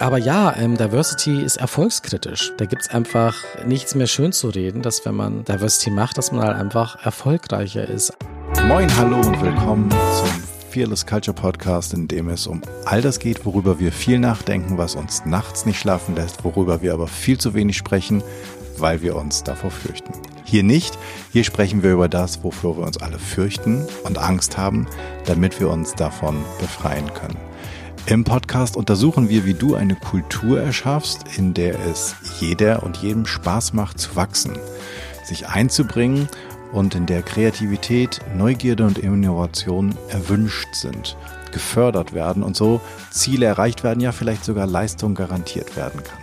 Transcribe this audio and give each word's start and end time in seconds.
Aber 0.00 0.16
ja, 0.16 0.56
ähm, 0.56 0.78
Diversity 0.78 1.42
ist 1.42 1.56
erfolgskritisch. 1.56 2.52
Da 2.56 2.64
gibt's 2.64 2.88
einfach 2.88 3.36
nichts 3.66 3.94
mehr 3.94 4.06
schön 4.06 4.32
zu 4.32 4.48
reden, 4.48 4.80
dass 4.80 5.04
wenn 5.04 5.14
man 5.14 5.44
Diversity 5.44 5.90
macht, 5.90 6.16
dass 6.16 6.32
man 6.32 6.42
halt 6.46 6.56
einfach 6.56 7.04
erfolgreicher 7.04 7.86
ist. 7.86 8.14
Moin, 8.66 8.88
hallo 8.96 9.16
und 9.16 9.42
willkommen 9.42 9.90
zum 9.90 10.42
Fearless 10.70 11.04
Culture 11.04 11.34
Podcast, 11.34 11.92
in 11.92 12.08
dem 12.08 12.30
es 12.30 12.46
um 12.46 12.62
all 12.86 13.02
das 13.02 13.18
geht, 13.18 13.44
worüber 13.44 13.78
wir 13.78 13.92
viel 13.92 14.18
nachdenken, 14.18 14.78
was 14.78 14.94
uns 14.94 15.26
nachts 15.26 15.66
nicht 15.66 15.78
schlafen 15.78 16.16
lässt, 16.16 16.44
worüber 16.44 16.80
wir 16.80 16.94
aber 16.94 17.06
viel 17.06 17.36
zu 17.36 17.52
wenig 17.52 17.76
sprechen, 17.76 18.22
weil 18.78 19.02
wir 19.02 19.16
uns 19.16 19.44
davor 19.44 19.70
fürchten. 19.70 20.14
Hier 20.44 20.62
nicht, 20.62 20.96
hier 21.30 21.44
sprechen 21.44 21.82
wir 21.82 21.92
über 21.92 22.08
das, 22.08 22.42
wofür 22.42 22.78
wir 22.78 22.86
uns 22.86 22.96
alle 22.96 23.18
fürchten 23.18 23.86
und 24.04 24.16
Angst 24.16 24.56
haben, 24.56 24.86
damit 25.26 25.60
wir 25.60 25.68
uns 25.68 25.94
davon 25.94 26.42
befreien 26.58 27.12
können. 27.12 27.49
Im 28.06 28.24
Podcast 28.24 28.76
untersuchen 28.76 29.28
wir, 29.28 29.44
wie 29.44 29.54
du 29.54 29.76
eine 29.76 29.94
Kultur 29.94 30.60
erschaffst, 30.60 31.36
in 31.36 31.54
der 31.54 31.78
es 31.90 32.16
jeder 32.40 32.82
und 32.82 32.96
jedem 32.96 33.26
Spaß 33.26 33.72
macht 33.72 34.00
zu 34.00 34.16
wachsen, 34.16 34.58
sich 35.22 35.48
einzubringen 35.48 36.28
und 36.72 36.94
in 36.94 37.06
der 37.06 37.22
Kreativität, 37.22 38.20
Neugierde 38.36 38.84
und 38.84 38.98
Innovation 38.98 39.94
erwünscht 40.08 40.74
sind, 40.74 41.16
gefördert 41.52 42.12
werden 42.12 42.42
und 42.42 42.56
so 42.56 42.80
Ziele 43.10 43.46
erreicht 43.46 43.84
werden, 43.84 44.00
ja 44.00 44.12
vielleicht 44.12 44.44
sogar 44.44 44.66
Leistung 44.66 45.14
garantiert 45.14 45.76
werden 45.76 46.02
kann. 46.02 46.18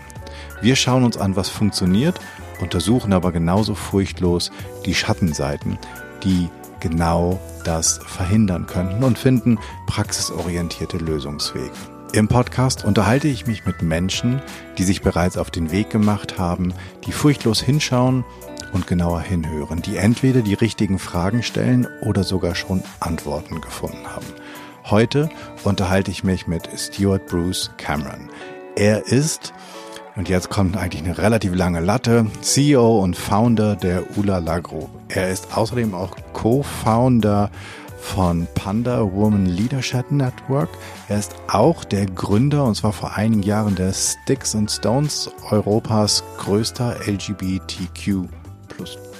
Wir 0.61 0.75
schauen 0.75 1.05
uns 1.05 1.17
an, 1.17 1.35
was 1.35 1.49
funktioniert, 1.49 2.19
untersuchen 2.59 3.13
aber 3.13 3.31
genauso 3.31 3.75
furchtlos 3.75 4.51
die 4.85 4.95
Schattenseiten, 4.95 5.77
die 6.23 6.49
genau 6.79 7.39
das 7.67 7.99
verhindern 8.05 8.65
könnten 8.65 9.03
und 9.03 9.19
finden 9.19 9.59
praxisorientierte 9.85 10.97
Lösungswege. 10.97 11.71
Im 12.13 12.29
Podcast 12.29 12.85
unterhalte 12.85 13.27
ich 13.27 13.45
mich 13.45 13.65
mit 13.65 13.81
Menschen, 13.81 14.41
die 14.77 14.85
sich 14.85 15.01
bereits 15.01 15.37
auf 15.37 15.51
den 15.51 15.71
Weg 15.71 15.89
gemacht 15.89 16.39
haben, 16.39 16.73
die 17.05 17.11
furchtlos 17.11 17.61
hinschauen 17.61 18.23
und 18.71 18.87
genauer 18.87 19.19
hinhören, 19.19 19.81
die 19.81 19.97
entweder 19.97 20.41
die 20.41 20.53
richtigen 20.53 20.99
Fragen 20.99 21.43
stellen 21.43 21.85
oder 22.01 22.23
sogar 22.23 22.55
schon 22.55 22.81
Antworten 23.01 23.59
gefunden 23.59 24.07
haben. 24.07 24.27
Heute 24.85 25.29
unterhalte 25.65 26.11
ich 26.11 26.23
mich 26.23 26.47
mit 26.47 26.69
Stuart 26.77 27.27
Bruce 27.27 27.71
Cameron. 27.75 28.29
Er 28.77 29.05
ist 29.07 29.53
und 30.17 30.29
jetzt 30.29 30.49
kommt 30.49 30.75
eigentlich 30.75 31.03
eine 31.03 31.17
relativ 31.17 31.55
lange 31.55 31.79
Latte. 31.79 32.25
CEO 32.41 32.99
und 32.99 33.15
Founder 33.15 33.75
der 33.75 34.17
Ulala 34.17 34.59
Group. 34.59 34.89
Er 35.09 35.29
ist 35.29 35.55
außerdem 35.55 35.93
auch 35.93 36.17
Co-Founder 36.33 37.49
von 37.99 38.47
Panda 38.55 39.01
Woman 39.13 39.45
Leadership 39.45 40.11
Network. 40.11 40.69
Er 41.07 41.19
ist 41.19 41.35
auch 41.47 41.83
der 41.83 42.05
Gründer, 42.05 42.63
und 42.63 42.75
zwar 42.75 42.93
vor 42.93 43.15
einigen 43.15 43.43
Jahren, 43.43 43.75
der 43.75 43.93
Sticks 43.93 44.55
and 44.55 44.71
Stones, 44.71 45.29
Europas 45.49 46.23
größter 46.37 46.95
LGBTQ 47.05 48.27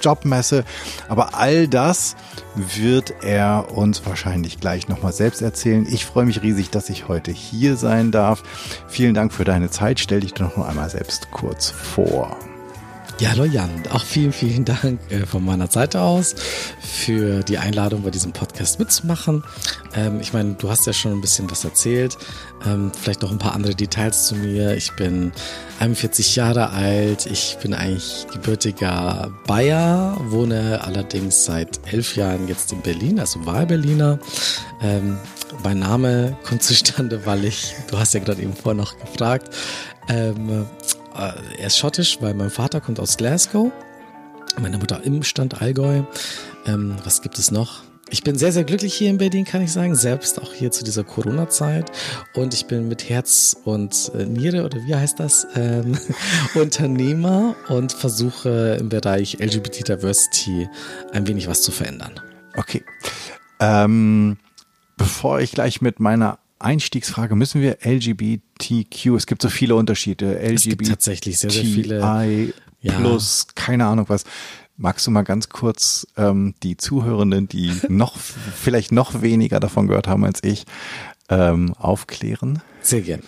Jobmesse. 0.02 0.64
Aber 1.08 1.34
all 1.34 1.68
das 1.68 2.16
wird 2.54 3.14
er 3.22 3.72
uns 3.76 4.04
wahrscheinlich 4.06 4.60
gleich 4.60 4.88
nochmal 4.88 5.12
selbst 5.12 5.42
erzählen. 5.42 5.86
Ich 5.90 6.04
freue 6.04 6.26
mich 6.26 6.42
riesig, 6.42 6.70
dass 6.70 6.90
ich 6.90 7.08
heute 7.08 7.30
hier 7.30 7.76
sein 7.76 8.10
darf. 8.10 8.42
Vielen 8.88 9.14
Dank 9.14 9.32
für 9.32 9.44
deine 9.44 9.70
Zeit. 9.70 10.00
Stell 10.00 10.20
dich 10.20 10.34
doch 10.34 10.56
noch 10.56 10.68
einmal 10.68 10.90
selbst 10.90 11.30
kurz 11.30 11.70
vor. 11.70 12.36
Ja, 13.20 13.30
hallo 13.30 13.46
Jan, 13.46 13.82
auch 13.90 14.04
vielen, 14.04 14.32
vielen 14.32 14.64
Dank 14.64 15.00
äh, 15.10 15.26
von 15.26 15.44
meiner 15.44 15.66
Seite 15.66 16.02
aus 16.02 16.36
für 16.80 17.42
die 17.42 17.58
Einladung, 17.58 18.04
bei 18.04 18.10
diesem 18.10 18.30
Podcast 18.30 18.78
mitzumachen. 18.78 19.42
Ähm, 19.92 20.20
ich 20.20 20.32
meine, 20.32 20.54
du 20.54 20.70
hast 20.70 20.86
ja 20.86 20.92
schon 20.92 21.14
ein 21.14 21.20
bisschen 21.20 21.50
was 21.50 21.64
erzählt, 21.64 22.16
ähm, 22.64 22.92
vielleicht 22.94 23.22
noch 23.22 23.32
ein 23.32 23.38
paar 23.38 23.56
andere 23.56 23.74
Details 23.74 24.28
zu 24.28 24.36
mir. 24.36 24.76
Ich 24.76 24.92
bin 24.92 25.32
41 25.80 26.36
Jahre 26.36 26.70
alt, 26.70 27.26
ich 27.26 27.58
bin 27.60 27.74
eigentlich 27.74 28.28
gebürtiger 28.32 29.32
Bayer, 29.48 30.16
wohne 30.28 30.84
allerdings 30.84 31.44
seit 31.44 31.80
elf 31.92 32.14
Jahren 32.14 32.46
jetzt 32.46 32.72
in 32.72 32.82
Berlin, 32.82 33.18
also 33.18 33.44
Wahlberliner. 33.44 34.20
Ähm, 34.80 35.18
mein 35.64 35.80
Name 35.80 36.36
kommt 36.44 36.62
zustande, 36.62 37.26
weil 37.26 37.44
ich, 37.46 37.74
du 37.90 37.98
hast 37.98 38.14
ja 38.14 38.20
gerade 38.20 38.42
eben 38.42 38.54
vorher 38.54 38.80
noch 38.80 38.96
gefragt, 38.96 39.52
er 41.18 41.66
ist 41.66 41.78
schottisch, 41.78 42.18
weil 42.20 42.34
mein 42.34 42.50
Vater 42.50 42.80
kommt 42.80 43.00
aus 43.00 43.16
Glasgow, 43.16 43.72
meine 44.60 44.78
Mutter 44.78 45.02
im 45.04 45.22
Stand 45.22 45.60
Allgäu. 45.60 46.02
Ähm, 46.66 46.96
was 47.04 47.22
gibt 47.22 47.38
es 47.38 47.50
noch? 47.50 47.82
Ich 48.10 48.22
bin 48.22 48.38
sehr, 48.38 48.52
sehr 48.52 48.64
glücklich 48.64 48.94
hier 48.94 49.10
in 49.10 49.18
Berlin, 49.18 49.44
kann 49.44 49.60
ich 49.60 49.70
sagen, 49.70 49.94
selbst 49.94 50.40
auch 50.40 50.54
hier 50.54 50.70
zu 50.70 50.82
dieser 50.82 51.04
Corona-Zeit. 51.04 51.92
Und 52.34 52.54
ich 52.54 52.66
bin 52.66 52.88
mit 52.88 53.08
Herz 53.10 53.54
und 53.64 54.10
äh, 54.14 54.24
Niere, 54.24 54.64
oder 54.64 54.78
wie 54.86 54.94
heißt 54.94 55.20
das, 55.20 55.46
ähm, 55.54 55.98
Unternehmer 56.54 57.54
und 57.68 57.92
versuche 57.92 58.78
im 58.80 58.88
Bereich 58.88 59.38
LGBT 59.40 59.88
Diversity 59.88 60.68
ein 61.12 61.26
wenig 61.26 61.48
was 61.48 61.60
zu 61.60 61.70
verändern. 61.70 62.18
Okay. 62.56 62.82
Ähm, 63.60 64.38
bevor 64.96 65.40
ich 65.40 65.52
gleich 65.52 65.82
mit 65.82 66.00
meiner 66.00 66.38
Einstiegsfrage, 66.58 67.34
müssen 67.36 67.60
wir 67.60 67.78
LGBTQ, 67.84 69.06
es 69.16 69.26
gibt 69.26 69.42
so 69.42 69.48
viele 69.48 69.74
Unterschiede, 69.76 70.38
LGBT 70.40 70.88
tatsächlich 70.88 71.38
sehr, 71.38 71.50
sehr 71.50 71.64
viele. 71.64 72.00
I 72.00 72.52
plus, 72.82 73.46
ja. 73.48 73.52
keine 73.54 73.86
Ahnung 73.86 74.06
was. 74.08 74.24
Magst 74.76 75.06
du 75.06 75.10
mal 75.10 75.22
ganz 75.22 75.48
kurz 75.48 76.06
ähm, 76.16 76.54
die 76.62 76.76
Zuhörenden, 76.76 77.48
die 77.48 77.72
noch 77.88 78.16
vielleicht 78.56 78.92
noch 78.92 79.22
weniger 79.22 79.58
davon 79.58 79.88
gehört 79.88 80.06
haben 80.06 80.24
als 80.24 80.42
ich, 80.44 80.66
ähm, 81.28 81.74
aufklären? 81.78 82.62
Sehr 82.80 83.00
gern. 83.02 83.22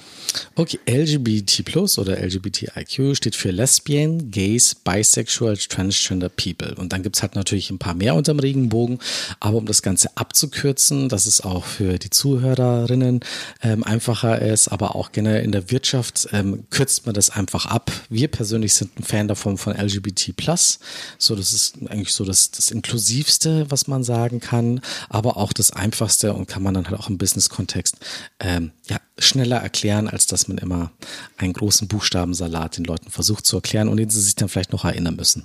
Okay, 0.55 0.79
LGBT 0.89 1.65
plus 1.65 1.99
oder 1.99 2.19
LGBTIQ 2.19 3.17
steht 3.17 3.35
für 3.35 3.51
Lesbian, 3.51 4.31
Gays, 4.31 4.75
Bisexual, 4.75 5.57
Transgender 5.57 6.29
People. 6.29 6.75
Und 6.77 6.93
dann 6.93 7.03
gibt's 7.03 7.23
halt 7.23 7.35
natürlich 7.35 7.71
ein 7.71 7.79
paar 7.79 7.95
mehr 7.95 8.15
unterm 8.15 8.39
Regenbogen. 8.39 8.99
Aber 9.41 9.59
um 9.59 9.67
das 9.67 9.83
Ganze 9.83 10.17
abzukürzen, 10.17 11.09
dass 11.09 11.27
es 11.27 11.41
auch 11.41 11.65
für 11.65 11.99
die 11.99 12.11
Zuhörerinnen 12.11 13.21
ähm, 13.63 13.85
einfacher 13.85 14.41
ist, 14.41 14.69
aber 14.69 14.95
auch 14.97 15.13
generell 15.13 15.45
in 15.45 15.53
der 15.53 15.71
Wirtschaft 15.71 16.29
ähm, 16.33 16.65
kürzt 16.71 17.07
man 17.07 17.15
das 17.15 17.31
einfach 17.31 17.67
ab. 17.67 17.91
Wir 18.09 18.29
persönlich 18.29 18.75
sind 18.75 18.99
ein 18.99 19.05
Fan 19.05 19.29
davon 19.29 19.59
von 19.59 19.75
LGBT 19.75 20.37
plus. 20.37 20.79
So, 21.19 21.35
das 21.35 21.53
ist 21.53 21.79
eigentlich 21.89 22.13
so 22.13 22.25
das, 22.25 22.51
das 22.51 22.71
Inklusivste, 22.71 23.67
was 23.71 23.87
man 23.87 24.05
sagen 24.05 24.41
kann, 24.41 24.81
aber 25.09 25.37
auch 25.37 25.53
das 25.53 25.73
Einfachste 25.73 26.35
und 26.35 26.47
kann 26.47 26.63
man 26.63 26.75
dann 26.75 26.89
halt 26.89 26.99
auch 26.99 27.09
im 27.09 27.19
Business-Kontext 27.19 27.97
ähm, 28.41 28.73
ja, 28.89 28.99
schneller 29.21 29.59
erklären, 29.59 30.09
als 30.09 30.27
dass 30.27 30.49
man 30.49 30.59
immer 30.59 30.91
einen 31.37 31.53
großen 31.53 31.89
Buchstabensalat 31.89 32.79
den 32.79 32.85
Leuten 32.85 33.11
versucht 33.11 33.47
zu 33.47 33.57
erklären 33.57 33.89
und 33.89 33.99
den 33.99 34.11
sie 34.11 34.21
sich 34.21 34.35
dann 34.35 34.49
vielleicht 34.49 34.73
noch 34.73 34.85
erinnern 34.85 35.17
müssen. 35.17 35.45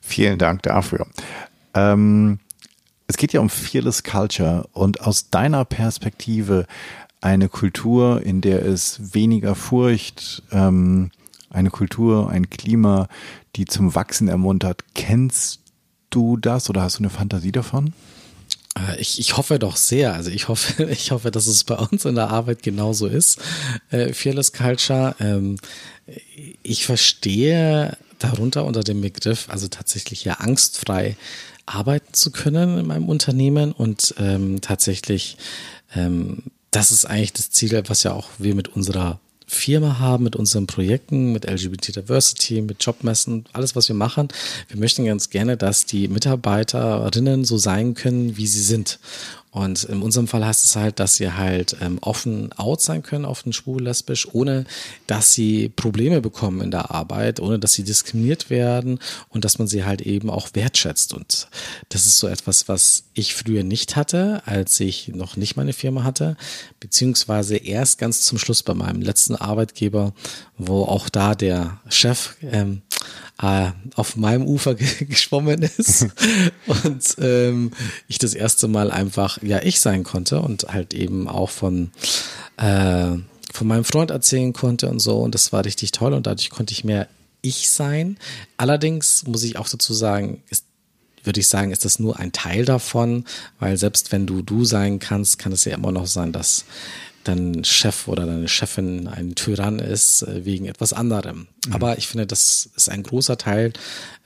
Vielen 0.00 0.38
Dank 0.38 0.62
dafür. 0.62 1.06
Ähm, 1.74 2.38
es 3.06 3.16
geht 3.16 3.32
ja 3.32 3.40
um 3.40 3.50
Fearless 3.50 4.04
Culture 4.04 4.68
und 4.72 5.00
aus 5.00 5.30
deiner 5.30 5.64
Perspektive 5.64 6.66
eine 7.20 7.48
Kultur, 7.48 8.22
in 8.22 8.40
der 8.40 8.64
es 8.64 9.14
weniger 9.14 9.54
Furcht, 9.54 10.42
ähm, 10.52 11.10
eine 11.50 11.70
Kultur, 11.70 12.30
ein 12.30 12.48
Klima, 12.48 13.08
die 13.56 13.64
zum 13.64 13.94
Wachsen 13.94 14.28
ermuntert. 14.28 14.84
Kennst 14.94 15.60
du 16.10 16.36
das 16.36 16.70
oder 16.70 16.82
hast 16.82 16.98
du 16.98 17.02
eine 17.02 17.10
Fantasie 17.10 17.52
davon? 17.52 17.92
Äh, 18.88 19.00
ich, 19.00 19.18
ich 19.18 19.36
hoffe 19.36 19.58
doch 19.58 19.76
sehr. 19.76 20.14
Also 20.14 20.30
ich 20.30 20.48
hoffe, 20.48 20.84
ich 20.90 21.10
hoffe, 21.10 21.30
dass 21.30 21.46
es 21.46 21.64
bei 21.64 21.76
uns 21.76 22.04
in 22.04 22.14
der 22.14 22.30
Arbeit 22.30 22.62
genauso 22.62 23.06
ist. 23.06 23.38
Äh, 23.90 24.12
Fearless 24.12 24.52
Culture. 24.52 25.14
Ähm, 25.20 25.56
ich 26.62 26.84
verstehe 26.84 27.96
darunter 28.18 28.64
unter 28.64 28.82
dem 28.82 29.00
Begriff, 29.00 29.48
also 29.48 29.68
tatsächlich 29.68 30.24
ja 30.24 30.34
angstfrei 30.34 31.16
arbeiten 31.66 32.12
zu 32.12 32.30
können 32.32 32.78
in 32.78 32.86
meinem 32.86 33.08
Unternehmen 33.08 33.72
und 33.72 34.14
ähm, 34.18 34.60
tatsächlich, 34.60 35.36
ähm, 35.94 36.44
das 36.70 36.90
ist 36.90 37.04
eigentlich 37.04 37.32
das 37.32 37.50
Ziel, 37.50 37.82
was 37.86 38.02
ja 38.02 38.12
auch 38.12 38.28
wir 38.38 38.54
mit 38.54 38.68
unserer 38.68 39.20
Firma 39.52 39.98
haben, 39.98 40.22
mit 40.22 40.36
unseren 40.36 40.68
Projekten, 40.68 41.32
mit 41.32 41.44
LGBT 41.44 41.96
Diversity, 41.96 42.62
mit 42.62 42.84
Jobmessen, 42.84 43.46
alles, 43.52 43.74
was 43.74 43.88
wir 43.88 43.96
machen. 43.96 44.28
Wir 44.68 44.78
möchten 44.78 45.04
ganz 45.04 45.28
gerne, 45.28 45.56
dass 45.56 45.86
die 45.86 46.06
Mitarbeiterinnen 46.06 47.44
so 47.44 47.58
sein 47.58 47.94
können, 47.94 48.36
wie 48.36 48.46
sie 48.46 48.62
sind. 48.62 49.00
Und 49.52 49.82
in 49.84 50.00
unserem 50.00 50.28
Fall 50.28 50.46
heißt 50.46 50.64
es 50.64 50.76
halt, 50.76 51.00
dass 51.00 51.16
sie 51.16 51.32
halt 51.32 51.76
ähm, 51.80 51.98
offen 52.02 52.52
out 52.52 52.80
sein 52.80 53.02
können, 53.02 53.24
offen 53.24 53.52
schwul, 53.52 53.82
lesbisch, 53.82 54.28
ohne 54.32 54.64
dass 55.08 55.32
sie 55.32 55.68
Probleme 55.68 56.20
bekommen 56.20 56.60
in 56.60 56.70
der 56.70 56.92
Arbeit, 56.92 57.40
ohne 57.40 57.58
dass 57.58 57.72
sie 57.72 57.82
diskriminiert 57.82 58.48
werden 58.48 59.00
und 59.28 59.44
dass 59.44 59.58
man 59.58 59.66
sie 59.66 59.84
halt 59.84 60.02
eben 60.02 60.30
auch 60.30 60.50
wertschätzt. 60.54 61.12
Und 61.12 61.48
das 61.88 62.06
ist 62.06 62.18
so 62.18 62.28
etwas, 62.28 62.68
was 62.68 63.04
ich 63.14 63.34
früher 63.34 63.64
nicht 63.64 63.96
hatte, 63.96 64.42
als 64.46 64.78
ich 64.78 65.08
noch 65.08 65.36
nicht 65.36 65.56
meine 65.56 65.72
Firma 65.72 66.04
hatte, 66.04 66.36
beziehungsweise 66.78 67.56
erst 67.56 67.98
ganz 67.98 68.22
zum 68.22 68.38
Schluss 68.38 68.62
bei 68.62 68.74
meinem 68.74 69.02
letzten 69.02 69.34
Arbeitgeber, 69.34 70.12
wo 70.58 70.84
auch 70.84 71.08
da 71.08 71.34
der 71.34 71.80
Chef 71.88 72.36
ähm, 72.42 72.82
äh, 73.42 73.70
auf 73.94 74.16
meinem 74.16 74.46
Ufer 74.46 74.74
geschwommen 74.74 75.62
ist 75.62 76.06
und 76.66 77.16
ähm, 77.18 77.72
ich 78.08 78.18
das 78.18 78.34
erste 78.34 78.68
Mal 78.68 78.90
einfach 78.90 79.42
ja 79.42 79.62
ich 79.62 79.80
sein 79.80 80.04
konnte 80.04 80.40
und 80.40 80.64
halt 80.68 80.94
eben 80.94 81.28
auch 81.28 81.50
von 81.50 81.90
äh, 82.56 83.16
von 83.52 83.66
meinem 83.66 83.84
Freund 83.84 84.10
erzählen 84.10 84.52
konnte 84.52 84.88
und 84.88 85.00
so. 85.00 85.18
Und 85.18 85.34
das 85.34 85.52
war 85.52 85.64
richtig 85.64 85.90
toll 85.92 86.12
und 86.12 86.26
dadurch 86.26 86.50
konnte 86.50 86.72
ich 86.72 86.84
mehr 86.84 87.08
ich 87.42 87.70
sein. 87.70 88.18
Allerdings 88.56 89.26
muss 89.26 89.42
ich 89.42 89.56
auch 89.58 89.68
dazu 89.68 89.94
sagen, 89.94 90.42
ist 90.50 90.64
würde 91.22 91.40
ich 91.40 91.48
sagen, 91.48 91.70
ist 91.70 91.84
das 91.84 91.98
nur 91.98 92.18
ein 92.18 92.32
Teil 92.32 92.64
davon, 92.64 93.26
weil 93.58 93.76
selbst 93.76 94.10
wenn 94.10 94.26
du 94.26 94.40
du 94.40 94.64
sein 94.64 94.98
kannst, 95.00 95.38
kann 95.38 95.52
es 95.52 95.66
ja 95.66 95.74
immer 95.74 95.92
noch 95.92 96.06
sein, 96.06 96.32
dass 96.32 96.64
dein 97.24 97.64
Chef 97.64 98.08
oder 98.08 98.26
deine 98.26 98.48
Chefin 98.48 99.06
ein 99.06 99.34
Tyrann 99.34 99.78
ist 99.78 100.22
äh, 100.22 100.44
wegen 100.44 100.66
etwas 100.66 100.92
anderem. 100.92 101.48
Mhm. 101.66 101.72
Aber 101.72 101.98
ich 101.98 102.08
finde, 102.08 102.26
das 102.26 102.70
ist 102.76 102.88
ein 102.88 103.02
großer 103.02 103.38
Teil, 103.38 103.72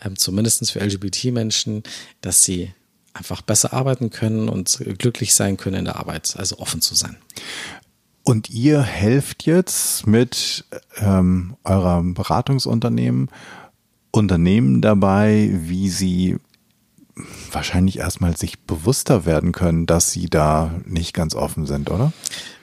ähm, 0.04 0.16
zumindest 0.16 0.70
für 0.70 0.80
LGBT-Menschen, 0.80 1.82
dass 2.20 2.44
sie 2.44 2.72
einfach 3.12 3.42
besser 3.42 3.72
arbeiten 3.72 4.10
können 4.10 4.48
und 4.48 4.82
glücklich 4.98 5.34
sein 5.34 5.56
können 5.56 5.76
in 5.76 5.84
der 5.84 5.96
Arbeit, 5.96 6.34
also 6.36 6.58
offen 6.58 6.80
zu 6.80 6.94
sein. 6.94 7.16
Und 8.24 8.50
ihr 8.50 8.82
helft 8.82 9.44
jetzt 9.44 10.06
mit 10.06 10.64
ähm, 10.96 11.56
eurem 11.62 12.14
Beratungsunternehmen 12.14 13.28
Unternehmen 14.10 14.80
dabei, 14.80 15.50
wie 15.52 15.90
sie 15.90 16.38
wahrscheinlich 17.54 17.98
erstmal 17.98 18.36
sich 18.36 18.58
bewusster 18.60 19.24
werden 19.24 19.52
können, 19.52 19.86
dass 19.86 20.10
sie 20.10 20.26
da 20.26 20.74
nicht 20.84 21.14
ganz 21.14 21.34
offen 21.34 21.66
sind, 21.66 21.90
oder? 21.90 22.12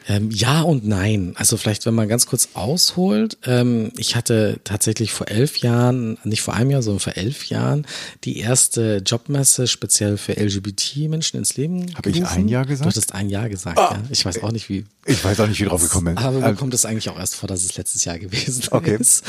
Ähm, 0.07 0.29
ja 0.31 0.61
und 0.61 0.85
nein. 0.85 1.33
Also 1.35 1.57
vielleicht, 1.57 1.85
wenn 1.85 1.93
man 1.93 2.07
ganz 2.07 2.25
kurz 2.25 2.49
ausholt. 2.53 3.37
Ähm, 3.45 3.91
ich 3.97 4.15
hatte 4.15 4.59
tatsächlich 4.63 5.11
vor 5.11 5.27
elf 5.27 5.57
Jahren, 5.57 6.17
nicht 6.23 6.41
vor 6.41 6.53
einem 6.53 6.71
Jahr, 6.71 6.81
sondern 6.81 6.99
vor 6.99 7.15
elf 7.15 7.45
Jahren, 7.45 7.85
die 8.23 8.39
erste 8.39 8.97
Jobmesse 9.05 9.67
speziell 9.67 10.17
für 10.17 10.33
LGBT-Menschen 10.33 11.37
ins 11.37 11.55
Leben 11.55 11.93
Habe 11.95 12.09
ich 12.09 12.25
ein 12.25 12.47
Jahr 12.47 12.65
gesagt? 12.65 12.85
Du 12.85 12.89
hattest 12.89 13.13
ein 13.13 13.29
Jahr 13.29 13.47
gesagt, 13.47 13.77
ah, 13.77 13.93
ja. 13.93 14.03
Ich 14.09 14.25
weiß 14.25 14.43
auch 14.43 14.51
nicht, 14.51 14.69
wie. 14.69 14.85
Ich 15.05 15.23
weiß 15.23 15.39
auch 15.39 15.47
nicht, 15.47 15.59
wie 15.59 15.65
drauf 15.65 15.81
gekommen 15.81 16.15
bin. 16.15 16.17
Aber 16.17 16.39
mir 16.39 16.45
also 16.45 16.59
kommt 16.59 16.73
es 16.73 16.85
eigentlich 16.85 17.09
auch 17.09 17.17
erst 17.17 17.35
vor, 17.35 17.47
dass 17.47 17.63
es 17.63 17.77
letztes 17.77 18.03
Jahr 18.05 18.19
gewesen 18.19 18.63
okay. 18.71 18.97
ist. 18.99 19.23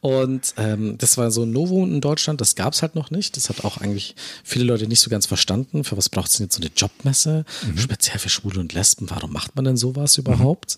Und 0.00 0.54
ähm, 0.56 0.96
das 0.98 1.16
war 1.18 1.30
so 1.30 1.42
ein 1.42 1.50
Novum 1.50 1.84
in 1.92 2.00
Deutschland, 2.00 2.40
das 2.40 2.54
gab 2.54 2.74
es 2.74 2.82
halt 2.82 2.94
noch 2.94 3.10
nicht. 3.10 3.36
Das 3.36 3.48
hat 3.48 3.64
auch 3.64 3.78
eigentlich 3.78 4.14
viele 4.44 4.64
Leute 4.64 4.86
nicht 4.86 5.00
so 5.00 5.07
ganz 5.08 5.26
verstanden. 5.26 5.84
Für 5.84 5.96
was 5.96 6.08
braucht 6.08 6.30
es 6.30 6.36
denn 6.36 6.46
jetzt 6.46 6.56
so 6.56 6.62
eine 6.62 6.70
Jobmesse? 6.74 7.44
Mhm. 7.66 7.78
Speziell 7.78 8.18
für 8.18 8.28
Schwule 8.28 8.60
und 8.60 8.72
Lesben. 8.72 9.10
Warum 9.10 9.32
macht 9.32 9.56
man 9.56 9.64
denn 9.64 9.76
sowas 9.76 10.16
überhaupt? 10.18 10.76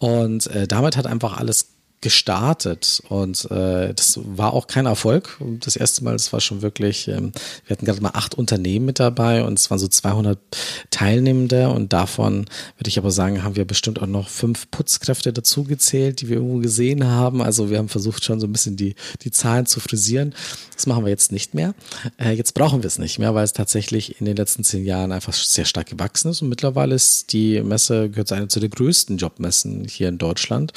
Mhm. 0.00 0.06
Und 0.08 0.46
äh, 0.48 0.66
damit 0.66 0.96
hat 0.96 1.06
einfach 1.06 1.36
alles 1.36 1.68
gestartet 2.02 3.00
und 3.08 3.50
äh, 3.50 3.94
das 3.94 4.18
war 4.22 4.52
auch 4.52 4.66
kein 4.66 4.86
Erfolg. 4.86 5.38
Das 5.60 5.76
erste 5.76 6.04
Mal, 6.04 6.12
das 6.12 6.32
war 6.32 6.40
schon 6.40 6.60
wirklich, 6.60 7.08
ähm, 7.08 7.32
wir 7.64 7.76
hatten 7.76 7.86
gerade 7.86 8.00
mal 8.00 8.10
acht 8.12 8.34
Unternehmen 8.34 8.84
mit 8.84 8.98
dabei 8.98 9.44
und 9.44 9.58
es 9.58 9.70
waren 9.70 9.78
so 9.78 9.88
200 9.88 10.38
Teilnehmende 10.90 11.70
und 11.70 11.92
davon 11.92 12.46
würde 12.76 12.88
ich 12.88 12.98
aber 12.98 13.12
sagen, 13.12 13.44
haben 13.44 13.56
wir 13.56 13.64
bestimmt 13.64 14.02
auch 14.02 14.06
noch 14.06 14.28
fünf 14.28 14.70
Putzkräfte 14.70 15.32
dazugezählt, 15.32 16.20
die 16.20 16.28
wir 16.28 16.36
irgendwo 16.36 16.58
gesehen 16.58 17.06
haben. 17.06 17.40
Also 17.40 17.70
wir 17.70 17.78
haben 17.78 17.88
versucht 17.88 18.24
schon 18.24 18.40
so 18.40 18.48
ein 18.48 18.52
bisschen 18.52 18.76
die, 18.76 18.96
die 19.22 19.30
Zahlen 19.30 19.66
zu 19.66 19.78
frisieren. 19.78 20.34
Das 20.74 20.86
machen 20.86 21.04
wir 21.04 21.10
jetzt 21.10 21.30
nicht 21.30 21.54
mehr. 21.54 21.72
Äh, 22.18 22.32
jetzt 22.32 22.54
brauchen 22.54 22.82
wir 22.82 22.88
es 22.88 22.98
nicht 22.98 23.20
mehr, 23.20 23.32
weil 23.34 23.44
es 23.44 23.52
tatsächlich 23.52 24.18
in 24.20 24.26
den 24.26 24.36
letzten 24.36 24.64
zehn 24.64 24.84
Jahren 24.84 25.12
einfach 25.12 25.32
sehr 25.32 25.66
stark 25.66 25.86
gewachsen 25.86 26.32
ist 26.32 26.42
und 26.42 26.48
mittlerweile 26.48 26.96
ist 26.96 27.32
die 27.32 27.62
Messe, 27.62 28.10
gehört 28.10 28.32
eine 28.32 28.48
zu 28.48 28.58
den 28.58 28.70
größten 28.70 29.18
Jobmessen 29.18 29.84
hier 29.84 30.08
in 30.08 30.18
Deutschland. 30.18 30.72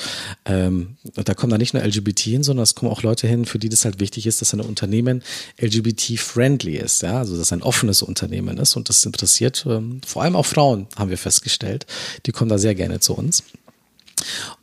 Ähm, 0.46 0.98
da 1.24 1.34
kommen 1.34 1.52
da 1.52 1.58
nicht 1.58 1.74
nur 1.74 1.84
LGBT 1.84 2.20
hin, 2.20 2.44
sondern 2.44 2.64
es 2.64 2.76
kommen 2.76 2.92
auch 2.92 3.04
Leute 3.04 3.28
hin, 3.28 3.46
für 3.46 3.60
die 3.60 3.70
das 3.70 3.86
halt 3.86 4.00
wichtig 4.00 4.28
ist, 4.28 4.42
dass 4.42 4.54
ein 4.54 4.62
Unternehmen 4.62 5.24
LGBT-friendly 5.62 6.78
ist, 6.78 7.04
ja, 7.04 7.20
also 7.20 7.38
dass 7.38 7.54
ein 7.54 7.62
offenes 7.62 8.02
Unternehmen 8.02 8.58
ist 8.58 8.76
und 8.76 8.90
das 8.90 9.06
interessiert 9.06 9.66
ähm, 9.70 10.02
vor 10.06 10.24
allem 10.24 10.36
auch 10.36 10.46
Frauen, 10.46 10.88
haben 10.96 11.10
wir 11.10 11.18
festgestellt. 11.18 11.86
Die 12.26 12.32
kommen 12.32 12.50
da 12.50 12.58
sehr 12.58 12.76
gerne 12.76 13.00
zu 13.00 13.14
uns. 13.14 13.44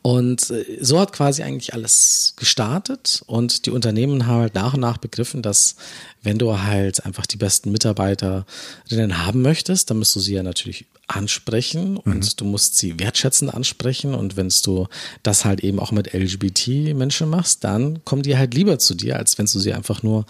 Und 0.01 0.49
äh, 0.49 0.77
so 0.81 0.99
hat 0.99 1.13
quasi 1.13 1.43
eigentlich 1.43 1.73
alles 1.73 2.33
gestartet 2.35 3.23
und 3.27 3.65
die 3.65 3.71
Unternehmen 3.71 4.27
haben 4.27 4.41
halt 4.41 4.55
nach 4.55 4.73
und 4.73 4.81
nach 4.81 4.97
begriffen, 4.97 5.41
dass 5.41 5.75
wenn 6.21 6.37
du 6.37 6.59
halt 6.59 7.05
einfach 7.05 7.25
die 7.25 7.37
besten 7.37 7.71
Mitarbeiterinnen 7.71 9.25
haben 9.25 9.41
möchtest, 9.41 9.89
dann 9.89 9.99
musst 9.99 10.15
du 10.15 10.19
sie 10.19 10.33
ja 10.33 10.43
natürlich 10.43 10.85
ansprechen 11.07 11.97
und 11.97 12.15
mhm. 12.15 12.29
du 12.37 12.45
musst 12.45 12.77
sie 12.77 12.97
wertschätzend 12.99 13.53
ansprechen 13.53 14.15
und 14.15 14.37
wenn 14.37 14.51
du 14.63 14.87
das 15.21 15.43
halt 15.43 15.61
eben 15.61 15.79
auch 15.79 15.91
mit 15.91 16.13
LGBT-Menschen 16.13 17.29
machst, 17.29 17.63
dann 17.63 18.03
kommen 18.05 18.23
die 18.23 18.37
halt 18.37 18.53
lieber 18.53 18.79
zu 18.79 18.95
dir, 18.95 19.17
als 19.17 19.37
wenn 19.37 19.45
du 19.45 19.59
sie 19.59 19.73
einfach 19.73 20.01
nur 20.01 20.25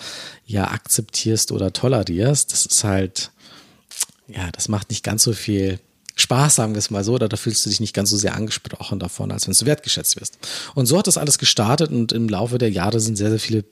ja 0.45 0.71
akzeptierst 0.71 1.51
oder 1.51 1.73
tolerierst. 1.73 2.51
Das 2.51 2.65
ist 2.65 2.83
halt, 2.83 3.31
ja, 4.27 4.51
das 4.51 4.67
macht 4.67 4.89
nicht 4.89 5.03
ganz 5.03 5.23
so 5.23 5.33
viel 5.33 5.79
Spaß, 6.15 6.55
sagen 6.55 6.73
wir 6.73 6.79
es 6.79 6.91
mal 6.91 7.03
so, 7.03 7.13
oder 7.13 7.27
da 7.27 7.37
fühlst 7.37 7.65
du 7.65 7.69
dich 7.69 7.79
nicht 7.79 7.95
ganz 7.95 8.11
so 8.11 8.17
sehr 8.17 8.35
angesprochen 8.35 8.99
davon, 8.99 9.31
als 9.31 9.47
wenn 9.47 9.53
du 9.53 9.65
wertgeschätzt 9.65 10.19
wirst. 10.19 10.37
Und 10.75 10.85
so 10.85 10.99
hat 10.99 11.07
das 11.07 11.17
alles 11.17 11.39
gestartet 11.39 11.91
und 11.91 12.11
im 12.11 12.29
Laufe 12.29 12.59
der 12.59 12.69
Jahre 12.69 12.99
sind 12.99 13.15
sehr, 13.15 13.29
sehr 13.29 13.39
viele 13.39 13.63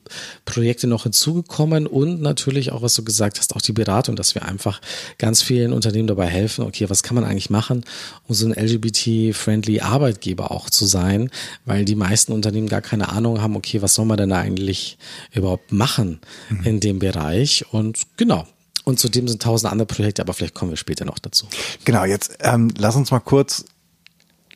Projekte 0.46 0.88
noch 0.88 1.04
hinzugekommen 1.04 1.86
und 1.86 2.22
natürlich 2.22 2.72
auch, 2.72 2.82
was 2.82 2.96
du 2.96 3.04
gesagt 3.04 3.38
hast, 3.38 3.56
auch 3.56 3.62
die 3.62 3.74
Beratung, 3.74 4.16
dass 4.16 4.34
wir 4.34 4.44
einfach 4.44 4.82
ganz 5.20 5.44
vielen 5.44 5.72
Unternehmen 5.72 6.08
dabei 6.08 6.28
helfen, 6.28 6.66
okay, 6.66 6.90
was 6.90 7.04
kann 7.04 7.16
man 7.16 7.26
eigentlich 7.26 7.52
machen, 7.52 7.84
um 8.28 8.34
so 8.34 8.48
ein 8.48 8.54
LGBT-friendly 8.54 9.82
Arbeitgeber 9.82 10.52
auch 10.52 10.70
zu 10.70 10.86
sein, 10.86 11.30
weil 11.66 11.86
die 11.86 11.96
meisten 11.96 12.32
Unternehmen 12.32 12.68
gar 12.68 12.82
keine 12.82 13.10
Ahnung 13.10 13.42
haben, 13.42 13.56
okay, 13.56 13.84
was 13.84 13.94
soll 13.94 14.06
man 14.06 14.18
denn 14.18 14.30
da 14.30 14.40
eigentlich 14.40 14.98
überhaupt 15.32 15.72
machen 15.72 16.20
mhm. 16.50 16.64
in 16.64 16.80
dem 16.80 17.00
Bereich 17.00 17.66
und 17.72 18.00
genau, 18.18 18.48
und 18.84 19.00
zudem 19.00 19.28
sind 19.28 19.42
tausend 19.42 19.72
andere 19.72 19.86
Projekte, 19.86 20.22
aber 20.22 20.34
vielleicht 20.34 20.54
kommen 20.54 20.72
wir 20.72 20.78
später 20.78 21.06
noch 21.06 21.20
dazu. 21.20 21.48
Genau, 21.86 22.04
jetzt 22.04 22.38
ähm, 22.40 22.72
lass 22.78 22.96
uns 22.96 23.12
mal 23.12 23.20
kurz, 23.20 23.66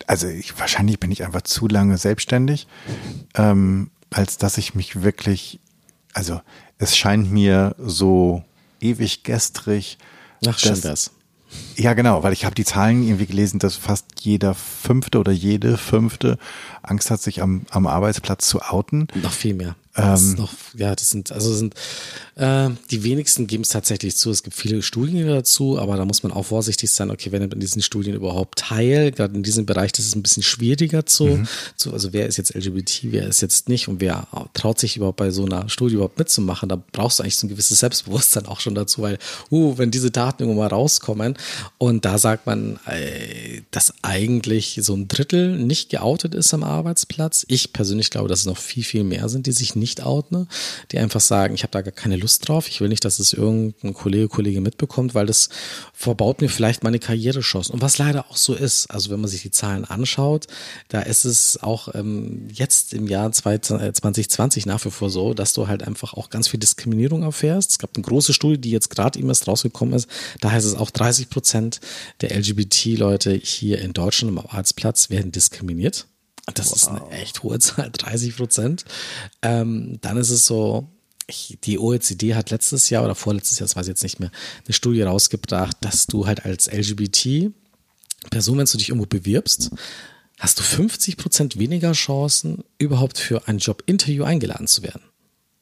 also 0.07 0.27
ich, 0.27 0.57
wahrscheinlich 0.59 0.99
bin 0.99 1.11
ich 1.11 1.23
einfach 1.23 1.43
zu 1.43 1.67
lange 1.67 1.97
selbstständig, 1.97 2.67
ähm, 3.35 3.91
als 4.09 4.37
dass 4.37 4.57
ich 4.57 4.75
mich 4.75 5.03
wirklich, 5.03 5.59
also 6.13 6.41
es 6.77 6.97
scheint 6.97 7.31
mir 7.31 7.75
so 7.77 8.43
ewig 8.79 9.23
gestrig. 9.23 9.97
Ach, 10.47 10.57
schön 10.57 10.79
das. 10.81 11.11
Ja, 11.77 11.93
genau, 11.93 12.23
weil 12.23 12.33
ich 12.33 12.45
habe 12.45 12.55
die 12.55 12.65
Zahlen 12.65 13.03
irgendwie 13.03 13.27
gelesen, 13.27 13.59
dass 13.59 13.75
fast 13.75 14.05
jeder 14.19 14.53
Fünfte 14.53 15.19
oder 15.19 15.31
jede 15.31 15.77
Fünfte 15.77 16.37
Angst 16.81 17.11
hat, 17.11 17.21
sich 17.21 17.41
am, 17.41 17.65
am 17.69 17.87
Arbeitsplatz 17.87 18.47
zu 18.47 18.61
outen. 18.61 19.07
Noch 19.15 19.31
viel 19.31 19.53
mehr. 19.53 19.75
Ähm, 19.97 20.35
noch, 20.35 20.51
ja, 20.75 20.93
das 20.93 21.09
sind, 21.09 21.31
also 21.31 21.53
sind, 21.53 21.73
äh, 22.35 22.69
die 22.91 23.03
wenigsten 23.03 23.47
geben 23.47 23.63
es 23.63 23.69
tatsächlich 23.69 24.17
zu. 24.17 24.29
Es 24.29 24.43
gibt 24.43 24.55
viele 24.55 24.81
Studien 24.81 25.25
dazu, 25.25 25.79
aber 25.79 25.95
da 25.95 26.03
muss 26.03 26.21
man 26.21 26.33
auch 26.33 26.43
vorsichtig 26.43 26.91
sein, 26.91 27.11
okay, 27.11 27.31
wer 27.31 27.39
nimmt 27.39 27.53
in 27.53 27.61
diesen 27.61 27.81
Studien 27.81 28.13
überhaupt 28.13 28.59
teil? 28.59 29.11
Gerade 29.11 29.35
in 29.35 29.43
diesem 29.43 29.65
Bereich, 29.65 29.93
das 29.93 30.05
ist 30.05 30.15
ein 30.15 30.21
bisschen 30.21 30.43
schwieriger 30.43 31.05
zu, 31.05 31.27
mhm. 31.27 31.47
zu, 31.77 31.93
also 31.93 32.11
wer 32.11 32.27
ist 32.27 32.35
jetzt 32.35 32.53
LGBT, 32.55 33.03
wer 33.03 33.27
ist 33.27 33.41
jetzt 33.41 33.69
nicht 33.69 33.87
und 33.87 34.01
wer 34.01 34.27
traut 34.53 34.79
sich 34.79 34.97
überhaupt 34.97 35.17
bei 35.17 35.31
so 35.31 35.45
einer 35.45 35.69
Studie 35.69 35.95
überhaupt 35.95 36.19
mitzumachen? 36.19 36.67
Da 36.67 36.81
brauchst 36.91 37.19
du 37.19 37.23
eigentlich 37.23 37.37
so 37.37 37.47
ein 37.47 37.49
gewisses 37.49 37.79
Selbstbewusstsein 37.79 38.47
auch 38.47 38.59
schon 38.59 38.75
dazu, 38.75 39.01
weil, 39.01 39.17
uh, 39.49 39.77
wenn 39.77 39.91
diese 39.91 40.11
Daten 40.11 40.43
irgendwo 40.43 40.61
mal 40.61 40.67
rauskommen 40.67 41.37
und 41.77 42.03
da 42.03 42.17
sagt 42.17 42.47
man, 42.47 42.79
äh, 42.85 43.61
dass 43.71 43.93
eigentlich 44.01 44.77
so 44.81 44.93
ein 44.93 45.07
Drittel 45.07 45.57
nicht 45.57 45.89
geoutet 45.89 46.35
ist 46.35 46.53
am 46.53 46.65
Arbeitsplatz. 46.65 47.45
Ich 47.47 47.71
persönlich 47.71 48.09
glaube, 48.09 48.27
dass 48.27 48.41
es 48.41 48.45
noch 48.45 48.57
viel, 48.57 48.83
viel 48.83 49.05
mehr 49.05 49.29
sind, 49.29 49.47
die 49.47 49.53
sich 49.53 49.75
nicht 49.75 49.84
nicht 49.85 50.01
outen, 50.03 50.47
die 50.91 50.97
einfach 50.97 51.21
sagen, 51.21 51.53
ich 51.53 51.61
habe 51.61 51.69
da 51.69 51.83
gar 51.83 51.91
keine 51.91 52.15
Lust 52.15 52.47
drauf, 52.47 52.67
ich 52.67 52.81
will 52.81 52.89
nicht, 52.89 53.05
dass 53.05 53.19
es 53.19 53.33
irgendein 53.33 53.93
Kollege, 53.93 54.27
Kollege 54.27 54.59
mitbekommt, 54.59 55.13
weil 55.13 55.27
das 55.27 55.49
verbaut 55.93 56.41
mir 56.41 56.49
vielleicht 56.49 56.83
meine 56.83 56.97
Karrierechancen. 56.97 57.71
Und 57.71 57.81
was 57.83 57.99
leider 57.99 58.25
auch 58.31 58.37
so 58.37 58.55
ist, 58.55 58.89
also 58.89 59.11
wenn 59.11 59.21
man 59.21 59.29
sich 59.29 59.43
die 59.43 59.51
Zahlen 59.51 59.85
anschaut, 59.85 60.47
da 60.87 61.01
ist 61.01 61.23
es 61.23 61.61
auch 61.61 61.93
ähm, 61.93 62.47
jetzt 62.51 62.95
im 62.95 63.05
Jahr 63.05 63.31
2020 63.31 64.65
nach 64.65 64.83
wie 64.85 64.89
vor 64.89 65.11
so, 65.11 65.35
dass 65.35 65.53
du 65.53 65.67
halt 65.67 65.83
einfach 65.83 66.15
auch 66.15 66.31
ganz 66.31 66.47
viel 66.47 66.59
Diskriminierung 66.59 67.21
erfährst. 67.21 67.71
Es 67.71 67.79
gab 67.79 67.91
eine 67.95 68.03
große 68.03 68.33
Studie, 68.33 68.59
die 68.59 68.71
jetzt 68.71 68.89
gerade 68.89 69.19
eben 69.19 69.27
erst 69.27 69.47
rausgekommen 69.47 69.93
ist. 69.93 70.09
Da 70.41 70.49
heißt 70.49 70.65
es 70.65 70.73
auch 70.73 70.89
30 70.89 71.29
Prozent 71.29 71.79
der 72.21 72.35
LGBT-Leute 72.35 73.33
hier 73.33 73.79
in 73.79 73.93
Deutschland 73.93 74.35
am 74.35 74.45
Arbeitsplatz 74.45 75.11
werden 75.11 75.31
diskriminiert. 75.31 76.07
Das 76.53 76.69
wow. 76.69 76.75
ist 76.75 76.87
eine 76.87 77.09
echt 77.09 77.43
hohe 77.43 77.59
Zahl, 77.59 77.89
30 77.97 78.35
Prozent. 78.37 78.85
Ähm, 79.41 79.97
dann 80.01 80.17
ist 80.17 80.29
es 80.29 80.45
so, 80.45 80.87
ich, 81.27 81.57
die 81.63 81.79
OECD 81.79 82.35
hat 82.35 82.51
letztes 82.51 82.89
Jahr 82.89 83.03
oder 83.03 83.15
vorletztes 83.15 83.59
Jahr, 83.59 83.67
das 83.67 83.75
weiß 83.75 83.87
ich 83.87 83.91
jetzt 83.91 84.03
nicht 84.03 84.19
mehr, 84.19 84.31
eine 84.65 84.73
Studie 84.73 85.01
rausgebracht, 85.01 85.77
dass 85.81 86.05
du 86.07 86.27
halt 86.27 86.45
als 86.45 86.71
LGBT-Person, 86.71 88.57
wenn 88.57 88.65
du 88.65 88.77
dich 88.77 88.89
irgendwo 88.89 89.07
bewirbst, 89.07 89.71
hast 90.39 90.59
du 90.59 90.63
50 90.63 91.17
Prozent 91.17 91.57
weniger 91.57 91.93
Chancen, 91.93 92.63
überhaupt 92.77 93.17
für 93.17 93.47
ein 93.47 93.57
Jobinterview 93.57 94.23
eingeladen 94.23 94.67
zu 94.67 94.83
werden. 94.83 95.01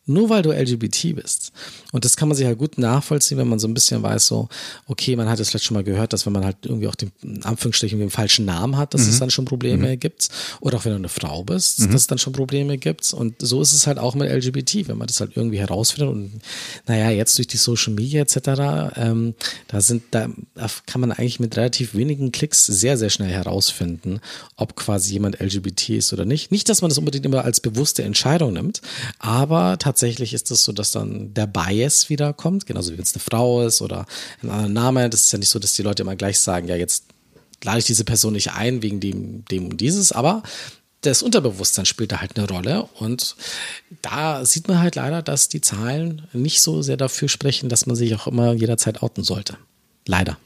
Nur 0.05 0.29
weil 0.29 0.41
du 0.41 0.51
LGBT 0.51 1.15
bist. 1.15 1.53
Und 1.93 2.03
das 2.03 2.17
kann 2.17 2.27
man 2.27 2.35
sich 2.35 2.45
halt 2.45 2.57
gut 2.57 2.77
nachvollziehen, 2.77 3.37
wenn 3.37 3.47
man 3.47 3.59
so 3.59 3.69
ein 3.69 3.73
bisschen 3.73 4.03
weiß, 4.03 4.25
so, 4.25 4.49
okay, 4.87 5.15
man 5.15 5.29
hat 5.29 5.39
es 5.39 5.49
vielleicht 5.49 5.63
schon 5.63 5.75
mal 5.75 5.83
gehört, 5.83 6.11
dass 6.11 6.25
wenn 6.25 6.33
man 6.33 6.43
halt 6.43 6.57
irgendwie 6.63 6.89
auch 6.89 6.95
den, 6.95 7.13
in 7.21 7.41
Anführungsstrichen, 7.43 7.99
den 7.99 8.09
falschen 8.09 8.43
Namen 8.43 8.75
hat, 8.75 8.93
dass 8.93 9.03
mhm. 9.03 9.09
es 9.09 9.19
dann 9.19 9.29
schon 9.29 9.45
Probleme 9.45 9.87
mhm. 9.87 9.99
gibt. 9.99 10.27
Oder 10.59 10.77
auch 10.77 10.85
wenn 10.85 10.91
du 10.91 10.97
eine 10.97 11.07
Frau 11.07 11.43
bist, 11.45 11.79
mhm. 11.79 11.91
dass 11.91 12.01
es 12.01 12.07
dann 12.07 12.17
schon 12.17 12.33
Probleme 12.33 12.77
gibt. 12.77 13.13
Und 13.13 13.35
so 13.39 13.61
ist 13.61 13.71
es 13.71 13.87
halt 13.87 13.97
auch 13.97 14.13
mit 14.15 14.29
LGBT, 14.29 14.89
wenn 14.89 14.97
man 14.97 15.07
das 15.07 15.21
halt 15.21 15.37
irgendwie 15.37 15.59
herausfindet. 15.59 16.13
Und 16.13 16.41
naja, 16.85 17.09
jetzt 17.09 17.37
durch 17.37 17.47
die 17.47 17.57
Social 17.57 17.93
Media 17.93 18.23
etc., 18.23 18.97
ähm, 18.97 19.35
da 19.69 19.79
sind, 19.79 20.03
da, 20.11 20.27
da 20.55 20.67
kann 20.85 20.99
man 20.99 21.13
eigentlich 21.13 21.39
mit 21.39 21.55
relativ 21.55 21.95
wenigen 21.95 22.33
Klicks 22.33 22.65
sehr, 22.65 22.97
sehr 22.97 23.09
schnell 23.09 23.31
herausfinden, 23.31 24.19
ob 24.57 24.75
quasi 24.75 25.13
jemand 25.13 25.39
LGBT 25.39 25.91
ist 25.91 26.11
oder 26.11 26.25
nicht. 26.25 26.51
Nicht, 26.51 26.67
dass 26.67 26.81
man 26.81 26.89
das 26.89 26.97
unbedingt 26.97 27.25
immer 27.25 27.45
als 27.45 27.61
bewusste 27.61 28.03
Entscheidung 28.03 28.51
nimmt, 28.51 28.81
aber 29.19 29.77
tatsächlich 29.79 29.92
tatsächlich 29.93 30.33
ist 30.33 30.49
es 30.49 30.63
so, 30.63 30.71
dass 30.71 30.91
dann 30.91 31.35
der 31.35 31.45
Bias 31.45 32.09
wiederkommt, 32.09 32.65
genauso 32.65 32.91
wie 32.91 32.97
wenn 32.97 33.03
es 33.03 33.13
eine 33.13 33.21
Frau 33.21 33.61
ist 33.61 33.79
oder 33.79 34.07
ein 34.41 34.49
anderer 34.49 34.69
Name. 34.69 35.09
Das 35.09 35.21
ist 35.21 35.31
ja 35.31 35.37
nicht 35.37 35.49
so, 35.49 35.59
dass 35.59 35.73
die 35.73 35.83
Leute 35.83 36.01
immer 36.01 36.15
gleich 36.15 36.39
sagen, 36.39 36.67
ja, 36.67 36.75
jetzt 36.75 37.05
lade 37.63 37.77
ich 37.77 37.85
diese 37.85 38.03
Person 38.03 38.33
nicht 38.33 38.53
ein 38.53 38.81
wegen 38.81 38.99
dem, 38.99 39.45
dem 39.45 39.69
und 39.69 39.79
dieses, 39.79 40.11
aber 40.11 40.41
das 41.01 41.21
Unterbewusstsein 41.21 41.85
spielt 41.85 42.11
da 42.11 42.21
halt 42.21 42.37
eine 42.37 42.47
Rolle 42.47 42.89
und 42.95 43.35
da 44.01 44.43
sieht 44.45 44.67
man 44.67 44.79
halt 44.79 44.95
leider, 44.95 45.21
dass 45.21 45.47
die 45.47 45.61
Zahlen 45.61 46.27
nicht 46.33 46.61
so 46.61 46.81
sehr 46.81 46.97
dafür 46.97 47.29
sprechen, 47.29 47.69
dass 47.69 47.85
man 47.85 47.95
sich 47.95 48.15
auch 48.15 48.25
immer 48.25 48.53
jederzeit 48.53 49.03
outen 49.03 49.23
sollte. 49.23 49.57
Leider. 50.07 50.37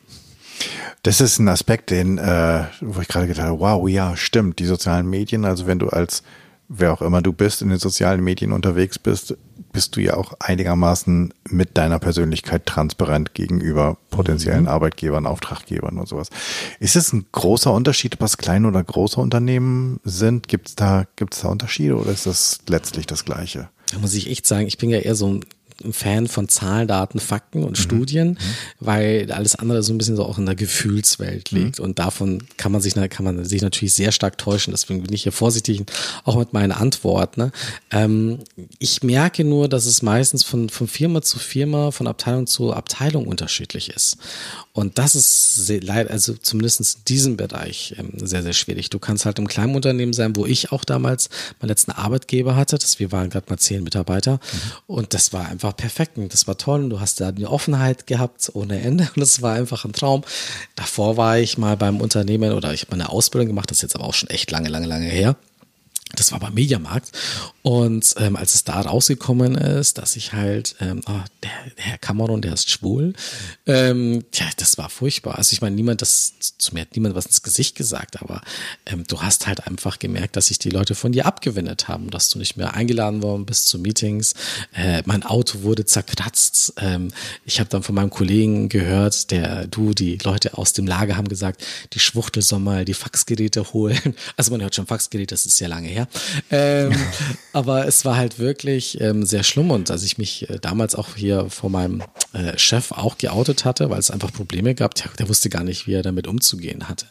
Das 1.03 1.21
ist 1.21 1.39
ein 1.39 1.47
Aspekt, 1.47 1.89
den, 1.89 2.17
äh, 2.17 2.65
wo 2.81 2.99
ich 2.99 3.07
gerade 3.07 3.27
gedacht 3.27 3.45
habe, 3.45 3.59
wow, 3.59 3.87
ja, 3.87 4.17
stimmt, 4.17 4.59
die 4.59 4.65
sozialen 4.65 5.07
Medien, 5.07 5.45
also 5.45 5.67
wenn 5.67 5.79
du 5.79 5.87
als 5.87 6.23
wer 6.69 6.93
auch 6.93 7.01
immer 7.01 7.21
du 7.21 7.33
bist, 7.33 7.61
in 7.61 7.69
den 7.69 7.79
sozialen 7.79 8.23
Medien 8.23 8.51
unterwegs 8.51 8.99
bist, 8.99 9.37
bist 9.71 9.95
du 9.95 10.01
ja 10.01 10.15
auch 10.15 10.33
einigermaßen 10.39 11.33
mit 11.49 11.77
deiner 11.77 11.99
Persönlichkeit 11.99 12.65
transparent 12.65 13.33
gegenüber 13.33 13.97
potenziellen 14.09 14.63
mhm. 14.63 14.69
Arbeitgebern, 14.69 15.25
Auftraggebern 15.25 15.97
und 15.97 16.07
sowas. 16.07 16.29
Ist 16.79 16.95
es 16.95 17.13
ein 17.13 17.25
großer 17.31 17.71
Unterschied, 17.71 18.15
ob 18.15 18.23
es 18.23 18.37
kleine 18.37 18.67
oder 18.67 18.83
große 18.83 19.19
Unternehmen 19.19 19.99
sind? 20.03 20.47
Gibt 20.47 20.69
es 20.69 20.75
da, 20.75 21.05
gibt's 21.15 21.41
da 21.41 21.49
Unterschiede 21.49 21.95
oder 21.95 22.11
ist 22.11 22.25
das 22.25 22.59
letztlich 22.67 23.05
das 23.05 23.23
Gleiche? 23.23 23.69
Da 23.91 23.99
muss 23.99 24.13
ich 24.13 24.29
echt 24.29 24.45
sagen, 24.45 24.67
ich 24.67 24.77
bin 24.77 24.89
ja 24.89 24.99
eher 24.99 25.15
so 25.15 25.27
ein 25.27 25.45
ein 25.83 25.93
Fan 25.93 26.27
von 26.27 26.49
Zahlen, 26.49 26.87
Daten, 26.87 27.19
Fakten 27.19 27.63
und 27.63 27.77
mhm. 27.77 27.81
Studien, 27.81 28.29
mhm. 28.29 28.37
weil 28.79 29.31
alles 29.31 29.55
andere 29.55 29.83
so 29.83 29.93
ein 29.93 29.97
bisschen 29.97 30.15
so 30.15 30.25
auch 30.25 30.37
in 30.37 30.45
der 30.45 30.55
Gefühlswelt 30.55 31.51
mhm. 31.51 31.57
liegt. 31.57 31.79
Mhm. 31.79 31.85
Und 31.85 31.99
davon 31.99 32.43
kann 32.57 32.71
man 32.71 32.81
sich, 32.81 32.95
kann 33.09 33.23
man 33.23 33.45
sich 33.45 33.61
natürlich 33.61 33.93
sehr 33.93 34.11
stark 34.11 34.37
täuschen. 34.37 34.71
Deswegen 34.71 35.03
bin 35.03 35.13
ich 35.13 35.23
hier 35.23 35.31
vorsichtig, 35.31 35.83
auch 36.23 36.37
mit 36.37 36.53
meinen 36.53 36.71
Antworten. 36.71 37.41
Ne? 37.41 37.51
Ähm, 37.91 38.39
ich 38.79 39.03
merke 39.03 39.43
nur, 39.43 39.67
dass 39.67 39.85
es 39.85 40.01
meistens 40.01 40.43
von, 40.43 40.69
von 40.69 40.87
Firma 40.87 41.21
zu 41.21 41.39
Firma, 41.39 41.91
von 41.91 42.07
Abteilung 42.07 42.47
zu 42.47 42.73
Abteilung 42.73 43.27
unterschiedlich 43.27 43.89
ist. 43.89 44.17
Und 44.77 44.99
das 44.99 45.15
ist 45.15 45.71
leider, 45.81 46.11
also 46.11 46.35
zumindest 46.35 46.79
in 46.79 46.85
diesem 47.07 47.35
Bereich 47.35 47.95
ähm, 47.97 48.11
sehr, 48.13 48.43
sehr 48.43 48.53
schwierig. 48.53 48.91
Du 48.91 48.99
kannst 48.99 49.25
halt 49.25 49.39
im 49.39 49.47
kleinen 49.47 49.73
Unternehmen 49.73 50.13
sein, 50.13 50.35
wo 50.35 50.45
ich 50.45 50.71
auch 50.71 50.85
damals 50.85 51.31
meinen 51.59 51.69
letzten 51.69 51.89
Arbeitgeber 51.93 52.55
hatte. 52.55 52.77
Das, 52.77 52.99
wir 52.99 53.11
waren 53.11 53.31
gerade 53.31 53.47
mal 53.49 53.57
zehn 53.57 53.83
Mitarbeiter. 53.83 54.33
Mhm. 54.33 54.39
Und 54.85 55.13
das 55.15 55.33
war 55.33 55.47
einfach 55.47 55.75
perfekt. 55.75 56.19
Und 56.19 56.31
das 56.31 56.45
war 56.45 56.59
toll. 56.59 56.83
Und 56.83 56.91
du 56.91 56.99
hast 56.99 57.19
da 57.19 57.29
eine 57.29 57.49
Offenheit 57.49 58.05
gehabt 58.05 58.51
ohne 58.53 58.79
Ende. 58.79 59.09
Und 59.15 59.19
das 59.19 59.41
war 59.41 59.55
einfach 59.55 59.83
ein 59.83 59.93
Traum. 59.93 60.23
Davor 60.75 61.17
war 61.17 61.39
ich 61.39 61.57
mal 61.57 61.75
beim 61.75 61.99
Unternehmen 61.99 62.51
oder 62.51 62.71
ich 62.71 62.81
habe 62.81 62.91
meine 62.97 63.09
Ausbildung 63.09 63.47
gemacht. 63.47 63.71
Das 63.71 63.79
ist 63.79 63.81
jetzt 63.81 63.95
aber 63.95 64.05
auch 64.05 64.13
schon 64.13 64.29
echt 64.29 64.51
lange, 64.51 64.69
lange, 64.69 64.85
lange 64.85 65.07
her. 65.07 65.35
Das 66.15 66.31
war 66.31 66.39
beim 66.39 66.53
Mediamarkt. 66.53 67.11
Und 67.61 68.15
ähm, 68.17 68.35
als 68.35 68.55
es 68.55 68.63
da 68.63 68.79
rausgekommen 68.79 69.55
ist, 69.55 69.97
dass 69.97 70.15
ich 70.15 70.33
halt, 70.33 70.75
ähm, 70.79 71.01
oh, 71.05 71.19
der, 71.43 71.51
der 71.77 71.85
Herr 71.85 71.97
Cameron, 71.97 72.41
der 72.41 72.53
ist 72.53 72.69
schwul, 72.69 73.13
ähm, 73.65 74.23
ja, 74.33 74.45
das 74.57 74.77
war 74.77 74.89
furchtbar. 74.89 75.37
Also 75.37 75.53
ich 75.53 75.61
meine, 75.61 75.75
niemand, 75.75 76.01
das 76.01 76.33
zu 76.57 76.73
mir 76.73 76.81
hat 76.81 76.95
niemand 76.95 77.15
was 77.15 77.25
ins 77.25 77.41
Gesicht 77.43 77.75
gesagt, 77.75 78.21
aber 78.21 78.41
ähm, 78.85 79.03
du 79.07 79.21
hast 79.21 79.47
halt 79.47 79.67
einfach 79.67 79.99
gemerkt, 79.99 80.37
dass 80.37 80.47
sich 80.47 80.59
die 80.59 80.69
Leute 80.69 80.95
von 80.95 81.11
dir 81.11 81.25
abgewendet 81.25 81.87
haben, 81.87 82.09
dass 82.09 82.29
du 82.29 82.39
nicht 82.39 82.57
mehr 82.57 82.73
eingeladen 82.73 83.21
worden 83.21 83.45
bist 83.45 83.67
zu 83.67 83.79
Meetings. 83.79 84.33
Äh, 84.73 85.03
mein 85.05 85.23
Auto 85.23 85.63
wurde 85.63 85.85
zerkratzt. 85.85 86.73
Ähm, 86.77 87.11
ich 87.45 87.59
habe 87.59 87.69
dann 87.69 87.83
von 87.83 87.95
meinem 87.95 88.09
Kollegen 88.09 88.69
gehört, 88.69 89.31
der 89.31 89.67
du, 89.67 89.93
die 89.93 90.17
Leute 90.23 90.57
aus 90.57 90.73
dem 90.73 90.87
Lager 90.87 91.17
haben 91.17 91.27
gesagt, 91.27 91.65
die 91.93 91.99
Schwuchtel 91.99 92.43
soll 92.43 92.59
mal 92.59 92.85
die 92.85 92.93
Faxgeräte 92.93 93.73
holen. 93.73 93.97
Also 94.35 94.51
man 94.51 94.61
hört 94.61 94.75
schon 94.75 94.85
Faxgeräte, 94.85 95.33
das 95.33 95.45
ist 95.45 95.57
sehr 95.57 95.67
lange 95.67 95.87
her. 95.87 95.96
Ähm, 96.51 96.93
aber 97.53 97.87
es 97.87 98.05
war 98.05 98.15
halt 98.17 98.39
wirklich 98.39 98.99
ähm, 99.01 99.25
sehr 99.25 99.43
schlimm 99.43 99.71
und 99.71 99.89
als 99.89 100.03
ich 100.03 100.17
mich 100.17 100.49
äh, 100.49 100.59
damals 100.59 100.95
auch 100.95 101.15
hier 101.15 101.49
vor 101.49 101.69
meinem 101.69 102.03
äh, 102.33 102.57
Chef 102.57 102.91
auch 102.91 103.17
geoutet 103.17 103.65
hatte, 103.65 103.89
weil 103.89 103.99
es 103.99 104.11
einfach 104.11 104.31
Probleme 104.31 104.75
gab, 104.75 104.95
der, 104.95 105.09
der 105.17 105.29
wusste 105.29 105.49
gar 105.49 105.63
nicht, 105.63 105.87
wie 105.87 105.93
er 105.93 106.03
damit 106.03 106.27
umzugehen 106.27 106.87
hatte. 106.87 107.07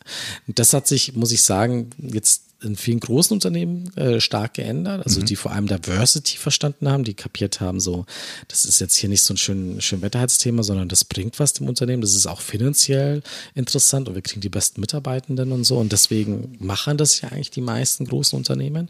Das 0.46 0.72
hat 0.72 0.86
sich, 0.86 1.14
muss 1.14 1.32
ich 1.32 1.42
sagen, 1.42 1.90
jetzt 1.98 2.45
in 2.62 2.74
vielen 2.74 3.00
großen 3.00 3.34
Unternehmen 3.34 3.94
äh, 3.96 4.18
stark 4.18 4.54
geändert, 4.54 5.04
also 5.04 5.20
mhm. 5.20 5.26
die 5.26 5.36
vor 5.36 5.52
allem 5.52 5.66
Diversity 5.66 6.38
verstanden 6.38 6.88
haben, 6.88 7.04
die 7.04 7.12
kapiert 7.12 7.60
haben, 7.60 7.80
so, 7.80 8.06
das 8.48 8.64
ist 8.64 8.80
jetzt 8.80 8.96
hier 8.96 9.10
nicht 9.10 9.22
so 9.22 9.34
ein 9.34 9.36
schön, 9.36 9.80
schön 9.82 10.00
Wetterheitsthema, 10.00 10.62
sondern 10.62 10.88
das 10.88 11.04
bringt 11.04 11.38
was 11.38 11.52
dem 11.52 11.68
Unternehmen, 11.68 12.00
das 12.00 12.14
ist 12.14 12.26
auch 12.26 12.40
finanziell 12.40 13.22
interessant 13.54 14.08
und 14.08 14.14
wir 14.14 14.22
kriegen 14.22 14.40
die 14.40 14.48
besten 14.48 14.80
Mitarbeitenden 14.80 15.52
und 15.52 15.64
so 15.64 15.76
und 15.78 15.92
deswegen 15.92 16.56
machen 16.58 16.96
das 16.96 17.20
ja 17.20 17.28
eigentlich 17.28 17.50
die 17.50 17.60
meisten 17.60 18.06
großen 18.06 18.36
Unternehmen. 18.36 18.88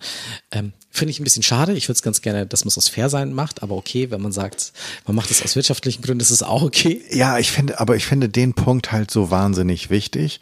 Ähm, 0.52 0.72
Finde 0.90 1.10
ich 1.10 1.20
ein 1.20 1.24
bisschen 1.24 1.42
schade, 1.42 1.74
ich 1.74 1.88
würde 1.88 1.96
es 1.96 2.02
ganz 2.02 2.22
gerne, 2.22 2.46
dass 2.46 2.64
man 2.64 2.68
es 2.68 2.78
aus 2.78 2.88
Fairsein 2.88 3.32
macht, 3.32 3.62
aber 3.64 3.74
okay, 3.74 4.10
wenn 4.10 4.22
man 4.22 4.32
sagt, 4.32 4.72
man 5.06 5.16
macht 5.16 5.30
es 5.30 5.42
aus 5.42 5.56
wirtschaftlichen 5.56 6.02
Gründen, 6.02 6.20
ist 6.20 6.30
es 6.30 6.42
auch 6.42 6.62
okay. 6.62 7.02
Ja, 7.10 7.38
ich 7.38 7.50
finde, 7.50 7.80
aber 7.80 7.96
ich 7.96 8.06
finde 8.06 8.28
den 8.28 8.54
Punkt 8.54 8.92
halt 8.92 9.10
so 9.10 9.30
wahnsinnig 9.30 9.90
wichtig, 9.90 10.40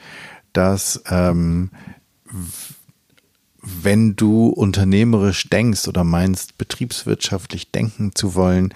dass 0.52 1.02
ähm, 1.09 1.71
wenn 3.64 4.14
du 4.16 4.49
unternehmerisch 4.49 5.49
denkst 5.49 5.88
oder 5.88 6.04
meinst, 6.04 6.59
betriebswirtschaftlich 6.59 7.71
denken 7.71 8.14
zu 8.14 8.35
wollen, 8.35 8.75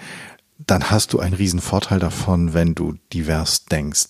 dann 0.57 0.89
hast 0.89 1.13
du 1.13 1.19
einen 1.19 1.35
riesen 1.35 1.61
Vorteil 1.61 1.99
davon, 1.99 2.53
wenn 2.53 2.75
du 2.75 2.95
divers 3.13 3.65
denkst. 3.65 4.07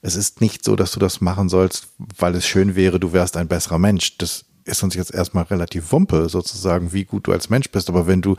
Es 0.00 0.14
ist 0.14 0.40
nicht 0.40 0.64
so, 0.64 0.76
dass 0.76 0.92
du 0.92 1.00
das 1.00 1.20
machen 1.20 1.48
sollst, 1.48 1.88
weil 2.18 2.34
es 2.34 2.46
schön 2.46 2.76
wäre, 2.76 3.00
du 3.00 3.12
wärst 3.12 3.36
ein 3.36 3.48
besserer 3.48 3.78
Mensch. 3.78 4.16
Das 4.18 4.44
ist 4.64 4.82
uns 4.82 4.94
jetzt 4.94 5.12
erstmal 5.12 5.44
relativ 5.44 5.90
wumpe, 5.92 6.28
sozusagen, 6.28 6.92
wie 6.92 7.04
gut 7.04 7.26
du 7.26 7.32
als 7.32 7.50
Mensch 7.50 7.70
bist. 7.70 7.88
Aber 7.88 8.06
wenn 8.06 8.22
du 8.22 8.36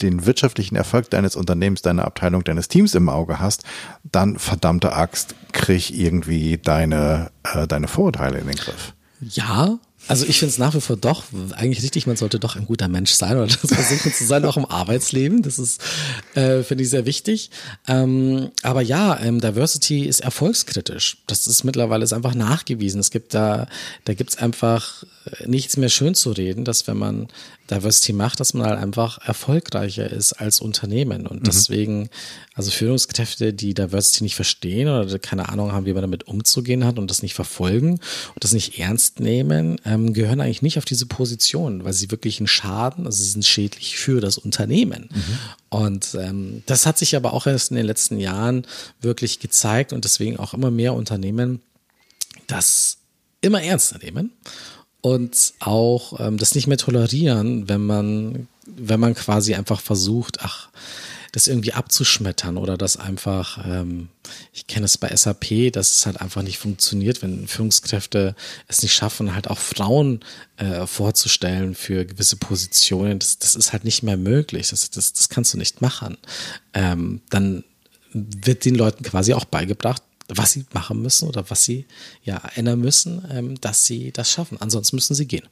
den 0.00 0.26
wirtschaftlichen 0.26 0.76
Erfolg 0.76 1.10
deines 1.10 1.36
Unternehmens, 1.36 1.82
deiner 1.82 2.04
Abteilung, 2.04 2.42
deines 2.42 2.68
Teams 2.68 2.94
im 2.94 3.08
Auge 3.08 3.38
hast, 3.38 3.64
dann 4.02 4.38
verdammte 4.38 4.94
Axt, 4.94 5.34
krieg 5.52 5.90
irgendwie 5.90 6.58
deine, 6.58 7.30
äh, 7.42 7.66
deine 7.66 7.88
Vorurteile 7.88 8.38
in 8.38 8.46
den 8.46 8.56
Griff. 8.56 8.94
Ja, 9.20 9.78
also 10.08 10.26
ich 10.26 10.38
finde 10.38 10.50
es 10.50 10.58
nach 10.58 10.74
wie 10.74 10.80
vor 10.80 10.96
doch 10.96 11.24
eigentlich 11.52 11.82
richtig, 11.82 12.06
man 12.06 12.16
sollte 12.16 12.38
doch 12.38 12.56
ein 12.56 12.66
guter 12.66 12.88
Mensch 12.88 13.12
sein 13.12 13.36
oder 13.36 13.46
das 13.46 13.72
versuchen 13.72 14.12
zu 14.12 14.24
sein, 14.24 14.44
auch 14.44 14.56
im 14.56 14.66
Arbeitsleben. 14.66 15.42
Das 15.42 15.58
ist, 15.58 15.80
äh, 16.34 16.62
finde 16.62 16.84
ich, 16.84 16.90
sehr 16.90 17.06
wichtig. 17.06 17.50
Ähm, 17.88 18.50
aber 18.62 18.82
ja, 18.82 19.18
ähm, 19.20 19.40
Diversity 19.40 20.04
ist 20.06 20.20
erfolgskritisch. 20.20 21.18
Das 21.26 21.46
ist 21.46 21.64
mittlerweile 21.64 22.04
ist 22.04 22.12
einfach 22.12 22.34
nachgewiesen. 22.34 23.00
Es 23.00 23.10
gibt 23.10 23.34
da, 23.34 23.66
da 24.04 24.14
gibt's 24.14 24.36
einfach 24.36 25.02
äh, 25.02 25.06
nichts 25.46 25.76
mehr 25.76 25.88
schön 25.88 26.14
zu 26.14 26.32
reden, 26.32 26.64
dass 26.64 26.86
wenn 26.86 26.98
man 26.98 27.28
Diversity 27.70 28.12
macht, 28.12 28.40
dass 28.40 28.52
man 28.52 28.66
halt 28.66 28.78
einfach 28.78 29.18
erfolgreicher 29.26 30.10
ist 30.10 30.34
als 30.34 30.60
Unternehmen. 30.60 31.26
Und 31.26 31.40
mhm. 31.40 31.44
deswegen, 31.44 32.10
also 32.52 32.70
Führungskräfte, 32.70 33.54
die 33.54 33.72
Diversity 33.72 34.22
nicht 34.22 34.34
verstehen 34.34 34.88
oder 34.88 35.18
keine 35.18 35.48
Ahnung 35.48 35.72
haben, 35.72 35.86
wie 35.86 35.94
man 35.94 36.02
damit 36.02 36.26
umzugehen 36.28 36.84
hat 36.84 36.98
und 36.98 37.10
das 37.10 37.22
nicht 37.22 37.32
verfolgen 37.32 37.92
und 37.92 38.44
das 38.44 38.52
nicht 38.52 38.78
ernst 38.78 39.20
nehmen, 39.20 39.80
ähm, 39.86 40.12
gehören 40.12 40.42
eigentlich 40.42 40.62
nicht 40.62 40.76
auf 40.76 40.84
diese 40.84 41.06
Position, 41.06 41.84
weil 41.84 41.94
sie 41.94 42.10
wirklich 42.10 42.38
einen 42.38 42.48
Schaden, 42.48 43.06
also 43.06 43.22
sie 43.22 43.30
sind 43.30 43.46
schädlich 43.46 43.96
für 43.96 44.20
das 44.20 44.36
Unternehmen. 44.36 45.08
Mhm. 45.10 45.38
Und 45.70 46.14
ähm, 46.20 46.62
das 46.66 46.84
hat 46.84 46.98
sich 46.98 47.16
aber 47.16 47.32
auch 47.32 47.46
erst 47.46 47.70
in 47.70 47.76
den 47.76 47.86
letzten 47.86 48.20
Jahren 48.20 48.66
wirklich 49.00 49.40
gezeigt 49.40 49.94
und 49.94 50.04
deswegen 50.04 50.38
auch 50.38 50.52
immer 50.52 50.70
mehr 50.70 50.92
Unternehmen 50.92 51.62
das 52.46 52.98
immer 53.40 53.62
ernster 53.62 53.98
nehmen 54.02 54.32
und 55.04 55.52
auch 55.60 56.18
ähm, 56.18 56.38
das 56.38 56.54
nicht 56.54 56.66
mehr 56.66 56.78
tolerieren, 56.78 57.68
wenn 57.68 57.84
man, 57.84 58.48
wenn 58.64 58.98
man 58.98 59.14
quasi 59.14 59.54
einfach 59.54 59.82
versucht, 59.82 60.38
ach, 60.40 60.70
das 61.30 61.46
irgendwie 61.46 61.74
abzuschmettern 61.74 62.56
oder 62.56 62.78
das 62.78 62.96
einfach, 62.96 63.62
ähm, 63.66 64.08
ich 64.54 64.66
kenne 64.66 64.86
es 64.86 64.96
bei 64.96 65.14
SAP, 65.14 65.70
dass 65.74 65.94
es 65.94 66.06
halt 66.06 66.22
einfach 66.22 66.40
nicht 66.40 66.56
funktioniert, 66.56 67.20
wenn 67.20 67.46
Führungskräfte 67.46 68.34
es 68.66 68.80
nicht 68.80 68.94
schaffen, 68.94 69.34
halt 69.34 69.48
auch 69.48 69.58
Frauen 69.58 70.20
äh, 70.56 70.86
vorzustellen 70.86 71.74
für 71.74 72.06
gewisse 72.06 72.36
Positionen. 72.36 73.18
Das, 73.18 73.38
das 73.38 73.56
ist 73.56 73.74
halt 73.74 73.84
nicht 73.84 74.04
mehr 74.04 74.16
möglich. 74.16 74.70
Das, 74.70 74.88
das, 74.88 75.12
das 75.12 75.28
kannst 75.28 75.52
du 75.52 75.58
nicht 75.58 75.82
machen. 75.82 76.16
Ähm, 76.72 77.20
dann 77.28 77.62
wird 78.14 78.64
den 78.64 78.74
Leuten 78.74 79.04
quasi 79.04 79.34
auch 79.34 79.44
beigebracht, 79.44 80.02
was 80.28 80.52
sie 80.52 80.64
machen 80.72 81.02
müssen 81.02 81.28
oder 81.28 81.48
was 81.50 81.64
sie 81.64 81.86
ja 82.22 82.40
ändern 82.54 82.80
müssen, 82.80 83.24
ähm, 83.30 83.60
dass 83.60 83.84
sie 83.84 84.12
das 84.12 84.30
schaffen. 84.30 84.58
Ansonsten 84.60 84.96
müssen 84.96 85.14
sie 85.14 85.26
gehen. 85.26 85.46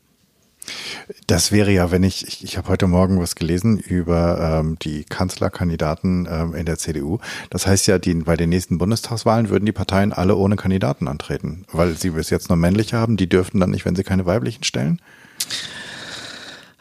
Das 1.26 1.50
wäre 1.50 1.72
ja, 1.72 1.90
wenn 1.90 2.04
ich, 2.04 2.26
ich, 2.26 2.44
ich 2.44 2.56
habe 2.56 2.68
heute 2.68 2.86
Morgen 2.86 3.20
was 3.20 3.34
gelesen 3.34 3.78
über 3.78 4.60
ähm, 4.60 4.78
die 4.80 5.04
Kanzlerkandidaten 5.04 6.28
ähm, 6.30 6.54
in 6.54 6.66
der 6.66 6.78
CDU. 6.78 7.18
Das 7.50 7.66
heißt 7.66 7.86
ja, 7.88 7.98
die, 7.98 8.14
bei 8.14 8.36
den 8.36 8.50
nächsten 8.50 8.78
Bundestagswahlen 8.78 9.48
würden 9.48 9.66
die 9.66 9.72
Parteien 9.72 10.12
alle 10.12 10.36
ohne 10.36 10.56
Kandidaten 10.56 11.08
antreten, 11.08 11.66
weil 11.72 11.96
sie 11.96 12.10
bis 12.10 12.30
jetzt 12.30 12.48
nur 12.48 12.56
männliche 12.56 12.96
haben. 12.96 13.16
Die 13.16 13.28
dürften 13.28 13.58
dann 13.58 13.70
nicht, 13.70 13.84
wenn 13.84 13.96
sie 13.96 14.04
keine 14.04 14.24
weiblichen 14.26 14.62
stellen. 14.62 15.00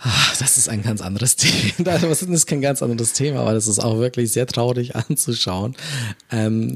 Ah, 0.03 0.33
das 0.39 0.57
ist 0.57 0.67
ein 0.67 0.81
ganz 0.81 0.99
anderes 1.01 1.35
Thema. 1.37 1.99
Das 1.99 2.23
ist 2.23 2.47
kein 2.47 2.61
ganz 2.61 2.81
anderes 2.81 3.13
Thema, 3.13 3.41
aber 3.41 3.53
das 3.53 3.67
ist 3.67 3.79
auch 3.79 3.99
wirklich 3.99 4.31
sehr 4.31 4.47
traurig 4.47 4.95
anzuschauen, 4.95 5.75
ähm, 6.31 6.75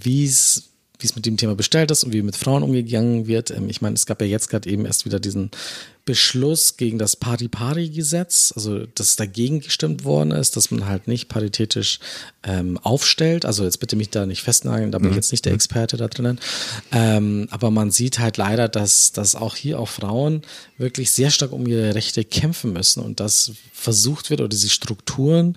wie 0.00 0.24
es 0.24 0.73
wie 0.98 1.06
es 1.06 1.16
mit 1.16 1.26
dem 1.26 1.36
Thema 1.36 1.54
bestellt 1.54 1.90
ist 1.90 2.04
und 2.04 2.12
wie 2.12 2.22
mit 2.22 2.36
Frauen 2.36 2.62
umgegangen 2.62 3.26
wird. 3.26 3.50
Ähm, 3.50 3.68
ich 3.68 3.82
meine, 3.82 3.94
es 3.94 4.06
gab 4.06 4.20
ja 4.20 4.26
jetzt 4.26 4.48
gerade 4.48 4.68
eben 4.70 4.86
erst 4.86 5.04
wieder 5.04 5.20
diesen 5.20 5.50
Beschluss 6.04 6.76
gegen 6.76 6.98
das 6.98 7.16
Pari-Pari-Gesetz, 7.16 8.52
also 8.54 8.84
dass 8.94 9.16
dagegen 9.16 9.60
gestimmt 9.60 10.04
worden 10.04 10.32
ist, 10.32 10.54
dass 10.56 10.70
man 10.70 10.86
halt 10.86 11.08
nicht 11.08 11.28
paritätisch 11.28 11.98
ähm, 12.42 12.78
aufstellt. 12.78 13.46
Also 13.46 13.64
jetzt 13.64 13.80
bitte 13.80 13.96
mich 13.96 14.10
da 14.10 14.26
nicht 14.26 14.42
festnageln, 14.42 14.92
da 14.92 14.98
bin 14.98 15.08
ich 15.08 15.12
mhm. 15.12 15.16
jetzt 15.16 15.32
nicht 15.32 15.46
der 15.46 15.52
mhm. 15.52 15.56
Experte 15.56 15.96
da 15.96 16.08
drinnen. 16.08 16.38
Ähm, 16.92 17.48
aber 17.50 17.70
man 17.70 17.90
sieht 17.90 18.18
halt 18.18 18.36
leider, 18.36 18.68
dass, 18.68 19.12
dass 19.12 19.34
auch 19.34 19.56
hier 19.56 19.80
auch 19.80 19.88
Frauen 19.88 20.42
wirklich 20.76 21.10
sehr 21.10 21.30
stark 21.30 21.52
um 21.52 21.66
ihre 21.66 21.94
Rechte 21.94 22.22
kämpfen 22.22 22.74
müssen 22.74 23.02
und 23.02 23.18
dass 23.18 23.52
versucht 23.72 24.30
wird 24.30 24.40
oder 24.40 24.48
diese 24.48 24.68
Strukturen 24.68 25.56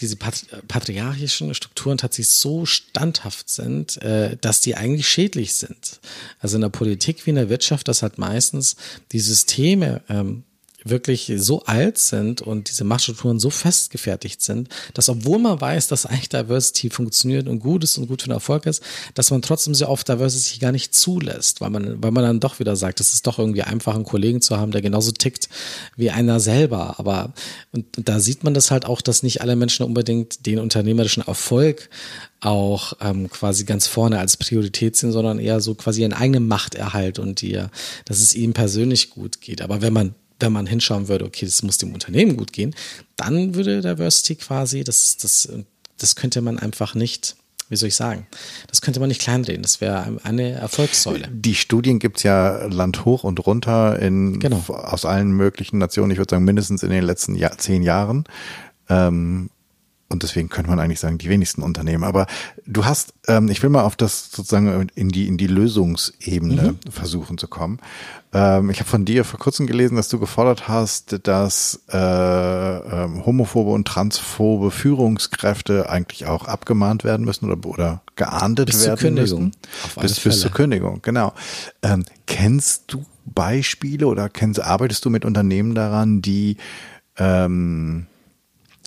diese 0.00 0.16
patriarchischen 0.16 1.54
Strukturen 1.54 1.98
tatsächlich 1.98 2.34
so 2.34 2.66
standhaft 2.66 3.48
sind, 3.48 4.00
äh, 4.02 4.36
dass 4.40 4.60
die 4.60 4.76
eigentlich 4.76 5.08
schädlich 5.08 5.54
sind. 5.54 6.00
Also 6.40 6.56
in 6.56 6.62
der 6.62 6.68
Politik 6.68 7.26
wie 7.26 7.30
in 7.30 7.36
der 7.36 7.48
Wirtschaft, 7.48 7.88
das 7.88 8.02
hat 8.02 8.18
meistens 8.18 8.76
die 9.12 9.20
Systeme 9.20 10.02
ähm, 10.08 10.44
wirklich 10.84 11.32
so 11.36 11.62
alt 11.64 11.98
sind 11.98 12.42
und 12.42 12.70
diese 12.70 12.84
Machtstrukturen 12.84 13.38
so 13.38 13.50
festgefertigt 13.50 14.42
sind, 14.42 14.68
dass 14.94 15.08
obwohl 15.08 15.38
man 15.38 15.60
weiß, 15.60 15.88
dass 15.88 16.06
eigentlich 16.06 16.28
Diversity 16.28 16.90
funktioniert 16.90 17.48
und 17.48 17.60
gut 17.60 17.84
ist 17.84 17.98
und 17.98 18.08
gut 18.08 18.22
für 18.22 18.28
den 18.28 18.34
Erfolg 18.34 18.66
ist, 18.66 18.82
dass 19.14 19.30
man 19.30 19.42
trotzdem 19.42 19.74
sehr 19.74 19.90
oft 19.90 20.08
Diversity 20.08 20.58
gar 20.58 20.72
nicht 20.72 20.94
zulässt, 20.94 21.60
weil 21.60 21.70
man, 21.70 22.02
weil 22.02 22.10
man 22.10 22.24
dann 22.24 22.40
doch 22.40 22.58
wieder 22.58 22.76
sagt, 22.76 23.00
es 23.00 23.12
ist 23.12 23.26
doch 23.26 23.38
irgendwie 23.38 23.62
einfach, 23.62 23.94
einen 23.94 24.04
Kollegen 24.04 24.40
zu 24.40 24.56
haben, 24.56 24.72
der 24.72 24.82
genauso 24.82 25.12
tickt 25.12 25.48
wie 25.96 26.10
einer 26.10 26.40
selber. 26.40 26.98
Aber 26.98 27.32
und, 27.72 27.86
da 27.96 28.20
sieht 28.20 28.44
man 28.44 28.54
das 28.54 28.70
halt 28.70 28.86
auch, 28.86 29.00
dass 29.00 29.22
nicht 29.22 29.42
alle 29.42 29.56
Menschen 29.56 29.84
unbedingt 29.84 30.46
den 30.46 30.58
unternehmerischen 30.58 31.26
Erfolg 31.26 31.90
auch 32.40 32.94
ähm, 33.00 33.28
quasi 33.28 33.64
ganz 33.64 33.86
vorne 33.86 34.18
als 34.18 34.36
Priorität 34.36 34.96
sind, 34.96 35.12
sondern 35.12 35.38
eher 35.38 35.60
so 35.60 35.74
quasi 35.74 36.00
ihren 36.00 36.14
eigenen 36.14 36.48
Machterhalt 36.48 37.18
und 37.18 37.42
die, 37.42 37.62
dass 38.06 38.20
es 38.20 38.34
ihm 38.34 38.54
persönlich 38.54 39.10
gut 39.10 39.40
geht. 39.40 39.60
Aber 39.60 39.82
wenn 39.82 39.92
man 39.92 40.14
wenn 40.40 40.52
man 40.52 40.66
hinschauen 40.66 41.08
würde, 41.08 41.24
okay, 41.24 41.46
das 41.46 41.62
muss 41.62 41.78
dem 41.78 41.92
Unternehmen 41.92 42.36
gut 42.36 42.52
gehen, 42.52 42.74
dann 43.16 43.54
würde 43.54 43.80
Diversity 43.80 44.36
quasi, 44.36 44.84
das, 44.84 45.16
das, 45.16 45.48
das 45.98 46.16
könnte 46.16 46.40
man 46.40 46.58
einfach 46.58 46.94
nicht, 46.94 47.36
wie 47.68 47.76
soll 47.76 47.88
ich 47.88 47.94
sagen, 47.94 48.26
das 48.68 48.80
könnte 48.80 49.00
man 49.00 49.08
nicht 49.08 49.20
kleinreden. 49.20 49.62
Das 49.62 49.80
wäre 49.80 50.18
eine 50.24 50.52
Erfolgssäule. 50.52 51.28
Die 51.32 51.54
Studien 51.54 51.98
gibt's 51.98 52.22
ja 52.22 52.66
Land 52.66 53.04
hoch 53.04 53.24
und 53.24 53.44
runter 53.46 53.98
in, 54.00 54.40
genau. 54.40 54.64
aus 54.68 55.04
allen 55.04 55.30
möglichen 55.32 55.78
Nationen, 55.78 56.10
ich 56.10 56.18
würde 56.18 56.30
sagen 56.30 56.44
mindestens 56.44 56.82
in 56.82 56.90
den 56.90 57.04
letzten 57.04 57.34
Jahr, 57.34 57.56
zehn 57.58 57.82
Jahren. 57.82 58.24
Ähm, 58.88 59.50
und 60.10 60.24
deswegen 60.24 60.48
könnte 60.48 60.68
man 60.68 60.80
eigentlich 60.80 60.98
sagen, 60.98 61.18
die 61.18 61.28
wenigsten 61.28 61.62
Unternehmen. 61.62 62.02
Aber 62.02 62.26
du 62.66 62.84
hast, 62.84 63.14
ähm, 63.28 63.48
ich 63.48 63.62
will 63.62 63.70
mal 63.70 63.84
auf 63.84 63.94
das 63.94 64.32
sozusagen 64.32 64.88
in 64.96 65.08
die, 65.08 65.28
in 65.28 65.38
die 65.38 65.46
Lösungsebene 65.46 66.72
mhm. 66.72 66.90
versuchen 66.90 67.38
zu 67.38 67.46
kommen. 67.46 67.78
Ähm, 68.32 68.70
ich 68.70 68.80
habe 68.80 68.90
von 68.90 69.04
dir 69.04 69.24
vor 69.24 69.38
kurzem 69.38 69.68
gelesen, 69.68 69.94
dass 69.94 70.08
du 70.08 70.18
gefordert 70.18 70.66
hast, 70.66 71.20
dass 71.28 71.82
äh, 71.92 71.96
äh, 71.96 73.08
homophobe 73.24 73.70
und 73.70 73.86
transphobe 73.86 74.72
Führungskräfte 74.72 75.88
eigentlich 75.88 76.26
auch 76.26 76.46
abgemahnt 76.46 77.04
werden 77.04 77.24
müssen 77.24 77.48
oder, 77.48 77.64
oder 77.68 78.02
geahndet 78.16 78.66
bis 78.66 78.84
werden 78.84 78.98
zur 78.98 79.08
Kündigung. 79.08 79.44
müssen. 79.44 80.00
Bis, 80.00 80.18
bis 80.18 80.40
zur 80.40 80.50
Kündigung, 80.50 81.02
genau. 81.02 81.34
Ähm, 81.82 82.04
kennst 82.26 82.92
du 82.92 83.04
Beispiele 83.26 84.08
oder 84.08 84.28
kennst, 84.28 84.60
arbeitest 84.60 85.04
du 85.04 85.10
mit 85.10 85.24
Unternehmen 85.24 85.76
daran, 85.76 86.20
die 86.20 86.56
ähm, 87.16 88.06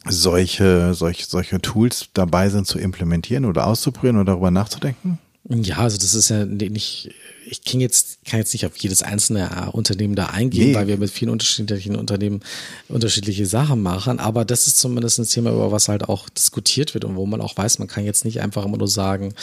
solche, 0.10 0.94
solche, 0.94 1.26
solche 1.26 1.62
Tools 1.62 2.08
dabei 2.14 2.50
sind 2.50 2.68
zu 2.68 2.80
implementieren 2.80 3.46
oder 3.46 3.68
auszuprobieren 3.68 4.18
oder 4.18 4.34
darüber 4.34 4.52
nachzudenken? 4.52 5.20
Ja, 5.50 5.80
also 5.80 5.98
das 5.98 6.14
ist 6.14 6.30
ja 6.30 6.46
nicht, 6.46 7.10
ich 7.46 7.66
kann 7.66 7.82
jetzt, 7.82 8.20
kann 8.26 8.40
jetzt 8.40 8.54
nicht 8.54 8.66
auf 8.66 8.78
jedes 8.78 9.04
einzelne 9.04 9.50
äh, 9.50 9.70
Unternehmen 9.70 10.16
da 10.16 10.28
eingehen, 10.28 10.70
nee. 10.70 10.76
weil 10.76 10.88
wir 10.88 10.98
mit 10.98 11.10
vielen 11.10 11.32
unterschiedlichen 11.32 11.98
Unternehmen 11.98 12.42
unterschiedliche 12.88 13.46
Sachen 13.46 13.82
machen. 13.82 14.20
Aber 14.20 14.46
das 14.46 14.68
ist 14.68 14.80
zumindest 14.80 15.20
ein 15.20 15.28
Thema, 15.28 15.52
über 15.52 15.72
was 15.72 15.90
halt 15.90 16.08
auch 16.08 16.30
diskutiert 16.30 16.94
wird 16.94 17.04
und 17.04 17.18
wo 17.18 17.26
man 17.26 17.42
auch 17.42 17.58
weiß, 17.58 17.80
man 17.80 17.90
kann 17.90 18.06
jetzt 18.06 18.24
nicht 18.24 18.42
einfach 18.42 18.64
immer 18.64 18.78
nur 18.78 18.88
sagen, 18.88 19.34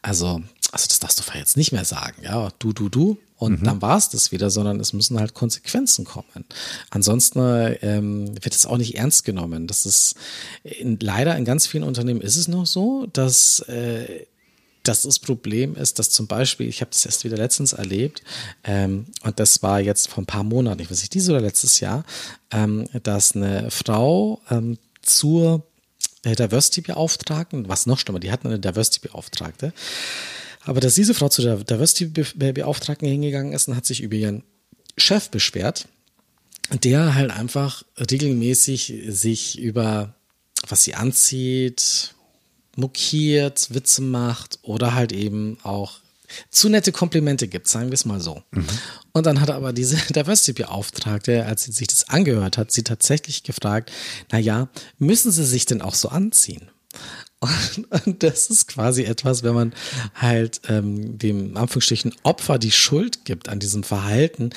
also, 0.00 0.40
also 0.72 0.86
das 0.88 0.98
darfst 0.98 1.20
du 1.20 1.38
jetzt 1.38 1.56
nicht 1.56 1.72
mehr 1.72 1.84
sagen, 1.84 2.22
ja, 2.22 2.50
du, 2.58 2.72
du, 2.72 2.88
du, 2.88 3.18
und 3.36 3.60
mhm. 3.60 3.64
dann 3.64 3.82
war 3.82 3.98
es 3.98 4.08
das 4.08 4.32
wieder, 4.32 4.50
sondern 4.50 4.80
es 4.80 4.92
müssen 4.92 5.18
halt 5.18 5.34
Konsequenzen 5.34 6.04
kommen. 6.04 6.44
Ansonsten 6.90 7.40
ähm, 7.82 8.28
wird 8.42 8.54
es 8.54 8.66
auch 8.66 8.78
nicht 8.78 8.96
ernst 8.96 9.24
genommen. 9.24 9.66
Das 9.66 9.84
ist 9.84 10.14
in, 10.62 10.98
leider 11.00 11.36
in 11.36 11.44
ganz 11.44 11.66
vielen 11.66 11.84
Unternehmen 11.84 12.20
ist 12.20 12.36
es 12.36 12.48
noch 12.48 12.66
so, 12.66 13.06
dass 13.12 13.60
äh, 13.60 14.26
dass 14.82 15.02
das 15.02 15.18
Problem 15.18 15.76
ist, 15.76 15.98
dass 15.98 16.10
zum 16.10 16.26
Beispiel, 16.26 16.68
ich 16.68 16.80
habe 16.80 16.90
das 16.90 17.06
erst 17.06 17.24
wieder 17.24 17.36
letztens 17.36 17.72
erlebt, 17.72 18.22
ähm, 18.64 19.06
und 19.22 19.38
das 19.38 19.62
war 19.62 19.80
jetzt 19.80 20.08
vor 20.08 20.22
ein 20.22 20.26
paar 20.26 20.42
Monaten, 20.42 20.80
ich 20.80 20.90
weiß 20.90 21.00
nicht, 21.00 21.14
dieses 21.14 21.28
oder 21.28 21.40
letztes 21.40 21.80
Jahr, 21.80 22.04
ähm, 22.50 22.88
dass 23.02 23.36
eine 23.36 23.70
Frau 23.70 24.40
ähm, 24.50 24.78
zur 25.02 25.64
äh, 26.24 26.34
Diversity-Beauftragten, 26.34 27.68
was 27.68 27.86
noch 27.86 27.98
schlimmer, 27.98 28.20
die 28.20 28.32
hatten 28.32 28.48
eine 28.48 28.58
Diversity-Beauftragte, 28.58 29.72
aber 30.64 30.80
dass 30.80 30.94
diese 30.94 31.14
Frau 31.14 31.28
zu 31.28 31.42
der 31.42 31.56
Diversity-Beauftragten 31.56 33.08
hingegangen 33.08 33.52
ist 33.52 33.68
und 33.68 33.76
hat 33.76 33.86
sich 33.86 34.02
über 34.02 34.16
ihren 34.16 34.44
Chef 34.96 35.30
beschwert, 35.30 35.88
der 36.70 37.14
halt 37.14 37.30
einfach 37.30 37.82
regelmäßig 37.98 38.94
sich 39.08 39.58
über 39.58 40.14
was 40.68 40.84
sie 40.84 40.94
anzieht, 40.94 42.14
mokiert, 42.76 43.74
Witze 43.74 44.02
macht 44.02 44.58
oder 44.62 44.94
halt 44.94 45.12
eben 45.12 45.58
auch 45.62 45.98
zu 46.50 46.70
nette 46.70 46.92
Komplimente 46.92 47.46
gibt, 47.46 47.68
sagen 47.68 47.88
wir 47.88 47.94
es 47.94 48.06
mal 48.06 48.20
so. 48.20 48.42
Mhm. 48.52 48.66
Und 49.12 49.26
dann 49.26 49.40
hat 49.40 49.50
aber 49.50 49.72
diese 49.72 49.96
Diversity-Beauftragte, 50.14 51.44
als 51.44 51.64
sie 51.64 51.72
sich 51.72 51.88
das 51.88 52.08
angehört 52.08 52.56
hat, 52.56 52.72
sie 52.72 52.84
tatsächlich 52.84 53.42
gefragt, 53.42 53.92
na 54.30 54.38
ja, 54.38 54.68
müssen 54.98 55.30
sie 55.30 55.44
sich 55.44 55.66
denn 55.66 55.82
auch 55.82 55.94
so 55.94 56.08
anziehen? 56.08 56.70
Und, 57.42 58.22
das 58.22 58.48
ist 58.50 58.68
quasi 58.68 59.02
etwas, 59.02 59.42
wenn 59.42 59.54
man 59.54 59.72
halt 60.14 60.60
ähm, 60.68 61.18
dem 61.18 61.56
Anführungsstrichen 61.56 62.14
Opfer 62.22 62.58
die 62.58 62.70
Schuld 62.70 63.24
gibt 63.24 63.48
an 63.48 63.58
diesem 63.58 63.82
Verhalten, 63.82 64.50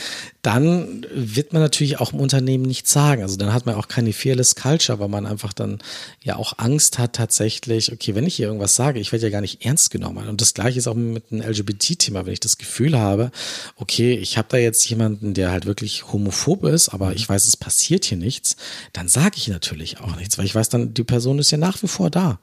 dann 0.45 1.07
wird 1.11 1.53
man 1.53 1.61
natürlich 1.63 1.99
auch 1.99 2.13
im 2.13 2.19
Unternehmen 2.19 2.65
nichts 2.65 2.91
sagen. 2.91 3.23
Also 3.23 3.35
dann 3.35 3.51
hat 3.51 3.65
man 3.65 3.73
auch 3.73 3.87
keine 3.87 4.13
fearless 4.13 4.53
Culture, 4.53 4.99
weil 4.99 5.07
man 5.07 5.25
einfach 5.25 5.53
dann 5.53 5.79
ja 6.21 6.35
auch 6.35 6.59
Angst 6.59 6.99
hat 6.99 7.13
tatsächlich, 7.13 7.91
okay, 7.91 8.13
wenn 8.13 8.27
ich 8.27 8.35
hier 8.35 8.45
irgendwas 8.45 8.75
sage, 8.75 8.99
ich 8.99 9.11
werde 9.11 9.25
ja 9.25 9.31
gar 9.31 9.41
nicht 9.41 9.65
ernst 9.65 9.89
genommen. 9.89 10.27
Und 10.27 10.41
das 10.41 10.53
gleiche 10.53 10.77
ist 10.77 10.87
auch 10.87 10.93
mit 10.93 11.31
einem 11.31 11.41
LGBT-Thema, 11.41 12.27
wenn 12.27 12.33
ich 12.33 12.41
das 12.41 12.59
Gefühl 12.59 12.95
habe, 12.95 13.31
okay, 13.77 14.13
ich 14.13 14.37
habe 14.37 14.47
da 14.51 14.57
jetzt 14.57 14.87
jemanden, 14.87 15.33
der 15.33 15.49
halt 15.49 15.65
wirklich 15.65 16.13
homophob 16.13 16.65
ist, 16.65 16.89
aber 16.89 17.13
ich 17.13 17.27
weiß, 17.27 17.47
es 17.47 17.57
passiert 17.57 18.05
hier 18.05 18.19
nichts, 18.19 18.55
dann 18.93 19.07
sage 19.07 19.37
ich 19.37 19.47
natürlich 19.47 19.99
auch 19.99 20.15
nichts, 20.15 20.37
weil 20.37 20.45
ich 20.45 20.53
weiß 20.53 20.69
dann, 20.69 20.93
die 20.93 21.03
Person 21.03 21.39
ist 21.39 21.49
ja 21.49 21.57
nach 21.57 21.81
wie 21.81 21.87
vor 21.87 22.11
da. 22.11 22.39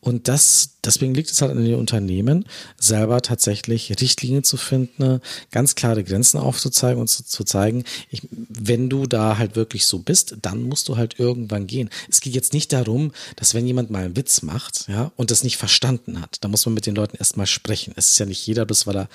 Und 0.00 0.28
das, 0.28 0.72
deswegen 0.84 1.14
liegt 1.14 1.30
es 1.30 1.40
halt 1.40 1.52
an 1.52 1.64
den 1.64 1.76
Unternehmen, 1.76 2.44
selber 2.78 3.22
tatsächlich 3.22 3.98
Richtlinien 3.98 4.44
zu 4.44 4.58
finden, 4.58 5.22
ganz 5.52 5.74
klare 5.74 6.04
Grenzen 6.04 6.38
aufzuzeigen 6.38 7.00
und 7.00 7.08
zu, 7.08 7.24
zu 7.24 7.45
zeigen, 7.46 7.84
ich, 8.10 8.22
wenn 8.30 8.88
du 8.88 9.06
da 9.06 9.38
halt 9.38 9.56
wirklich 9.56 9.86
so 9.86 9.98
bist, 10.00 10.36
dann 10.42 10.62
musst 10.62 10.88
du 10.88 10.96
halt 10.96 11.18
irgendwann 11.18 11.66
gehen. 11.66 11.90
Es 12.10 12.20
geht 12.20 12.34
jetzt 12.34 12.52
nicht 12.52 12.72
darum, 12.72 13.12
dass 13.36 13.54
wenn 13.54 13.66
jemand 13.66 13.90
mal 13.90 14.04
einen 14.04 14.16
Witz 14.16 14.42
macht, 14.42 14.88
ja, 14.88 15.12
und 15.16 15.30
das 15.30 15.44
nicht 15.44 15.56
verstanden 15.56 16.20
hat, 16.20 16.38
da 16.42 16.48
muss 16.48 16.66
man 16.66 16.74
mit 16.74 16.86
den 16.86 16.94
Leuten 16.94 17.16
erstmal 17.16 17.46
sprechen. 17.46 17.94
Es 17.96 18.12
ist 18.12 18.18
ja 18.18 18.26
nicht 18.26 18.46
jeder, 18.46 18.66
bloß 18.66 18.86
weil 18.86 18.96
er 18.96 19.08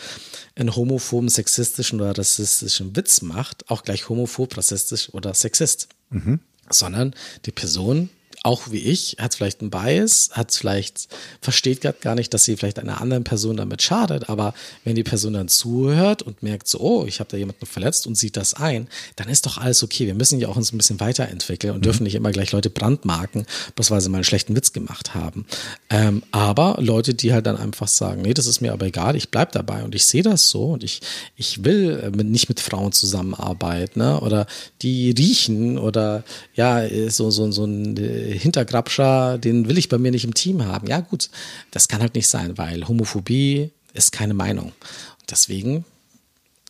einen 0.55 0.75
homophoben, 0.75 1.29
sexistischen 1.29 2.01
oder 2.01 2.17
rassistischen 2.17 2.95
Witz 2.95 3.21
macht, 3.21 3.69
auch 3.69 3.83
gleich 3.83 4.09
homophob, 4.09 4.57
rassistisch 4.57 5.13
oder 5.13 5.33
sexist. 5.33 5.89
Mhm. 6.09 6.39
Sondern 6.69 7.13
die 7.45 7.51
Person 7.51 8.09
auch 8.43 8.71
wie 8.71 8.79
ich, 8.79 9.17
hat 9.19 9.35
vielleicht 9.35 9.61
einen 9.61 9.69
Bias, 9.69 10.31
hat 10.33 10.51
vielleicht, 10.51 11.09
versteht 11.41 11.81
gerade 11.81 11.99
gar 12.01 12.15
nicht, 12.15 12.33
dass 12.33 12.43
sie 12.43 12.57
vielleicht 12.57 12.79
einer 12.79 12.99
anderen 12.99 13.23
Person 13.23 13.55
damit 13.55 13.83
schadet, 13.83 14.29
aber 14.29 14.55
wenn 14.83 14.95
die 14.95 15.03
Person 15.03 15.33
dann 15.33 15.47
zuhört 15.47 16.23
und 16.23 16.41
merkt 16.41 16.67
so, 16.67 16.79
oh, 16.79 17.05
ich 17.05 17.19
habe 17.19 17.29
da 17.29 17.37
jemanden 17.37 17.67
verletzt 17.67 18.07
und 18.07 18.15
sieht 18.15 18.37
das 18.37 18.55
ein, 18.55 18.87
dann 19.15 19.29
ist 19.29 19.45
doch 19.45 19.59
alles 19.59 19.83
okay. 19.83 20.07
Wir 20.07 20.15
müssen 20.15 20.39
ja 20.39 20.47
auch 20.47 20.55
uns 20.55 20.73
ein 20.73 20.77
bisschen 20.77 20.99
weiterentwickeln 20.99 21.73
und 21.73 21.79
mhm. 21.79 21.83
dürfen 21.83 22.03
nicht 22.03 22.15
immer 22.15 22.31
gleich 22.31 22.51
Leute 22.51 22.71
brandmarken, 22.71 23.45
bloß 23.75 23.91
weil 23.91 24.01
sie 24.01 24.09
mal 24.09 24.17
einen 24.17 24.23
schlechten 24.23 24.55
Witz 24.55 24.73
gemacht 24.73 25.13
haben. 25.13 25.45
Ähm, 25.91 26.23
aber 26.31 26.77
Leute, 26.79 27.13
die 27.13 27.33
halt 27.33 27.45
dann 27.45 27.57
einfach 27.57 27.87
sagen, 27.87 28.23
nee, 28.23 28.33
das 28.33 28.47
ist 28.47 28.59
mir 28.59 28.73
aber 28.73 28.87
egal, 28.87 29.15
ich 29.15 29.29
bleib 29.29 29.51
dabei 29.51 29.83
und 29.83 29.93
ich 29.93 30.07
sehe 30.07 30.23
das 30.23 30.49
so 30.49 30.71
und 30.71 30.83
ich, 30.83 31.01
ich 31.35 31.63
will 31.63 32.11
äh, 32.11 32.23
nicht 32.23 32.49
mit 32.49 32.59
Frauen 32.59 32.91
zusammenarbeiten, 32.91 33.99
ne? 33.99 34.19
oder 34.19 34.47
die 34.81 35.11
riechen 35.11 35.77
oder 35.77 36.23
ja, 36.55 36.87
so, 37.09 37.29
so, 37.29 37.51
so 37.51 37.65
ein 37.65 37.97
äh, 37.97 38.30
Hintergrabscher, 38.33 39.37
den 39.37 39.67
will 39.67 39.77
ich 39.77 39.89
bei 39.89 39.97
mir 39.97 40.11
nicht 40.11 40.25
im 40.25 40.33
Team 40.33 40.65
haben. 40.65 40.87
Ja, 40.87 40.99
gut, 40.99 41.29
das 41.71 41.87
kann 41.87 42.01
halt 42.01 42.15
nicht 42.15 42.27
sein, 42.27 42.57
weil 42.57 42.87
Homophobie 42.87 43.71
ist 43.93 44.11
keine 44.11 44.33
Meinung. 44.33 44.67
Und 44.67 45.31
deswegen, 45.31 45.85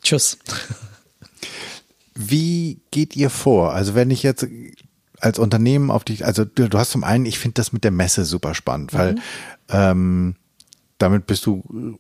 tschüss. 0.02 0.38
Wie 2.16 2.80
geht 2.92 3.16
ihr 3.16 3.30
vor? 3.30 3.74
Also 3.74 3.96
wenn 3.96 4.12
ich 4.12 4.24
jetzt 4.24 4.46
als 5.20 5.40
Unternehmen 5.40 5.92
auf 5.92 6.04
dich, 6.04 6.26
also 6.26 6.46
du, 6.46 6.68
du 6.68 6.78
hast 6.78 6.92
zum 6.92 7.04
einen, 7.04 7.26
ich 7.26 7.40
finde 7.40 7.56
das 7.56 7.74
mit 7.74 7.84
der 7.84 7.92
Messe 7.92 8.26
super 8.26 8.54
spannend, 8.54 8.94
weil 8.94 9.14
mhm. 9.14 9.20
ähm, 9.70 10.36
damit 10.98 11.26
bist 11.26 11.46
du 11.46 11.98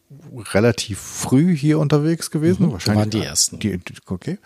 relativ 0.54 1.00
früh 1.00 1.56
hier 1.56 1.80
unterwegs 1.80 2.30
gewesen. 2.30 2.68
Mhm, 2.68 2.72
Wahrscheinlich 2.74 3.00
waren 3.00 3.10
die 3.10 3.26
ersten. 3.26 3.60
Die, 3.60 3.80
okay. 4.06 4.38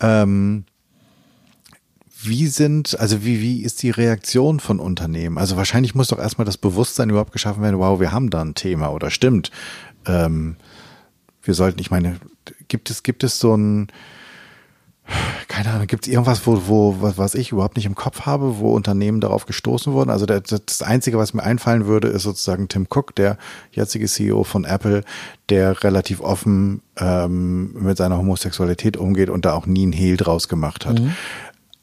Ähm, 0.00 0.64
wie 2.20 2.48
sind, 2.48 2.98
also 2.98 3.24
wie, 3.24 3.40
wie 3.40 3.62
ist 3.62 3.82
die 3.82 3.90
Reaktion 3.90 4.58
von 4.58 4.80
Unternehmen? 4.80 5.38
Also 5.38 5.56
wahrscheinlich 5.56 5.94
muss 5.94 6.08
doch 6.08 6.18
erstmal 6.18 6.44
das 6.44 6.56
Bewusstsein 6.56 7.10
überhaupt 7.10 7.32
geschaffen 7.32 7.62
werden, 7.62 7.78
wow, 7.78 8.00
wir 8.00 8.10
haben 8.10 8.30
da 8.30 8.42
ein 8.42 8.54
Thema 8.54 8.88
oder 8.88 9.10
stimmt. 9.10 9.50
Ähm, 10.04 10.56
wir 11.42 11.54
sollten, 11.54 11.80
ich 11.80 11.90
meine, 11.90 12.16
gibt 12.66 12.90
es, 12.90 13.02
gibt 13.02 13.22
es 13.22 13.38
so 13.38 13.56
ein, 13.56 13.88
keine 15.46 15.70
Ahnung, 15.70 15.86
gibt 15.86 16.06
es 16.06 16.12
irgendwas, 16.12 16.46
wo, 16.46 16.62
wo, 16.66 16.96
was, 17.00 17.16
was 17.16 17.34
ich 17.34 17.52
überhaupt 17.52 17.76
nicht 17.76 17.86
im 17.86 17.94
Kopf 17.94 18.22
habe, 18.22 18.58
wo 18.58 18.74
Unternehmen 18.74 19.20
darauf 19.20 19.46
gestoßen 19.46 19.92
wurden? 19.92 20.10
Also 20.10 20.26
der, 20.26 20.40
das 20.40 20.82
Einzige, 20.82 21.18
was 21.18 21.34
mir 21.34 21.42
einfallen 21.42 21.86
würde, 21.86 22.08
ist 22.08 22.24
sozusagen 22.24 22.68
Tim 22.68 22.86
Cook, 22.90 23.14
der 23.14 23.38
jetzige 23.72 24.06
CEO 24.06 24.44
von 24.44 24.64
Apple, 24.64 25.04
der 25.48 25.82
relativ 25.84 26.20
offen 26.20 26.82
ähm, 26.98 27.72
mit 27.72 27.96
seiner 27.96 28.18
Homosexualität 28.18 28.96
umgeht 28.96 29.30
und 29.30 29.44
da 29.44 29.54
auch 29.54 29.66
nie 29.66 29.84
einen 29.84 29.92
Hehl 29.92 30.16
draus 30.16 30.48
gemacht 30.48 30.84
hat. 30.84 31.00
Mhm. 31.00 31.14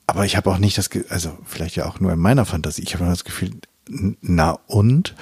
Aber 0.07 0.25
ich 0.25 0.37
habe 0.37 0.49
auch 0.51 0.57
nicht 0.57 0.77
das, 0.77 0.89
also 1.09 1.37
vielleicht 1.45 1.75
ja 1.75 1.85
auch 1.85 1.99
nur 1.99 2.13
in 2.13 2.19
meiner 2.19 2.45
Fantasie, 2.45 2.83
ich 2.83 2.93
habe 2.95 3.05
das 3.05 3.23
Gefühl, 3.23 3.51
na 4.21 4.59
und? 4.67 5.15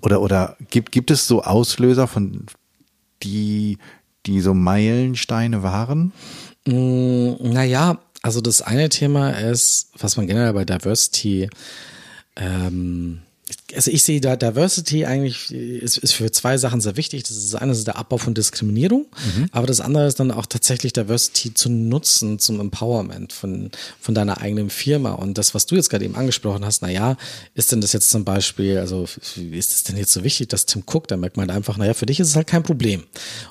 Oder, 0.00 0.20
oder 0.20 0.56
gibt, 0.70 0.92
gibt 0.92 1.10
es 1.10 1.26
so 1.26 1.42
Auslöser 1.42 2.08
von 2.08 2.46
die, 3.22 3.78
die 4.26 4.40
so 4.40 4.54
Meilensteine 4.54 5.62
waren? 5.62 6.12
Mm, 6.66 7.34
naja, 7.40 7.98
also 8.22 8.40
das 8.40 8.62
eine 8.62 8.88
Thema 8.88 9.30
ist, 9.30 9.90
was 9.98 10.16
man 10.16 10.26
generell 10.26 10.52
bei 10.52 10.64
Diversity 10.64 11.48
ähm, 12.36 13.22
also 13.74 13.90
ich 13.90 14.04
sehe 14.04 14.20
da 14.20 14.36
Diversity 14.36 15.04
eigentlich 15.04 15.50
ist, 15.52 15.98
ist 15.98 16.12
für 16.12 16.30
zwei 16.30 16.58
Sachen 16.58 16.80
sehr 16.80 16.96
wichtig. 16.96 17.22
Das 17.22 17.32
ist 17.32 17.54
eine 17.54 17.72
ist 17.72 17.86
der 17.86 17.96
Abbau 17.96 18.18
von 18.18 18.34
Diskriminierung, 18.34 19.06
mhm. 19.36 19.46
aber 19.52 19.66
das 19.66 19.80
andere 19.80 20.06
ist 20.06 20.20
dann 20.20 20.30
auch 20.30 20.46
tatsächlich 20.46 20.92
Diversity 20.92 21.54
zu 21.54 21.70
nutzen 21.70 22.38
zum 22.38 22.60
Empowerment 22.60 23.32
von, 23.32 23.70
von 24.00 24.14
deiner 24.14 24.40
eigenen 24.40 24.70
Firma. 24.70 25.12
Und 25.12 25.38
das, 25.38 25.54
was 25.54 25.66
du 25.66 25.76
jetzt 25.76 25.90
gerade 25.90 26.04
eben 26.04 26.14
angesprochen 26.14 26.64
hast, 26.64 26.82
na 26.82 26.90
ja, 26.90 27.16
ist 27.54 27.72
denn 27.72 27.80
das 27.80 27.92
jetzt 27.92 28.10
zum 28.10 28.24
Beispiel, 28.24 28.78
also 28.78 29.04
ist 29.36 29.72
es 29.72 29.84
denn 29.84 29.96
jetzt 29.96 30.12
so 30.12 30.24
wichtig, 30.24 30.48
dass 30.48 30.66
Tim 30.66 30.82
Cook, 30.86 31.08
da 31.08 31.16
merkt 31.16 31.36
man 31.36 31.50
einfach, 31.50 31.76
naja, 31.76 31.94
für 31.94 32.06
dich 32.06 32.20
ist 32.20 32.28
es 32.28 32.36
halt 32.36 32.46
kein 32.46 32.62
Problem. 32.62 33.04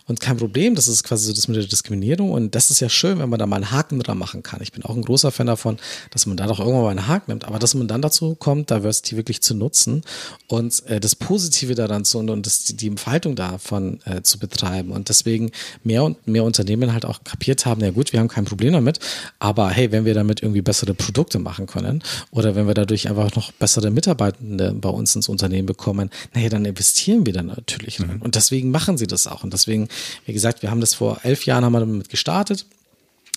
Und 0.06 0.20
kein 0.20 0.38
Problem, 0.38 0.76
das 0.76 0.88
ist 0.88 1.04
quasi 1.04 1.28
so 1.28 1.34
das 1.34 1.48
mit 1.48 1.58
der 1.58 1.66
Diskriminierung. 1.66 2.32
Und 2.32 2.56
das 2.56 2.72
ist 2.72 2.80
ja 2.80 2.90
schön, 2.90 3.20
wenn 3.20 3.30
man 3.30 3.40
da 3.40 3.46
mal 3.46 3.58
einen 3.58 3.72
Haken 3.72 4.00
dran 4.00 4.18
machen 4.18 4.44
kann. 4.44 4.62
Ich 4.62 4.72
bin 4.72 4.84
auch 4.84 4.96
ein 4.96 5.04
großer 5.04 5.32
Fan 5.32 5.48
davon, 5.48 5.78
dass 6.12 6.26
man 6.26 6.38
da 6.38 6.48
doch 6.48 6.60
irgendwann 6.60 6.84
mal 6.84 6.90
einen 6.90 7.08
Haken 7.08 7.32
nimmt, 7.32 7.46
aber 7.46 7.60
dass 7.60 7.74
man 7.74 7.88
dann 7.88 8.02
dazu 8.02 8.36
kommt, 8.36 8.70
Diversity 8.70 9.18
wirklich 9.18 9.42
zu 9.42 9.54
nutzen 9.54 10.04
und 10.48 10.86
äh, 10.88 11.00
das 11.00 11.16
Positive 11.16 11.76
daran 11.76 12.06
zu 12.06 12.20
und, 12.20 12.30
und 12.30 12.46
das, 12.46 12.64
die, 12.64 12.76
die 12.76 12.88
Entfaltung 12.88 13.36
davon 13.36 14.00
äh, 14.06 14.22
zu 14.22 14.40
betreiben. 14.40 14.92
Und 14.92 15.10
deswegen 15.10 15.52
mehr 15.84 16.04
und 16.04 16.28
mehr 16.28 16.44
Unternehmen 16.44 16.94
halt 16.94 17.06
auch 17.06 17.24
kapiert 17.24 17.66
haben, 17.66 17.82
ja 17.82 17.92
gut, 17.92 18.14
wir 18.14 18.20
haben 18.20 18.28
kein 18.28 18.46
Problem 18.46 18.74
damit, 18.74 19.00
aber 19.40 19.70
hey, 19.70 19.92
wenn 19.92 20.06
wir 20.06 20.14
damit 20.14 20.42
irgendwie 20.42 20.62
bessere 20.62 20.94
Produkte 20.94 21.40
machen 21.40 21.68
können 21.68 22.04
oder 22.32 22.56
wenn 22.56 22.68
wir 22.68 22.74
dadurch 22.74 23.10
einfach 23.10 23.36
noch 23.36 23.52
bessere 23.54 23.92
Mitarbeitende 23.92 24.74
bei 24.74 24.90
uns 24.90 25.16
ins 25.16 25.30
Unternehmen 25.30 25.66
bekommen, 25.66 26.10
naja, 26.34 26.50
dann 26.50 26.66
investieren 26.66 27.26
wir 27.26 27.34
dann 27.34 27.48
natürlich. 27.48 28.00
Mhm. 28.00 28.22
Und 28.22 28.36
deswegen 28.36 28.72
machen 28.72 28.98
sie 28.98 29.08
das 29.08 29.28
auch. 29.28 29.44
Und 29.44 29.54
deswegen, 29.54 29.88
wie 30.26 30.34
gesagt, 30.34 30.62
wir 30.62 30.72
haben 30.72 30.82
das 30.82 30.94
vor 30.94 31.20
elf 31.24 31.46
Jahren 31.46 31.64
haben 31.66 31.74
wir 31.74 31.80
damit 31.80 32.10
gestartet 32.10 32.66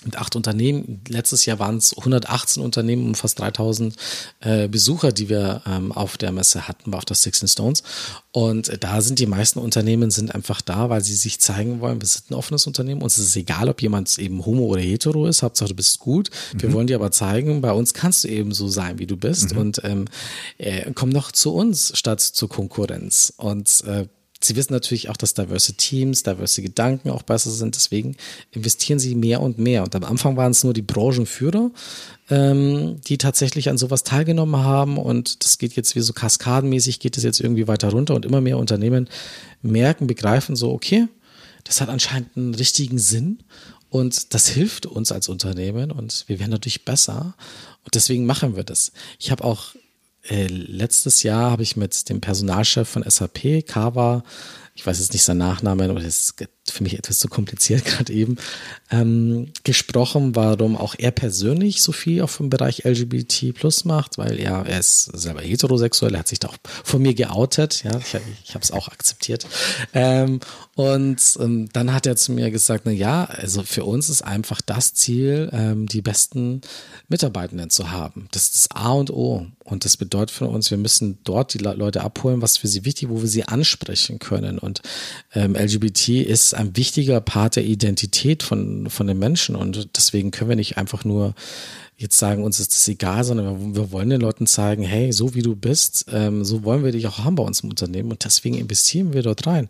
mit 0.05 0.17
acht 0.17 0.37
Unternehmen. 0.37 1.01
Letztes 1.09 1.47
Jahr 1.47 1.59
waren 1.59 1.77
es 1.77 1.97
118 1.97 2.63
Unternehmen 2.63 3.07
und 3.07 3.17
fast 3.17 3.39
3000 3.39 3.95
äh, 4.41 4.69
Besucher, 4.69 5.13
die 5.13 5.29
wir 5.29 5.63
ähm, 5.67 5.93
auf 5.93 6.17
der 6.17 6.33
Messe 6.33 6.69
hatten, 6.69 6.95
auf 6.95 7.05
der 7.05 7.17
Six 7.17 7.45
Stones. 7.51 7.83
Und 8.33 8.83
da 8.83 9.01
sind 9.01 9.19
die 9.19 9.27
meisten 9.27 9.59
Unternehmen 9.59 10.11
sind 10.11 10.35
einfach 10.35 10.61
da, 10.61 10.91
weil 10.91 11.03
sie 11.03 11.15
sich 11.15 11.41
zeigen 11.41 11.81
wollen, 11.81 12.01
wir 12.01 12.09
sind 12.09 12.31
ein 12.31 12.35
offenes 12.35 12.67
Unternehmen. 12.67 13.03
Uns 13.03 13.19
ist 13.19 13.29
es 13.29 13.37
egal, 13.37 13.69
ob 13.69 13.81
jemand 13.81 14.19
eben 14.19 14.45
homo 14.45 14.65
oder 14.65 14.81
hetero 14.81 15.27
ist. 15.27 15.43
Hauptsache, 15.43 15.69
du 15.69 15.75
bist 15.75 16.01
gut. 16.01 16.31
Wir 16.57 16.69
mhm. 16.69 16.73
wollen 16.73 16.87
dir 16.87 16.97
aber 16.97 17.11
zeigen, 17.11 17.61
bei 17.61 17.73
uns 17.73 17.95
kannst 17.95 18.25
du 18.25 18.29
eben 18.29 18.53
so 18.53 18.69
sein, 18.69 18.99
wie 18.99 19.07
du 19.07 19.17
bist. 19.17 19.53
Mhm. 19.53 19.59
Und 19.59 19.81
ähm, 19.85 20.05
äh, 20.59 20.91
komm 20.95 21.13
doch 21.13 21.33
zu 21.33 21.55
uns 21.55 21.97
statt 21.97 22.21
zur 22.21 22.49
Konkurrenz. 22.49 23.33
Und 23.37 23.85
äh, 23.87 24.07
Sie 24.45 24.57
wissen 24.57 24.73
natürlich 24.73 25.09
auch, 25.09 25.17
dass 25.17 25.35
diverse 25.35 25.75
Teams, 25.75 26.23
diverse 26.23 26.61
Gedanken 26.61 27.11
auch 27.11 27.23
besser 27.23 27.51
sind. 27.51 27.77
Deswegen 27.77 28.17
investieren 28.51 28.99
sie 28.99 29.15
mehr 29.15 29.41
und 29.41 29.59
mehr. 29.59 29.83
Und 29.83 29.95
am 29.97 30.05
Anfang 30.05 30.37
waren 30.37 30.53
es 30.53 30.65
nur 30.65 30.75
die 30.75 30.83
Branchenführer, 30.83 31.71
ähm, 32.31 33.01
die 33.07 33.19
tatsächlich 33.19 33.71
an 33.71 33.79
sowas 33.79 34.05
teilgenommen 34.05 34.63
haben. 34.63 34.99
Und 34.99 35.45
das 35.45 35.59
geht 35.59 35.75
jetzt 35.75 35.97
wie 35.97 36.01
so 36.01 36.13
kaskadenmäßig, 36.13 37.01
geht 37.01 37.17
es 37.17 37.23
jetzt 37.23 37.41
irgendwie 37.41 37.69
weiter 37.69 37.91
runter. 37.91 38.15
Und 38.15 38.27
immer 38.27 38.41
mehr 38.41 38.59
Unternehmen 38.59 39.09
merken, 39.63 40.07
begreifen 40.07 40.57
so, 40.57 40.73
okay, 40.73 41.09
das 41.65 41.81
hat 41.81 41.89
anscheinend 41.89 42.37
einen 42.37 42.55
richtigen 42.55 42.99
Sinn. 42.99 43.39
Und 43.89 44.35
das 44.35 44.49
hilft 44.49 44.87
uns 44.87 45.13
als 45.13 45.29
Unternehmen 45.29 45.93
und 45.93 46.25
wir 46.27 46.41
werden 46.41 46.51
natürlich 46.51 46.85
besser. 46.85 47.37
Und 47.85 47.95
deswegen 47.95 48.27
machen 48.27 48.57
wir 48.57 48.65
das. 48.65 48.91
Ich 49.21 49.31
habe 49.31 49.45
auch 49.45 49.77
äh, 50.29 50.47
letztes 50.47 51.23
Jahr 51.23 51.51
habe 51.51 51.63
ich 51.63 51.77
mit 51.77 52.09
dem 52.09 52.21
Personalchef 52.21 52.89
von 52.89 53.09
SAP, 53.09 53.67
Kava, 53.67 54.25
ich 54.77 54.85
weiß 54.85 54.99
jetzt 54.99 55.13
nicht 55.13 55.23
sein 55.23 55.39
Nachname, 55.39 55.85
aber 55.85 56.01
das 56.01 56.05
ist 56.05 56.35
für 56.69 56.83
mich 56.83 56.99
etwas 56.99 57.21
zu 57.21 57.29
kompliziert 57.29 57.85
gerade 57.85 58.13
eben, 58.13 58.37
ähm, 58.91 59.53
gesprochen, 59.63 60.35
warum 60.35 60.77
auch 60.77 60.97
er 60.99 61.13
persönlich 61.13 61.81
so 61.81 61.93
viel 61.93 62.23
auf 62.23 62.39
dem 62.39 62.51
Bereich 62.51 62.85
LGBT 62.85 63.55
plus 63.55 63.85
macht, 63.85 64.19
weil 64.19 64.39
er, 64.41 64.67
er 64.67 64.81
ist 64.81 65.05
selber 65.05 65.43
heterosexuell, 65.43 66.15
er 66.15 66.21
hat 66.21 66.29
sich 66.29 66.41
da 66.41 66.49
auch 66.49 66.57
von 66.83 67.03
mir 67.03 67.15
geoutet, 67.15 67.85
ja, 67.85 67.97
ich, 67.99 68.17
ich 68.45 68.55
habe 68.55 68.65
es 68.65 68.73
auch 68.73 68.89
akzeptiert. 68.89 69.47
Ähm, 69.93 70.41
und 70.75 71.23
ähm, 71.39 71.69
dann 71.73 71.93
hat 71.93 72.07
er 72.07 72.17
zu 72.17 72.33
mir 72.33 72.51
gesagt, 72.51 72.83
na 72.85 72.93
ja, 72.93 73.25
also 73.27 73.63
für 73.63 73.85
uns 73.85 74.09
ist 74.09 74.23
einfach 74.23 74.61
das 74.61 74.95
Ziel, 74.95 75.51
ähm, 75.53 75.87
die 75.87 76.03
besten 76.03 76.63
Mitarbeitenden 77.09 77.71
zu 77.71 77.93
haben. 77.93 78.27
Das 78.33 78.45
ist 78.45 78.55
das 78.55 78.71
A 78.73 78.91
und 78.91 79.11
O. 79.11 79.47
Und 79.63 79.85
das 79.85 79.97
bedeutet 79.97 80.31
für 80.31 80.47
uns, 80.47 80.71
wir 80.71 80.79
müssen 80.79 81.19
dort 81.25 81.55
die 81.55 81.59
Leute 81.59 82.03
abholen, 82.03 82.43
was 82.43 82.59
für 82.59 82.69
sie 82.69 82.85
wichtig, 82.85 83.09
wo 83.09 83.23
wir 83.23 83.29
sie 83.29 83.45
ansprechen 83.45 84.19
können. 84.19 84.59
Und 84.65 84.83
ähm, 85.35 85.55
LGBT 85.55 86.09
ist 86.09 86.55
ein 86.55 86.77
wichtiger 86.77 87.21
Part 87.21 87.57
der 87.57 87.65
Identität 87.65 88.43
von, 88.43 88.91
von 88.91 89.07
den 89.07 89.19
Menschen. 89.19 89.55
Und 89.55 89.97
deswegen 89.97 90.31
können 90.31 90.51
wir 90.51 90.57
nicht 90.57 90.79
einfach 90.79 91.05
nur 91.05 91.35
jetzt 91.97 92.19
sagen, 92.19 92.43
uns 92.43 92.61
ist 92.61 92.73
das 92.73 92.89
egal, 92.89 93.25
sondern 93.25 93.75
wir 93.75 93.93
wollen 93.93 94.11
den 94.11 94.21
Leuten 94.21 94.47
zeigen, 94.47 94.83
hey, 94.83 95.13
so 95.13 95.35
wie 95.35 95.43
du 95.43 95.55
bist, 95.55 96.07
ähm, 96.13 96.45
so 96.45 96.65
wollen 96.65 96.85
wir 96.85 96.93
dich 96.93 97.07
auch 97.07 97.19
haben 97.19 97.37
bei 97.37 97.45
uns 97.45 97.61
im 97.61 97.71
Unternehmen. 97.71 98.11
Und 98.11 98.25
deswegen 98.25 98.57
investieren 98.57 99.13
wir 99.13 99.23
dort 99.23 99.47
rein. 99.47 99.69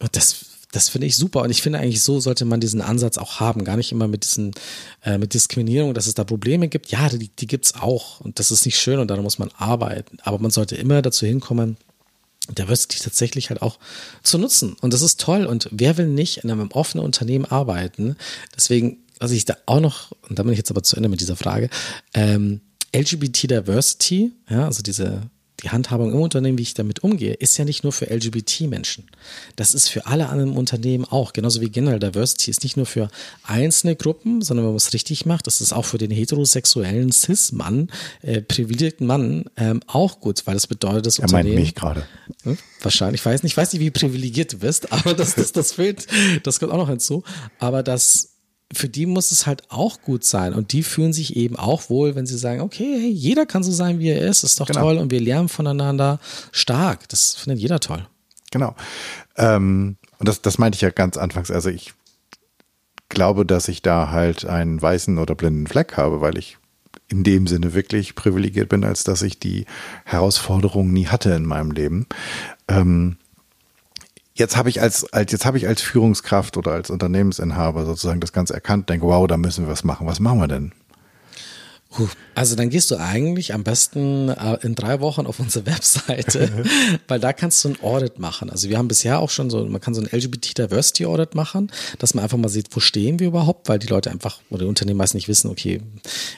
Und 0.00 0.16
das, 0.16 0.46
das 0.72 0.88
finde 0.88 1.06
ich 1.06 1.16
super. 1.16 1.42
Und 1.42 1.50
ich 1.50 1.62
finde 1.62 1.78
eigentlich, 1.78 2.02
so 2.02 2.20
sollte 2.20 2.44
man 2.44 2.60
diesen 2.60 2.80
Ansatz 2.80 3.16
auch 3.18 3.38
haben. 3.38 3.64
Gar 3.64 3.76
nicht 3.76 3.92
immer 3.92 4.08
mit 4.08 4.24
diesen, 4.24 4.52
äh, 5.04 5.18
mit 5.18 5.34
Diskriminierung, 5.34 5.94
dass 5.94 6.06
es 6.06 6.14
da 6.14 6.24
Probleme 6.24 6.68
gibt. 6.68 6.90
Ja, 6.90 7.08
die, 7.08 7.28
die 7.28 7.46
gibt's 7.46 7.74
auch. 7.74 8.20
Und 8.20 8.38
das 8.38 8.50
ist 8.50 8.64
nicht 8.64 8.80
schön 8.80 8.98
und 8.98 9.08
daran 9.08 9.24
muss 9.24 9.38
man 9.38 9.50
arbeiten. 9.56 10.18
Aber 10.22 10.38
man 10.38 10.50
sollte 10.50 10.76
immer 10.76 11.00
dazu 11.00 11.26
hinkommen, 11.26 11.76
Diversity 12.48 12.98
tatsächlich 12.98 13.50
halt 13.50 13.62
auch 13.62 13.78
zu 14.22 14.38
nutzen. 14.38 14.76
Und 14.80 14.92
das 14.92 15.02
ist 15.02 15.20
toll. 15.20 15.46
Und 15.46 15.68
wer 15.70 15.96
will 15.96 16.06
nicht 16.06 16.38
in 16.38 16.50
einem 16.50 16.70
offenen 16.70 17.04
Unternehmen 17.04 17.44
arbeiten? 17.44 18.16
Deswegen, 18.56 18.98
was 19.18 19.30
ich 19.30 19.44
da 19.44 19.56
auch 19.66 19.80
noch, 19.80 20.12
und 20.28 20.38
da 20.38 20.42
bin 20.42 20.52
ich 20.52 20.58
jetzt 20.58 20.70
aber 20.70 20.82
zu 20.82 20.96
Ende 20.96 21.08
mit 21.08 21.20
dieser 21.20 21.36
Frage, 21.36 21.70
ähm, 22.14 22.60
LGBT 22.94 23.44
Diversity, 23.44 24.32
ja, 24.48 24.64
also 24.64 24.82
diese 24.82 25.22
die 25.62 25.70
Handhabung 25.70 26.12
im 26.12 26.20
Unternehmen, 26.20 26.58
wie 26.58 26.62
ich 26.62 26.74
damit 26.74 27.02
umgehe, 27.02 27.34
ist 27.34 27.56
ja 27.56 27.64
nicht 27.64 27.82
nur 27.82 27.92
für 27.92 28.10
LGBT-Menschen. 28.10 29.06
Das 29.56 29.74
ist 29.74 29.88
für 29.88 30.06
alle 30.06 30.28
anderen 30.28 30.56
Unternehmen 30.56 31.04
auch. 31.04 31.32
Genauso 31.32 31.60
wie 31.60 31.70
General 31.70 31.98
Diversity 31.98 32.50
ist 32.50 32.62
nicht 32.62 32.76
nur 32.76 32.86
für 32.86 33.08
einzelne 33.44 33.96
Gruppen, 33.96 34.42
sondern 34.42 34.64
wenn 34.66 34.72
man 34.72 34.76
es 34.76 34.92
richtig 34.92 35.26
macht, 35.26 35.46
das 35.46 35.60
ist 35.60 35.72
auch 35.72 35.84
für 35.84 35.98
den 35.98 36.10
heterosexuellen 36.10 37.12
Cis-Mann, 37.12 37.90
äh, 38.22 38.42
privilegierten 38.42 39.06
Mann 39.06 39.44
ähm, 39.56 39.80
auch 39.86 40.20
gut, 40.20 40.42
weil 40.46 40.54
das 40.54 40.66
bedeutet, 40.66 41.06
dass 41.06 41.18
Er 41.18 41.24
Unternehmen. 41.24 41.54
meint 41.54 41.64
mich 41.66 41.74
gerade. 41.74 42.06
Hm? 42.44 42.58
Wahrscheinlich, 42.82 43.20
ich 43.20 43.26
weiß 43.26 43.42
nicht, 43.42 43.52
ich 43.52 43.56
weiß 43.56 43.72
nicht, 43.72 43.80
wie 43.82 43.90
privilegiert 43.90 44.52
du 44.52 44.58
bist, 44.58 44.92
aber 44.92 45.14
das, 45.14 45.34
das, 45.34 45.52
das 45.52 45.72
fehlt, 45.72 46.06
das 46.42 46.60
kommt 46.60 46.72
auch 46.72 46.78
noch 46.78 46.88
hinzu. 46.88 47.22
Aber 47.58 47.82
das, 47.82 48.30
für 48.72 48.88
die 48.88 49.06
muss 49.06 49.32
es 49.32 49.46
halt 49.46 49.64
auch 49.70 50.00
gut 50.02 50.24
sein. 50.24 50.54
Und 50.54 50.72
die 50.72 50.82
fühlen 50.82 51.12
sich 51.12 51.34
eben 51.36 51.56
auch 51.56 51.90
wohl, 51.90 52.14
wenn 52.14 52.26
sie 52.26 52.38
sagen, 52.38 52.60
okay, 52.60 52.98
hey, 53.00 53.10
jeder 53.10 53.44
kann 53.46 53.62
so 53.64 53.72
sein, 53.72 53.98
wie 53.98 54.10
er 54.10 54.20
ist, 54.28 54.44
ist 54.44 54.60
doch 54.60 54.66
Genau. 54.66 54.80
toll 54.82 54.98
und 54.98 55.10
wir 55.10 55.20
lernen 55.20 55.48
voneinander 55.48 56.20
stark. 56.52 57.08
Das 57.08 57.34
findet 57.34 57.60
jeder 57.60 57.80
toll. 57.80 58.06
Genau. 58.52 58.74
Ähm, 59.36 59.96
und 60.18 60.28
das, 60.28 60.42
das 60.42 60.58
meinte 60.58 60.76
ich 60.76 60.82
ja 60.82 60.90
ganz 60.90 61.16
anfangs. 61.16 61.50
Also 61.50 61.68
ich 61.70 61.94
glaube, 63.08 63.44
dass 63.44 63.68
ich 63.68 63.82
da 63.82 64.10
halt 64.10 64.44
einen 64.44 64.80
weißen 64.80 65.18
oder 65.18 65.34
blinden 65.34 65.66
Fleck 65.66 65.96
habe, 65.96 66.20
weil 66.20 66.38
ich 66.38 66.56
in 67.08 67.24
dem 67.24 67.48
Sinne 67.48 67.74
wirklich 67.74 68.14
privilegiert 68.14 68.68
bin, 68.68 68.84
als 68.84 69.02
dass 69.02 69.22
ich 69.22 69.40
die 69.40 69.66
Herausforderung 70.04 70.92
nie 70.92 71.06
hatte 71.08 71.32
in 71.32 71.44
meinem 71.44 71.72
Leben. 71.72 72.06
Ähm, 72.68 73.16
jetzt 74.40 74.56
habe 74.56 74.68
ich 74.68 74.80
als, 74.80 75.10
als 75.12 75.30
jetzt 75.30 75.46
habe 75.46 75.58
ich 75.58 75.68
als 75.68 75.80
Führungskraft 75.82 76.56
oder 76.56 76.72
als 76.72 76.90
Unternehmensinhaber 76.90 77.84
sozusagen 77.84 78.18
das 78.18 78.32
Ganze 78.32 78.54
erkannt, 78.54 78.88
denke, 78.88 79.06
wow, 79.06 79.28
da 79.28 79.36
müssen 79.36 79.66
wir 79.66 79.70
was 79.70 79.84
machen. 79.84 80.08
Was 80.08 80.18
machen 80.18 80.40
wir 80.40 80.48
denn? 80.48 80.72
Also 82.34 82.54
dann 82.54 82.70
gehst 82.70 82.90
du 82.90 82.96
eigentlich 82.96 83.52
am 83.52 83.64
besten 83.64 84.28
äh, 84.28 84.58
in 84.62 84.74
drei 84.74 85.00
Wochen 85.00 85.26
auf 85.26 85.40
unsere 85.40 85.66
Webseite, 85.70 86.64
weil 87.08 87.18
da 87.18 87.32
kannst 87.32 87.64
du 87.64 87.70
ein 87.70 87.82
Audit 87.82 88.18
machen. 88.18 88.48
Also 88.48 88.68
wir 88.68 88.78
haben 88.78 88.88
bisher 88.88 89.18
auch 89.18 89.30
schon 89.30 89.50
so, 89.50 89.64
man 89.66 89.80
kann 89.80 89.94
so 89.94 90.00
ein 90.00 90.08
LGBT 90.10 90.58
Diversity 90.58 91.04
Audit 91.04 91.34
machen, 91.34 91.70
dass 91.98 92.14
man 92.14 92.22
einfach 92.22 92.38
mal 92.38 92.48
sieht, 92.48 92.68
wo 92.74 92.80
stehen 92.80 93.18
wir 93.18 93.26
überhaupt, 93.26 93.68
weil 93.68 93.78
die 93.78 93.88
Leute 93.88 94.10
einfach 94.10 94.40
oder 94.50 94.60
die 94.60 94.68
Unternehmen 94.68 94.98
meist 94.98 95.14
nicht 95.14 95.28
wissen, 95.28 95.50
okay, 95.50 95.82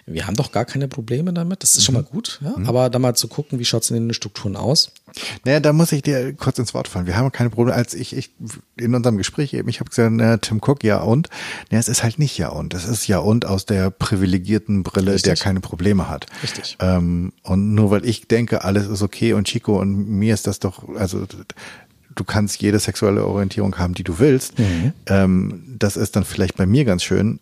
wir 0.06 0.26
haben 0.26 0.36
doch 0.36 0.52
gar 0.52 0.64
keine 0.64 0.88
Probleme 0.88 1.32
damit. 1.32 1.62
Das 1.62 1.76
ist 1.76 1.84
schon 1.84 1.94
mal 1.94 2.02
gut, 2.02 2.40
ja? 2.42 2.54
aber 2.66 2.88
da 2.88 2.98
mal 2.98 3.14
zu 3.14 3.28
gucken, 3.28 3.58
wie 3.58 3.64
schaut 3.64 3.82
es 3.82 3.90
in 3.90 4.08
den 4.08 4.14
Strukturen 4.14 4.56
aus. 4.56 4.90
Naja, 5.44 5.60
da 5.60 5.72
muss 5.72 5.92
ich 5.92 6.02
dir 6.02 6.32
kurz 6.34 6.58
ins 6.58 6.74
Wort 6.74 6.88
fallen. 6.88 7.06
Wir 7.06 7.16
haben 7.16 7.30
keine 7.32 7.50
Probleme. 7.50 7.76
Als 7.76 7.94
ich, 7.94 8.16
ich 8.16 8.30
in 8.76 8.94
unserem 8.94 9.18
Gespräch 9.18 9.52
eben, 9.52 9.68
ich 9.68 9.80
habe 9.80 9.90
gesagt, 9.90 10.10
na, 10.12 10.36
Tim 10.38 10.60
Cook, 10.64 10.84
ja 10.84 11.02
und? 11.02 11.28
Na, 11.70 11.78
es 11.78 11.88
ist 11.88 12.02
halt 12.02 12.18
nicht 12.18 12.38
ja 12.38 12.48
und. 12.48 12.74
Es 12.74 12.86
ist 12.86 13.06
ja 13.06 13.18
und 13.18 13.44
aus 13.44 13.66
der 13.66 13.90
privilegierten 13.90 14.82
Brille, 14.82 15.12
Richtig. 15.12 15.24
der 15.24 15.36
keine 15.42 15.60
Probleme 15.60 16.08
hat. 16.08 16.26
Richtig. 16.42 16.78
Ähm, 16.80 17.32
und 17.42 17.74
nur 17.74 17.90
weil 17.90 18.06
ich 18.06 18.28
denke, 18.28 18.64
alles 18.64 18.86
ist 18.86 19.02
okay 19.02 19.34
und 19.34 19.46
Chico 19.46 19.78
und 19.78 20.08
mir 20.08 20.32
ist 20.32 20.46
das 20.46 20.60
doch, 20.60 20.88
also 20.96 21.26
du 22.14 22.24
kannst 22.24 22.62
jede 22.62 22.78
sexuelle 22.78 23.26
Orientierung 23.26 23.78
haben, 23.78 23.94
die 23.94 24.04
du 24.04 24.18
willst. 24.18 24.54
Ähm, 25.06 25.71
das 25.82 25.96
ist 25.96 26.16
dann 26.16 26.24
vielleicht 26.24 26.56
bei 26.56 26.66
mir 26.66 26.84
ganz 26.84 27.02
schön, 27.02 27.40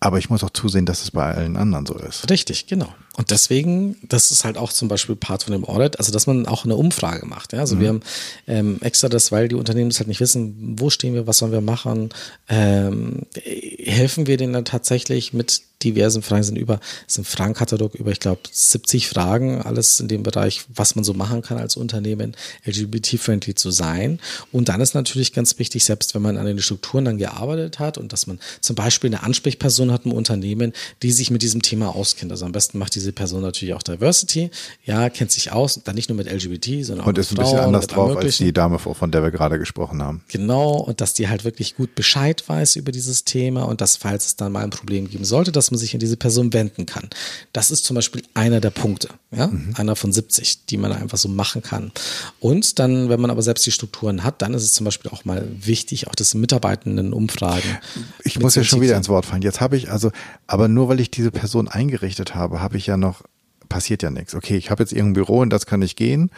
aber 0.00 0.18
ich 0.18 0.30
muss 0.30 0.42
auch 0.42 0.50
zusehen, 0.50 0.86
dass 0.86 1.02
es 1.02 1.10
bei 1.10 1.34
allen 1.34 1.56
anderen 1.56 1.86
so 1.86 1.94
ist. 1.94 2.30
Richtig, 2.30 2.66
genau. 2.66 2.88
Und 3.16 3.30
deswegen, 3.30 3.96
das 4.02 4.30
ist 4.30 4.44
halt 4.44 4.58
auch 4.58 4.72
zum 4.72 4.88
Beispiel 4.88 5.16
Part 5.16 5.44
von 5.44 5.52
dem 5.52 5.64
Audit, 5.64 5.98
also 5.98 6.12
dass 6.12 6.26
man 6.26 6.46
auch 6.46 6.64
eine 6.64 6.76
Umfrage 6.76 7.24
macht. 7.24 7.54
Ja? 7.54 7.60
Also 7.60 7.80
wir 7.80 7.88
haben 7.88 8.00
ähm, 8.46 8.78
extra 8.82 9.08
das, 9.08 9.32
weil 9.32 9.48
die 9.48 9.54
Unternehmen 9.54 9.88
das 9.88 9.98
halt 9.98 10.08
nicht 10.08 10.20
wissen, 10.20 10.76
wo 10.78 10.90
stehen 10.90 11.14
wir, 11.14 11.26
was 11.26 11.38
sollen 11.38 11.52
wir 11.52 11.62
machen, 11.62 12.10
ähm, 12.48 13.22
helfen 13.42 14.26
wir 14.26 14.36
denen 14.36 14.52
dann 14.52 14.66
tatsächlich 14.66 15.32
mit 15.32 15.62
diversen 15.82 16.22
Fragen 16.22 16.42
sind 16.42 16.56
über, 16.56 16.80
es 17.06 17.14
ist 17.14 17.18
ein 17.18 17.24
Fragenkatalog 17.24 17.94
über, 17.94 18.10
ich 18.10 18.20
glaube, 18.20 18.40
70 18.50 19.08
Fragen, 19.08 19.60
alles 19.62 20.00
in 20.00 20.08
dem 20.08 20.22
Bereich, 20.22 20.64
was 20.74 20.94
man 20.94 21.04
so 21.04 21.12
machen 21.12 21.42
kann 21.42 21.58
als 21.58 21.76
Unternehmen, 21.76 22.34
LGBT-friendly 22.64 23.54
zu 23.54 23.70
sein. 23.70 24.18
Und 24.52 24.68
dann 24.68 24.80
ist 24.80 24.94
natürlich 24.94 25.32
ganz 25.32 25.58
wichtig, 25.58 25.84
selbst 25.84 26.14
wenn 26.14 26.22
man 26.22 26.38
an 26.38 26.46
den 26.46 26.58
Strukturen 26.60 27.04
dann 27.04 27.18
gearbeitet 27.18 27.65
hat 27.78 27.98
und 27.98 28.12
dass 28.12 28.26
man 28.26 28.38
zum 28.60 28.76
Beispiel 28.76 29.08
eine 29.08 29.22
Ansprechperson 29.22 29.92
hat 29.92 30.06
im 30.06 30.12
Unternehmen, 30.12 30.72
die 31.02 31.12
sich 31.12 31.30
mit 31.30 31.42
diesem 31.42 31.62
Thema 31.62 31.94
auskennt. 31.94 32.30
Also 32.30 32.46
am 32.46 32.52
besten 32.52 32.78
macht 32.78 32.94
diese 32.94 33.12
Person 33.12 33.42
natürlich 33.42 33.74
auch 33.74 33.82
Diversity, 33.82 34.50
ja, 34.84 35.10
kennt 35.10 35.30
sich 35.30 35.52
aus, 35.52 35.80
dann 35.84 35.94
nicht 35.94 36.08
nur 36.08 36.16
mit 36.16 36.30
LGBT, 36.30 36.84
sondern 36.84 37.04
auch 37.04 37.08
Und 37.08 37.16
mit 37.16 37.26
ist 37.26 37.32
ein 37.32 37.36
bisschen 37.36 37.58
anders 37.58 37.86
drauf 37.86 38.16
als 38.16 38.38
die 38.38 38.52
Dame, 38.52 38.78
von 38.78 39.10
der 39.10 39.22
wir 39.22 39.30
gerade 39.30 39.58
gesprochen 39.58 40.02
haben. 40.02 40.22
Genau, 40.28 40.76
und 40.76 41.00
dass 41.00 41.14
die 41.14 41.28
halt 41.28 41.44
wirklich 41.44 41.76
gut 41.76 41.94
Bescheid 41.94 42.42
weiß 42.46 42.76
über 42.76 42.92
dieses 42.92 43.24
Thema 43.24 43.64
und 43.64 43.80
dass, 43.80 43.96
falls 43.96 44.26
es 44.26 44.36
dann 44.36 44.52
mal 44.52 44.64
ein 44.64 44.70
Problem 44.70 45.08
geben 45.08 45.24
sollte, 45.24 45.52
dass 45.52 45.70
man 45.70 45.78
sich 45.78 45.94
an 45.94 46.00
diese 46.00 46.16
Person 46.16 46.52
wenden 46.52 46.86
kann. 46.86 47.08
Das 47.52 47.70
ist 47.70 47.84
zum 47.84 47.94
Beispiel 47.94 48.22
einer 48.34 48.60
der 48.60 48.70
Punkte, 48.70 49.08
ja, 49.34 49.50
einer 49.74 49.96
von 49.96 50.12
70, 50.12 50.66
die 50.66 50.76
man 50.76 50.92
einfach 50.92 51.18
so 51.18 51.28
machen 51.28 51.62
kann. 51.62 51.92
Und 52.40 52.78
dann, 52.78 53.08
wenn 53.08 53.20
man 53.20 53.30
aber 53.30 53.42
selbst 53.42 53.66
die 53.66 53.72
Strukturen 53.72 54.24
hat, 54.24 54.42
dann 54.42 54.54
ist 54.54 54.62
es 54.62 54.72
zum 54.72 54.84
Beispiel 54.84 55.10
auch 55.10 55.24
mal 55.24 55.46
wichtig, 55.50 56.08
auch 56.08 56.14
das 56.14 56.34
Mitarbeitenden 56.34 57.12
Umfragen. 57.56 57.78
Ich 58.24 58.38
muss 58.40 58.54
ja 58.54 58.64
schon 58.64 58.80
wieder 58.80 58.96
ins 58.96 59.08
Wort 59.08 59.26
fallen. 59.26 59.42
Jetzt 59.42 59.60
habe 59.60 59.76
ich 59.76 59.90
also, 59.90 60.10
aber 60.46 60.68
nur 60.68 60.88
weil 60.88 61.00
ich 61.00 61.10
diese 61.10 61.30
Person 61.30 61.68
eingerichtet 61.68 62.34
habe, 62.34 62.60
habe 62.60 62.76
ich 62.76 62.86
ja 62.86 62.96
noch, 62.96 63.22
passiert 63.68 64.02
ja 64.02 64.10
nichts. 64.10 64.34
Okay, 64.34 64.56
ich 64.56 64.70
habe 64.70 64.82
jetzt 64.82 64.92
irgendein 64.92 65.24
Büro, 65.24 65.42
in 65.42 65.50
das 65.50 65.66
kann 65.66 65.82
ich 65.82 65.96
gehen. 65.96 66.30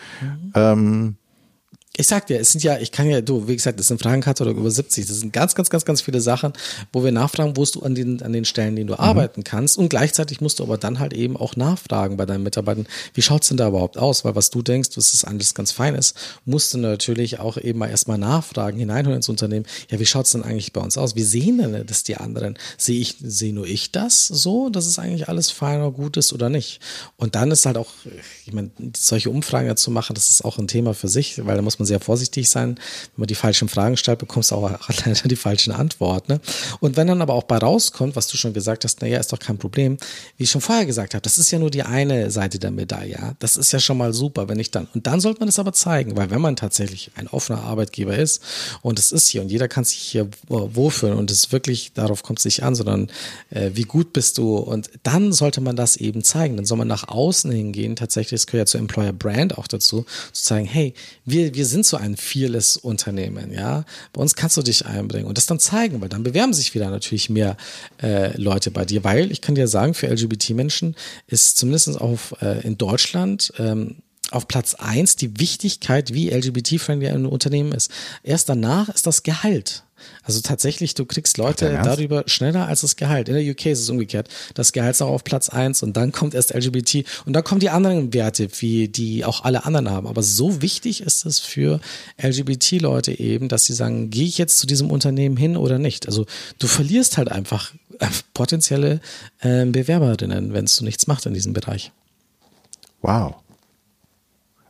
Ähm, 0.55 1.17
Ich 1.99 2.07
sag 2.07 2.29
dir, 2.29 2.39
es 2.39 2.53
sind 2.53 2.63
ja, 2.63 2.79
ich 2.79 2.93
kann 2.93 3.11
ja, 3.11 3.21
du, 3.21 3.49
wie 3.49 3.57
gesagt, 3.57 3.81
es 3.81 3.89
sind 3.89 4.01
Fragenkatalog 4.01 4.57
über 4.57 4.71
70. 4.71 5.07
Das 5.07 5.17
sind 5.19 5.33
ganz, 5.33 5.57
ganz, 5.57 5.69
ganz, 5.69 5.85
ganz 5.85 6.01
viele 6.01 6.21
Sachen, 6.21 6.53
wo 6.93 7.03
wir 7.03 7.11
nachfragen, 7.11 7.57
wo 7.57 7.65
du 7.65 7.83
an 7.83 7.97
den, 7.97 8.23
an 8.23 8.33
den 8.33 8.45
Stellen, 8.45 8.77
denen 8.77 8.87
du 8.87 8.97
arbeiten 8.97 9.43
kannst. 9.43 9.77
Und 9.77 9.89
gleichzeitig 9.89 10.41
musst 10.41 10.61
du 10.61 10.63
aber 10.63 10.79
dann 10.79 11.01
halt 11.01 11.13
eben 11.13 11.37
auch 11.37 11.57
nachfragen 11.57 12.17
bei 12.17 12.25
deinen 12.25 12.45
Mitarbeitern, 12.45 12.87
wie 13.15 13.23
schaut's 13.23 13.49
denn 13.49 13.57
da 13.57 13.67
überhaupt 13.67 13.99
aus? 13.99 14.25
Weil 14.25 14.37
was 14.37 14.51
du 14.51 14.63
denkst, 14.63 14.91
dass 14.91 15.11
das 15.11 15.25
alles 15.25 15.55
ganz 15.55 15.73
fein 15.73 15.97
ist, 15.97 16.17
musst 16.45 16.73
du 16.73 16.79
natürlich 16.79 17.41
auch 17.41 17.57
eben 17.57 17.81
mal 17.81 17.91
erstmal 17.91 18.17
nachfragen, 18.17 18.79
hineinholen 18.79 19.17
ins 19.17 19.29
Unternehmen. 19.29 19.67
Ja, 19.91 19.99
wie 19.99 20.07
schaut's 20.07 20.31
denn 20.31 20.45
eigentlich 20.45 20.73
bei 20.73 20.81
uns 20.81 20.97
aus? 20.97 21.17
Wie 21.17 21.25
sehen 21.25 21.59
denn 21.59 21.85
das 21.85 22.05
die 22.05 22.17
anderen? 22.17 22.57
Sehe 22.77 23.01
ich, 23.01 23.17
sehe 23.21 23.53
nur 23.53 23.67
ich 23.67 23.91
das 23.91 24.29
so, 24.29 24.71
dass 24.71 24.87
es 24.87 25.01
eigentlich 25.01 25.29
alles 25.29 25.51
fein 25.51 25.81
oder 25.81 25.91
gut 25.91 26.17
ist 26.17 26.33
oder 26.33 26.49
nicht? 26.49 26.79
Und 27.17 27.35
dann 27.35 27.51
ist 27.51 27.67
halt 27.67 27.77
auch, 27.77 27.91
ich 28.47 28.53
meine, 28.53 28.71
solche 28.97 29.31
Umfragen 29.31 29.67
ja 29.67 29.75
zu 29.75 29.91
machen, 29.91 30.15
das 30.15 30.31
ist 30.31 30.45
auch 30.45 30.59
ein 30.59 30.69
Thema 30.69 30.95
für 30.95 31.09
sich, 31.09 31.45
weil 31.45 31.57
da 31.57 31.63
muss 31.63 31.81
man 31.81 31.88
sehr 31.89 32.01
vorsichtig 32.01 32.49
sein. 32.49 32.77
Wenn 32.77 33.23
man 33.23 33.27
die 33.27 33.35
falschen 33.35 33.69
Fragen 33.69 33.97
stellt, 33.97 34.19
bekommst 34.21 34.51
du 34.51 34.55
auch 34.55 34.71
leider 35.05 35.29
die 35.29 35.37
falschen 35.37 35.73
Antworten. 35.73 36.35
Ne? 36.35 36.41
Und 36.81 36.97
wenn 36.97 37.09
dann 37.09 37.23
aber 37.23 37.35
auch 37.35 37.45
bei 37.45 37.59
rauskommt, 37.59 38.17
was 38.17 38.29
du 38.29 38.37
schon 38.37 38.53
gesagt 38.53 38.85
hast, 38.85 39.01
naja, 39.03 39.19
ist 39.19 39.33
doch 39.33 39.39
kein 39.39 39.59
Problem. 39.59 39.97
Wie 40.37 40.45
ich 40.45 40.51
schon 40.51 40.61
vorher 40.61 40.87
gesagt 40.87 41.15
habe, 41.15 41.23
das 41.23 41.39
ist 41.39 41.51
ja 41.51 41.59
nur 41.59 41.71
die 41.71 41.83
eine 41.83 42.31
Seite 42.31 42.59
der 42.59 42.71
Medaille. 42.71 43.13
Ja? 43.13 43.35
Das 43.39 43.57
ist 43.57 43.73
ja 43.73 43.81
schon 43.81 43.99
mal 43.99 44.13
super, 44.13 44.49
wenn 44.49 44.59
ich 44.59 44.71
dann. 44.71 44.87
Und 44.95 45.07
dann 45.07 45.21
sollte 45.21 45.41
man 45.41 45.49
das 45.49 45.59
aber 45.59 45.73
zeigen, 45.73 46.17
weil 46.17 46.31
wenn 46.31 46.41
man 46.41 46.57
tatsächlich 46.57 47.11
ein 47.17 47.27
offener 47.27 47.63
Arbeitgeber 47.63 48.17
ist 48.17 48.43
und 48.83 48.99
es 48.99 49.13
ist 49.13 49.29
hier 49.29 49.43
und 49.43 49.51
jeder 49.51 49.69
kann 49.69 49.85
sich 49.85 49.99
hier 49.99 50.29
wohlfühlen 50.49 51.17
und 51.17 51.31
es 51.31 51.53
wirklich, 51.53 51.93
darauf 51.95 52.23
kommt 52.23 52.39
es 52.39 52.45
nicht 52.45 52.63
an, 52.63 52.75
sondern 52.75 53.09
äh, 53.51 53.71
wie 53.75 53.83
gut 53.83 54.13
bist 54.13 54.39
du 54.39 54.57
und 54.57 54.91
dann 55.03 55.33
sollte 55.33 55.61
man 55.61 55.77
das 55.77 55.97
eben 55.97 56.23
zeigen. 56.23 56.57
Dann 56.57 56.67
soll 56.67 56.79
man 56.79 56.89
nach 56.89 57.09
außen 57.09 57.51
hingehen, 57.51 57.97
tatsächlich, 57.97 58.41
das 58.41 58.47
gehört 58.47 58.69
ja 58.69 58.73
zur 58.73 58.81
Employer 58.81 59.13
Brand 59.13 59.59
auch 59.59 59.67
dazu, 59.67 60.05
zu 60.33 60.45
sagen, 60.45 60.67
hey, 60.67 60.95
wir, 61.25 61.55
wir 61.55 61.67
sind 61.69 61.87
so 61.87 61.97
ein 61.97 62.17
fearless 62.17 62.77
Unternehmen, 62.77 63.53
ja. 63.53 63.85
Bei 64.13 64.21
uns 64.21 64.35
kannst 64.35 64.57
du 64.57 64.63
dich 64.63 64.87
einbringen 64.87 65.27
und 65.27 65.39
das 65.39 65.47
dann 65.47 65.61
zeigen, 65.61 66.01
weil 66.01 66.09
dann 66.09 66.23
bewerben 66.23 66.53
sich 66.53 66.75
wieder 66.75 66.91
natürlich 66.91 67.31
mehr 67.31 67.57
äh, 68.03 68.37
Leute 68.37 68.71
bei 68.71 68.85
dir, 68.85 69.05
weil 69.05 69.31
ich 69.31 69.41
kann 69.41 69.55
dir 69.55 69.69
sagen, 69.69 69.95
für 69.95 70.09
LGBT-Menschen 70.09 70.97
ist 71.27 71.57
zumindest 71.57 72.01
auf, 72.01 72.35
äh, 72.41 72.67
in 72.67 72.79
Deutschland 72.79 73.53
ähm, 73.59 73.97
auf 74.31 74.49
Platz 74.49 74.75
eins 74.75 75.17
die 75.17 75.39
Wichtigkeit, 75.41 76.13
wie 76.13 76.31
LGBT-friendly 76.31 77.09
ein 77.09 77.27
Unternehmen 77.27 77.73
ist. 77.73 77.91
Erst 78.23 78.49
danach 78.49 78.89
ist 78.89 79.07
das 79.07 79.23
Gehalt. 79.23 79.85
Also 80.23 80.41
tatsächlich, 80.41 80.95
du 80.95 81.05
kriegst 81.05 81.39
Leute 81.39 81.81
darüber 81.83 82.25
schneller 82.27 82.67
als 82.67 82.83
das 82.83 82.97
Gehalt. 82.97 83.29
In 83.29 83.35
der 83.35 83.45
UK 83.45 83.67
ist 83.67 83.81
es 83.81 83.91
umgekehrt. 83.91 84.29
Das 84.55 84.73
Gehalt 84.73 84.95
ist 84.95 85.03
auch 85.03 85.11
auf 85.11 85.25
Platz 85.25 85.49
eins 85.49 85.83
und 85.83 85.97
dann 85.97 86.13
kommt 86.13 86.35
erst 86.35 86.55
LGBT 86.55 87.05
und 87.27 87.33
dann 87.33 87.45
kommen 87.45 87.61
die 87.61 87.71
anderen 87.71 88.13
Werte, 88.15 88.49
wie 88.61 88.89
die 88.89 89.25
auch 89.25 89.45
alle 89.45 89.65
anderen 89.65 89.91
haben. 89.91 90.07
Aber 90.07 90.23
so 90.23 90.63
wichtig 90.63 91.01
ist 91.01 91.27
es 91.27 91.39
für 91.39 91.81
LGBT-Leute 92.21 93.19
eben, 93.19 93.49
dass 93.49 93.67
sie 93.67 93.75
sagen, 93.75 94.11
gehe 94.11 94.27
ich 94.27 94.39
jetzt 94.39 94.59
zu 94.59 94.67
diesem 94.67 94.91
Unternehmen 94.91 95.37
hin 95.37 95.57
oder 95.57 95.79
nicht? 95.79 96.07
Also 96.07 96.27
du 96.59 96.67
verlierst 96.67 97.19
halt 97.19 97.31
einfach 97.31 97.73
äh, 97.99 98.07
potenzielle 98.35 99.01
äh, 99.41 99.65
Bewerberinnen, 99.65 100.53
wenn 100.53 100.67
du 100.67 100.85
nichts 100.85 101.07
machst 101.07 101.27
in 101.27 101.35
diesem 101.35 101.53
Bereich. 101.53 101.93
wow. 103.03 103.37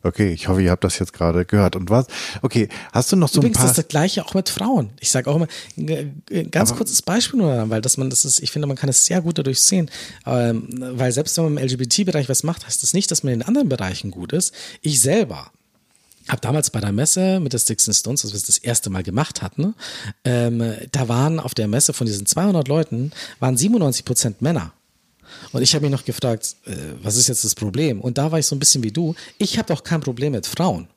Okay, 0.03 0.33
ich 0.33 0.49
hoffe, 0.49 0.63
ihr 0.63 0.71
habt 0.71 0.85
das 0.85 0.99
jetzt 0.99 1.13
gerade 1.13 1.45
gehört. 1.45 1.77
Und 1.77 1.91
was? 1.91 2.07
Okay, 2.43 2.69
hast 2.93 3.11
du 3.11 3.17
noch 3.17 3.29
so 3.29 3.41
Übrigens 3.41 3.59
ein 3.59 3.63
paar? 3.63 3.71
ist 3.71 3.79
das 3.79 3.89
gleiche 3.89 4.25
auch 4.25 4.35
mit 4.35 4.49
Frauen. 4.49 4.91
Ich 5.01 5.11
sage 5.11 5.31
auch 5.31 5.37
immer, 5.37 5.49
ein 5.77 6.51
ganz 6.51 6.75
kurzes 6.75 7.03
Beispiel 7.03 7.41
nur, 7.41 7.71
weil 7.71 7.81
dass 7.81 7.97
man 7.97 8.11
das 8.11 8.25
ist, 8.25 8.41
ich 8.41 8.51
finde, 8.51 8.69
man 8.69 8.77
kann 8.77 8.89
es 8.89 9.05
sehr 9.05 9.21
gut 9.21 9.39
dadurch 9.39 9.61
sehen. 9.61 9.91
Ähm, 10.27 10.69
weil 10.79 11.13
selbst 11.13 11.37
wenn 11.37 11.45
man 11.45 11.57
im 11.57 11.65
LGBT-Bereich 11.65 12.29
was 12.29 12.43
macht, 12.43 12.67
heißt 12.67 12.83
das 12.83 12.95
nicht, 12.95 13.11
dass 13.11 13.23
man 13.23 13.33
in 13.33 13.43
anderen 13.43 13.69
Bereichen 13.69 14.11
gut 14.11 14.33
ist. 14.33 14.55
Ich 14.83 15.01
selber 15.01 15.51
habe 16.29 16.41
damals 16.41 16.71
bei 16.71 16.81
der 16.81 16.93
Messe 16.93 17.41
mit 17.41 17.53
der 17.53 17.59
Sticks 17.59 17.89
and 17.89 17.97
Stones, 17.97 18.25
als 18.25 18.33
wir 18.33 18.37
es 18.37 18.45
das 18.45 18.59
erste 18.59 18.91
Mal 18.91 19.03
gemacht 19.03 19.43
hatten, 19.43 19.75
ähm, 20.25 20.75
da 20.93 21.09
waren 21.09 21.41
auf 21.41 21.55
der 21.55 21.69
Messe 21.69 21.93
von 21.93 22.07
diesen 22.07 22.27
200 22.27 22.69
Leuten, 22.69 23.13
waren 23.41 23.57
97 23.57 24.05
Prozent 24.05 24.43
Männer. 24.43 24.73
Und 25.53 25.63
ich 25.63 25.75
habe 25.75 25.83
mich 25.83 25.93
noch 25.93 26.05
gefragt, 26.05 26.57
äh, 26.67 26.75
was 27.03 27.17
ist 27.17 27.29
jetzt 27.29 27.45
das 27.45 27.55
Problem? 27.55 28.01
Und 28.01 28.19
da 28.19 28.31
war 28.31 28.39
ich 28.39 28.47
so 28.47 28.57
ein 28.57 28.59
bisschen 28.59 28.83
wie 28.83 28.93
du. 28.93 29.15
Ich 29.39 29.59
habe 29.59 29.69
doch 29.69 29.83
kein 29.83 30.01
Problem 30.01 30.33
mit 30.33 30.47
Frauen. 30.47 30.89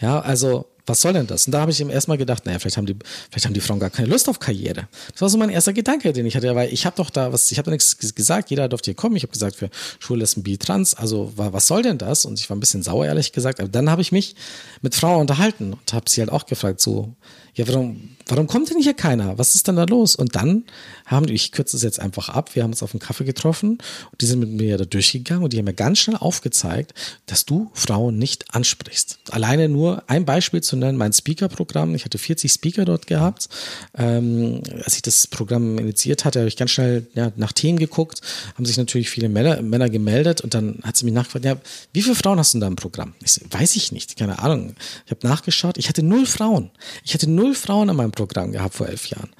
Ja, 0.00 0.20
also 0.20 0.66
was 0.86 1.00
soll 1.00 1.12
denn 1.12 1.26
das? 1.26 1.46
Und 1.46 1.52
da 1.52 1.60
habe 1.60 1.70
ich 1.70 1.80
ihm 1.80 1.88
erstmal 1.88 2.18
gedacht, 2.18 2.46
naja, 2.46 2.58
vielleicht 2.58 2.76
haben 2.76 2.86
die, 2.86 2.96
vielleicht 3.30 3.46
haben 3.46 3.54
die 3.54 3.60
Frauen 3.60 3.78
gar 3.78 3.90
keine 3.90 4.08
Lust 4.08 4.28
auf 4.28 4.40
Karriere. 4.40 4.88
Das 5.12 5.22
war 5.22 5.28
so 5.28 5.38
mein 5.38 5.50
erster 5.50 5.72
Gedanke, 5.72 6.12
den 6.12 6.26
ich 6.26 6.34
hatte, 6.34 6.52
weil 6.54 6.72
ich 6.72 6.84
habe 6.84 6.96
doch 6.96 7.10
da 7.10 7.32
was, 7.32 7.50
ich 7.52 7.58
habe 7.58 7.66
da 7.66 7.70
nichts 7.70 7.96
gesagt, 8.14 8.50
jeder 8.50 8.68
durfte 8.68 8.86
hier 8.86 8.94
kommen. 8.94 9.14
Ich 9.16 9.22
habe 9.22 9.32
gesagt, 9.32 9.56
für 9.56 9.70
Schwulessen, 10.00 10.42
Bi, 10.42 10.58
Trans, 10.58 10.94
also 10.94 11.32
was 11.36 11.66
soll 11.66 11.82
denn 11.82 11.98
das? 11.98 12.24
Und 12.24 12.40
ich 12.40 12.50
war 12.50 12.56
ein 12.56 12.60
bisschen 12.60 12.82
sauer, 12.82 13.06
ehrlich 13.06 13.32
gesagt. 13.32 13.60
Aber 13.60 13.68
dann 13.68 13.88
habe 13.88 14.02
ich 14.02 14.10
mich 14.10 14.34
mit 14.82 14.94
Frauen 14.94 15.20
unterhalten 15.20 15.74
und 15.74 15.92
habe 15.92 16.10
sie 16.10 16.20
halt 16.20 16.30
auch 16.30 16.46
gefragt, 16.46 16.80
so, 16.80 17.14
ja, 17.54 17.68
warum, 17.68 18.16
warum 18.30 18.46
kommt 18.46 18.70
denn 18.70 18.80
hier 18.80 18.94
keiner? 18.94 19.38
Was 19.38 19.54
ist 19.54 19.68
denn 19.68 19.76
da 19.76 19.84
los? 19.84 20.14
Und 20.14 20.36
dann 20.36 20.64
haben 21.06 21.26
die, 21.26 21.34
ich 21.34 21.52
kürze 21.52 21.76
es 21.76 21.82
jetzt 21.82 22.00
einfach 22.00 22.28
ab, 22.28 22.54
wir 22.54 22.62
haben 22.62 22.70
uns 22.70 22.82
auf 22.82 22.94
einen 22.94 23.00
Kaffee 23.00 23.24
getroffen 23.24 23.78
und 24.12 24.20
die 24.20 24.26
sind 24.26 24.38
mit 24.38 24.50
mir 24.50 24.78
da 24.78 24.84
durchgegangen 24.84 25.42
und 25.42 25.52
die 25.52 25.58
haben 25.58 25.64
mir 25.64 25.74
ganz 25.74 25.98
schnell 25.98 26.16
aufgezeigt, 26.16 26.94
dass 27.26 27.44
du 27.44 27.70
Frauen 27.74 28.18
nicht 28.18 28.54
ansprichst. 28.54 29.18
Alleine 29.30 29.68
nur 29.68 30.04
ein 30.06 30.24
Beispiel 30.24 30.62
zu 30.62 30.76
nennen, 30.76 30.96
mein 30.96 31.12
Speaker-Programm, 31.12 31.94
ich 31.94 32.04
hatte 32.04 32.18
40 32.18 32.50
Speaker 32.52 32.84
dort 32.84 33.06
gehabt. 33.06 33.48
Ähm, 33.96 34.62
als 34.84 34.94
ich 34.94 35.02
das 35.02 35.26
Programm 35.26 35.78
initiiert 35.78 36.24
hatte, 36.24 36.40
habe 36.40 36.48
ich 36.48 36.56
ganz 36.56 36.70
schnell 36.70 37.06
ja, 37.14 37.32
nach 37.36 37.52
Themen 37.52 37.78
geguckt, 37.78 38.20
haben 38.54 38.64
sich 38.64 38.76
natürlich 38.76 39.10
viele 39.10 39.28
Männer, 39.28 39.60
Männer 39.62 39.88
gemeldet 39.88 40.40
und 40.40 40.54
dann 40.54 40.78
hat 40.84 40.96
sie 40.96 41.04
mich 41.04 41.14
nachgefragt, 41.14 41.44
ja, 41.44 41.56
wie 41.92 42.02
viele 42.02 42.14
Frauen 42.14 42.38
hast 42.38 42.54
du 42.54 42.58
in 42.58 42.60
deinem 42.60 42.76
Programm? 42.76 43.14
Ich 43.22 43.32
so, 43.32 43.40
weiß 43.50 43.76
ich 43.76 43.92
nicht, 43.92 44.16
keine 44.16 44.38
Ahnung. 44.38 44.74
Ich 45.06 45.10
habe 45.10 45.26
nachgeschaut, 45.26 45.78
ich 45.78 45.88
hatte 45.88 46.02
null 46.02 46.26
Frauen. 46.26 46.70
Ich 47.04 47.14
hatte 47.14 47.28
null 47.28 47.54
Frauen 47.54 47.88
in 47.88 47.96
meinem 47.96 48.12
Programm 48.12 48.19
gehabt 48.26 48.74
vor 48.74 48.88
elf 48.88 49.06
Jahren. 49.06 49.30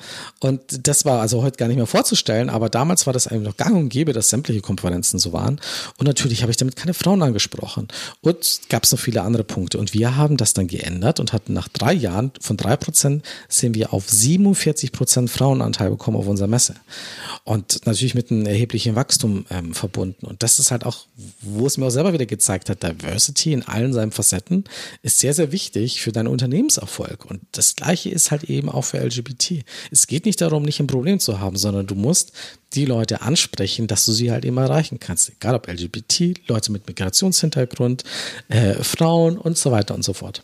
Und 0.40 0.86
das 0.86 1.04
war 1.04 1.20
also 1.20 1.42
heute 1.42 1.56
gar 1.56 1.68
nicht 1.68 1.76
mehr 1.76 1.86
vorzustellen, 1.86 2.50
aber 2.50 2.68
damals 2.68 3.06
war 3.06 3.12
das 3.12 3.26
eigentlich 3.26 3.48
noch 3.48 3.56
gang 3.56 3.76
und 3.76 3.88
gäbe, 3.88 4.12
dass 4.12 4.30
sämtliche 4.30 4.60
Konferenzen 4.60 5.18
so 5.18 5.32
waren. 5.32 5.60
Und 5.98 6.06
natürlich 6.06 6.42
habe 6.42 6.50
ich 6.50 6.56
damit 6.56 6.76
keine 6.76 6.94
Frauen 6.94 7.22
angesprochen. 7.22 7.88
Und 8.20 8.60
gab 8.68 8.84
es 8.84 8.92
noch 8.92 8.98
viele 8.98 9.22
andere 9.22 9.44
Punkte. 9.44 9.78
Und 9.78 9.94
wir 9.94 10.16
haben 10.16 10.36
das 10.36 10.54
dann 10.54 10.66
geändert 10.66 11.20
und 11.20 11.32
hatten 11.32 11.52
nach 11.52 11.68
drei 11.68 11.92
Jahren 11.92 12.32
von 12.40 12.56
drei 12.56 12.76
Prozent 12.76 13.24
sind 13.48 13.74
wir 13.74 13.92
auf 13.92 14.08
47 14.08 14.92
Prozent 14.92 15.30
Frauenanteil 15.30 15.90
bekommen 15.90 16.16
auf 16.16 16.26
unserer 16.26 16.48
Messe. 16.48 16.74
Und 17.44 17.86
natürlich 17.86 18.14
mit 18.14 18.30
einem 18.30 18.46
erheblichen 18.46 18.94
Wachstum 18.96 19.46
ähm, 19.50 19.74
verbunden. 19.74 20.26
Und 20.26 20.42
das 20.42 20.58
ist 20.58 20.70
halt 20.70 20.86
auch, 20.86 21.06
wo 21.40 21.66
es 21.66 21.76
mir 21.76 21.86
auch 21.86 21.90
selber 21.90 22.12
wieder 22.12 22.26
gezeigt 22.26 22.70
hat, 22.70 22.82
Diversity 22.82 23.52
in 23.52 23.62
allen 23.62 23.92
seinen 23.92 24.12
Facetten 24.12 24.64
ist 25.02 25.18
sehr, 25.18 25.34
sehr 25.34 25.52
wichtig 25.52 26.00
für 26.00 26.12
deinen 26.12 26.28
Unternehmenserfolg. 26.28 27.24
Und 27.24 27.40
das 27.52 27.76
Gleiche 27.76 28.10
ist 28.10 28.30
halt 28.30 28.44
eben 28.44 28.69
auch 28.70 28.82
für 28.84 28.98
LGBT. 28.98 29.64
Es 29.90 30.06
geht 30.06 30.26
nicht 30.26 30.40
darum, 30.40 30.62
nicht 30.62 30.80
ein 30.80 30.86
Problem 30.86 31.20
zu 31.20 31.40
haben, 31.40 31.56
sondern 31.56 31.86
du 31.86 31.94
musst 31.94 32.32
die 32.74 32.84
Leute 32.84 33.22
ansprechen, 33.22 33.86
dass 33.86 34.04
du 34.04 34.12
sie 34.12 34.30
halt 34.30 34.44
eben 34.44 34.56
erreichen 34.56 35.00
kannst. 35.00 35.30
Egal 35.30 35.54
ob 35.54 35.66
LGBT, 35.66 36.34
Leute 36.48 36.72
mit 36.72 36.86
Migrationshintergrund, 36.86 38.04
äh, 38.48 38.74
Frauen 38.82 39.38
und 39.38 39.58
so 39.58 39.70
weiter 39.70 39.94
und 39.94 40.04
so 40.04 40.12
fort. 40.12 40.42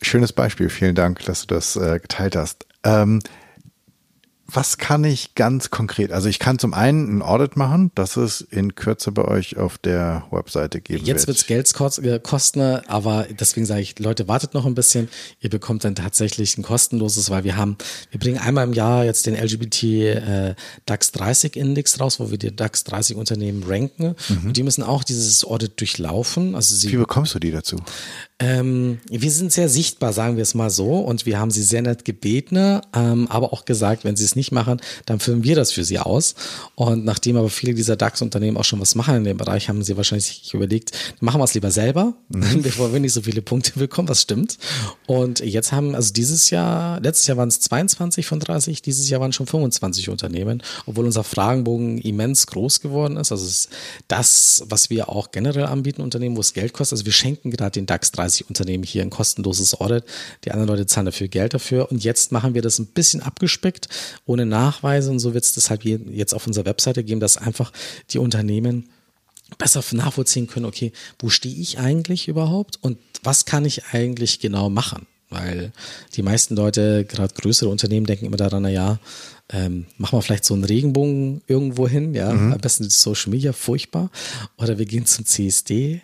Schönes 0.00 0.32
Beispiel. 0.32 0.68
Vielen 0.68 0.94
Dank, 0.94 1.24
dass 1.26 1.46
du 1.46 1.54
das 1.54 1.76
äh, 1.76 2.00
geteilt 2.00 2.34
hast. 2.34 2.66
Ähm, 2.82 3.20
was 4.54 4.78
kann 4.78 5.04
ich 5.04 5.34
ganz 5.34 5.70
konkret? 5.70 6.12
Also 6.12 6.28
ich 6.28 6.38
kann 6.38 6.58
zum 6.58 6.74
einen 6.74 7.18
ein 7.18 7.22
Audit 7.22 7.56
machen, 7.56 7.90
das 7.94 8.16
es 8.16 8.40
in 8.40 8.74
Kürze 8.74 9.12
bei 9.12 9.24
euch 9.24 9.56
auf 9.56 9.78
der 9.78 10.24
Webseite 10.30 10.80
geben 10.80 11.04
Jetzt 11.04 11.26
wird 11.26 11.38
es 11.38 11.46
Geld 11.46 11.72
kosten, 12.22 12.62
aber 12.86 13.26
deswegen 13.38 13.66
sage 13.66 13.80
ich, 13.80 13.98
Leute, 13.98 14.28
wartet 14.28 14.54
noch 14.54 14.66
ein 14.66 14.74
bisschen. 14.74 15.08
Ihr 15.40 15.50
bekommt 15.50 15.84
dann 15.84 15.94
tatsächlich 15.94 16.56
ein 16.58 16.62
kostenloses, 16.62 17.30
weil 17.30 17.44
wir 17.44 17.56
haben, 17.56 17.76
wir 18.10 18.20
bringen 18.20 18.38
einmal 18.38 18.64
im 18.64 18.72
Jahr 18.72 19.04
jetzt 19.04 19.26
den 19.26 19.36
LGBT 19.36 19.82
äh, 19.82 20.54
DAX 20.86 21.12
30 21.12 21.56
Index 21.56 22.00
raus, 22.00 22.20
wo 22.20 22.30
wir 22.30 22.38
die 22.38 22.54
DAX 22.54 22.84
30 22.84 23.16
Unternehmen 23.16 23.62
ranken. 23.62 24.16
Mhm. 24.28 24.48
Und 24.48 24.56
die 24.56 24.62
müssen 24.62 24.82
auch 24.82 25.04
dieses 25.04 25.44
Audit 25.44 25.80
durchlaufen. 25.80 26.54
Also 26.54 26.74
sie, 26.74 26.92
Wie 26.92 26.96
bekommst 26.96 27.34
du 27.34 27.38
die 27.38 27.50
dazu? 27.50 27.76
Ähm, 28.42 28.98
wir 29.08 29.30
sind 29.30 29.52
sehr 29.52 29.68
sichtbar, 29.68 30.12
sagen 30.12 30.34
wir 30.34 30.42
es 30.42 30.54
mal 30.54 30.68
so, 30.68 30.96
und 30.98 31.26
wir 31.26 31.38
haben 31.38 31.52
sie 31.52 31.62
sehr 31.62 31.80
nett 31.80 32.04
gebeten, 32.04 32.80
ähm, 32.92 33.28
aber 33.28 33.52
auch 33.52 33.64
gesagt, 33.64 34.02
wenn 34.02 34.16
sie 34.16 34.24
es 34.24 34.34
nicht 34.34 34.50
machen, 34.50 34.80
dann 35.06 35.20
filmen 35.20 35.44
wir 35.44 35.54
das 35.54 35.70
für 35.70 35.84
sie 35.84 36.00
aus. 36.00 36.34
Und 36.74 37.04
nachdem 37.04 37.36
aber 37.36 37.50
viele 37.50 37.72
dieser 37.72 37.94
DAX-Unternehmen 37.94 38.56
auch 38.56 38.64
schon 38.64 38.80
was 38.80 38.96
machen 38.96 39.14
in 39.14 39.24
dem 39.24 39.36
Bereich, 39.36 39.68
haben 39.68 39.84
sie 39.84 39.96
wahrscheinlich 39.96 40.24
sich 40.24 40.54
überlegt, 40.54 40.90
machen 41.20 41.40
wir 41.40 41.44
es 41.44 41.54
lieber 41.54 41.70
selber, 41.70 42.14
mhm. 42.30 42.62
bevor 42.62 42.92
wir 42.92 42.98
nicht 42.98 43.12
so 43.12 43.22
viele 43.22 43.42
Punkte 43.42 43.78
bekommen, 43.78 44.08
was 44.08 44.22
stimmt. 44.22 44.58
Und 45.06 45.38
jetzt 45.38 45.70
haben, 45.70 45.94
also 45.94 46.12
dieses 46.12 46.50
Jahr, 46.50 47.00
letztes 47.00 47.28
Jahr 47.28 47.36
waren 47.36 47.48
es 47.48 47.60
22 47.60 48.26
von 48.26 48.40
30, 48.40 48.82
dieses 48.82 49.08
Jahr 49.08 49.20
waren 49.20 49.32
schon 49.32 49.46
25 49.46 50.08
Unternehmen, 50.08 50.64
obwohl 50.86 51.04
unser 51.04 51.22
Fragenbogen 51.22 51.98
immens 51.98 52.48
groß 52.48 52.80
geworden 52.80 53.16
ist. 53.18 53.30
Also 53.30 53.44
es 53.44 53.52
ist 53.52 53.68
das, 54.08 54.64
was 54.66 54.90
wir 54.90 55.08
auch 55.08 55.30
generell 55.30 55.66
anbieten, 55.66 56.02
Unternehmen, 56.02 56.36
wo 56.36 56.40
es 56.40 56.54
Geld 56.54 56.72
kostet. 56.72 56.94
Also 56.94 57.06
wir 57.06 57.12
schenken 57.12 57.52
gerade 57.52 57.70
den 57.70 57.86
DAX 57.86 58.10
30 58.10 58.31
30 58.32 58.48
Unternehmen 58.48 58.84
hier 58.84 59.02
ein 59.02 59.10
kostenloses 59.10 59.80
Audit. 59.80 60.04
Die 60.44 60.52
anderen 60.52 60.68
Leute 60.68 60.86
zahlen 60.86 61.06
dafür 61.06 61.28
Geld 61.28 61.54
dafür. 61.54 61.90
Und 61.90 62.02
jetzt 62.02 62.32
machen 62.32 62.54
wir 62.54 62.62
das 62.62 62.78
ein 62.78 62.86
bisschen 62.86 63.22
abgespeckt, 63.22 63.88
ohne 64.24 64.46
Nachweise. 64.46 65.10
Und 65.10 65.18
so 65.18 65.34
wird 65.34 65.44
es 65.44 65.52
deshalb 65.52 65.84
jetzt 65.84 66.34
auf 66.34 66.46
unserer 66.46 66.64
Webseite 66.64 67.04
geben, 67.04 67.20
dass 67.20 67.36
einfach 67.36 67.72
die 68.10 68.18
Unternehmen 68.18 68.88
besser 69.58 69.82
nachvollziehen 69.92 70.46
können, 70.46 70.64
okay, 70.64 70.92
wo 71.18 71.28
stehe 71.28 71.54
ich 71.54 71.78
eigentlich 71.78 72.26
überhaupt 72.26 72.78
und 72.80 72.96
was 73.22 73.44
kann 73.44 73.66
ich 73.66 73.84
eigentlich 73.92 74.40
genau 74.40 74.70
machen? 74.70 75.06
Weil 75.28 75.72
die 76.14 76.22
meisten 76.22 76.56
Leute, 76.56 77.04
gerade 77.04 77.34
größere 77.34 77.68
Unternehmen, 77.68 78.06
denken 78.06 78.24
immer 78.24 78.38
daran, 78.38 78.62
na 78.62 78.70
ja, 78.70 78.98
ähm, 79.50 79.84
machen 79.98 80.16
wir 80.16 80.22
vielleicht 80.22 80.46
so 80.46 80.54
einen 80.54 80.64
Regenbogen 80.64 81.42
irgendwo 81.46 81.86
hin, 81.86 82.14
ja, 82.14 82.32
mhm. 82.32 82.54
am 82.54 82.60
besten 82.60 82.84
die 82.84 82.90
Social 82.90 83.30
Media, 83.30 83.52
furchtbar. 83.52 84.10
Oder 84.56 84.78
wir 84.78 84.86
gehen 84.86 85.04
zum 85.04 85.26
CSD 85.26 86.00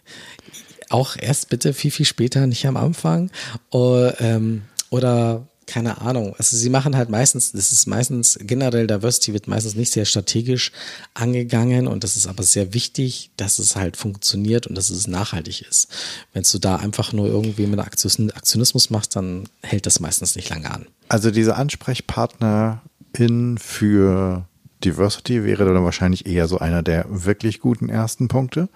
auch 0.90 1.16
erst 1.18 1.48
bitte 1.48 1.72
viel, 1.72 1.90
viel 1.90 2.06
später, 2.06 2.46
nicht 2.46 2.66
am 2.66 2.76
Anfang. 2.76 3.30
Oder, 3.70 4.20
ähm, 4.20 4.62
oder 4.90 5.48
keine 5.68 6.00
Ahnung. 6.00 6.34
Also 6.38 6.56
sie 6.56 6.70
machen 6.70 6.96
halt 6.96 7.10
meistens, 7.10 7.52
das 7.52 7.72
ist 7.72 7.86
meistens 7.86 8.38
generell 8.40 8.86
Diversity 8.86 9.34
wird 9.34 9.48
meistens 9.48 9.76
nicht 9.76 9.92
sehr 9.92 10.06
strategisch 10.06 10.72
angegangen 11.14 11.86
und 11.86 12.02
das 12.02 12.16
ist 12.16 12.26
aber 12.26 12.42
sehr 12.42 12.74
wichtig, 12.74 13.30
dass 13.36 13.58
es 13.58 13.76
halt 13.76 13.96
funktioniert 13.96 14.66
und 14.66 14.74
dass 14.74 14.90
es 14.90 15.06
nachhaltig 15.06 15.64
ist. 15.68 15.88
Wenn 16.32 16.44
du 16.50 16.58
da 16.58 16.76
einfach 16.76 17.12
nur 17.12 17.28
irgendwie 17.28 17.66
mit 17.66 17.78
Aktionismus 17.78 18.90
machst, 18.90 19.14
dann 19.14 19.44
hält 19.62 19.86
das 19.86 20.00
meistens 20.00 20.34
nicht 20.34 20.48
lange 20.48 20.70
an. 20.70 20.86
Also 21.08 21.30
diese 21.30 21.56
Ansprechpartnerin 21.56 23.58
für 23.58 24.46
Diversity 24.84 25.44
wäre 25.44 25.64
dann 25.64 25.84
wahrscheinlich 25.84 26.26
eher 26.26 26.48
so 26.48 26.58
einer 26.58 26.82
der 26.82 27.06
wirklich 27.08 27.60
guten 27.60 27.88
ersten 27.88 28.28
Punkte. 28.28 28.68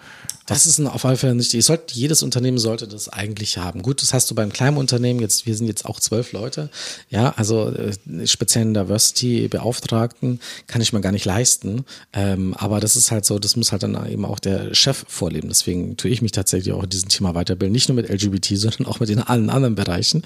Das 0.47 0.67
ist 0.67 0.81
auf 0.81 1.05
alle 1.05 1.17
Fälle 1.17 1.35
nicht. 1.35 1.51
Sollte, 1.63 1.95
jedes 1.95 2.23
Unternehmen 2.23 2.59
sollte 2.59 2.89
das 2.89 3.09
eigentlich 3.09 3.59
haben. 3.59 3.83
Gut, 3.83 4.03
das 4.03 4.13
hast 4.13 4.31
du 4.31 4.35
beim 4.35 4.53
kleinen 4.53 4.77
Unternehmen. 4.77 5.21
Jetzt, 5.21 5.47
wir 5.47 5.57
sind 5.57 5.69
jetzt 5.69 5.85
auch 5.85 6.01
zwölf 6.01 6.33
Leute. 6.33 6.71
Ja, 7.11 7.35
also 7.37 7.69
äh, 7.69 8.27
speziellen 8.27 8.75
Diversity-Beauftragten 8.75 10.41
kann 10.67 10.83
ich 10.83 10.93
mir 10.93 11.01
gar 11.01 11.13
nicht 11.13 11.25
leisten. 11.25 11.85
Ähm, 12.13 12.55
aber 12.55 12.81
das 12.81 12.97
ist 12.97 13.11
halt 13.11 13.25
so, 13.25 13.39
das 13.39 13.57
muss 13.57 13.73
halt 13.73 13.83
dann 13.83 14.11
eben 14.11 14.25
auch 14.25 14.39
der 14.39 14.75
Chef 14.75 15.05
vorleben. 15.09 15.49
Deswegen 15.49 15.97
tue 15.97 16.11
ich 16.11 16.23
mich 16.23 16.33
tatsächlich 16.33 16.75
auch 16.75 16.83
in 16.83 16.91
diesem 16.91 17.09
Thema 17.09 17.35
weiterbilden. 17.35 17.73
Nicht 17.73 17.89
nur 17.89 17.97
mit 17.97 18.09
LGBT, 18.09 18.47
sondern 18.57 18.87
auch 18.87 19.01
mit 19.01 19.09
den 19.09 19.21
allen 19.21 19.51
anderen 19.51 19.75
Bereichen. 19.75 20.23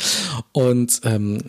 Und 0.53 1.01
ähm, 1.05 1.43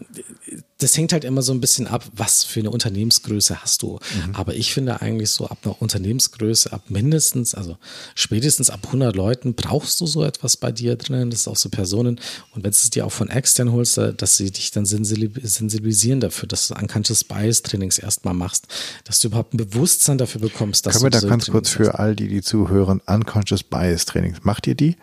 das 0.80 0.96
hängt 0.96 1.14
halt 1.14 1.24
immer 1.24 1.42
so 1.42 1.54
ein 1.54 1.62
bisschen 1.62 1.88
ab, 1.88 2.06
was 2.14 2.44
für 2.44 2.60
eine 2.60 2.70
Unternehmensgröße 2.70 3.62
hast 3.62 3.82
du. 3.82 3.94
Mhm. 3.94 4.36
Aber 4.36 4.54
ich 4.54 4.74
finde 4.74 5.02
eigentlich 5.02 5.30
so 5.30 5.48
ab 5.48 5.60
einer 5.64 5.82
Unternehmensgröße, 5.82 6.72
ab 6.72 6.84
mindestens, 6.90 7.56
also 7.56 7.78
spätestens 8.14 8.57
ab 8.70 8.82
100 8.88 9.16
Leuten 9.16 9.54
brauchst 9.54 10.02
du 10.02 10.06
so 10.08 10.24
etwas 10.24 10.58
bei 10.58 10.72
dir 10.72 10.96
drinnen. 10.96 11.30
Das 11.30 11.42
ist 11.42 11.48
auch 11.48 11.56
so 11.56 11.70
Personen. 11.70 12.20
Und 12.54 12.64
wenn 12.64 12.72
du 12.72 12.76
es 12.76 12.90
dir 12.90 13.06
auch 13.06 13.12
von 13.12 13.30
extern 13.30 13.72
holst, 13.72 13.98
dass 13.98 14.38
sie 14.38 14.52
dich 14.52 14.72
dann 14.72 14.86
sensibilisieren 14.86 16.20
dafür, 16.20 16.48
dass 16.48 16.68
du 16.68 16.76
Unconscious 16.76 17.24
Bias 17.24 17.62
Trainings 17.62 17.98
erstmal 17.98 18.34
machst, 18.34 18.68
dass 19.04 19.20
du 19.20 19.28
überhaupt 19.28 19.54
ein 19.54 19.58
Bewusstsein 19.58 20.18
dafür 20.18 20.42
bekommst. 20.42 20.86
Dass 20.86 20.94
Können 20.94 21.06
wir 21.06 21.10
da 21.12 21.20
ganz 21.20 21.46
Trainings 21.46 21.52
kurz 21.52 21.70
für 21.70 22.00
all 22.00 22.16
die, 22.16 22.28
die 22.28 22.42
zuhören, 22.42 23.02
Unconscious 23.06 23.64
Bias 23.64 24.06
Trainings, 24.06 24.40
macht 24.44 24.68
ihr 24.68 24.76
die? 24.76 24.98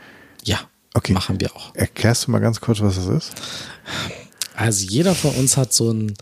Ja. 0.45 0.61
Okay. 0.95 1.13
Machen 1.13 1.41
wir 1.41 1.55
auch. 1.57 1.75
Erklärst 1.75 2.27
du 2.27 2.31
mal 2.31 2.39
ganz 2.39 2.61
kurz, 2.61 2.81
was 2.81 2.97
das 2.97 3.07
ist? 3.07 3.33
Also 4.55 4.87
jeder 4.87 5.15
von 5.15 5.33
uns 5.35 5.57
hat 5.57 5.73
so 5.73 5.91
ein, 5.91 6.15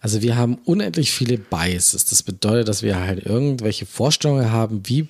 also 0.00 0.22
wir 0.22 0.36
haben 0.36 0.56
unendlich 0.64 1.12
viele 1.12 1.36
Biases. 1.36 2.06
Das 2.06 2.22
bedeutet, 2.22 2.68
dass 2.68 2.82
wir 2.82 2.98
halt 2.98 3.24
irgendwelche 3.24 3.84
Vorstellungen 3.84 4.50
haben, 4.50 4.80
wie 4.84 5.08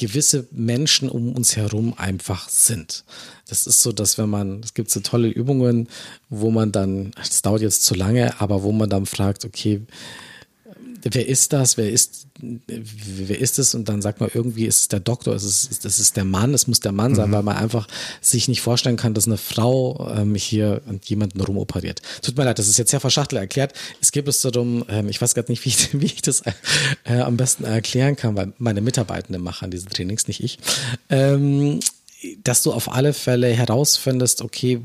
gewisse 0.00 0.48
Menschen 0.50 1.10
um 1.10 1.34
uns 1.34 1.56
herum 1.56 1.92
einfach 1.94 2.48
sind. 2.48 3.04
Das 3.46 3.66
ist 3.66 3.82
so, 3.82 3.92
dass 3.92 4.16
wenn 4.16 4.30
man, 4.30 4.62
es 4.64 4.72
gibt 4.72 4.90
so 4.90 5.00
tolle 5.00 5.28
Übungen, 5.28 5.88
wo 6.30 6.50
man 6.50 6.72
dann, 6.72 7.10
das 7.16 7.42
dauert 7.42 7.60
jetzt 7.60 7.84
zu 7.84 7.94
lange, 7.94 8.40
aber 8.40 8.62
wo 8.62 8.72
man 8.72 8.88
dann 8.88 9.04
fragt, 9.04 9.44
okay, 9.44 9.82
wer 11.02 11.26
ist 11.26 11.52
das, 11.52 11.76
wer 11.76 11.90
ist, 11.90 12.26
wer 12.40 13.38
ist 13.38 13.58
es? 13.58 13.74
Und 13.74 13.88
dann 13.88 14.02
sagt 14.02 14.20
man, 14.20 14.30
irgendwie 14.32 14.66
ist 14.66 14.80
es 14.80 14.88
der 14.88 15.00
Doktor, 15.00 15.34
es 15.34 15.44
ist, 15.44 15.84
ist 15.84 16.16
der 16.16 16.24
Mann, 16.24 16.54
es 16.54 16.66
muss 16.66 16.80
der 16.80 16.92
Mann 16.92 17.14
sein, 17.14 17.28
mhm. 17.30 17.34
weil 17.34 17.42
man 17.42 17.56
einfach 17.56 17.86
sich 18.20 18.48
nicht 18.48 18.60
vorstellen 18.60 18.96
kann, 18.96 19.14
dass 19.14 19.26
eine 19.26 19.36
Frau 19.36 20.10
ähm, 20.14 20.34
hier 20.34 20.82
jemanden 21.04 21.40
rumoperiert. 21.40 22.02
Tut 22.22 22.36
mir 22.36 22.44
leid, 22.44 22.58
das 22.58 22.68
ist 22.68 22.78
jetzt 22.78 22.90
sehr 22.90 23.00
verschachtelt 23.00 23.40
erklärt. 23.40 23.72
Es 24.00 24.12
geht 24.12 24.28
es 24.28 24.40
darum, 24.40 24.84
ähm, 24.88 25.08
ich 25.08 25.20
weiß 25.20 25.34
gerade 25.34 25.50
nicht, 25.50 25.64
wie 25.64 25.70
ich, 25.70 25.92
wie 26.00 26.06
ich 26.06 26.22
das 26.22 26.42
äh, 27.04 27.20
am 27.20 27.36
besten 27.36 27.64
erklären 27.64 28.16
kann, 28.16 28.36
weil 28.36 28.52
meine 28.58 28.80
Mitarbeitenden 28.80 29.42
machen 29.42 29.70
diese 29.70 29.86
Trainings, 29.86 30.28
nicht 30.28 30.42
ich. 30.42 30.58
Ähm, 31.08 31.80
dass 32.44 32.62
du 32.62 32.72
auf 32.72 32.92
alle 32.92 33.14
Fälle 33.14 33.48
herausfindest, 33.48 34.42
okay, 34.42 34.80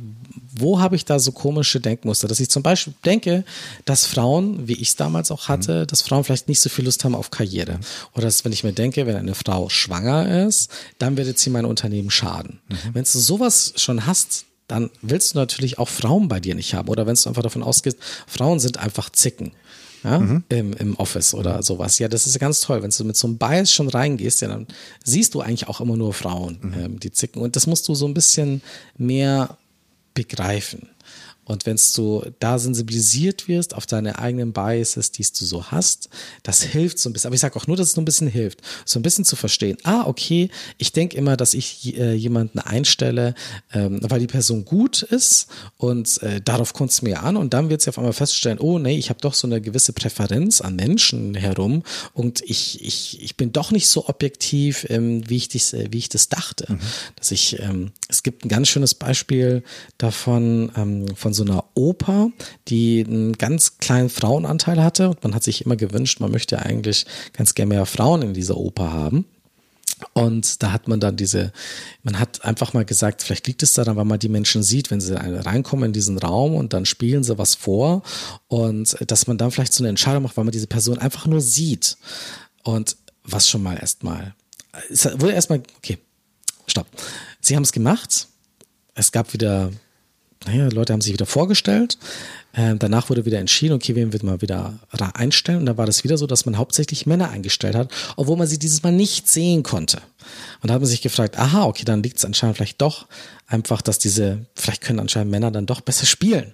wo 0.55 0.79
habe 0.79 0.95
ich 0.95 1.05
da 1.05 1.19
so 1.19 1.31
komische 1.31 1.79
Denkmuster? 1.79 2.27
Dass 2.27 2.39
ich 2.39 2.49
zum 2.49 2.63
Beispiel 2.63 2.93
denke, 3.03 3.43
dass 3.85 4.05
Frauen, 4.05 4.67
wie 4.67 4.73
ich 4.73 4.89
es 4.89 4.95
damals 4.95 5.31
auch 5.31 5.47
hatte, 5.47 5.81
mhm. 5.81 5.87
dass 5.87 6.01
Frauen 6.01 6.23
vielleicht 6.23 6.47
nicht 6.47 6.61
so 6.61 6.69
viel 6.69 6.85
Lust 6.85 7.03
haben 7.03 7.15
auf 7.15 7.31
Karriere. 7.31 7.79
Oder 8.13 8.25
dass, 8.25 8.45
wenn 8.45 8.51
ich 8.51 8.63
mir 8.63 8.73
denke, 8.73 9.05
wenn 9.05 9.15
eine 9.15 9.35
Frau 9.35 9.69
schwanger 9.69 10.45
ist, 10.47 10.69
dann 10.99 11.17
wird 11.17 11.37
sie 11.37 11.49
mein 11.49 11.65
Unternehmen 11.65 12.11
schaden. 12.11 12.59
Mhm. 12.69 12.75
Wenn 12.93 13.03
du 13.03 13.19
sowas 13.19 13.73
schon 13.75 14.05
hast, 14.05 14.45
dann 14.67 14.89
willst 15.01 15.33
du 15.33 15.37
natürlich 15.37 15.77
auch 15.77 15.89
Frauen 15.89 16.27
bei 16.27 16.39
dir 16.39 16.55
nicht 16.55 16.73
haben. 16.73 16.89
Oder 16.89 17.05
wenn 17.05 17.15
du 17.15 17.29
einfach 17.29 17.43
davon 17.43 17.63
ausgehst, 17.63 17.97
Frauen 18.27 18.59
sind 18.59 18.79
einfach 18.79 19.09
Zicken 19.11 19.51
ja, 20.05 20.19
mhm. 20.19 20.43
im, 20.49 20.73
im 20.73 20.95
Office 20.97 21.33
oder 21.33 21.63
sowas. 21.63 21.99
Ja, 21.99 22.07
das 22.07 22.27
ist 22.27 22.33
ja 22.33 22.39
ganz 22.39 22.61
toll. 22.61 22.83
Wenn 22.83 22.91
du 22.91 23.03
mit 23.03 23.17
so 23.17 23.27
einem 23.27 23.37
Bias 23.37 23.71
schon 23.71 23.89
reingehst, 23.89 24.41
ja, 24.41 24.47
dann 24.47 24.67
siehst 25.03 25.33
du 25.33 25.41
eigentlich 25.41 25.67
auch 25.67 25.81
immer 25.81 25.97
nur 25.97 26.13
Frauen, 26.13 26.59
mhm. 26.61 26.73
ähm, 26.73 26.99
die 26.99 27.11
zicken. 27.11 27.41
Und 27.41 27.55
das 27.55 27.67
musst 27.67 27.87
du 27.87 27.95
so 27.95 28.07
ein 28.07 28.13
bisschen 28.13 28.61
mehr 28.97 29.57
begreifen. 30.15 30.89
Und 31.45 31.67
wenn 31.67 31.79
du 31.95 32.23
da 32.39 32.57
sensibilisiert 32.57 33.47
wirst 33.47 33.75
auf 33.75 33.85
deine 33.85 34.17
eigenen 34.17 34.51
Biases, 34.51 35.11
die 35.11 35.23
du 35.23 35.45
so 35.45 35.65
hast, 35.65 36.09
das 36.41 36.63
hilft 36.63 36.97
so 36.97 37.07
ein 37.09 37.13
bisschen. 37.13 37.27
Aber 37.27 37.35
ich 37.35 37.41
sage 37.41 37.55
auch 37.55 37.67
nur, 37.67 37.77
dass 37.77 37.89
es 37.89 37.95
nur 37.95 38.01
ein 38.01 38.05
bisschen 38.05 38.27
hilft, 38.27 38.61
so 38.83 38.99
ein 38.99 39.03
bisschen 39.03 39.25
zu 39.25 39.35
verstehen. 39.35 39.77
Ah, 39.83 40.05
okay, 40.07 40.49
ich 40.79 40.91
denke 40.91 41.15
immer, 41.15 41.37
dass 41.37 41.53
ich 41.53 41.95
äh, 41.97 42.13
jemanden 42.15 42.59
einstelle, 42.59 43.35
ähm, 43.73 43.99
weil 44.01 44.19
die 44.19 44.27
Person 44.27 44.65
gut 44.65 45.03
ist 45.03 45.47
und 45.77 46.21
äh, 46.23 46.41
darauf 46.41 46.73
kommt 46.73 46.89
es 46.89 47.03
mir 47.03 47.21
an. 47.21 47.37
Und 47.37 47.53
dann 47.53 47.69
wird 47.69 47.81
sie 47.81 47.89
auf 47.89 47.99
einmal 47.99 48.13
feststellen, 48.13 48.57
oh 48.57 48.79
nee, 48.79 48.97
ich 48.97 49.09
habe 49.09 49.21
doch 49.21 49.35
so 49.35 49.45
eine 49.45 49.61
gewisse 49.61 49.93
Präferenz 49.93 50.61
an 50.61 50.75
Menschen 50.75 51.35
herum 51.35 51.83
und 52.13 52.41
ich, 52.41 52.83
ich, 52.83 53.21
ich 53.21 53.37
bin 53.37 53.53
doch 53.53 53.69
nicht 53.69 53.87
so 53.87 54.09
objektiv, 54.09 54.87
ähm, 54.89 55.29
wie, 55.29 55.37
ich 55.37 55.49
dies, 55.49 55.73
äh, 55.73 55.89
wie 55.91 55.99
ich 55.99 56.09
das 56.09 56.27
dachte. 56.27 56.73
Mhm. 56.73 56.79
Dass 57.17 57.29
ich, 57.29 57.59
ähm, 57.59 57.91
es 58.07 58.23
gibt 58.23 58.45
ein 58.45 58.49
ganz 58.49 58.67
schönes 58.67 58.93
Beispiel 58.93 59.63
davon, 59.97 60.71
ähm, 60.77 61.07
von 61.15 61.33
so 61.33 61.43
einer 61.43 61.65
Oper, 61.73 62.29
die 62.67 63.03
einen 63.07 63.33
ganz 63.33 63.77
kleinen 63.79 64.09
Frauenanteil 64.09 64.83
hatte. 64.83 65.09
Und 65.09 65.23
man 65.23 65.33
hat 65.33 65.43
sich 65.43 65.65
immer 65.65 65.75
gewünscht, 65.75 66.19
man 66.19 66.31
möchte 66.31 66.59
eigentlich 66.59 67.05
ganz 67.33 67.55
gerne 67.55 67.73
mehr 67.73 67.85
Frauen 67.85 68.21
in 68.21 68.33
dieser 68.33 68.57
Oper 68.57 68.93
haben. 68.93 69.25
Und 70.13 70.61
da 70.61 70.71
hat 70.71 70.87
man 70.87 70.99
dann 70.99 71.15
diese, 71.15 71.53
man 72.03 72.19
hat 72.19 72.43
einfach 72.43 72.73
mal 72.73 72.83
gesagt, 72.83 73.23
vielleicht 73.23 73.47
liegt 73.47 73.63
es 73.63 73.73
daran, 73.73 73.95
weil 73.95 74.05
man 74.05 74.19
die 74.19 74.29
Menschen 74.29 74.61
sieht, 74.61 74.91
wenn 74.91 74.99
sie 74.99 75.15
reinkommen 75.15 75.85
in 75.85 75.93
diesen 75.93 76.17
Raum 76.17 76.55
und 76.55 76.73
dann 76.73 76.85
spielen 76.85 77.23
sie 77.23 77.37
was 77.37 77.55
vor 77.55 78.03
und 78.47 78.97
dass 79.09 79.27
man 79.27 79.37
dann 79.37 79.51
vielleicht 79.51 79.73
so 79.73 79.83
eine 79.83 79.89
Entscheidung 79.89 80.23
macht, 80.23 80.35
weil 80.35 80.43
man 80.43 80.51
diese 80.51 80.67
Person 80.67 80.97
einfach 80.97 81.27
nur 81.27 81.39
sieht. 81.39 81.97
Und 82.63 82.97
was 83.23 83.49
schon 83.49 83.63
mal 83.63 83.77
erstmal, 83.77 84.35
es 84.89 85.05
wurde 85.05 85.31
erstmal, 85.31 85.63
okay, 85.77 85.97
stopp. 86.67 86.87
Sie 87.41 87.55
haben 87.55 87.63
es 87.63 87.71
gemacht. 87.71 88.27
Es 88.93 89.11
gab 89.11 89.33
wieder 89.33 89.71
naja, 90.45 90.67
Leute 90.69 90.93
haben 90.93 91.01
sich 91.01 91.13
wieder 91.13 91.25
vorgestellt. 91.25 91.97
Ähm, 92.53 92.79
danach 92.79 93.09
wurde 93.09 93.25
wieder 93.25 93.39
entschieden, 93.39 93.73
okay, 93.73 93.95
wen 93.95 94.13
wird 94.13 94.23
man 94.23 94.41
wieder 94.41 94.79
einstellen. 95.13 95.59
Und 95.59 95.65
da 95.65 95.77
war 95.77 95.85
das 95.85 96.03
wieder 96.03 96.17
so, 96.17 96.27
dass 96.27 96.45
man 96.45 96.57
hauptsächlich 96.57 97.05
Männer 97.05 97.29
eingestellt 97.29 97.75
hat, 97.75 97.91
obwohl 98.15 98.37
man 98.37 98.47
sie 98.47 98.59
dieses 98.59 98.83
Mal 98.83 98.91
nicht 98.91 99.27
sehen 99.27 99.63
konnte. 99.63 99.97
Und 100.61 100.69
da 100.69 100.75
hat 100.75 100.81
man 100.81 100.89
sich 100.89 101.01
gefragt, 101.01 101.37
aha, 101.37 101.63
okay, 101.65 101.83
dann 101.83 102.03
liegt 102.03 102.17
es 102.17 102.25
anscheinend 102.25 102.57
vielleicht 102.57 102.81
doch 102.81 103.07
einfach, 103.47 103.81
dass 103.81 103.99
diese, 103.99 104.45
vielleicht 104.55 104.81
können 104.81 104.99
anscheinend 104.99 105.31
Männer 105.31 105.51
dann 105.51 105.65
doch 105.65 105.81
besser 105.81 106.05
spielen 106.05 106.53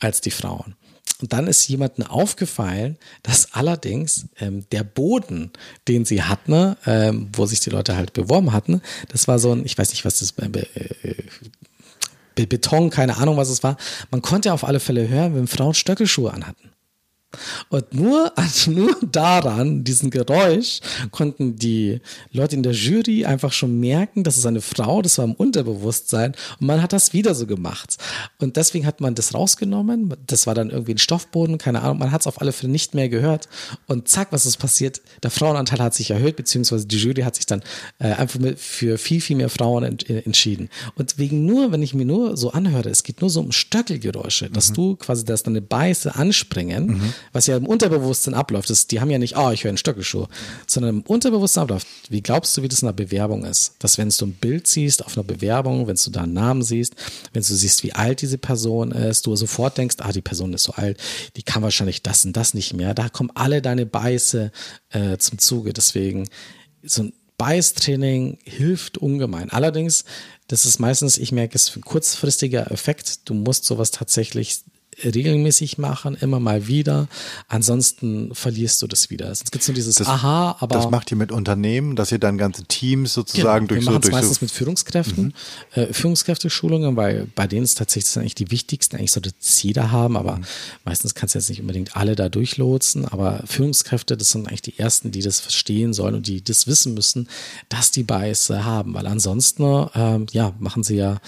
als 0.00 0.20
die 0.20 0.30
Frauen. 0.30 0.74
Und 1.20 1.32
dann 1.32 1.48
ist 1.48 1.66
jemandem 1.66 2.06
aufgefallen, 2.06 2.96
dass 3.22 3.52
allerdings 3.52 4.26
ähm, 4.38 4.64
der 4.70 4.84
Boden, 4.84 5.50
den 5.88 6.04
sie 6.04 6.22
hatten, 6.22 6.76
ähm, 6.86 7.28
wo 7.32 7.46
sich 7.46 7.60
die 7.60 7.70
Leute 7.70 7.96
halt 7.96 8.12
beworben 8.12 8.52
hatten, 8.52 8.82
das 9.08 9.26
war 9.26 9.38
so 9.38 9.52
ein, 9.52 9.64
ich 9.64 9.76
weiß 9.76 9.90
nicht, 9.90 10.04
was 10.04 10.20
das 10.20 10.34
äh, 10.38 12.46
Beton, 12.46 12.90
keine 12.90 13.16
Ahnung, 13.16 13.36
was 13.36 13.48
es 13.48 13.64
war. 13.64 13.76
Man 14.10 14.22
konnte 14.22 14.52
auf 14.52 14.62
alle 14.62 14.78
Fälle 14.78 15.08
hören, 15.08 15.34
wenn 15.34 15.48
Frauen 15.48 15.74
Stöckelschuhe 15.74 16.32
anhatten. 16.32 16.67
Und 17.68 17.92
nur, 17.92 18.32
also 18.36 18.70
nur 18.70 18.96
daran, 19.02 19.84
diesen 19.84 20.10
Geräusch, 20.10 20.80
konnten 21.10 21.56
die 21.56 22.00
Leute 22.32 22.56
in 22.56 22.62
der 22.62 22.72
Jury 22.72 23.24
einfach 23.24 23.52
schon 23.52 23.78
merken, 23.78 24.24
dass 24.24 24.36
es 24.36 24.46
eine 24.46 24.60
Frau, 24.60 25.02
das 25.02 25.18
war 25.18 25.24
im 25.24 25.34
Unterbewusstsein. 25.34 26.34
Und 26.60 26.66
man 26.66 26.82
hat 26.82 26.92
das 26.92 27.12
wieder 27.12 27.34
so 27.34 27.46
gemacht. 27.46 27.96
Und 28.38 28.56
deswegen 28.56 28.86
hat 28.86 29.00
man 29.00 29.14
das 29.14 29.34
rausgenommen. 29.34 30.14
Das 30.26 30.46
war 30.46 30.54
dann 30.54 30.70
irgendwie 30.70 30.94
ein 30.94 30.98
Stoffboden, 30.98 31.58
keine 31.58 31.82
Ahnung. 31.82 31.98
Man 31.98 32.12
hat 32.12 32.22
es 32.22 32.26
auf 32.26 32.40
alle 32.40 32.52
Fälle 32.52 32.72
nicht 32.72 32.94
mehr 32.94 33.08
gehört. 33.08 33.48
Und 33.86 34.08
zack, 34.08 34.28
was 34.30 34.46
ist 34.46 34.56
passiert? 34.56 35.00
Der 35.22 35.30
Frauenanteil 35.30 35.80
hat 35.80 35.94
sich 35.94 36.10
erhöht, 36.10 36.36
beziehungsweise 36.36 36.86
die 36.86 36.96
Jury 36.96 37.22
hat 37.22 37.36
sich 37.36 37.46
dann 37.46 37.62
äh, 37.98 38.12
einfach 38.12 38.38
für 38.56 38.98
viel, 38.98 39.20
viel 39.20 39.36
mehr 39.36 39.50
Frauen 39.50 39.84
ent 39.84 40.08
äh, 40.08 40.20
entschieden. 40.20 40.68
Und 40.94 41.18
wegen 41.18 41.44
nur, 41.44 41.72
wenn 41.72 41.82
ich 41.82 41.94
mir 41.94 42.04
nur 42.04 42.36
so 42.36 42.52
anhöre, 42.52 42.88
es 42.88 43.02
geht 43.02 43.20
nur 43.20 43.30
so 43.30 43.40
um 43.40 43.52
Stöckelgeräusche, 43.52 44.50
dass 44.50 44.70
mhm. 44.70 44.74
du 44.74 44.96
quasi, 44.96 45.24
dass 45.24 45.42
deine 45.42 45.60
Beiße 45.60 46.14
anspringen. 46.14 46.86
Mhm 46.86 47.14
was 47.32 47.46
ja 47.46 47.56
im 47.56 47.66
Unterbewusstsein 47.66 48.34
abläuft. 48.34 48.70
Das, 48.70 48.86
die 48.86 49.00
haben 49.00 49.10
ja 49.10 49.18
nicht, 49.18 49.36
oh, 49.36 49.50
ich 49.50 49.64
höre 49.64 49.70
einen 49.70 49.78
Stöckelschuh, 49.78 50.26
sondern 50.66 50.98
im 50.98 51.02
Unterbewusstsein 51.02 51.62
abläuft. 51.62 51.86
Wie 52.08 52.22
glaubst 52.22 52.56
du, 52.56 52.62
wie 52.62 52.68
das 52.68 52.82
in 52.82 52.88
einer 52.88 52.94
Bewerbung 52.94 53.44
ist? 53.44 53.74
Dass 53.78 53.98
wenn 53.98 54.08
du 54.08 54.26
ein 54.26 54.34
Bild 54.34 54.66
siehst 54.66 55.04
auf 55.04 55.16
einer 55.16 55.24
Bewerbung, 55.24 55.86
wenn 55.86 55.96
du 55.96 56.10
da 56.10 56.22
einen 56.22 56.32
Namen 56.32 56.62
siehst, 56.62 56.94
wenn 57.32 57.42
du 57.42 57.54
siehst, 57.54 57.82
wie 57.82 57.92
alt 57.92 58.22
diese 58.22 58.38
Person 58.38 58.92
ist, 58.92 59.26
du 59.26 59.36
sofort 59.36 59.78
denkst, 59.78 59.96
ah, 60.00 60.12
die 60.12 60.22
Person 60.22 60.52
ist 60.52 60.64
so 60.64 60.72
alt, 60.72 60.98
die 61.36 61.42
kann 61.42 61.62
wahrscheinlich 61.62 62.02
das 62.02 62.24
und 62.24 62.36
das 62.36 62.54
nicht 62.54 62.74
mehr. 62.74 62.94
Da 62.94 63.08
kommen 63.08 63.30
alle 63.34 63.62
deine 63.62 63.86
Beiße 63.86 64.50
äh, 64.90 65.18
zum 65.18 65.38
Zuge. 65.38 65.72
Deswegen 65.72 66.28
so 66.82 67.04
ein 67.04 67.12
Bias-Training 67.38 68.38
hilft 68.44 68.98
ungemein. 68.98 69.50
Allerdings, 69.50 70.04
das 70.48 70.66
ist 70.66 70.80
meistens, 70.80 71.18
ich 71.18 71.30
merke, 71.30 71.54
es 71.54 71.68
ist 71.68 71.76
ein 71.76 71.82
kurzfristiger 71.82 72.70
Effekt. 72.72 73.28
Du 73.28 73.34
musst 73.34 73.64
sowas 73.64 73.92
tatsächlich 73.92 74.62
regelmäßig 75.04 75.78
machen, 75.78 76.16
immer 76.20 76.40
mal 76.40 76.66
wieder. 76.66 77.08
Ansonsten 77.48 78.34
verlierst 78.34 78.82
du 78.82 78.86
das 78.86 79.10
wieder. 79.10 79.26
Sonst 79.26 79.52
gibt 79.52 79.62
es 79.62 79.68
nur 79.68 79.74
dieses 79.74 79.96
das, 79.96 80.06
Aha, 80.06 80.56
aber. 80.60 80.76
Das 80.76 80.90
macht 80.90 81.10
ihr 81.10 81.16
mit 81.16 81.32
Unternehmen, 81.32 81.96
dass 81.96 82.12
ihr 82.12 82.18
dann 82.18 82.38
ganze 82.38 82.64
Teams 82.64 83.14
sozusagen 83.14 83.66
genau, 83.66 83.80
durch 83.80 83.86
wir 83.86 83.92
so 83.92 83.98
durch 83.98 84.12
meistens 84.12 84.38
so 84.38 84.44
mit 84.44 84.50
Führungskräften, 84.50 85.24
mhm. 85.24 85.82
äh, 85.82 85.92
Führungskräfteschulungen, 85.92 86.96
weil 86.96 87.26
bei 87.34 87.46
denen 87.46 87.64
ist 87.64 87.78
tatsächlich 87.78 88.16
eigentlich 88.18 88.34
die 88.34 88.50
wichtigsten, 88.50 88.96
eigentlich 88.96 89.12
sollte 89.12 89.30
es 89.40 89.62
jeder 89.62 89.90
haben, 89.90 90.16
aber 90.16 90.36
mhm. 90.36 90.44
meistens 90.84 91.14
kannst 91.14 91.34
du 91.34 91.38
jetzt 91.38 91.48
nicht 91.48 91.60
unbedingt 91.60 91.96
alle 91.96 92.16
da 92.16 92.28
durchlotsen, 92.28 93.06
aber 93.06 93.42
Führungskräfte, 93.46 94.16
das 94.16 94.30
sind 94.30 94.48
eigentlich 94.48 94.62
die 94.62 94.78
ersten, 94.78 95.10
die 95.10 95.22
das 95.22 95.40
verstehen 95.40 95.92
sollen 95.92 96.14
und 96.14 96.26
die 96.26 96.42
das 96.42 96.66
wissen 96.66 96.94
müssen, 96.94 97.28
dass 97.68 97.90
die 97.90 98.02
Bias 98.02 98.50
haben, 98.50 98.94
weil 98.94 99.06
ansonsten, 99.06 99.86
ähm, 99.94 100.26
ja, 100.32 100.54
machen 100.58 100.82
sie 100.82 100.96
ja 100.96 101.18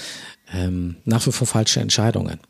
ähm, 0.53 0.97
nach 1.05 1.27
wie 1.27 1.33
vor 1.33 1.47
falsche 1.47 1.81
Entscheidungen. 1.81 2.41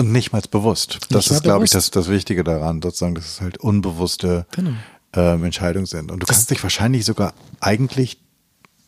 Und 0.00 0.12
nicht 0.12 0.32
mal 0.32 0.42
bewusst. 0.50 0.98
Das 1.10 1.26
nicht 1.26 1.30
ist, 1.30 1.42
glaube 1.42 1.64
ich, 1.64 1.70
das, 1.70 1.90
das 1.90 2.08
Wichtige 2.08 2.44
daran, 2.44 2.80
sozusagen, 2.82 3.14
dass 3.14 3.26
es 3.26 3.40
halt 3.40 3.58
unbewusste 3.58 4.46
genau. 4.50 4.72
ähm, 5.14 5.44
Entscheidungen 5.44 5.86
sind. 5.86 6.10
Und 6.10 6.20
du 6.20 6.26
das 6.26 6.36
kannst 6.36 6.50
dich 6.50 6.62
wahrscheinlich 6.62 7.04
sogar 7.04 7.34
eigentlich, 7.60 8.18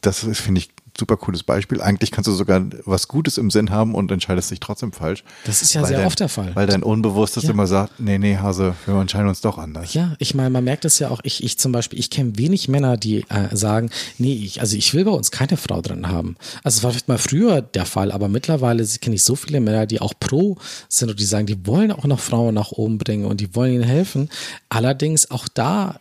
das 0.00 0.20
finde 0.20 0.60
ich 0.60 0.71
super 0.98 1.16
cooles 1.16 1.42
Beispiel. 1.42 1.80
Eigentlich 1.80 2.10
kannst 2.10 2.28
du 2.28 2.32
sogar 2.32 2.64
was 2.84 3.08
Gutes 3.08 3.38
im 3.38 3.50
Sinn 3.50 3.70
haben 3.70 3.94
und 3.94 4.10
entscheidest 4.10 4.50
dich 4.50 4.60
trotzdem 4.60 4.92
falsch. 4.92 5.24
Das 5.44 5.62
ist 5.62 5.72
ja 5.74 5.84
sehr 5.84 5.98
dein, 5.98 6.06
oft 6.06 6.20
der 6.20 6.28
Fall. 6.28 6.54
Weil 6.54 6.66
dein 6.66 6.82
Unbewusstes 6.82 7.44
ja. 7.44 7.50
immer 7.50 7.66
sagt, 7.66 7.98
nee, 7.98 8.18
nee, 8.18 8.36
Hase, 8.36 8.74
wir 8.86 8.94
entscheiden 9.00 9.28
uns 9.28 9.40
doch 9.40 9.58
anders. 9.58 9.94
Ja, 9.94 10.14
ich 10.18 10.34
meine, 10.34 10.50
man 10.50 10.64
merkt 10.64 10.84
es 10.84 10.98
ja 10.98 11.08
auch, 11.08 11.20
ich, 11.22 11.42
ich 11.42 11.58
zum 11.58 11.72
Beispiel, 11.72 11.98
ich 11.98 12.10
kenne 12.10 12.36
wenig 12.36 12.68
Männer, 12.68 12.96
die 12.96 13.24
äh, 13.28 13.54
sagen, 13.56 13.90
nee, 14.18 14.34
ich, 14.34 14.60
also 14.60 14.76
ich 14.76 14.92
will 14.94 15.04
bei 15.04 15.10
uns 15.10 15.30
keine 15.30 15.56
Frau 15.56 15.80
drin 15.80 16.08
haben. 16.08 16.36
Also 16.62 16.78
es 16.78 16.84
war 16.84 16.90
vielleicht 16.90 17.08
mal 17.08 17.18
früher 17.18 17.62
der 17.62 17.86
Fall, 17.86 18.12
aber 18.12 18.28
mittlerweile 18.28 18.86
kenne 19.00 19.16
ich 19.16 19.24
so 19.24 19.34
viele 19.34 19.60
Männer, 19.60 19.86
die 19.86 20.00
auch 20.00 20.14
pro 20.18 20.58
sind 20.88 21.10
und 21.10 21.18
die 21.18 21.24
sagen, 21.24 21.46
die 21.46 21.66
wollen 21.66 21.92
auch 21.92 22.04
noch 22.04 22.20
Frauen 22.20 22.54
nach 22.54 22.72
oben 22.72 22.98
bringen 22.98 23.24
und 23.24 23.40
die 23.40 23.54
wollen 23.54 23.72
ihnen 23.72 23.84
helfen. 23.84 24.28
Allerdings 24.68 25.30
auch 25.30 25.48
da 25.48 26.00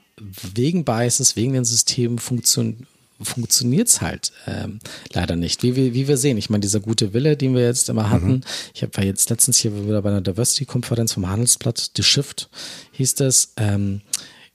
wegen 0.54 0.86
Biases, 0.86 1.36
wegen 1.36 1.54
den 1.54 1.66
Systemen 1.66 2.20
funktioniert 2.20 2.88
funktioniert 3.24 3.88
es 3.88 4.02
halt 4.02 4.32
ähm, 4.48 4.80
leider 5.14 5.36
nicht. 5.36 5.64
Wie, 5.64 5.76
wie, 5.76 5.94
wie 5.94 6.08
wir 6.08 6.18
sehen, 6.18 6.38
ich 6.38 6.50
meine, 6.50 6.62
dieser 6.62 6.80
gute 6.80 7.14
Wille, 7.14 7.38
den 7.38 7.56
wir 7.56 7.64
jetzt 7.64 7.90
immer 7.90 8.10
hatten, 8.10 8.32
mhm. 8.32 8.42
ich 8.74 8.84
habe 8.84 9.02
jetzt 9.04 9.30
letztens 9.30 9.58
hier 9.58 9.74
wieder 9.86 10.02
bei 10.02 10.10
einer 10.10 10.22
Diversity-Konferenz 10.22 11.14
vom 11.14 11.28
Handelsblatt, 11.28 11.92
The 11.96 12.04
Shift 12.04 12.50
hieß 12.94 13.16
das, 13.16 13.54
ähm, 13.58 14.02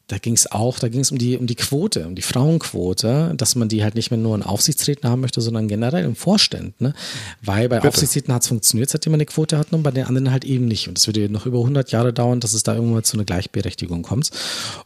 da 0.09 0.19
ging 0.19 0.35
es 0.35 0.51
auch, 0.51 0.79
da 0.79 0.89
ging 0.89 1.01
es 1.01 1.11
um 1.11 1.19
die, 1.19 1.37
um 1.37 1.49
die 1.49 1.57
Quote, 1.57 2.07
um 2.07 2.15
die 2.15 2.23
Frauenquote, 2.23 3.35
dass 3.37 3.57
man 3.57 3.69
die 3.69 3.83
halt 3.83 3.97
nicht 3.97 4.13
mehr 4.13 4.19
nur 4.19 4.37
in 4.37 4.43
Aufsichtsräten 4.43 5.11
haben 5.11 5.21
möchte, 5.21 5.41
sondern 5.41 5.67
generell 5.67 6.05
im 6.05 6.15
Vorstand. 6.15 6.81
Ne? 6.81 6.95
Weil 7.43 7.69
bei 7.69 7.77
Bitte. 7.81 7.89
Aufsichtsräten 7.89 8.33
hat 8.33 8.43
es 8.43 8.49
funktioniert, 8.49 8.89
seitdem 8.89 9.11
man 9.13 9.19
eine 9.19 9.27
Quote 9.27 9.59
hat, 9.59 9.73
und 9.73 9.83
bei 9.83 9.91
den 9.91 10.07
anderen 10.07 10.31
halt 10.31 10.45
eben 10.45 10.67
nicht. 10.67 10.87
Und 10.87 10.97
es 10.97 11.09
würde 11.09 11.29
noch 11.29 11.45
über 11.45 11.59
100 11.59 11.91
Jahre 11.91 12.13
dauern, 12.13 12.39
dass 12.39 12.55
es 12.55 12.63
da 12.63 12.75
irgendwann 12.77 13.03
zu 13.03 13.17
einer 13.17 13.25
Gleichberechtigung 13.25 14.03
kommt. 14.03 14.31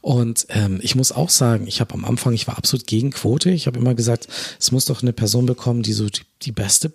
Und 0.00 0.46
ähm, 0.48 0.80
ich 0.82 0.94
muss 0.94 1.12
auch 1.12 1.30
sagen, 1.30 1.66
ich 1.66 1.82
habe 1.82 1.92
am 1.92 2.06
Anfang, 2.06 2.32
ich 2.32 2.46
war 2.46 2.56
absolut 2.56 2.86
gegen 2.86 3.10
Quote. 3.10 3.50
Ich 3.50 3.66
habe 3.66 3.78
immer 3.78 3.94
gesagt, 3.94 4.26
es 4.58 4.72
muss 4.72 4.86
doch 4.86 5.02
eine 5.02 5.12
Person 5.12 5.44
bekommen, 5.44 5.82
die 5.82 5.92
so 5.92 6.08
die, 6.08 6.22
die 6.42 6.52
beste 6.52 6.90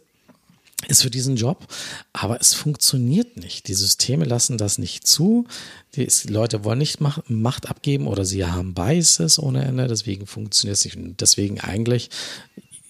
ist 0.88 1.01
für 1.01 1.09
diesen 1.09 1.36
Job, 1.36 1.65
aber 2.13 2.39
es 2.39 2.53
funktioniert 2.53 3.38
nicht. 3.38 3.67
Die 3.67 3.73
Systeme 3.73 4.26
lassen 4.26 4.57
das 4.57 4.78
nicht 4.78 5.07
zu. 5.07 5.47
Die 5.95 6.07
Leute 6.28 6.63
wollen 6.63 6.80
nicht 6.80 6.99
Macht 7.01 7.69
abgeben 7.69 8.07
oder 8.07 8.26
sie 8.26 8.45
haben 8.45 8.73
Biases 8.73 9.39
ohne 9.39 9.63
Ende, 9.63 9.88
deswegen 9.88 10.28
funktioniert 10.28 10.78
es 10.78 10.86
nicht. 10.86 10.97
Und 10.97 11.21
deswegen 11.21 11.59
eigentlich 11.59 12.09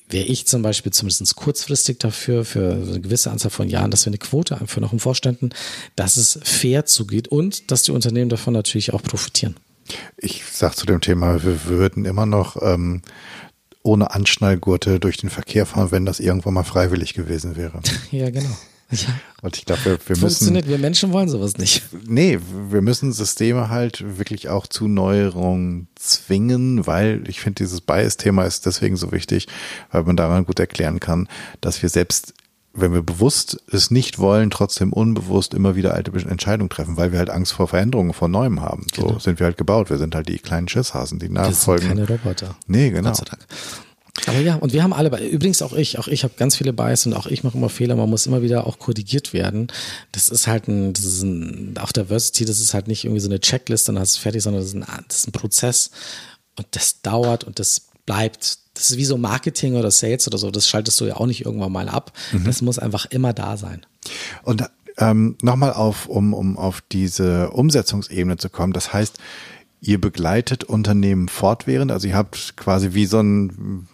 wäre 0.09 0.25
ich 0.25 0.45
zum 0.45 0.61
Beispiel 0.61 0.91
zumindest 0.91 1.35
kurzfristig 1.35 1.99
dafür, 1.99 2.45
für 2.45 2.73
eine 2.73 3.01
gewisse 3.01 3.31
Anzahl 3.31 3.51
von 3.51 3.69
Jahren, 3.69 3.91
dass 3.91 4.05
wir 4.05 4.11
eine 4.11 4.17
Quote 4.17 4.59
einführen, 4.59 4.83
noch 4.83 4.93
im 4.93 4.99
Vorständen, 4.99 5.49
dass 5.95 6.17
es 6.17 6.39
fair 6.43 6.85
zugeht 6.85 7.27
und 7.27 7.71
dass 7.71 7.83
die 7.83 7.91
Unternehmen 7.91 8.29
davon 8.29 8.53
natürlich 8.53 8.93
auch 8.93 9.01
profitieren. 9.01 9.55
Ich 10.17 10.43
sage 10.45 10.75
zu 10.75 10.85
dem 10.85 11.01
Thema, 11.01 11.43
wir 11.43 11.65
würden 11.65 12.05
immer 12.05 12.25
noch 12.25 12.61
ähm, 12.61 13.01
ohne 13.85 14.11
Anschnallgurte 14.13 14.99
durch 14.99 15.17
den 15.17 15.29
Verkehr 15.29 15.65
fahren, 15.65 15.91
wenn 15.91 16.05
das 16.05 16.19
irgendwann 16.19 16.55
mal 16.55 16.63
freiwillig 16.63 17.13
gewesen 17.13 17.55
wäre. 17.55 17.79
Ja, 18.11 18.29
genau. 18.29 18.55
Ja. 18.91 19.07
Und 19.41 19.57
ich 19.57 19.65
glaube, 19.65 19.83
wir, 19.83 19.99
wir 20.05 20.15
Funktioniert, 20.15 20.67
wir 20.67 20.77
Menschen 20.77 21.11
wollen 21.11 21.27
sowas 21.27 21.57
nicht. 21.57 21.83
Nee, 22.05 22.39
wir 22.69 22.81
müssen 22.81 23.11
Systeme 23.11 23.69
halt 23.69 24.17
wirklich 24.17 24.47
auch 24.47 24.67
zu 24.67 24.87
Neuerungen 24.87 25.87
zwingen, 25.95 26.85
weil 26.85 27.23
ich 27.27 27.41
finde, 27.41 27.63
dieses 27.63 27.81
Bias-Thema 27.81 28.43
ist 28.45 28.65
deswegen 28.65 28.95
so 28.95 29.11
wichtig, 29.11 29.47
weil 29.91 30.03
man 30.03 30.15
daran 30.15 30.45
gut 30.45 30.59
erklären 30.59 30.99
kann, 30.99 31.27
dass 31.61 31.81
wir 31.81 31.89
selbst 31.89 32.33
wenn 32.75 32.93
wir 32.93 33.01
bewusst 33.01 33.61
es 33.71 33.89
nicht 33.89 34.19
wollen, 34.19 34.49
trotzdem 34.49 34.93
unbewusst 34.93 35.53
immer 35.53 35.75
wieder 35.75 35.93
alte 35.93 36.11
Entscheidungen 36.11 36.69
treffen, 36.69 36.97
weil 36.97 37.11
wir 37.11 37.19
halt 37.19 37.29
Angst 37.29 37.53
vor 37.53 37.67
Veränderungen, 37.67 38.13
vor 38.13 38.27
Neuem 38.27 38.61
haben. 38.61 38.85
So 38.95 39.07
genau. 39.07 39.19
sind 39.19 39.39
wir 39.39 39.45
halt 39.45 39.57
gebaut. 39.57 39.89
Wir 39.89 39.97
sind 39.97 40.13
halt 40.13 40.27
die 40.27 40.39
kleinen 40.39 40.67
Schisshasen, 40.67 41.19
die 41.19 41.29
nachfolgen. 41.29 41.89
Wir 41.89 41.95
sind 41.95 42.07
keine 42.07 42.19
Roboter. 42.19 42.55
Nee, 42.67 42.89
genau. 42.89 43.09
Gott 43.09 43.17
sei 43.17 43.25
Dank. 43.25 43.45
Aber 44.27 44.39
ja, 44.39 44.55
und 44.55 44.73
wir 44.73 44.81
haben 44.81 44.93
alle, 44.93 45.19
übrigens 45.27 45.61
auch 45.61 45.73
ich, 45.73 45.99
auch 45.99 46.07
ich 46.07 46.23
habe 46.23 46.33
ganz 46.37 46.55
viele 46.55 46.73
Bias 46.73 47.05
und 47.05 47.13
auch 47.13 47.27
ich 47.27 47.43
mache 47.43 47.57
immer 47.57 47.69
Fehler, 47.69 47.95
man 47.95 48.09
muss 48.09 48.25
immer 48.25 48.41
wieder 48.41 48.65
auch 48.65 48.79
korrigiert 48.79 49.33
werden. 49.33 49.67
Das 50.13 50.29
ist 50.29 50.47
halt 50.47 50.67
ein, 50.67 50.93
das 50.93 51.03
ist 51.03 51.21
ein, 51.21 51.77
auch 51.79 51.91
Diversity, 51.91 52.45
das 52.45 52.59
ist 52.59 52.73
halt 52.73 52.87
nicht 52.87 53.03
irgendwie 53.03 53.19
so 53.19 53.29
eine 53.29 53.39
Checkliste 53.39 53.91
und 53.91 53.95
dann 53.95 54.01
hast 54.01 54.17
du 54.17 54.21
fertig, 54.21 54.41
sondern 54.41 54.61
das 54.61 54.69
ist 54.69 54.75
ein, 54.75 54.85
das 55.07 55.17
ist 55.19 55.27
ein 55.27 55.31
Prozess 55.33 55.91
und 56.57 56.67
das 56.71 57.01
dauert 57.01 57.43
und 57.43 57.59
das 57.59 57.89
bleibt 58.05 58.59
das 58.75 58.91
ist 58.91 58.97
wie 58.97 59.05
so 59.05 59.17
Marketing 59.17 59.75
oder 59.75 59.89
Sales 59.89 60.27
oder 60.27 60.37
so, 60.37 60.51
das 60.51 60.69
schaltest 60.69 61.01
du 61.01 61.05
ja 61.05 61.15
auch 61.15 61.25
nicht 61.25 61.45
irgendwann 61.45 61.71
mal 61.71 61.89
ab. 61.89 62.11
Mhm. 62.31 62.43
Das 62.43 62.61
muss 62.61 62.77
einfach 62.77 63.05
immer 63.07 63.33
da 63.33 63.57
sein. 63.57 63.85
Und 64.43 64.63
ähm, 64.97 65.37
nochmal 65.41 65.73
auf, 65.73 66.07
um, 66.07 66.33
um 66.33 66.57
auf 66.57 66.81
diese 66.91 67.49
Umsetzungsebene 67.49 68.37
zu 68.37 68.49
kommen, 68.49 68.73
das 68.73 68.93
heißt, 68.93 69.17
ihr 69.81 69.99
begleitet 69.99 70.63
Unternehmen 70.63 71.27
fortwährend, 71.27 71.91
also 71.91 72.07
ihr 72.07 72.15
habt 72.15 72.55
quasi 72.57 72.93
wie 72.93 73.05
so 73.05 73.19
ein 73.19 73.87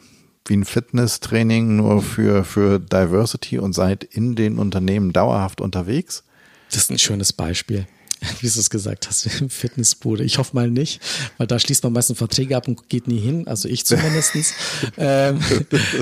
wie 0.47 0.57
ein 0.57 0.65
Fitnesstraining 0.65 1.75
nur 1.77 2.01
für, 2.01 2.43
für 2.43 2.79
Diversity 2.79 3.59
und 3.59 3.73
seid 3.73 4.03
in 4.03 4.35
den 4.35 4.57
Unternehmen 4.57 5.13
dauerhaft 5.13 5.61
unterwegs? 5.61 6.23
Das 6.71 6.83
ist 6.83 6.91
ein 6.91 6.99
schönes 6.99 7.31
Beispiel. 7.31 7.85
wie 8.39 8.47
du 8.47 8.59
es 8.59 8.69
gesagt 8.69 9.07
hast, 9.07 9.27
Fitnessbude. 9.49 10.23
Ich 10.23 10.37
hoffe 10.37 10.55
mal 10.55 10.69
nicht, 10.69 11.01
weil 11.37 11.47
da 11.47 11.57
schließt 11.57 11.83
man 11.83 11.93
meistens 11.93 12.17
Verträge 12.17 12.55
ab 12.55 12.67
und 12.67 12.87
geht 12.87 13.07
nie 13.07 13.19
hin. 13.19 13.47
Also 13.47 13.67
ich 13.67 13.85
zumindest. 13.85 14.31
ähm, 14.97 15.39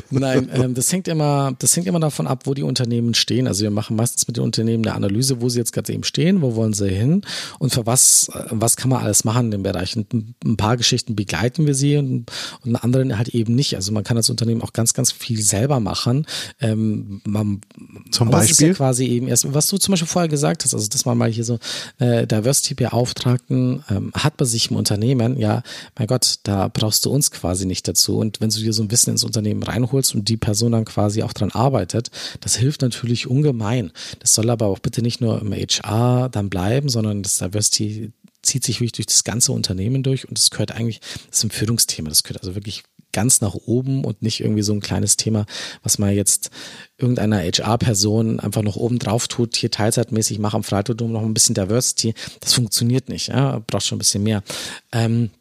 nein, 0.09 0.49
ähm, 0.53 0.73
das 0.73 0.91
hängt 0.91 1.07
immer, 1.07 1.55
das 1.59 1.75
hängt 1.75 1.87
immer 1.87 1.99
davon 1.99 2.27
ab, 2.27 2.41
wo 2.45 2.53
die 2.53 2.63
Unternehmen 2.63 3.13
stehen. 3.13 3.47
Also 3.47 3.63
wir 3.63 3.71
machen 3.71 3.95
meistens 3.95 4.27
mit 4.27 4.35
den 4.35 4.43
Unternehmen 4.43 4.85
eine 4.85 4.95
Analyse, 4.95 5.41
wo 5.41 5.47
sie 5.47 5.59
jetzt 5.59 5.71
gerade 5.71 5.93
eben 5.93 6.03
stehen, 6.03 6.41
wo 6.41 6.55
wollen 6.55 6.73
sie 6.73 6.89
hin 6.89 7.21
und 7.57 7.73
für 7.73 7.85
was, 7.85 8.29
was 8.49 8.75
kann 8.75 8.89
man 8.89 9.01
alles 9.01 9.23
machen 9.23 9.45
in 9.45 9.51
dem 9.51 9.63
Bereich. 9.63 9.95
Und 9.95 10.13
ein 10.13 10.57
paar 10.57 10.75
Geschichten 10.75 11.15
begleiten 11.15 11.67
wir 11.67 11.75
sie 11.75 11.97
und, 11.97 12.25
und 12.65 12.75
anderen 12.75 13.17
halt 13.17 13.29
eben 13.29 13.55
nicht. 13.55 13.75
Also 13.75 13.93
man 13.93 14.03
kann 14.03 14.17
als 14.17 14.29
Unternehmen 14.29 14.61
auch 14.61 14.73
ganz, 14.73 14.93
ganz 14.93 15.11
viel 15.11 15.41
selber 15.41 15.79
machen. 15.79 16.25
Ähm, 16.59 17.21
man, 17.23 17.61
zum 18.11 18.29
Beispiel? 18.29 18.69
Ja 18.69 18.73
quasi 18.73 19.05
eben 19.05 19.27
erst, 19.27 19.53
was 19.53 19.67
du 19.67 19.77
zum 19.77 19.93
Beispiel 19.93 20.07
vorher 20.07 20.29
gesagt 20.29 20.65
hast, 20.65 20.73
also 20.73 20.87
dass 20.87 21.05
man 21.05 21.17
mal 21.17 21.31
hier 21.31 21.45
so 21.45 21.59
äh, 21.99 22.08
äh, 22.09 22.27
Diversity-Beauftragten 22.27 23.83
ähm, 23.89 24.11
hat 24.13 24.37
bei 24.37 24.45
sich 24.45 24.71
im 24.71 24.77
Unternehmen, 24.77 25.37
ja, 25.37 25.63
mein 25.97 26.07
Gott, 26.07 26.39
da 26.43 26.67
brauchst 26.67 27.05
du 27.05 27.11
uns 27.11 27.31
quasi 27.31 27.65
nicht 27.65 27.87
dazu. 27.87 28.17
Und 28.17 28.41
wenn 28.41 28.49
du 28.49 28.59
dir 28.59 28.73
so 28.73 28.83
ein 28.83 28.91
Wissen 28.91 29.11
ins 29.11 29.23
Unternehmen 29.23 29.63
reinholst 29.63 30.15
und 30.15 30.27
die 30.27 30.37
Person 30.37 30.71
dann 30.71 30.85
quasi 30.85 31.23
auch 31.23 31.33
dran 31.33 31.51
arbeitet, 31.51 32.11
das 32.41 32.55
hilft 32.55 32.81
natürlich 32.81 33.27
ungemein. 33.27 33.91
Das 34.19 34.33
soll 34.33 34.49
aber 34.49 34.67
auch 34.67 34.79
bitte 34.79 35.01
nicht 35.01 35.21
nur 35.21 35.41
im 35.41 35.53
HR 35.53 36.29
dann 36.29 36.49
bleiben, 36.49 36.89
sondern 36.89 37.23
das 37.23 37.37
Diversity 37.37 38.11
zieht 38.41 38.63
sich 38.63 38.77
wirklich 38.77 38.93
durch 38.93 39.07
das 39.07 39.23
ganze 39.23 39.51
Unternehmen 39.51 40.03
durch 40.03 40.27
und 40.27 40.37
das 40.37 40.49
gehört 40.49 40.71
eigentlich, 40.71 41.01
das 41.29 41.39
ist 41.39 41.43
ein 41.45 41.51
Führungsthema, 41.51 42.09
das 42.09 42.23
gehört 42.23 42.41
also 42.41 42.55
wirklich 42.55 42.83
ganz 43.11 43.41
nach 43.41 43.55
oben 43.55 44.03
und 44.03 44.21
nicht 44.21 44.39
irgendwie 44.39 44.61
so 44.61 44.73
ein 44.73 44.81
kleines 44.81 45.17
Thema, 45.17 45.45
was 45.83 45.97
man 45.97 46.13
jetzt 46.13 46.51
irgendeiner 46.97 47.39
HR-Person 47.39 48.39
einfach 48.39 48.61
noch 48.61 48.75
oben 48.75 48.99
drauf 48.99 49.27
tut, 49.27 49.55
hier 49.55 49.71
teilzeitmäßig, 49.71 50.39
mach 50.39 50.53
am 50.53 50.63
Freitag 50.63 50.99
noch 51.01 51.23
ein 51.23 51.33
bisschen 51.33 51.55
Diversity. 51.55 52.13
Das 52.39 52.53
funktioniert 52.53 53.09
nicht, 53.09 53.29
ja, 53.29 53.59
braucht 53.65 53.85
schon 53.85 53.95
ein 53.95 53.99
bisschen 53.99 54.23
mehr. 54.23 54.43
Ähm, 54.91 55.31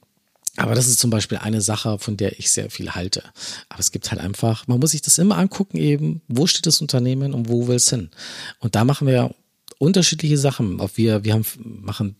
aber 0.57 0.74
das 0.74 0.88
ist 0.88 0.99
zum 0.99 1.11
Beispiel 1.11 1.38
eine 1.38 1.61
Sache, 1.61 1.99
von 1.99 2.16
der 2.16 2.38
ich 2.38 2.51
sehr 2.51 2.68
viel 2.68 2.90
halte. 2.90 3.22
Aber 3.68 3.78
es 3.78 3.92
gibt 3.92 4.11
halt 4.11 4.20
einfach, 4.20 4.66
man 4.66 4.80
muss 4.80 4.90
sich 4.90 5.03
das 5.03 5.18
immer 5.18 5.38
angucken 5.38 5.76
eben, 5.76 6.20
wo 6.26 6.46
steht 6.46 6.66
das 6.66 6.80
Unternehmen 6.80 7.32
und 7.32 7.49
wo 7.49 7.68
will 7.68 7.76
es 7.76 7.90
hin? 7.90 8.11
Und 8.59 8.74
da 8.74 8.84
machen 8.84 9.07
wir 9.07 9.34
unterschiedliche 9.78 10.36
Sachen. 10.36 10.80
Wir, 10.96 11.22
wir 11.22 11.34
haben, 11.34 11.44
machen 11.82 12.16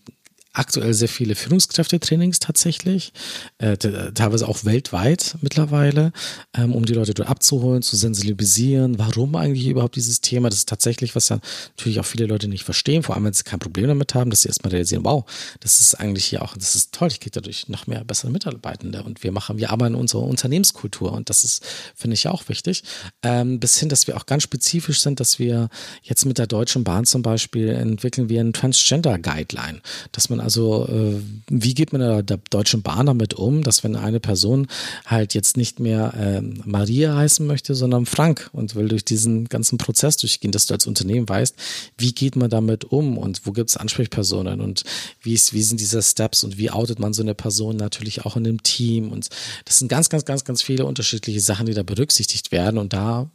aktuell 0.59 0.93
sehr 0.93 1.07
viele 1.07 1.35
Führungskräftetrainings 1.35 2.39
tatsächlich, 2.39 3.13
äh, 3.59 3.77
teilweise 3.77 4.47
auch 4.47 4.65
weltweit 4.65 5.37
mittlerweile, 5.41 6.11
ähm, 6.53 6.75
um 6.75 6.85
die 6.85 6.93
Leute 6.93 7.13
dort 7.13 7.29
abzuholen, 7.29 7.81
zu 7.81 7.95
sensibilisieren, 7.95 8.99
warum 8.99 9.35
eigentlich 9.35 9.67
überhaupt 9.67 9.95
dieses 9.95 10.19
Thema. 10.19 10.49
Das 10.49 10.59
ist 10.59 10.69
tatsächlich, 10.69 11.15
was 11.15 11.29
ja 11.29 11.39
natürlich 11.77 11.99
auch 12.01 12.05
viele 12.05 12.25
Leute 12.25 12.49
nicht 12.49 12.65
verstehen, 12.65 13.03
vor 13.03 13.15
allem 13.15 13.23
wenn 13.23 13.33
sie 13.33 13.43
kein 13.43 13.59
Problem 13.59 13.87
damit 13.87 14.13
haben, 14.13 14.29
dass 14.29 14.41
sie 14.41 14.49
erstmal 14.49 14.71
realisieren, 14.71 15.05
wow, 15.05 15.23
das 15.61 15.79
ist 15.79 15.95
eigentlich 15.95 16.25
hier 16.25 16.41
auch, 16.41 16.55
das 16.57 16.75
ist 16.75 16.93
toll, 16.93 17.07
ich 17.07 17.21
kriege 17.21 17.31
dadurch 17.31 17.69
noch 17.69 17.87
mehr 17.87 18.03
bessere 18.03 18.29
Mitarbeitende 18.29 19.03
und 19.03 19.23
wir 19.23 19.31
machen, 19.31 19.57
wir 19.57 19.71
arbeiten 19.71 19.95
unsere 19.95 20.23
Unternehmenskultur 20.23 21.13
und 21.13 21.29
das 21.29 21.45
ist, 21.45 21.65
finde 21.95 22.15
ich 22.15 22.27
auch 22.27 22.49
wichtig. 22.49 22.83
Ähm, 23.23 23.61
bis 23.61 23.79
hin, 23.79 23.87
dass 23.87 24.07
wir 24.07 24.17
auch 24.17 24.25
ganz 24.25 24.43
spezifisch 24.43 24.99
sind, 24.99 25.21
dass 25.21 25.39
wir 25.39 25.69
jetzt 26.03 26.25
mit 26.25 26.37
der 26.37 26.47
Deutschen 26.47 26.83
Bahn 26.83 27.05
zum 27.05 27.21
Beispiel 27.21 27.69
entwickeln 27.69 28.27
wir 28.27 28.41
einen 28.41 28.51
Transgender 28.51 29.17
Guideline, 29.17 29.79
dass 30.11 30.29
man 30.29 30.41
also 30.41 30.48
äh, 30.87 31.21
wie 31.49 31.73
geht 31.73 31.91
man 31.91 32.01
der, 32.01 32.23
der 32.23 32.39
Deutschen 32.49 32.81
Bahn 32.81 33.05
damit 33.05 33.33
um, 33.33 33.63
dass 33.63 33.83
wenn 33.83 33.95
eine 33.95 34.19
Person 34.19 34.67
halt 35.05 35.33
jetzt 35.33 35.57
nicht 35.57 35.79
mehr 35.79 36.13
äh, 36.13 36.41
Maria 36.41 37.15
heißen 37.15 37.45
möchte, 37.45 37.75
sondern 37.75 38.05
Frank 38.05 38.49
und 38.53 38.75
will 38.75 38.87
durch 38.87 39.05
diesen 39.05 39.49
ganzen 39.49 39.77
Prozess 39.77 40.17
durchgehen, 40.17 40.51
dass 40.51 40.65
du 40.65 40.73
als 40.73 40.87
Unternehmen 40.87 41.27
weißt, 41.27 41.55
wie 41.97 42.13
geht 42.13 42.35
man 42.35 42.49
damit 42.49 42.85
um 42.85 43.17
und 43.17 43.41
wo 43.45 43.51
gibt 43.51 43.69
es 43.69 43.77
Ansprechpersonen 43.77 44.61
und 44.61 44.83
wie, 45.21 45.33
ist, 45.33 45.53
wie 45.53 45.61
sind 45.61 45.79
diese 45.79 46.01
Steps 46.01 46.43
und 46.43 46.57
wie 46.57 46.71
outet 46.71 46.99
man 46.99 47.13
so 47.13 47.21
eine 47.21 47.35
Person 47.35 47.75
natürlich 47.75 48.25
auch 48.25 48.35
in 48.35 48.43
dem 48.43 48.63
Team 48.63 49.11
und 49.11 49.29
das 49.65 49.79
sind 49.79 49.87
ganz, 49.87 50.09
ganz, 50.09 50.25
ganz, 50.25 50.43
ganz 50.43 50.61
viele 50.61 50.85
unterschiedliche 50.85 51.41
Sachen, 51.41 51.65
die 51.65 51.73
da 51.73 51.83
berücksichtigt 51.83 52.51
werden 52.51 52.77
und 52.77 52.93
da, 52.93 53.29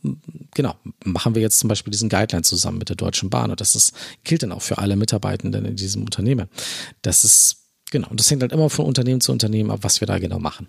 genau, 0.55 0.75
machen 1.05 1.35
wir 1.35 1.43
jetzt 1.43 1.59
zum 1.59 1.69
Beispiel 1.69 1.91
diesen 1.91 2.09
Guideline 2.09 2.43
zusammen 2.43 2.79
mit 2.79 2.89
der 2.89 2.97
Deutschen 2.97 3.31
Bahn 3.31 3.51
und 3.51 3.61
das 3.61 3.75
ist, 3.75 3.93
gilt 4.25 4.43
dann 4.43 4.53
auch 4.53 4.63
für 4.63 4.79
alle 4.79 4.97
Mitarbeitenden 4.97 5.65
in 5.65 5.77
diesem 5.77 6.03
Unternehmen. 6.03 6.49
Das 7.05 7.25
ist, 7.25 7.57
genau, 7.91 8.09
das 8.13 8.31
hängt 8.31 8.43
halt 8.43 8.53
immer 8.53 8.71
von 8.71 8.87
Unternehmen 8.87 9.21
zu 9.21 9.33
Unternehmen 9.33 9.71
ab, 9.71 9.81
was 9.83 10.01
wir 10.01 10.07
da 10.07 10.19
genau 10.19 10.39
machen. 10.39 10.67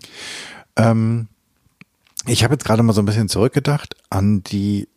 Ähm, 0.76 1.28
ich 2.26 2.44
habe 2.44 2.54
jetzt 2.54 2.64
gerade 2.64 2.82
mal 2.82 2.92
so 2.92 3.02
ein 3.02 3.06
bisschen 3.06 3.28
zurückgedacht 3.28 3.96
an 4.10 4.42
die 4.42 4.88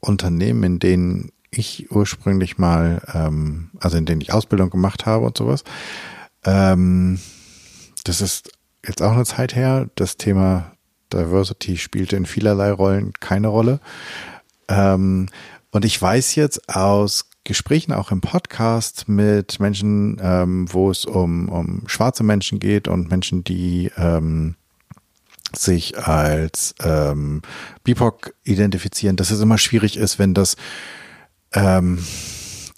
Unternehmen, 0.00 0.62
in 0.62 0.78
denen 0.78 1.32
ich 1.50 1.90
ursprünglich 1.90 2.58
mal, 2.58 3.02
ähm, 3.12 3.70
also 3.80 3.96
in 3.96 4.06
denen 4.06 4.20
ich 4.20 4.32
Ausbildung 4.32 4.70
gemacht 4.70 5.06
habe 5.06 5.26
und 5.26 5.36
sowas. 5.36 5.64
Ähm, 6.44 7.20
das 8.04 8.20
ist 8.20 8.50
jetzt 8.86 9.02
auch 9.02 9.12
eine 9.12 9.24
Zeit 9.24 9.54
her. 9.54 9.88
Das 9.94 10.16
Thema 10.16 10.72
Diversity 11.12 11.76
spielte 11.76 12.16
in 12.16 12.26
vielerlei 12.26 12.70
Rollen 12.70 13.12
keine 13.14 13.48
Rolle. 13.48 13.80
Ähm, 14.68 15.28
und 15.70 15.84
ich 15.84 16.00
weiß 16.00 16.34
jetzt 16.36 16.74
aus 16.74 17.26
Gesprächen 17.46 17.92
auch 17.92 18.10
im 18.10 18.20
Podcast 18.20 19.08
mit 19.08 19.60
Menschen, 19.60 20.18
ähm, 20.20 20.66
wo 20.72 20.90
es 20.90 21.04
um, 21.04 21.48
um 21.48 21.82
schwarze 21.86 22.24
Menschen 22.24 22.58
geht 22.58 22.88
und 22.88 23.08
Menschen, 23.08 23.44
die 23.44 23.90
ähm, 23.96 24.56
sich 25.54 25.96
als 25.98 26.74
ähm, 26.82 27.42
BIPOC 27.84 28.34
identifizieren, 28.44 29.16
dass 29.16 29.30
es 29.30 29.40
immer 29.40 29.58
schwierig 29.58 29.96
ist, 29.96 30.18
wenn 30.18 30.34
das, 30.34 30.56
ähm, 31.52 32.04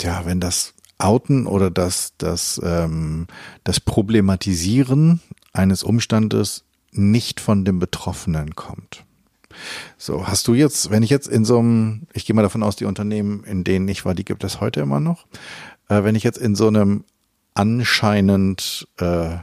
ja, 0.02 0.26
wenn 0.26 0.38
das 0.38 0.74
Outen 0.98 1.46
oder 1.46 1.70
das, 1.70 2.12
das, 2.18 2.60
ähm, 2.62 3.26
das 3.64 3.80
Problematisieren 3.80 5.20
eines 5.52 5.82
Umstandes 5.82 6.64
nicht 6.92 7.40
von 7.40 7.64
dem 7.64 7.78
Betroffenen 7.78 8.54
kommt. 8.54 9.04
So, 9.96 10.26
hast 10.26 10.46
du 10.48 10.54
jetzt, 10.54 10.90
wenn 10.90 11.02
ich 11.02 11.10
jetzt 11.10 11.28
in 11.28 11.44
so 11.44 11.58
einem, 11.58 12.02
ich 12.12 12.26
gehe 12.26 12.34
mal 12.36 12.42
davon 12.42 12.62
aus, 12.62 12.76
die 12.76 12.84
Unternehmen, 12.84 13.44
in 13.44 13.64
denen 13.64 13.88
ich 13.88 14.04
war, 14.04 14.14
die 14.14 14.24
gibt 14.24 14.44
es 14.44 14.60
heute 14.60 14.80
immer 14.80 15.00
noch, 15.00 15.26
äh, 15.88 16.02
wenn 16.04 16.14
ich 16.14 16.22
jetzt 16.24 16.38
in 16.38 16.54
so 16.54 16.68
einem 16.68 17.04
anscheinend 17.54 18.88
äh, 18.98 19.36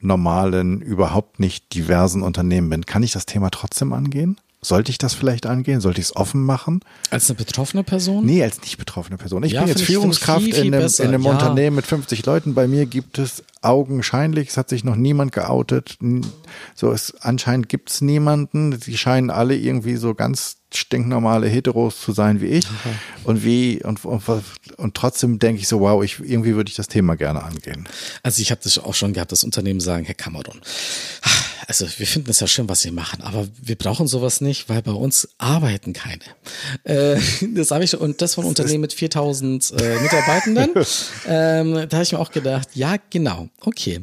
normalen, 0.00 0.80
überhaupt 0.80 1.40
nicht 1.40 1.74
diversen 1.74 2.22
Unternehmen 2.22 2.70
bin, 2.70 2.86
kann 2.86 3.02
ich 3.02 3.12
das 3.12 3.26
Thema 3.26 3.50
trotzdem 3.50 3.92
angehen? 3.92 4.38
Sollte 4.60 4.90
ich 4.90 4.98
das 4.98 5.14
vielleicht 5.14 5.46
angehen? 5.46 5.80
Sollte 5.80 6.00
ich 6.00 6.06
es 6.08 6.16
offen 6.16 6.42
machen? 6.44 6.80
Als 7.10 7.30
eine 7.30 7.36
betroffene 7.36 7.84
Person? 7.84 8.24
Nee, 8.26 8.42
als 8.42 8.60
nicht 8.60 8.76
betroffene 8.76 9.16
Person. 9.16 9.42
Ich 9.44 9.52
Ja, 9.52 9.60
bin 9.60 9.68
jetzt 9.68 9.78
ich- 9.78 9.82
ich 9.88 9.94
Führungskraft 9.94 10.44
viel, 10.44 10.54
viel 10.54 10.66
in 10.66 10.74
einem, 10.74 10.88
in 10.98 11.04
einem 11.06 11.22
Ja. 11.22 11.30
Unternehmen 11.30 11.76
mit 11.76 11.86
50 11.86 12.26
Leuten. 12.26 12.54
Bei 12.54 12.66
mir 12.66 12.86
gibt 12.86 13.18
es 13.18 13.44
augenscheinlich, 13.62 14.48
es 14.48 14.56
hat 14.56 14.68
sich 14.68 14.84
noch 14.84 14.96
niemand 14.96 15.32
geoutet. 15.32 15.98
So, 16.74 16.92
es, 16.92 17.14
anscheinend 17.20 17.68
gibt 17.68 17.90
es 17.90 18.00
niemanden. 18.00 18.78
Die 18.80 18.98
scheinen 18.98 19.30
alle 19.30 19.56
irgendwie 19.56 19.96
so 19.96 20.14
ganz 20.14 20.56
stinknormale 20.72 21.48
Heteros 21.48 22.00
zu 22.00 22.12
sein 22.12 22.40
wie 22.40 22.46
ich. 22.46 22.66
Und 23.24 23.44
wie, 23.44 23.82
und, 23.82 24.04
und, 24.04 24.22
und 24.76 24.94
trotzdem 24.94 25.38
denke 25.38 25.62
ich 25.62 25.68
so, 25.68 25.80
wow, 25.80 26.02
ich, 26.04 26.20
irgendwie 26.20 26.54
würde 26.54 26.68
ich 26.68 26.76
das 26.76 26.88
Thema 26.88 27.16
gerne 27.16 27.42
angehen. 27.42 27.88
Also 28.22 28.42
ich 28.42 28.50
habe 28.50 28.60
das 28.62 28.78
auch 28.78 28.94
schon 28.94 29.12
gehabt, 29.12 29.32
dass 29.32 29.44
Unternehmen 29.44 29.80
sagen, 29.80 30.04
Herr 30.04 30.14
Cameron, 30.14 30.60
also 31.68 31.86
wir 31.98 32.06
finden 32.06 32.30
es 32.30 32.40
ja 32.40 32.46
schön, 32.46 32.66
was 32.70 32.80
Sie 32.80 32.90
machen, 32.90 33.20
aber 33.20 33.46
wir 33.60 33.76
brauchen 33.76 34.06
sowas 34.06 34.40
nicht, 34.40 34.70
weil 34.70 34.80
bei 34.80 34.92
uns 34.92 35.28
arbeiten 35.36 35.92
keine. 35.92 36.22
Äh, 36.84 37.20
das 37.54 37.70
habe 37.70 37.84
ich 37.84 37.90
schon, 37.90 38.00
und 38.00 38.22
das 38.22 38.36
von 38.36 38.46
Unternehmen 38.46 38.80
mit 38.80 38.94
4000 38.94 39.74
äh, 39.78 40.00
Mitarbeitenden. 40.02 40.70
ähm, 41.28 41.74
da 41.74 41.96
habe 41.98 42.02
ich 42.02 42.12
mir 42.12 42.20
auch 42.20 42.30
gedacht, 42.30 42.68
ja 42.72 42.96
genau, 43.10 43.50
okay. 43.60 44.00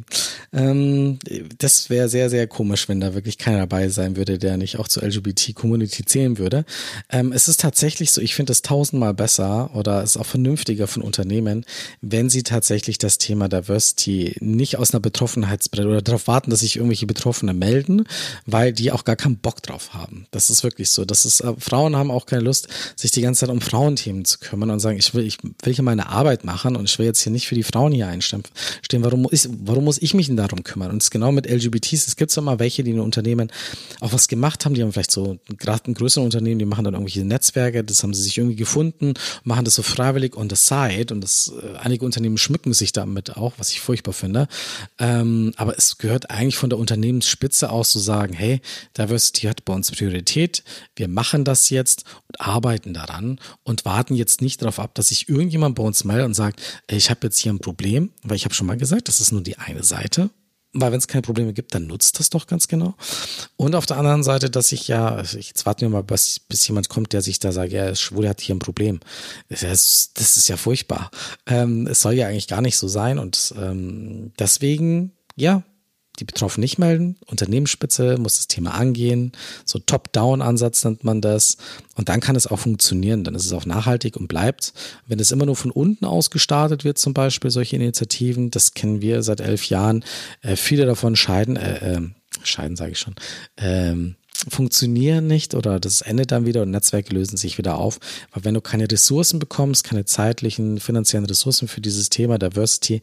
Ähm, 0.53 1.17
das 1.57 1.89
wäre 1.89 2.07
sehr, 2.07 2.29
sehr 2.29 2.45
komisch, 2.45 2.87
wenn 2.87 3.01
da 3.01 3.15
wirklich 3.15 3.39
keiner 3.39 3.57
dabei 3.57 3.89
sein 3.89 4.15
würde, 4.15 4.37
der 4.37 4.57
nicht 4.57 4.77
auch 4.77 4.87
zur 4.87 5.01
LGBT-Community 5.01 6.05
zählen 6.05 6.37
würde. 6.37 6.65
Ähm, 7.09 7.31
es 7.31 7.47
ist 7.47 7.61
tatsächlich 7.61 8.11
so, 8.11 8.21
ich 8.21 8.35
finde 8.35 8.51
es 8.51 8.61
tausendmal 8.61 9.15
besser 9.15 9.71
oder 9.73 10.03
ist 10.03 10.17
auch 10.17 10.25
vernünftiger 10.27 10.85
von 10.85 11.01
Unternehmen, 11.01 11.65
wenn 12.01 12.29
sie 12.29 12.43
tatsächlich 12.43 12.99
das 12.99 13.17
Thema 13.17 13.49
Diversity 13.49 14.35
nicht 14.39 14.77
aus 14.77 14.93
einer 14.93 15.01
Betroffenheitsbrille 15.01 15.87
oder 15.87 16.01
darauf 16.03 16.27
warten, 16.27 16.51
dass 16.51 16.59
sich 16.59 16.75
irgendwelche 16.75 17.07
Betroffene 17.07 17.54
melden, 17.55 18.05
weil 18.45 18.73
die 18.73 18.91
auch 18.91 19.03
gar 19.03 19.15
keinen 19.15 19.37
Bock 19.37 19.61
drauf 19.63 19.93
haben. 19.93 20.27
Das 20.31 20.49
ist 20.49 20.63
wirklich 20.63 20.89
so. 20.89 21.05
Das 21.05 21.25
ist, 21.25 21.41
äh, 21.41 21.53
Frauen 21.57 21.95
haben 21.95 22.11
auch 22.11 22.25
keine 22.25 22.43
Lust, 22.43 22.67
sich 22.95 23.11
die 23.11 23.21
ganze 23.21 23.41
Zeit 23.41 23.49
um 23.49 23.61
Frauenthemen 23.61 24.25
zu 24.25 24.39
kümmern 24.39 24.69
und 24.69 24.79
sagen, 24.79 24.97
ich 24.97 25.13
will, 25.13 25.25
ich 25.25 25.37
will 25.41 25.73
hier 25.73 25.83
meine 25.83 26.09
Arbeit 26.09 26.43
machen 26.43 26.75
und 26.75 26.85
ich 26.85 26.97
will 26.99 27.05
jetzt 27.05 27.21
hier 27.21 27.31
nicht 27.31 27.47
für 27.47 27.55
die 27.55 27.63
Frauen 27.63 27.91
hier 27.91 28.07
einstehen. 28.07 28.43
Warum 28.91 29.23
muss, 29.23 29.49
warum 29.63 29.83
muss 29.85 30.01
ich 30.01 30.13
mich 30.13 30.27
denn 30.27 30.37
darum 30.37 30.63
kümmern? 30.63 30.91
Und 30.91 30.97
es 30.97 31.05
ist 31.05 31.11
genau 31.11 31.31
mit 31.31 31.47
LGBTs. 31.47 32.07
Es 32.07 32.15
gibt 32.15 32.31
so 32.31 32.41
immer 32.41 32.59
welche, 32.59 32.83
die 32.83 32.91
in 32.91 32.99
Unternehmen 32.99 33.51
auch 33.99 34.13
was 34.13 34.27
gemacht 34.27 34.65
haben. 34.65 34.73
Die 34.73 34.81
haben 34.81 34.91
vielleicht 34.91 35.11
so, 35.11 35.37
gerade 35.57 35.83
in 35.87 35.93
größeren 35.93 36.25
Unternehmen, 36.25 36.59
die 36.59 36.65
machen 36.65 36.83
dann 36.83 36.93
irgendwelche 36.93 37.23
Netzwerke. 37.23 37.83
Das 37.83 38.03
haben 38.03 38.13
sie 38.13 38.21
sich 38.21 38.37
irgendwie 38.37 38.55
gefunden, 38.55 39.13
machen 39.43 39.65
das 39.65 39.75
so 39.75 39.83
freiwillig 39.83 40.35
on 40.35 40.49
the 40.49 40.55
side. 40.55 41.13
Und 41.13 41.21
das, 41.21 41.51
äh, 41.61 41.77
einige 41.77 42.05
Unternehmen 42.05 42.37
schmücken 42.37 42.73
sich 42.73 42.91
damit 42.91 43.37
auch, 43.37 43.53
was 43.57 43.71
ich 43.71 43.81
furchtbar 43.81 44.13
finde. 44.13 44.47
Ähm, 44.99 45.53
aber 45.57 45.77
es 45.77 45.97
gehört 45.97 46.29
eigentlich 46.29 46.57
von 46.57 46.69
der 46.69 46.79
Unternehmensspitze 47.35 47.69
aus 47.69 47.91
zu 47.91 47.99
sagen, 47.99 48.33
hey, 48.33 48.61
Diversity 48.97 49.47
hat 49.47 49.65
bei 49.65 49.73
uns 49.73 49.91
Priorität. 49.91 50.63
Wir 50.95 51.07
machen 51.07 51.43
das 51.43 51.69
jetzt 51.69 52.05
und 52.27 52.39
arbeiten 52.41 52.93
daran 52.93 53.39
und 53.63 53.85
warten 53.85 54.15
jetzt 54.15 54.41
nicht 54.41 54.61
darauf 54.61 54.79
ab, 54.79 54.95
dass 54.95 55.09
sich 55.09 55.29
irgendjemand 55.29 55.75
bei 55.75 55.83
uns 55.83 56.03
meldet 56.03 56.25
und 56.25 56.33
sagt, 56.33 56.61
ey, 56.87 56.97
ich 56.97 57.09
habe 57.09 57.19
jetzt 57.23 57.39
hier 57.39 57.53
ein 57.53 57.59
Problem, 57.59 58.11
weil 58.23 58.37
ich 58.37 58.45
habe 58.45 58.55
schon 58.55 58.67
mal 58.67 58.77
gesagt, 58.77 59.07
das 59.07 59.19
ist 59.19 59.31
nur 59.31 59.41
die 59.41 59.57
eine 59.57 59.83
Seite. 59.83 60.29
Weil 60.77 60.91
wenn 60.91 60.99
es 60.99 61.07
keine 61.07 61.21
Probleme 61.21 61.53
gibt, 61.53 61.73
dann 61.73 61.87
nutzt 61.87 62.19
das 62.19 62.29
doch 62.29 62.47
ganz 62.47 62.67
genau. 62.67 62.95
Und 63.55 63.75
auf 63.75 63.85
der 63.85 63.95
anderen 63.95 64.23
Seite, 64.23 64.49
dass 64.49 64.73
ich 64.73 64.89
ja, 64.89 65.07
also 65.07 65.37
jetzt 65.37 65.65
warten 65.65 65.81
wir 65.81 65.89
mal, 65.89 66.03
bis, 66.03 66.41
bis 66.41 66.67
jemand 66.67 66.89
kommt, 66.89 67.13
der 67.13 67.21
sich 67.21 67.39
da 67.39 67.53
sagt, 67.53 67.71
ja, 67.71 67.87
ist 67.87 68.01
schwul, 68.01 68.25
er 68.25 68.31
hat 68.31 68.41
hier 68.41 68.55
ein 68.55 68.59
Problem. 68.59 68.99
Das 69.47 69.63
ist, 69.63 70.11
das 70.15 70.35
ist 70.35 70.49
ja 70.49 70.57
furchtbar. 70.57 71.11
Ähm, 71.45 71.87
es 71.87 72.01
soll 72.01 72.15
ja 72.15 72.27
eigentlich 72.27 72.49
gar 72.49 72.61
nicht 72.61 72.77
so 72.77 72.89
sein. 72.89 73.19
Und 73.19 73.53
ähm, 73.57 74.33
deswegen, 74.37 75.13
ja, 75.37 75.63
die 76.15 76.25
Betroffenen 76.25 76.63
nicht 76.63 76.77
melden. 76.77 77.17
Unternehmensspitze 77.25 78.17
muss 78.17 78.37
das 78.37 78.47
Thema 78.47 78.73
angehen. 78.73 79.31
So 79.65 79.79
Top-Down-Ansatz 79.79 80.83
nennt 80.83 81.03
man 81.03 81.21
das. 81.21 81.57
Und 81.95 82.09
dann 82.09 82.19
kann 82.19 82.35
es 82.35 82.47
auch 82.47 82.59
funktionieren. 82.59 83.23
Dann 83.23 83.35
ist 83.35 83.45
es 83.45 83.53
auch 83.53 83.65
nachhaltig 83.65 84.17
und 84.17 84.27
bleibt. 84.27 84.73
Wenn 85.07 85.19
es 85.19 85.31
immer 85.31 85.45
nur 85.45 85.55
von 85.55 85.71
unten 85.71 86.05
aus 86.05 86.29
gestartet 86.29 86.83
wird, 86.83 86.97
zum 86.97 87.13
Beispiel 87.13 87.51
solche 87.51 87.75
Initiativen, 87.75 88.51
das 88.51 88.73
kennen 88.73 89.01
wir 89.01 89.23
seit 89.23 89.39
elf 89.39 89.65
Jahren. 89.69 90.03
Äh, 90.41 90.55
viele 90.55 90.85
davon 90.85 91.15
scheiden, 91.15 91.55
äh, 91.55 91.95
äh, 91.95 92.01
scheiden 92.43 92.75
sage 92.75 92.91
ich 92.91 92.99
schon, 92.99 93.15
ähm, 93.57 94.15
funktionieren 94.49 95.27
nicht 95.27 95.55
oder 95.55 95.79
das 95.79 96.01
endet 96.01 96.31
dann 96.31 96.45
wieder 96.45 96.63
und 96.63 96.71
Netzwerke 96.71 97.13
lösen 97.13 97.37
sich 97.37 97.57
wieder 97.57 97.77
auf. 97.77 97.99
Weil 98.31 98.45
wenn 98.45 98.53
du 98.53 98.61
keine 98.61 98.89
Ressourcen 98.89 99.39
bekommst, 99.39 99.83
keine 99.83 100.05
zeitlichen, 100.05 100.79
finanziellen 100.79 101.25
Ressourcen 101.25 101.67
für 101.67 101.81
dieses 101.81 102.09
Thema 102.09 102.37
Diversity, 102.37 103.01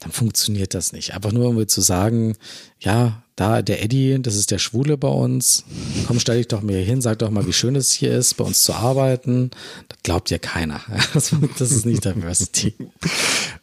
dann 0.00 0.12
funktioniert 0.12 0.74
das 0.74 0.92
nicht. 0.92 1.14
Einfach 1.14 1.32
nur, 1.32 1.48
um 1.48 1.68
zu 1.68 1.80
sagen, 1.80 2.36
ja, 2.78 3.22
da 3.36 3.62
der 3.62 3.82
Eddie, 3.82 4.18
das 4.20 4.36
ist 4.36 4.50
der 4.50 4.58
Schwule 4.58 4.96
bei 4.96 5.08
uns. 5.08 5.64
Komm, 6.06 6.20
stell 6.20 6.38
dich 6.38 6.48
doch 6.48 6.62
mal 6.62 6.74
hier 6.74 6.84
hin, 6.84 7.00
sag 7.00 7.18
doch 7.20 7.30
mal, 7.30 7.46
wie 7.46 7.52
schön 7.52 7.76
es 7.76 7.92
hier 7.92 8.12
ist, 8.12 8.34
bei 8.34 8.44
uns 8.44 8.62
zu 8.62 8.74
arbeiten. 8.74 9.50
Das 9.88 9.98
glaubt 10.02 10.30
ja 10.30 10.38
keiner. 10.38 10.80
Das 11.14 11.32
ist 11.70 11.86
nicht 11.86 12.04
Diversity. 12.04 12.74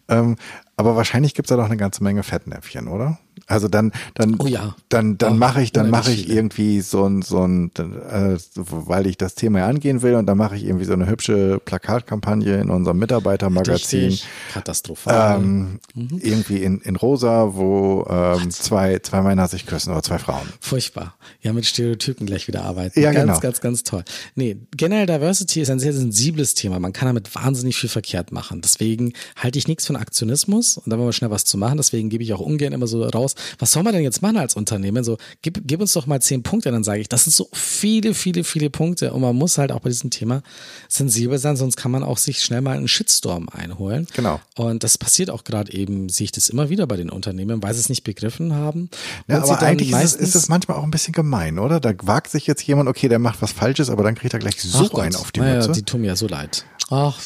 Ähm, 0.10 0.38
aber 0.78 0.96
wahrscheinlich 0.96 1.34
gibt's 1.34 1.50
da 1.50 1.58
doch 1.58 1.66
eine 1.66 1.76
ganze 1.76 2.02
Menge 2.02 2.24
Fettnäpfchen, 2.24 2.88
oder? 2.88 3.20
Also 3.46 3.68
dann, 3.68 3.92
dann, 4.16 4.36
Oh 4.40 4.48
ja. 4.48 4.76
dann, 4.90 5.18
dann 5.18 5.34
Oh, 5.34 5.36
mache 5.38 5.62
ich, 5.62 5.72
dann 5.72 5.90
mache 5.90 6.12
ich 6.12 6.30
irgendwie 6.30 6.82
so 6.82 7.06
ein, 7.06 7.22
so 7.22 7.46
ein, 7.46 7.72
äh, 7.78 8.38
weil 8.56 9.08
ich 9.08 9.18
das 9.18 9.36
Thema 9.36 9.60
ja 9.60 9.68
angehen 9.68 10.02
will 10.02 10.16
und 10.16 10.26
dann 10.26 10.38
mache 10.38 10.56
ich 10.56 10.64
irgendwie 10.66 10.86
so 10.86 10.94
eine 10.94 11.08
hübsche 11.08 11.60
Plakatkampagne 11.64 12.60
in 12.62 12.70
unserem 12.70 12.98
Mitarbeitermagazin. 12.98 14.06
Richtig 14.06 14.26
katastrophal. 14.54 15.40
Ähm, 15.40 15.80
Irgendwie 15.96 16.64
in, 16.64 16.80
in 16.82 16.96
rosa, 16.96 17.54
wo 17.56 18.06
ähm, 18.10 18.50
zwei, 18.52 19.00
zwei 19.00 19.22
Männer 19.22 19.48
sich 19.48 19.66
küssen 19.66 19.92
oder 19.92 20.04
zwei 20.04 20.18
Frauen. 20.18 20.48
Furchtbar. 20.60 21.16
Ja, 21.42 21.54
mit 21.54 21.66
Stereotypen 21.66 22.26
gleich 22.26 22.48
wieder 22.48 22.64
arbeiten. 22.64 23.00
Ja, 23.00 23.12
ganz, 23.12 23.26
genau. 23.28 23.40
ganz, 23.40 23.62
ganz 23.62 23.84
toll. 23.84 24.04
Nee, 24.36 24.58
generell 24.76 25.06
Diversity 25.06 25.62
ist 25.62 25.70
ein 25.70 25.80
sehr 25.80 25.94
sensibles 25.94 26.54
Thema. 26.54 26.80
Man 26.80 26.94
kann 26.94 27.08
damit 27.08 27.34
wahnsinnig 27.36 27.76
viel 27.78 27.90
verkehrt 27.90 28.32
machen. 28.32 28.62
Deswegen 28.62 29.14
halte 29.36 29.60
ich 29.60 29.68
nichts 29.68 29.86
von 29.86 29.96
Aktionismus 29.96 30.78
und 30.78 30.90
da 30.90 30.98
wollen 30.98 31.08
wir 31.08 31.14
schnell 31.14 31.32
was 31.32 31.44
zu 31.46 31.58
machen. 31.58 31.78
Deswegen 31.78 32.10
gebe 32.10 32.24
ich 32.24 32.34
auch 32.34 32.40
ungern 32.40 32.74
immer 32.74 32.88
so 32.88 33.04
raus, 33.04 33.27
was 33.60 33.72
soll 33.72 33.84
man 33.84 33.94
denn 33.94 34.04
jetzt 34.04 34.22
machen 34.22 34.38
als 34.38 34.56
Unternehmen? 34.56 35.04
So, 35.04 35.18
gib, 35.42 35.62
gib 35.66 35.82
uns 35.82 35.94
doch 35.94 36.06
mal 36.06 36.22
zehn 36.22 36.44
Punkte, 36.44 36.72
dann 36.72 36.84
sage 36.84 37.02
ich, 37.02 37.10
das 37.10 37.24
sind 37.24 37.34
so 37.34 37.50
viele, 37.54 38.14
viele, 38.14 38.44
viele 38.44 38.70
Punkte 38.70 39.14
und 39.14 39.22
man 39.22 39.36
muss 39.36 39.58
halt 39.58 39.72
auch 39.72 39.80
bei 39.80 39.90
diesem 39.90 40.10
Thema 40.10 40.42
sensibel 40.90 41.38
sein, 41.38 41.56
sonst 41.58 41.78
kann 41.78 41.92
man 41.92 42.04
auch 42.04 42.18
sich 42.18 42.44
schnell 42.44 42.62
mal 42.62 42.78
einen 42.78 42.88
Shitstorm 42.88 43.50
einholen. 43.50 44.08
Genau. 44.14 44.40
Und 44.56 44.84
das 44.84 44.98
passiert 44.98 45.30
auch 45.30 45.44
gerade 45.44 45.74
eben, 45.74 46.10
sehe 46.10 46.26
ich 46.26 46.32
das 46.32 46.50
immer 46.50 46.70
wieder 46.70 46.88
bei 46.88 46.98
den 46.98 47.10
Unternehmen, 47.10 47.62
weil 47.64 47.74
sie 47.74 47.80
es 47.80 47.90
nicht 47.90 48.04
begriffen 48.04 48.54
haben. 48.54 48.90
Ja, 49.28 49.44
aber 49.44 49.62
eigentlich 49.62 49.92
ist 49.92 50.16
es, 50.16 50.16
ist 50.16 50.36
es 50.36 50.50
manchmal 50.50 50.78
auch 50.78 50.84
ein 50.84 50.92
bisschen 50.92 51.14
gemein, 51.14 51.60
oder? 51.60 51.80
Da 51.80 51.94
wagt 52.04 52.30
sich 52.30 52.48
jetzt 52.48 52.64
jemand, 52.64 52.90
okay, 52.90 53.08
der 53.08 53.20
macht 53.20 53.42
was 53.42 53.52
Falsches, 53.52 53.90
aber 53.90 54.04
dann 54.04 54.16
kriegt 54.16 54.34
er 54.34 54.40
gleich 54.40 54.62
so 54.62 54.86
Ach 54.86 54.90
Gott. 54.92 55.04
einen 55.04 55.16
auf 55.16 55.32
die 55.32 55.40
naja, 55.40 55.56
Mütze. 55.56 55.72
Die 55.72 55.84
tun 55.84 56.02
mir 56.02 56.08
ja 56.08 56.16
so 56.16 56.28
leid. 56.28 56.66
Ach, 56.90 57.20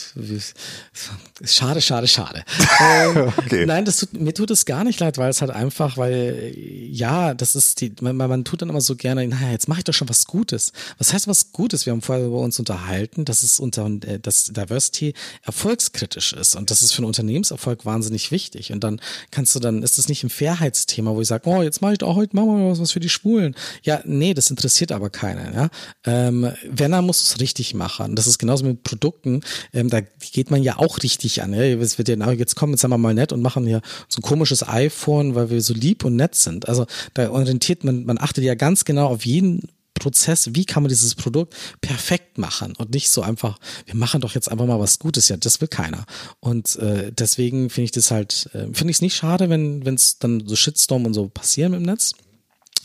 schade, 1.44 1.82
schade, 1.82 2.08
schade. 2.08 2.44
ähm, 2.80 3.32
Okay. 3.38 3.66
Nein, 3.66 3.86
das 3.86 3.98
tut, 3.98 4.14
mir 4.14 4.34
tut 4.34 4.52
es 4.52 4.66
gar 4.66 4.84
nicht 4.84 5.00
leid, 5.00 5.18
weil 5.18 5.30
es 5.30 5.42
halt 5.42 5.52
einfach, 5.52 5.91
weil 5.98 6.54
ja, 6.56 7.34
das 7.34 7.56
ist 7.56 7.82
die, 7.82 7.94
man, 8.02 8.16
man- 8.16 8.46
tut 8.46 8.62
dann 8.62 8.70
immer 8.70 8.82
so 8.82 8.96
gerne, 8.96 9.28
naja, 9.28 9.52
jetzt 9.52 9.68
mache 9.68 9.80
ich 9.80 9.84
doch 9.84 9.94
schon 9.94 10.10
was 10.10 10.26
Gutes. 10.26 10.74
Was 10.98 11.14
heißt 11.14 11.28
was 11.28 11.52
Gutes? 11.52 11.86
Wir 11.86 11.94
haben 11.94 12.02
vorher 12.02 12.26
über 12.26 12.40
uns 12.40 12.58
unterhalten, 12.60 13.26
dass 13.26 13.44
es 13.44 13.60
unter, 13.60 13.86
äh, 13.86 14.20
dass 14.20 14.46
Diversity 14.46 15.14
erfolgskritisch 15.44 16.34
ist 16.34 16.56
und 16.56 16.72
das 16.72 16.82
ist 16.82 16.94
für 16.94 17.00
einen 17.00 17.08
Unternehmenserfolg 17.08 17.86
wahnsinnig 17.86 18.32
wichtig. 18.32 18.72
Und 18.72 18.84
dann 18.84 19.00
kannst 19.30 19.56
du 19.56 19.60
dann, 19.60 19.84
ist 19.84 19.98
es 19.98 20.10
nicht 20.10 20.24
ein 20.24 20.30
Fairheitsthema, 20.30 21.14
wo 21.14 21.22
ich 21.22 21.28
sage, 21.28 21.48
oh, 21.50 21.62
jetzt 21.62 21.82
mache 21.82 21.94
ich 21.94 21.98
doch 22.00 22.16
heute 22.16 22.36
machen 22.36 22.58
wir 22.58 22.72
was, 22.72 22.80
was 22.80 22.92
für 22.92 23.00
die 23.00 23.10
Schwulen. 23.10 23.56
Ja, 23.84 24.02
nee, 24.06 24.34
das 24.34 24.50
interessiert 24.50 24.92
aber 24.92 25.10
keinen. 25.10 25.54
Ja? 25.54 25.70
Ähm, 26.06 26.52
wenn, 26.70 26.92
dann 26.92 27.06
muss 27.06 27.24
es 27.24 27.40
richtig 27.40 27.74
machen. 27.74 28.16
Das 28.16 28.28
ist 28.28 28.38
genauso 28.38 28.66
mit 28.66 28.84
Produkten. 28.84 29.42
Ähm, 29.74 29.90
da 29.90 30.02
geht 30.02 30.52
man 30.52 30.64
ja 30.64 30.78
auch 30.78 31.02
richtig 31.04 31.42
an. 31.42 31.54
Ja? 31.54 31.62
Es 31.62 31.98
wird 31.98 32.08
ja, 32.08 32.32
jetzt 32.32 32.56
kommen, 32.56 32.74
jetzt 32.74 32.82
sagen 32.82 32.94
wir 32.94 32.98
mal 32.98 33.14
nett 33.14 33.32
und 33.32 33.42
machen 33.42 33.66
hier 33.66 33.82
so 34.08 34.20
ein 34.20 34.22
komisches 34.24 34.68
iPhone, 34.68 35.36
weil 35.36 35.50
wir 35.50 35.62
so 35.62 35.74
lieb 35.82 36.06
und 36.06 36.16
nett 36.16 36.36
sind. 36.36 36.70
Also 36.70 36.86
da 37.14 37.30
orientiert 37.30 37.84
man, 37.84 38.06
man 38.06 38.18
achtet 38.18 38.44
ja 38.44 38.56
ganz 38.56 38.86
genau 38.86 39.08
auf 39.08 39.26
jeden 39.26 39.68
Prozess, 40.02 40.50
wie 40.54 40.66
kann 40.66 40.82
man 40.84 40.90
dieses 40.90 41.14
Produkt 41.14 41.56
perfekt 41.82 42.38
machen 42.40 42.74
und 42.78 42.92
nicht 42.92 43.10
so 43.10 43.22
einfach, 43.22 43.60
wir 43.86 43.96
machen 43.96 44.22
doch 44.22 44.34
jetzt 44.34 44.50
einfach 44.50 44.66
mal 44.66 44.80
was 44.80 44.98
Gutes, 44.98 45.30
ja, 45.30 45.38
das 45.38 45.62
will 45.62 45.68
keiner. 45.68 46.06
Und 46.40 46.76
äh, 46.78 47.12
deswegen 47.12 47.70
finde 47.70 47.86
ich 47.86 47.92
das 47.92 48.10
halt, 48.10 48.50
äh, 48.54 48.66
finde 48.74 48.90
ich 48.90 48.98
es 48.98 49.02
nicht 49.02 49.16
schade, 49.16 49.50
wenn 49.50 49.84
es 49.94 50.18
dann 50.18 50.48
so 50.48 50.56
Shitstorm 50.56 51.06
und 51.06 51.14
so 51.14 51.28
passieren 51.28 51.74
im 51.74 51.84
Netz. 51.84 52.14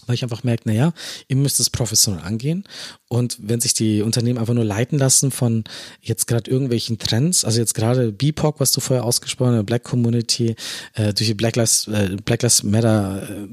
Weil 0.07 0.15
ich 0.15 0.23
einfach 0.23 0.45
merke, 0.45 0.69
naja, 0.69 0.93
ihr 1.29 1.37
müsst 1.37 1.61
es 1.61 1.71
professionell 1.71 2.23
angehen. 2.23 2.65
Und 3.09 3.37
wenn 3.41 3.61
sich 3.61 3.75
die 3.75 4.03
Unternehmen 4.03 4.39
einfach 4.39 4.55
nur 4.55 4.65
leiten 4.65 4.99
lassen 4.99 5.31
von 5.31 5.65
jetzt 6.01 6.27
gerade 6.27 6.51
irgendwelchen 6.51 6.99
Trends, 6.99 7.45
also 7.45 7.61
jetzt 7.61 7.75
gerade 7.75 8.13
BIPOC, 8.13 8.61
was 8.61 8.73
du 8.73 8.81
vorher 8.81 9.05
ausgesprochen 9.05 9.57
hast, 9.57 9.67
Black 9.67 9.85
Community, 9.85 10.57
äh, 10.95 11.13
durch 11.13 11.29
die 11.29 11.35
Black 11.35 11.57
Lives, 11.57 11.89
äh, 11.89 12.17
Black 12.25 12.43
Lives 12.43 12.63
Matter, 12.63 13.29
äh, 13.29 13.49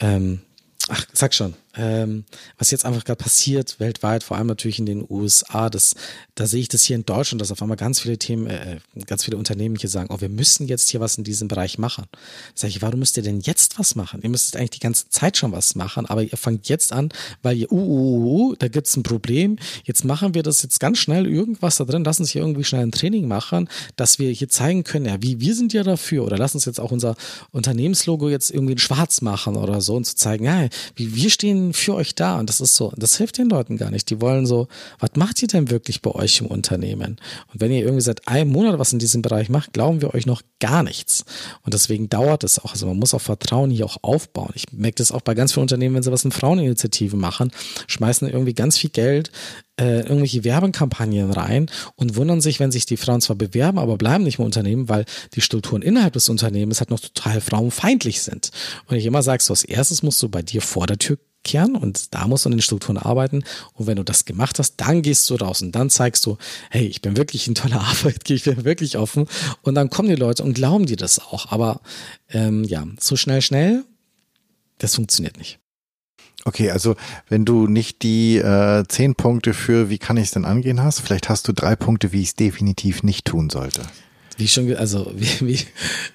ähm, 0.00 0.40
ach, 0.88 1.06
sag 1.12 1.34
schon, 1.34 1.54
ähm, 1.76 2.24
was 2.58 2.70
jetzt 2.70 2.84
einfach 2.84 3.04
gerade 3.04 3.22
passiert 3.22 3.78
weltweit, 3.78 4.24
vor 4.24 4.36
allem 4.36 4.48
natürlich 4.48 4.78
in 4.78 4.86
den 4.86 5.06
USA, 5.08 5.70
das, 5.70 5.94
da 6.34 6.46
sehe 6.46 6.60
ich 6.60 6.68
das 6.68 6.82
hier 6.82 6.96
in 6.96 7.06
Deutschland, 7.06 7.40
dass 7.40 7.52
auf 7.52 7.62
einmal 7.62 7.76
ganz 7.76 8.00
viele 8.00 8.18
Themen, 8.18 8.48
äh, 8.48 8.78
ganz 9.06 9.24
viele 9.24 9.36
Unternehmen 9.36 9.76
hier 9.76 9.88
sagen, 9.88 10.08
oh, 10.12 10.20
wir 10.20 10.28
müssen 10.28 10.66
jetzt 10.66 10.88
hier 10.88 11.00
was 11.00 11.16
in 11.16 11.24
diesem 11.24 11.48
Bereich 11.48 11.78
machen. 11.78 12.06
Sag 12.54 12.70
ich, 12.70 12.82
warum 12.82 12.98
müsst 12.98 13.16
ihr 13.16 13.22
denn 13.22 13.40
jetzt 13.40 13.78
was 13.78 13.94
machen? 13.94 14.20
Ihr 14.22 14.30
müsst 14.30 14.56
eigentlich 14.56 14.70
die 14.70 14.80
ganze 14.80 15.08
Zeit 15.10 15.36
schon 15.36 15.52
was 15.52 15.76
machen, 15.76 16.06
aber 16.06 16.22
ihr 16.22 16.36
fangt 16.36 16.68
jetzt 16.68 16.92
an, 16.92 17.10
weil 17.42 17.56
ihr, 17.56 17.70
uh, 17.70 17.76
uh, 17.76 18.16
uh, 18.16 18.50
uh 18.50 18.54
da 18.58 18.68
gibt's 18.68 18.96
ein 18.96 19.04
Problem, 19.04 19.56
jetzt 19.84 20.04
machen 20.04 20.34
wir 20.34 20.42
das 20.42 20.62
jetzt 20.62 20.80
ganz 20.80 20.98
schnell 20.98 21.26
irgendwas 21.26 21.76
da 21.76 21.84
drin, 21.84 22.02
lass 22.04 22.18
uns 22.18 22.30
hier 22.30 22.42
irgendwie 22.42 22.64
schnell 22.64 22.82
ein 22.82 22.92
Training 22.92 23.28
machen, 23.28 23.68
dass 23.96 24.18
wir 24.18 24.30
hier 24.32 24.48
zeigen 24.48 24.82
können, 24.82 25.06
ja, 25.06 25.22
wie 25.22 25.40
wir 25.40 25.54
sind 25.54 25.72
ja 25.72 25.84
dafür 25.84 26.24
oder 26.24 26.36
lass 26.36 26.54
uns 26.54 26.64
jetzt 26.64 26.80
auch 26.80 26.90
unser 26.90 27.14
Unternehmenslogo 27.52 28.28
jetzt 28.28 28.50
irgendwie 28.50 28.72
in 28.72 28.78
schwarz 28.78 29.20
machen 29.20 29.56
oder 29.56 29.80
so 29.80 29.94
und 29.94 30.04
zu 30.04 30.16
zeigen, 30.16 30.44
ja, 30.44 30.68
wie 30.96 31.14
wir 31.14 31.30
stehen 31.30 31.59
für 31.72 31.94
euch 31.94 32.14
da. 32.14 32.38
Und 32.38 32.48
das 32.48 32.60
ist 32.60 32.74
so, 32.74 32.92
das 32.96 33.16
hilft 33.16 33.38
den 33.38 33.48
Leuten 33.48 33.76
gar 33.76 33.90
nicht. 33.90 34.10
Die 34.10 34.20
wollen 34.20 34.46
so, 34.46 34.68
was 34.98 35.10
macht 35.14 35.40
ihr 35.42 35.48
denn 35.48 35.70
wirklich 35.70 36.02
bei 36.02 36.10
euch 36.10 36.40
im 36.40 36.46
Unternehmen? 36.46 37.16
Und 37.52 37.60
wenn 37.60 37.70
ihr 37.70 37.80
irgendwie 37.80 38.02
seit 38.02 38.26
einem 38.28 38.50
Monat 38.50 38.78
was 38.78 38.92
in 38.92 38.98
diesem 38.98 39.22
Bereich 39.22 39.48
macht, 39.48 39.72
glauben 39.72 40.00
wir 40.00 40.14
euch 40.14 40.26
noch 40.26 40.42
gar 40.58 40.82
nichts. 40.82 41.24
Und 41.62 41.74
deswegen 41.74 42.08
dauert 42.08 42.44
es 42.44 42.58
auch. 42.58 42.72
Also 42.72 42.86
man 42.86 42.98
muss 42.98 43.14
auch 43.14 43.20
Vertrauen 43.20 43.70
hier 43.70 43.86
auch 43.86 43.98
aufbauen. 44.02 44.50
Ich 44.54 44.72
merke 44.72 44.96
das 44.96 45.12
auch 45.12 45.22
bei 45.22 45.34
ganz 45.34 45.52
vielen 45.52 45.62
Unternehmen, 45.62 45.94
wenn 45.94 46.02
sie 46.02 46.12
was 46.12 46.24
in 46.24 46.32
Fraueninitiativen 46.32 47.18
machen, 47.18 47.50
schmeißen 47.86 48.28
irgendwie 48.28 48.54
ganz 48.54 48.78
viel 48.78 48.90
Geld 48.90 49.30
äh, 49.80 50.00
irgendwelche 50.00 50.44
Werbekampagnen 50.44 51.32
rein 51.32 51.70
und 51.96 52.16
wundern 52.16 52.40
sich, 52.40 52.60
wenn 52.60 52.70
sich 52.70 52.84
die 52.84 52.98
Frauen 52.98 53.22
zwar 53.22 53.36
bewerben, 53.36 53.78
aber 53.78 53.96
bleiben 53.96 54.24
nicht 54.24 54.38
im 54.38 54.44
Unternehmen, 54.44 54.88
weil 54.88 55.06
die 55.34 55.40
Strukturen 55.40 55.82
innerhalb 55.82 56.12
des 56.12 56.28
Unternehmens 56.28 56.80
halt 56.80 56.90
noch 56.90 57.00
total 57.00 57.40
frauenfeindlich 57.40 58.20
sind. 58.20 58.50
Und 58.86 58.96
ich 58.96 59.06
immer 59.06 59.22
sage, 59.22 59.42
so 59.42 59.54
als 59.54 59.64
erstes 59.64 60.02
musst 60.02 60.22
du 60.22 60.28
bei 60.28 60.42
dir 60.42 60.60
vor 60.60 60.86
der 60.86 60.98
Tür 60.98 61.18
kehren 61.42 61.76
und 61.76 62.14
da 62.14 62.26
musst 62.26 62.44
du 62.44 62.48
an 62.48 62.52
den 62.52 62.62
Strukturen 62.62 62.98
arbeiten. 62.98 63.44
Und 63.74 63.86
wenn 63.86 63.96
du 63.96 64.04
das 64.04 64.24
gemacht 64.24 64.58
hast, 64.58 64.76
dann 64.76 65.02
gehst 65.02 65.28
du 65.30 65.36
raus 65.36 65.62
und 65.62 65.72
dann 65.72 65.90
zeigst 65.90 66.26
du, 66.26 66.36
hey, 66.70 66.86
ich 66.86 67.02
bin 67.02 67.16
wirklich 67.16 67.46
ein 67.46 67.54
toller 67.54 67.80
Arbeitgeber, 67.88 68.36
ich 68.36 68.44
bin 68.44 68.64
wirklich 68.64 68.98
offen. 68.98 69.26
Und 69.62 69.74
dann 69.74 69.90
kommen 69.90 70.08
die 70.08 70.14
Leute 70.14 70.42
und 70.42 70.54
glauben 70.54 70.86
dir 70.86 70.96
das 70.96 71.18
auch. 71.18 71.50
Aber 71.50 71.80
ähm, 72.30 72.64
ja, 72.64 72.86
so 72.98 73.16
schnell, 73.16 73.42
schnell, 73.42 73.84
das 74.78 74.94
funktioniert 74.94 75.38
nicht. 75.38 75.58
Okay, 76.44 76.70
also 76.70 76.96
wenn 77.28 77.44
du 77.44 77.66
nicht 77.66 78.02
die 78.02 78.38
äh, 78.38 78.84
zehn 78.88 79.14
Punkte 79.14 79.52
für 79.52 79.90
wie 79.90 79.98
kann 79.98 80.16
ich 80.16 80.24
es 80.24 80.30
denn 80.30 80.46
angehen 80.46 80.82
hast, 80.82 81.00
vielleicht 81.00 81.28
hast 81.28 81.46
du 81.48 81.52
drei 81.52 81.76
Punkte, 81.76 82.12
wie 82.12 82.22
ich 82.22 82.28
es 82.28 82.34
definitiv 82.34 83.02
nicht 83.02 83.26
tun 83.26 83.50
sollte. 83.50 83.82
Wie 84.40 84.48
schon, 84.48 84.74
also 84.74 85.12
wie, 85.16 85.46
wie, 85.46 85.60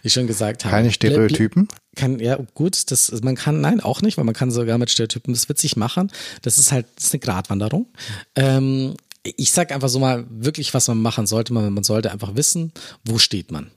wie 0.01 0.09
schon 0.09 0.27
gesagt 0.27 0.65
habe. 0.65 0.71
Keine 0.71 0.91
Stereotypen? 0.91 1.67
Kann, 1.95 2.19
ja, 2.19 2.37
gut, 2.55 2.91
das, 2.91 3.11
man 3.21 3.35
kann, 3.35 3.61
nein, 3.61 3.79
auch 3.79 4.01
nicht, 4.01 4.17
weil 4.17 4.25
man 4.25 4.33
kann 4.33 4.51
sogar 4.51 4.77
mit 4.77 4.89
Stereotypen 4.89 5.33
das 5.33 5.47
witzig 5.47 5.77
machen. 5.77 6.11
Das 6.41 6.57
ist 6.57 6.71
halt, 6.71 6.87
das 6.95 7.05
ist 7.05 7.13
eine 7.13 7.19
Gratwanderung. 7.21 7.87
Ähm, 8.35 8.95
ich 9.23 9.51
sag 9.51 9.71
einfach 9.71 9.89
so 9.89 9.99
mal 9.99 10.25
wirklich, 10.29 10.73
was 10.73 10.87
man 10.87 11.01
machen 11.01 11.25
sollte. 11.25 11.53
Man, 11.53 11.73
man 11.73 11.83
sollte 11.83 12.11
einfach 12.11 12.35
wissen, 12.35 12.73
wo 13.05 13.17
steht 13.17 13.51
man. 13.51 13.71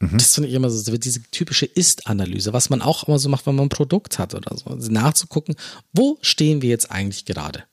Mhm. 0.00 0.18
Das 0.18 0.34
finde 0.34 0.48
ich 0.48 0.54
immer 0.54 0.70
so, 0.70 0.96
diese 0.96 1.22
typische 1.30 1.66
Ist-Analyse, 1.66 2.52
was 2.52 2.70
man 2.70 2.80
auch 2.82 3.06
immer 3.06 3.18
so 3.18 3.28
macht, 3.28 3.46
wenn 3.46 3.54
man 3.54 3.66
ein 3.66 3.70
Produkt 3.70 4.18
hat 4.18 4.34
oder 4.34 4.56
so. 4.56 4.70
Also 4.70 4.90
nachzugucken, 4.90 5.54
wo 5.92 6.18
stehen 6.22 6.62
wir 6.62 6.70
jetzt 6.70 6.90
eigentlich 6.90 7.26
gerade? 7.26 7.64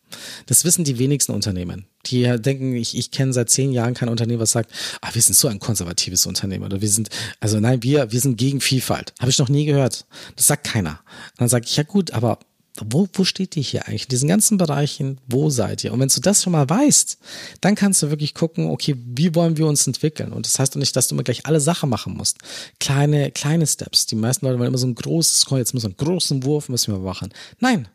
Das 0.45 0.63
wissen 0.63 0.83
die 0.83 0.99
wenigsten 0.99 1.33
Unternehmen. 1.33 1.85
Die 2.05 2.23
denken, 2.39 2.75
ich, 2.75 2.97
ich 2.97 3.11
kenne 3.11 3.33
seit 3.33 3.49
zehn 3.49 3.71
Jahren 3.71 3.93
kein 3.93 4.09
Unternehmen, 4.09 4.39
was 4.39 4.51
sagt, 4.51 4.71
ah, 5.01 5.09
wir 5.13 5.21
sind 5.21 5.35
so 5.35 5.47
ein 5.47 5.59
konservatives 5.59 6.25
Unternehmen 6.25 6.63
oder 6.63 6.81
wir 6.81 6.89
sind, 6.89 7.09
also 7.39 7.59
nein, 7.59 7.83
wir, 7.83 8.11
wir 8.11 8.21
sind 8.21 8.37
gegen 8.37 8.61
Vielfalt. 8.61 9.13
Habe 9.19 9.31
ich 9.31 9.39
noch 9.39 9.49
nie 9.49 9.65
gehört. 9.65 10.05
Das 10.35 10.47
sagt 10.47 10.65
keiner. 10.65 10.99
Und 11.31 11.41
dann 11.41 11.49
sage 11.49 11.65
ich, 11.65 11.75
ja 11.75 11.83
gut, 11.83 12.11
aber 12.11 12.39
wo, 12.85 13.07
wo 13.13 13.23
steht 13.23 13.55
ihr 13.57 13.63
hier 13.63 13.87
eigentlich? 13.87 14.03
In 14.03 14.09
diesen 14.09 14.29
ganzen 14.29 14.57
Bereichen, 14.57 15.19
wo 15.27 15.49
seid 15.49 15.83
ihr? 15.83 15.93
Und 15.93 15.99
wenn 15.99 16.07
du 16.07 16.21
das 16.21 16.43
schon 16.43 16.53
mal 16.53 16.69
weißt, 16.69 17.17
dann 17.61 17.75
kannst 17.75 18.01
du 18.01 18.09
wirklich 18.09 18.33
gucken, 18.33 18.69
okay, 18.69 18.95
wie 18.97 19.33
wollen 19.35 19.57
wir 19.57 19.67
uns 19.67 19.87
entwickeln? 19.87 20.33
Und 20.33 20.45
das 20.45 20.59
heißt 20.59 20.75
doch 20.75 20.79
nicht, 20.79 20.95
dass 20.95 21.07
du 21.07 21.15
immer 21.15 21.23
gleich 21.23 21.45
alle 21.45 21.59
Sachen 21.59 21.89
machen 21.89 22.15
musst. 22.15 22.37
Kleine, 22.79 23.31
kleine 23.31 23.67
Steps. 23.67 24.05
Die 24.05 24.15
meisten 24.15 24.45
Leute 24.45 24.59
wollen 24.59 24.69
immer 24.69 24.77
so 24.77 24.87
ein 24.87 24.95
großes, 24.95 25.45
jetzt 25.51 25.73
müssen 25.73 25.85
wir 25.97 26.05
einen 26.05 26.13
großen 26.13 26.43
Wurf 26.43 26.69
müssen 26.69 26.93
wir 26.93 26.99
machen. 26.99 27.33
Nein, 27.59 27.87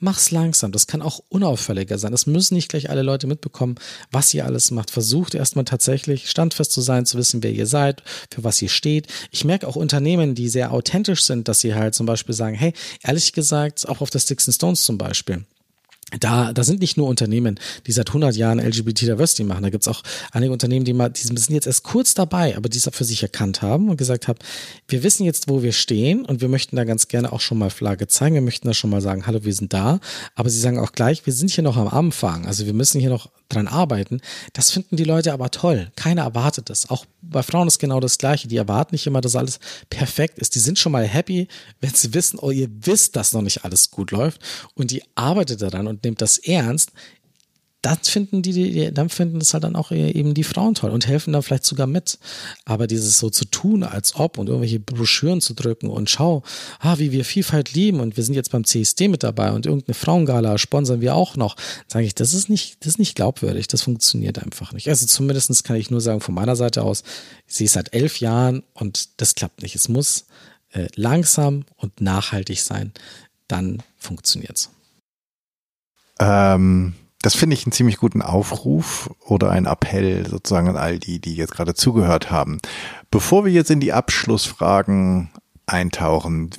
mach's 0.00 0.30
langsam. 0.30 0.72
Das 0.72 0.86
kann 0.86 1.02
auch 1.02 1.20
unauffälliger 1.28 1.98
sein. 1.98 2.12
Es 2.12 2.26
müssen 2.26 2.54
nicht 2.54 2.68
gleich 2.68 2.90
alle 2.90 3.02
Leute 3.02 3.26
mitbekommen, 3.26 3.76
was 4.10 4.32
ihr 4.34 4.44
alles 4.44 4.70
macht. 4.70 4.90
Versucht 4.90 5.34
erstmal 5.34 5.64
tatsächlich 5.64 6.30
standfest 6.30 6.72
zu 6.72 6.80
sein, 6.80 7.06
zu 7.06 7.18
wissen, 7.18 7.42
wer 7.42 7.52
ihr 7.52 7.66
seid, 7.66 8.02
für 8.30 8.44
was 8.44 8.60
ihr 8.62 8.68
steht. 8.68 9.08
Ich 9.30 9.44
merke 9.44 9.66
auch 9.66 9.76
Unternehmen, 9.76 10.34
die 10.34 10.48
sehr 10.48 10.72
authentisch 10.72 11.24
sind, 11.24 11.48
dass 11.48 11.60
sie 11.60 11.74
halt 11.74 11.94
zum 11.94 12.06
Beispiel 12.06 12.34
sagen, 12.34 12.56
hey, 12.56 12.72
ehrlich 13.02 13.32
gesagt, 13.32 13.88
auch 13.88 14.00
auf 14.00 14.10
der 14.10 14.20
Sticks 14.20 14.46
and 14.46 14.54
Stones 14.54 14.82
zum 14.82 14.98
Beispiel 14.98 15.44
da, 16.20 16.52
da 16.52 16.62
sind 16.62 16.80
nicht 16.80 16.96
nur 16.96 17.08
Unternehmen, 17.08 17.58
die 17.86 17.92
seit 17.92 18.08
100 18.08 18.36
Jahren 18.36 18.60
LGBT 18.60 19.02
Diversity 19.02 19.42
machen. 19.42 19.64
Da 19.64 19.70
gibt's 19.70 19.88
auch 19.88 20.02
einige 20.30 20.52
Unternehmen, 20.52 20.84
die 20.84 20.92
mal, 20.92 21.10
die 21.10 21.22
sind 21.22 21.50
jetzt 21.50 21.66
erst 21.66 21.82
kurz 21.82 22.14
dabei, 22.14 22.56
aber 22.56 22.68
die 22.68 22.78
es 22.78 22.88
für 22.92 23.04
sich 23.04 23.24
erkannt 23.24 23.60
haben 23.60 23.90
und 23.90 23.96
gesagt 23.96 24.28
haben, 24.28 24.38
wir 24.86 25.02
wissen 25.02 25.24
jetzt, 25.24 25.48
wo 25.48 25.64
wir 25.64 25.72
stehen 25.72 26.24
und 26.24 26.40
wir 26.40 26.48
möchten 26.48 26.76
da 26.76 26.84
ganz 26.84 27.08
gerne 27.08 27.32
auch 27.32 27.40
schon 27.40 27.58
mal 27.58 27.70
Flagge 27.70 28.06
zeigen. 28.06 28.36
Wir 28.36 28.42
möchten 28.42 28.68
da 28.68 28.74
schon 28.74 28.90
mal 28.90 29.00
sagen, 29.00 29.26
hallo, 29.26 29.42
wir 29.42 29.52
sind 29.52 29.72
da. 29.72 29.98
Aber 30.36 30.48
sie 30.48 30.60
sagen 30.60 30.78
auch 30.78 30.92
gleich, 30.92 31.26
wir 31.26 31.32
sind 31.32 31.50
hier 31.50 31.64
noch 31.64 31.76
am 31.76 31.88
Anfang. 31.88 32.46
Also 32.46 32.66
wir 32.66 32.74
müssen 32.74 33.00
hier 33.00 33.10
noch 33.10 33.28
dran 33.48 33.66
arbeiten. 33.66 34.20
Das 34.52 34.70
finden 34.70 34.96
die 34.96 35.04
Leute 35.04 35.32
aber 35.32 35.50
toll. 35.50 35.90
Keiner 35.96 36.22
erwartet 36.22 36.70
das. 36.70 36.88
Auch 36.88 37.04
bei 37.22 37.42
Frauen 37.42 37.66
ist 37.66 37.78
genau 37.78 37.98
das 37.98 38.18
Gleiche. 38.18 38.46
Die 38.46 38.56
erwarten 38.56 38.94
nicht 38.94 39.06
immer, 39.06 39.20
dass 39.20 39.34
alles 39.34 39.58
perfekt 39.90 40.38
ist. 40.38 40.54
Die 40.54 40.60
sind 40.60 40.78
schon 40.78 40.92
mal 40.92 41.04
happy, 41.04 41.48
wenn 41.80 41.90
sie 41.90 42.14
wissen, 42.14 42.38
oh, 42.40 42.50
ihr 42.50 42.68
wisst, 42.82 43.16
dass 43.16 43.32
noch 43.32 43.42
nicht 43.42 43.64
alles 43.64 43.90
gut 43.90 44.12
läuft 44.12 44.40
und 44.74 44.90
die 44.90 45.02
arbeitet 45.14 45.62
daran 45.62 45.86
und 45.86 45.95
nimmt 46.02 46.20
das 46.20 46.38
ernst 46.38 46.92
das 47.86 48.08
finden 48.08 48.42
die, 48.42 48.52
die, 48.52 48.92
dann 48.92 49.08
finden 49.08 49.38
das 49.38 49.52
halt 49.54 49.62
dann 49.62 49.76
auch 49.76 49.92
eben 49.92 50.34
die 50.34 50.42
Frauen 50.42 50.74
toll 50.74 50.90
und 50.90 51.06
helfen 51.06 51.32
da 51.32 51.40
vielleicht 51.40 51.64
sogar 51.64 51.86
mit. 51.86 52.18
Aber 52.64 52.88
dieses 52.88 53.18
so 53.18 53.30
zu 53.30 53.44
tun, 53.44 53.84
als 53.84 54.16
ob 54.16 54.38
und 54.38 54.48
irgendwelche 54.48 54.80
Broschüren 54.80 55.40
zu 55.40 55.54
drücken 55.54 55.88
und 55.88 56.10
schau, 56.10 56.42
ah, 56.80 56.98
wie 56.98 57.12
wir 57.12 57.24
Vielfalt 57.24 57.74
lieben 57.74 58.00
und 58.00 58.16
wir 58.16 58.24
sind 58.24 58.34
jetzt 58.34 58.50
beim 58.50 58.64
CSD 58.64 59.06
mit 59.06 59.22
dabei 59.22 59.52
und 59.52 59.66
irgendeine 59.66 59.94
Frauengala 59.94 60.58
sponsern 60.58 61.00
wir 61.00 61.14
auch 61.14 61.36
noch, 61.36 61.54
sage 61.86 62.06
ich, 62.06 62.14
das 62.14 62.34
ist 62.34 62.48
nicht, 62.48 62.78
das 62.80 62.94
ist 62.94 62.98
nicht 62.98 63.14
glaubwürdig, 63.14 63.68
das 63.68 63.82
funktioniert 63.82 64.42
einfach 64.42 64.72
nicht. 64.72 64.88
Also 64.88 65.06
zumindestens 65.06 65.62
kann 65.62 65.76
ich 65.76 65.90
nur 65.90 66.00
sagen, 66.00 66.20
von 66.20 66.34
meiner 66.34 66.56
Seite 66.56 66.82
aus, 66.82 67.04
ich 67.46 67.54
sehe 67.54 67.66
es 67.66 67.74
seit 67.74 67.94
elf 67.94 68.18
Jahren 68.18 68.64
und 68.74 69.20
das 69.20 69.36
klappt 69.36 69.62
nicht. 69.62 69.76
Es 69.76 69.88
muss 69.88 70.26
äh, 70.70 70.88
langsam 70.96 71.64
und 71.76 72.00
nachhaltig 72.00 72.60
sein, 72.62 72.92
dann 73.46 73.82
funktioniert's. 73.96 74.70
Ähm 76.20 76.94
das 77.22 77.34
finde 77.34 77.54
ich 77.54 77.66
einen 77.66 77.72
ziemlich 77.72 77.96
guten 77.96 78.22
Aufruf 78.22 79.10
oder 79.26 79.50
ein 79.50 79.66
Appell 79.66 80.28
sozusagen 80.28 80.68
an 80.68 80.76
all 80.76 81.00
die, 81.00 81.18
die 81.18 81.34
jetzt 81.34 81.52
gerade 81.52 81.74
zugehört 81.74 82.30
haben. 82.30 82.60
Bevor 83.10 83.44
wir 83.44 83.52
jetzt 83.52 83.70
in 83.70 83.80
die 83.80 83.92
Abschlussfragen 83.92 85.30
eintauchen, 85.66 86.50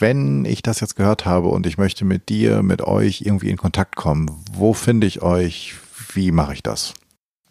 wenn 0.00 0.44
ich 0.44 0.62
das 0.62 0.80
jetzt 0.80 0.96
gehört 0.96 1.24
habe 1.24 1.48
und 1.48 1.66
ich 1.66 1.78
möchte 1.78 2.04
mit 2.04 2.28
dir, 2.28 2.64
mit 2.64 2.82
euch 2.82 3.20
irgendwie 3.20 3.50
in 3.50 3.56
Kontakt 3.56 3.94
kommen, 3.94 4.28
wo 4.52 4.72
finde 4.72 5.06
ich 5.06 5.22
euch? 5.22 5.74
Wie 6.12 6.32
mache 6.32 6.54
ich 6.54 6.64
das? 6.64 6.94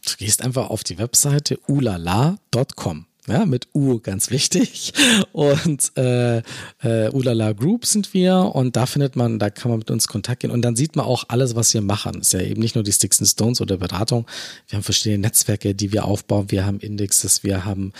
Du 0.05 0.17
gehst 0.17 0.43
einfach 0.43 0.69
auf 0.69 0.83
die 0.83 0.97
Webseite 0.97 1.59
ulala.com 1.67 3.06
ja, 3.27 3.45
mit 3.45 3.67
U 3.73 3.99
ganz 3.99 4.31
wichtig. 4.31 4.93
Und 5.33 5.91
äh, 5.97 6.37
äh, 6.81 7.09
Ulala 7.11 7.53
Group 7.53 7.85
sind 7.85 8.13
wir 8.13 8.51
und 8.53 8.75
da 8.75 8.85
findet 8.85 9.15
man, 9.15 9.39
da 9.39 9.49
kann 9.49 9.69
man 9.69 9.79
mit 9.79 9.91
uns 9.91 10.07
Kontakt 10.07 10.41
gehen 10.41 10.51
und 10.51 10.61
dann 10.61 10.75
sieht 10.75 10.95
man 10.95 11.05
auch 11.05 11.25
alles, 11.27 11.55
was 11.55 11.73
wir 11.73 11.81
machen. 11.81 12.21
Ist 12.21 12.33
ja 12.33 12.41
eben 12.41 12.61
nicht 12.61 12.75
nur 12.75 12.83
die 12.83 12.91
Sticks 12.91 13.19
and 13.19 13.29
Stones 13.29 13.59
oder 13.61 13.77
Beratung. 13.77 14.25
Wir 14.67 14.77
haben 14.77 14.83
verschiedene 14.83 15.19
Netzwerke, 15.19 15.75
die 15.75 15.91
wir 15.91 16.05
aufbauen. 16.05 16.45
Wir 16.49 16.65
haben 16.65 16.79
Indexes, 16.79 17.43
wir 17.43 17.65
haben 17.65 17.91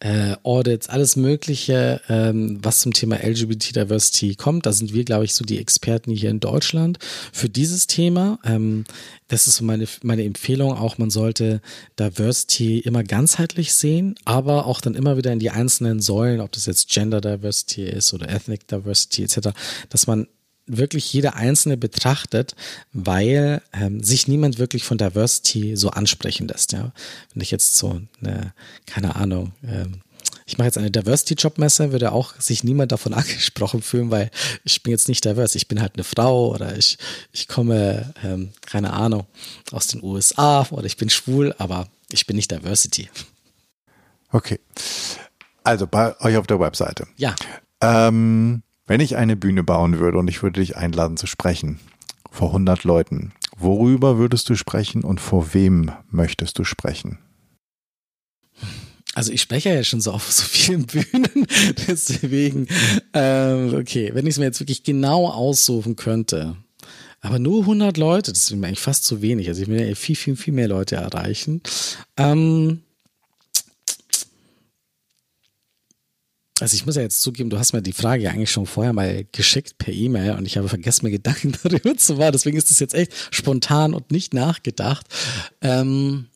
äh, 0.00 0.36
Audits, 0.42 0.88
alles 0.88 1.16
Mögliche, 1.16 2.00
ähm, 2.08 2.58
was 2.62 2.80
zum 2.80 2.92
Thema 2.92 3.16
LGBT 3.16 3.76
Diversity 3.76 4.36
kommt. 4.36 4.66
Da 4.66 4.72
sind 4.72 4.92
wir, 4.92 5.04
glaube 5.04 5.24
ich, 5.24 5.34
so 5.34 5.44
die 5.44 5.58
Experten 5.58 6.12
hier 6.12 6.30
in 6.30 6.40
Deutschland 6.40 6.98
für 7.32 7.48
dieses 7.48 7.86
Thema. 7.86 8.38
Ähm, 8.44 8.84
das 9.28 9.46
ist 9.46 9.60
meine, 9.60 9.86
meine 10.02 10.24
Empfehlung 10.24 10.72
auch, 10.72 10.98
man 10.98 11.10
sollte 11.10 11.60
Diversity 11.98 12.78
immer 12.78 13.02
ganzheitlich 13.02 13.74
sehen, 13.74 14.14
aber 14.24 14.66
auch 14.66 14.80
dann 14.80 14.94
immer 14.94 15.16
wieder 15.16 15.32
in 15.32 15.38
die 15.38 15.50
einzelnen 15.50 16.00
Säulen, 16.00 16.40
ob 16.40 16.52
das 16.52 16.66
jetzt 16.66 16.88
Gender 16.90 17.20
Diversity 17.20 17.84
ist 17.84 18.14
oder 18.14 18.28
Ethnic 18.28 18.68
Diversity 18.68 19.24
etc., 19.24 19.48
dass 19.88 20.06
man 20.06 20.28
wirklich 20.66 21.12
jede 21.12 21.34
einzelne 21.34 21.76
betrachtet, 21.76 22.56
weil 22.92 23.62
ähm, 23.72 24.02
sich 24.02 24.26
niemand 24.26 24.58
wirklich 24.58 24.84
von 24.84 24.98
Diversity 24.98 25.76
so 25.76 25.90
ansprechen 25.90 26.48
lässt. 26.48 26.72
Ja, 26.72 26.92
wenn 27.32 27.42
ich 27.42 27.50
jetzt 27.50 27.76
so 27.76 28.00
eine, 28.20 28.52
keine 28.84 29.16
Ahnung, 29.16 29.52
ähm, 29.64 30.00
ich 30.46 30.58
mache 30.58 30.66
jetzt 30.66 30.78
eine 30.78 30.92
Diversity-Jobmesse, 30.92 31.90
würde 31.90 32.12
auch 32.12 32.34
sich 32.38 32.62
niemand 32.62 32.92
davon 32.92 33.12
angesprochen 33.14 33.82
fühlen, 33.82 34.10
weil 34.10 34.30
ich 34.64 34.82
bin 34.82 34.92
jetzt 34.92 35.08
nicht 35.08 35.24
diverse. 35.24 35.58
Ich 35.58 35.68
bin 35.68 35.80
halt 35.80 35.94
eine 35.94 36.04
Frau 36.04 36.54
oder 36.54 36.76
ich, 36.76 36.98
ich 37.32 37.48
komme, 37.48 38.14
ähm, 38.22 38.50
keine 38.62 38.92
Ahnung, 38.92 39.26
aus 39.72 39.88
den 39.88 40.02
USA 40.02 40.66
oder 40.70 40.86
ich 40.86 40.96
bin 40.96 41.10
schwul, 41.10 41.54
aber 41.58 41.88
ich 42.10 42.26
bin 42.26 42.36
nicht 42.36 42.52
Diversity. 42.52 43.10
Okay. 44.30 44.60
Also 45.64 45.88
bei 45.88 46.18
euch 46.20 46.36
auf 46.36 46.46
der 46.46 46.60
Webseite. 46.60 47.08
Ja. 47.16 47.34
Ähm, 47.80 48.62
wenn 48.86 49.00
ich 49.00 49.16
eine 49.16 49.34
Bühne 49.34 49.64
bauen 49.64 49.98
würde 49.98 50.18
und 50.18 50.28
ich 50.28 50.42
würde 50.42 50.60
dich 50.60 50.76
einladen 50.76 51.16
zu 51.16 51.26
sprechen 51.26 51.80
vor 52.30 52.48
100 52.48 52.84
Leuten, 52.84 53.32
worüber 53.56 54.16
würdest 54.16 54.48
du 54.48 54.54
sprechen 54.54 55.02
und 55.02 55.20
vor 55.20 55.54
wem 55.54 55.90
möchtest 56.08 56.58
du 56.60 56.64
sprechen? 56.64 57.18
Also 59.16 59.32
ich 59.32 59.40
spreche 59.40 59.70
ja 59.70 59.82
schon 59.82 60.02
so 60.02 60.12
auf 60.12 60.30
so 60.30 60.42
vielen 60.42 60.84
Bühnen, 60.86 61.46
deswegen, 61.88 62.68
ähm, 63.14 63.72
okay, 63.72 64.10
wenn 64.12 64.26
ich 64.26 64.34
es 64.34 64.38
mir 64.38 64.44
jetzt 64.44 64.60
wirklich 64.60 64.82
genau 64.82 65.28
aussuchen 65.28 65.96
könnte, 65.96 66.54
aber 67.22 67.38
nur 67.38 67.60
100 67.60 67.96
Leute, 67.96 68.30
das 68.30 68.42
ist 68.42 68.50
mir 68.50 68.66
eigentlich 68.66 68.78
fast 68.78 69.04
zu 69.04 69.22
wenig. 69.22 69.48
Also 69.48 69.62
ich 69.62 69.68
will 69.68 69.80
ja 69.80 69.94
viel, 69.94 70.16
viel, 70.16 70.36
viel 70.36 70.52
mehr 70.52 70.68
Leute 70.68 70.96
erreichen. 70.96 71.62
Ähm, 72.18 72.82
Also 76.58 76.74
ich 76.74 76.86
muss 76.86 76.96
ja 76.96 77.02
jetzt 77.02 77.20
zugeben, 77.20 77.50
du 77.50 77.58
hast 77.58 77.74
mir 77.74 77.82
die 77.82 77.92
Frage 77.92 78.22
ja 78.22 78.30
eigentlich 78.30 78.50
schon 78.50 78.64
vorher 78.64 78.94
mal 78.94 79.26
geschickt 79.30 79.76
per 79.76 79.92
E-Mail 79.92 80.32
und 80.32 80.46
ich 80.46 80.56
habe 80.56 80.70
vergessen, 80.70 81.04
mir 81.04 81.10
Gedanken 81.10 81.52
darüber 81.62 81.96
zu 81.96 82.14
machen. 82.14 82.32
Deswegen 82.32 82.56
ist 82.56 82.70
das 82.70 82.80
jetzt 82.80 82.94
echt 82.94 83.12
spontan 83.30 83.92
und 83.92 84.10
nicht 84.10 84.32
nachgedacht. 84.32 85.06
Ähm, 85.60 86.28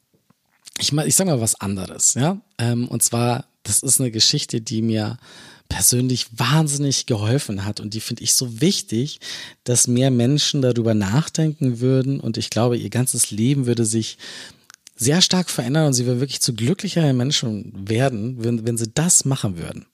ich, 0.81 0.93
ich 0.93 1.15
sag 1.15 1.27
mal 1.27 1.41
was 1.41 1.61
anderes, 1.61 2.15
ja. 2.15 2.41
Ähm, 2.59 2.89
und 2.89 3.03
zwar, 3.03 3.45
das 3.63 3.83
ist 3.83 4.01
eine 4.01 4.11
Geschichte, 4.11 4.61
die 4.61 4.83
mir 4.83 5.19
persönlich 5.69 6.27
wahnsinnig 6.37 7.07
geholfen 7.07 7.65
hat 7.65 7.79
und 7.81 7.95
die 7.95 8.01
finde 8.01 8.25
ich 8.25 8.35
so 8.35 8.61
wichtig, 8.61 9.21
dass 9.63 9.87
mehr 9.87 10.11
Menschen 10.11 10.63
darüber 10.63 10.95
nachdenken 10.95 11.81
würden 11.81 12.19
und 12.19 12.37
ich 12.37 12.51
glaube, 12.51 12.77
ihr 12.77 12.91
ganzes 12.91 13.31
Leben 13.31 13.67
würde 13.67 13.85
sich 13.85 14.19
sehr 14.97 15.23
stark 15.23 15.49
verändern 15.49 15.87
und 15.87 15.93
sie 15.95 16.07
würden 16.07 16.21
wirklich 16.21 16.41
zu 16.41 16.55
glücklicheren 16.55 17.17
Menschen 17.17 17.73
werden, 17.89 18.43
wenn, 18.43 18.67
wenn 18.67 18.77
sie 18.77 18.91
das 18.93 19.25
machen 19.25 19.57
würden. 19.57 19.87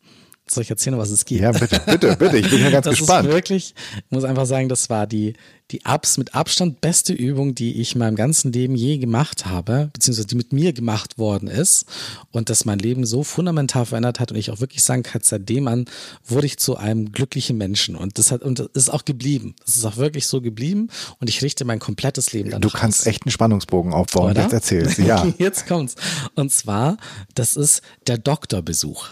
Soll 0.49 0.63
ich 0.63 0.71
erzählen, 0.71 0.97
was 0.97 1.11
es 1.11 1.25
geht? 1.25 1.41
Ja, 1.41 1.51
bitte, 1.51 1.81
bitte, 1.87 2.17
bitte. 2.17 2.39
Ich 2.39 2.49
bin 2.49 2.61
ja 2.61 2.71
ganz 2.71 2.85
das 2.85 2.99
gespannt. 2.99 3.27
Ist 3.29 3.35
wirklich, 3.35 3.75
ich 3.97 4.05
muss 4.11 4.23
einfach 4.23 4.47
sagen, 4.47 4.69
das 4.69 4.89
war 4.89 5.09
die, 5.09 5.35
die 5.73 5.85
Abs 5.85 6.19
mit 6.19 6.37
Abstand 6.37 6.81
beste 6.81 7.13
Übung, 7.13 7.57
die 7.57 7.81
ich 7.81 7.95
in 7.95 7.99
meinem 7.99 8.15
ganzen 8.15 8.53
Leben 8.53 8.77
je 8.77 8.99
gemacht 8.99 9.47
habe, 9.47 9.91
beziehungsweise 9.93 10.29
die 10.29 10.37
mit 10.37 10.53
mir 10.53 10.73
gemacht 10.73 11.19
worden 11.19 11.49
ist 11.49 11.87
und 12.31 12.49
das 12.49 12.65
mein 12.65 12.79
Leben 12.79 13.05
so 13.05 13.25
fundamental 13.25 13.87
verändert 13.87 14.21
hat 14.21 14.31
und 14.31 14.39
ich 14.39 14.53
auch 14.53 14.61
wirklich 14.61 14.85
sagen 14.85 15.03
kann, 15.03 15.21
seitdem 15.25 15.67
an 15.67 15.87
wurde 16.25 16.47
ich 16.47 16.59
zu 16.59 16.77
einem 16.77 17.11
glücklichen 17.11 17.57
Menschen 17.59 17.97
und 17.97 18.17
das 18.17 18.31
hat 18.31 18.43
und 18.43 18.61
das 18.61 18.69
ist 18.75 18.89
auch 18.91 19.05
geblieben. 19.05 19.57
Das 19.65 19.75
ist 19.75 19.85
auch 19.85 19.97
wirklich 19.97 20.29
so 20.29 20.41
geblieben 20.41 20.91
und 21.19 21.29
ich 21.29 21.43
richte 21.43 21.65
mein 21.65 21.81
komplettes 21.81 22.33
Leben 22.33 22.51
danach 22.51 22.71
Du 22.71 22.79
kannst 22.79 23.01
aus. 23.01 23.07
echt 23.07 23.25
einen 23.27 23.33
Spannungsbogen 23.33 23.93
aufbauen. 23.93 24.31
Oder? 24.31 24.43
Jetzt 24.43 24.53
erzählst 24.53 24.99
Ja. 24.99 25.27
Jetzt 25.39 25.67
kommt's. 25.67 25.97
Und 26.37 26.53
zwar, 26.53 26.99
das 27.35 27.57
ist 27.57 27.83
der 28.07 28.19
Doktorbesuch. 28.19 29.09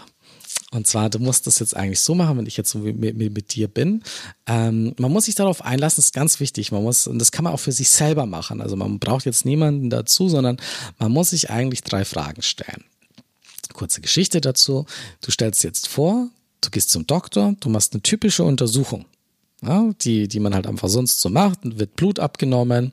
Und 0.75 0.87
zwar, 0.87 1.09
du 1.09 1.19
musst 1.19 1.47
das 1.47 1.59
jetzt 1.59 1.75
eigentlich 1.75 2.01
so 2.01 2.15
machen, 2.15 2.37
wenn 2.37 2.45
ich 2.45 2.57
jetzt 2.57 2.69
so 2.69 2.79
mit, 2.79 2.99
mit, 2.99 3.17
mit 3.17 3.55
dir 3.55 3.69
bin. 3.69 4.03
Ähm, 4.45 4.93
man 4.97 5.09
muss 5.09 5.25
sich 5.25 5.35
darauf 5.35 5.63
einlassen, 5.63 6.01
ist 6.01 6.13
ganz 6.13 6.41
wichtig. 6.41 6.73
Man 6.73 6.83
muss, 6.83 7.07
und 7.07 7.17
das 7.17 7.31
kann 7.31 7.45
man 7.45 7.53
auch 7.53 7.59
für 7.61 7.71
sich 7.71 7.89
selber 7.89 8.25
machen. 8.25 8.61
Also 8.61 8.75
man 8.75 8.99
braucht 8.99 9.25
jetzt 9.25 9.45
niemanden 9.45 9.89
dazu, 9.89 10.27
sondern 10.27 10.57
man 10.99 11.13
muss 11.13 11.29
sich 11.29 11.49
eigentlich 11.49 11.81
drei 11.81 12.03
Fragen 12.03 12.41
stellen. 12.41 12.83
Kurze 13.71 14.01
Geschichte 14.01 14.41
dazu. 14.41 14.85
Du 15.21 15.31
stellst 15.31 15.63
jetzt 15.63 15.87
vor, 15.87 16.27
du 16.59 16.69
gehst 16.69 16.89
zum 16.89 17.07
Doktor, 17.07 17.55
du 17.61 17.69
machst 17.69 17.93
eine 17.93 18.01
typische 18.01 18.43
Untersuchung. 18.43 19.05
Ja, 19.61 19.93
die, 20.01 20.27
die 20.27 20.41
man 20.41 20.53
halt 20.53 20.67
einfach 20.67 20.89
sonst 20.89 21.21
so 21.21 21.29
macht, 21.29 21.59
wird 21.63 21.95
Blut 21.95 22.19
abgenommen 22.19 22.91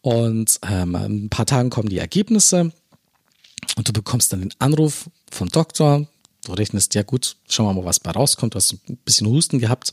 und 0.00 0.58
ähm, 0.66 0.94
in 0.94 1.24
ein 1.26 1.28
paar 1.28 1.44
Tagen 1.44 1.68
kommen 1.68 1.90
die 1.90 1.98
Ergebnisse 1.98 2.72
und 3.76 3.88
du 3.88 3.92
bekommst 3.92 4.32
dann 4.32 4.40
den 4.40 4.54
Anruf 4.58 5.10
vom 5.30 5.50
Doktor, 5.50 6.06
Du 6.48 6.54
rechnest, 6.54 6.94
ja 6.94 7.02
gut, 7.02 7.36
schauen 7.46 7.66
wir 7.66 7.74
mal, 7.74 7.84
was 7.84 8.00
bei 8.00 8.10
rauskommt. 8.10 8.54
Du 8.54 8.56
hast 8.56 8.72
ein 8.72 8.96
bisschen 9.04 9.26
Husten 9.26 9.58
gehabt. 9.58 9.92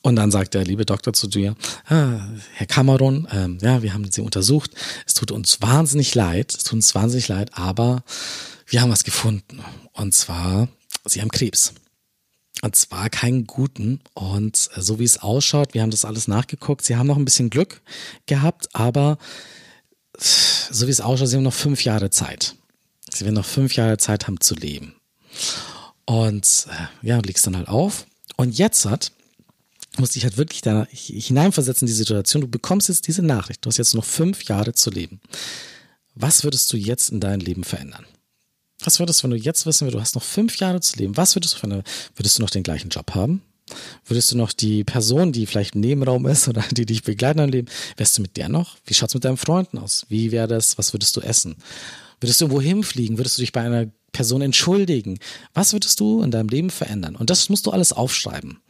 Und 0.00 0.16
dann 0.16 0.30
sagt 0.30 0.54
der 0.54 0.64
liebe 0.64 0.86
Doktor 0.86 1.12
zu 1.12 1.26
dir, 1.26 1.54
ah, 1.86 2.20
Herr 2.54 2.66
Cameron, 2.66 3.28
ähm, 3.30 3.58
ja, 3.60 3.82
wir 3.82 3.92
haben 3.92 4.10
Sie 4.10 4.22
untersucht. 4.22 4.70
Es 5.06 5.12
tut 5.12 5.30
uns 5.30 5.60
wahnsinnig 5.60 6.14
leid, 6.14 6.54
es 6.54 6.64
tut 6.64 6.72
uns 6.72 6.94
wahnsinnig 6.94 7.28
leid, 7.28 7.50
aber 7.58 8.04
wir 8.68 8.80
haben 8.80 8.90
was 8.90 9.04
gefunden. 9.04 9.60
Und 9.92 10.14
zwar, 10.14 10.68
Sie 11.04 11.20
haben 11.20 11.30
Krebs. 11.30 11.74
Und 12.62 12.74
zwar 12.74 13.10
keinen 13.10 13.46
guten. 13.46 14.00
Und 14.14 14.70
äh, 14.74 14.80
so 14.80 14.98
wie 14.98 15.04
es 15.04 15.18
ausschaut, 15.18 15.74
wir 15.74 15.82
haben 15.82 15.90
das 15.90 16.06
alles 16.06 16.26
nachgeguckt. 16.26 16.86
Sie 16.86 16.96
haben 16.96 17.06
noch 17.06 17.18
ein 17.18 17.26
bisschen 17.26 17.50
Glück 17.50 17.82
gehabt, 18.24 18.74
aber 18.74 19.18
so 20.18 20.86
wie 20.86 20.90
es 20.90 21.02
ausschaut, 21.02 21.28
Sie 21.28 21.36
haben 21.36 21.42
noch 21.42 21.52
fünf 21.52 21.84
Jahre 21.84 22.08
Zeit. 22.08 22.54
Sie 23.12 23.26
werden 23.26 23.34
noch 23.34 23.44
fünf 23.44 23.76
Jahre 23.76 23.98
Zeit 23.98 24.26
haben 24.26 24.40
zu 24.40 24.54
leben. 24.54 24.94
Und 26.06 26.66
äh, 26.70 27.06
ja, 27.06 27.18
legst 27.18 27.46
dann 27.46 27.56
halt 27.56 27.68
auf. 27.68 28.06
Und 28.36 28.58
jetzt 28.58 28.84
hat, 28.86 29.12
musste 29.98 30.18
ich 30.18 30.24
halt 30.24 30.36
wirklich 30.36 30.62
da 30.62 30.86
hineinversetzen 30.90 31.86
in 31.86 31.92
die 31.92 31.96
Situation. 31.96 32.40
Du 32.40 32.48
bekommst 32.48 32.88
jetzt 32.88 33.06
diese 33.06 33.22
Nachricht. 33.22 33.64
Du 33.64 33.68
hast 33.68 33.76
jetzt 33.76 33.94
noch 33.94 34.04
fünf 34.04 34.44
Jahre 34.44 34.72
zu 34.72 34.90
leben. 34.90 35.20
Was 36.14 36.44
würdest 36.44 36.72
du 36.72 36.76
jetzt 36.76 37.10
in 37.10 37.20
deinem 37.20 37.40
Leben 37.40 37.64
verändern? 37.64 38.06
Was 38.84 38.98
würdest 38.98 39.20
du, 39.20 39.24
wenn 39.24 39.30
du 39.32 39.36
jetzt 39.36 39.64
wissen 39.64 39.86
würdest, 39.86 39.94
du 39.94 40.00
hast 40.00 40.14
noch 40.14 40.22
fünf 40.22 40.56
Jahre 40.58 40.80
zu 40.80 40.96
leben, 40.96 41.16
was 41.16 41.36
würdest 41.36 41.54
du 41.54 41.58
verändern? 41.58 41.84
Würdest 42.16 42.38
du 42.38 42.42
noch 42.42 42.50
den 42.50 42.62
gleichen 42.62 42.88
Job 42.88 43.14
haben? 43.14 43.42
Würdest 44.04 44.32
du 44.32 44.36
noch 44.36 44.52
die 44.52 44.84
Person, 44.84 45.32
die 45.32 45.46
vielleicht 45.46 45.74
im 45.74 45.82
Nebenraum 45.82 46.26
ist 46.26 46.48
oder 46.48 46.64
die 46.72 46.84
dich 46.84 47.02
begleiten 47.02 47.38
im 47.38 47.50
Leben, 47.50 47.68
wärst 47.96 48.18
du 48.18 48.22
mit 48.22 48.36
der 48.36 48.48
noch? 48.48 48.76
Wie 48.86 48.94
schaut's 48.94 49.14
mit 49.14 49.24
deinen 49.24 49.36
Freunden 49.36 49.78
aus? 49.78 50.04
Wie 50.08 50.32
wäre 50.32 50.48
das? 50.48 50.78
Was 50.78 50.92
würdest 50.92 51.16
du 51.16 51.20
essen? 51.20 51.56
Würdest 52.20 52.40
du 52.40 52.46
irgendwo 52.46 52.60
hinfliegen? 52.60 53.18
Würdest 53.18 53.38
du 53.38 53.42
dich 53.42 53.52
bei 53.52 53.62
einer 53.62 53.86
Person 54.12 54.42
entschuldigen? 54.42 55.18
Was 55.54 55.72
würdest 55.72 55.98
du 56.00 56.22
in 56.22 56.30
deinem 56.30 56.48
Leben 56.48 56.70
verändern? 56.70 57.16
Und 57.16 57.30
das 57.30 57.48
musst 57.48 57.66
du 57.66 57.70
alles 57.70 57.92
aufschreiben. 57.92 58.60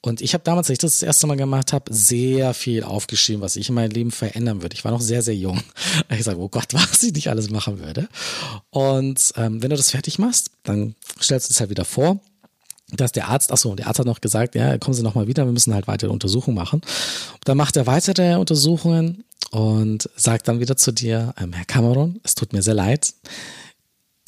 Und 0.00 0.20
ich 0.20 0.34
habe 0.34 0.44
damals, 0.44 0.68
als 0.68 0.74
ich 0.74 0.78
das 0.78 0.92
das 0.94 1.02
erste 1.02 1.26
Mal 1.26 1.36
gemacht 1.36 1.72
habe, 1.72 1.92
sehr 1.92 2.54
viel 2.54 2.84
aufgeschrieben, 2.84 3.42
was 3.42 3.56
ich 3.56 3.68
in 3.68 3.74
meinem 3.74 3.90
Leben 3.90 4.10
verändern 4.10 4.62
würde. 4.62 4.74
Ich 4.74 4.84
war 4.84 4.92
noch 4.92 5.00
sehr, 5.00 5.22
sehr 5.22 5.36
jung. 5.36 5.62
Ich 6.10 6.24
sage, 6.24 6.38
oh 6.38 6.48
Gott, 6.48 6.68
was 6.72 7.02
ich 7.02 7.12
nicht 7.12 7.28
alles 7.28 7.50
machen 7.50 7.80
würde. 7.80 8.08
Und 8.70 9.32
ähm, 9.36 9.62
wenn 9.62 9.70
du 9.70 9.76
das 9.76 9.90
fertig 9.90 10.18
machst, 10.18 10.50
dann 10.62 10.94
stellst 11.20 11.48
du 11.48 11.52
es 11.52 11.60
halt 11.60 11.70
wieder 11.70 11.84
vor 11.84 12.20
dass 12.92 13.12
der 13.12 13.28
Arzt, 13.28 13.50
achso, 13.50 13.74
der 13.74 13.86
Arzt 13.86 13.98
hat 13.98 14.06
noch 14.06 14.20
gesagt, 14.20 14.54
ja, 14.54 14.76
kommen 14.78 14.94
Sie 14.94 15.02
nochmal 15.02 15.26
wieder, 15.26 15.44
wir 15.46 15.52
müssen 15.52 15.74
halt 15.74 15.88
weitere 15.88 16.10
Untersuchungen 16.10 16.56
machen. 16.56 16.82
Dann 17.44 17.56
macht 17.56 17.76
er 17.76 17.86
weitere 17.86 18.36
Untersuchungen 18.36 19.24
und 19.50 20.08
sagt 20.16 20.48
dann 20.48 20.60
wieder 20.60 20.76
zu 20.76 20.92
dir, 20.92 21.34
ähm, 21.38 21.52
Herr 21.52 21.64
Cameron, 21.64 22.20
es 22.24 22.34
tut 22.34 22.52
mir 22.52 22.62
sehr 22.62 22.74
leid, 22.74 23.14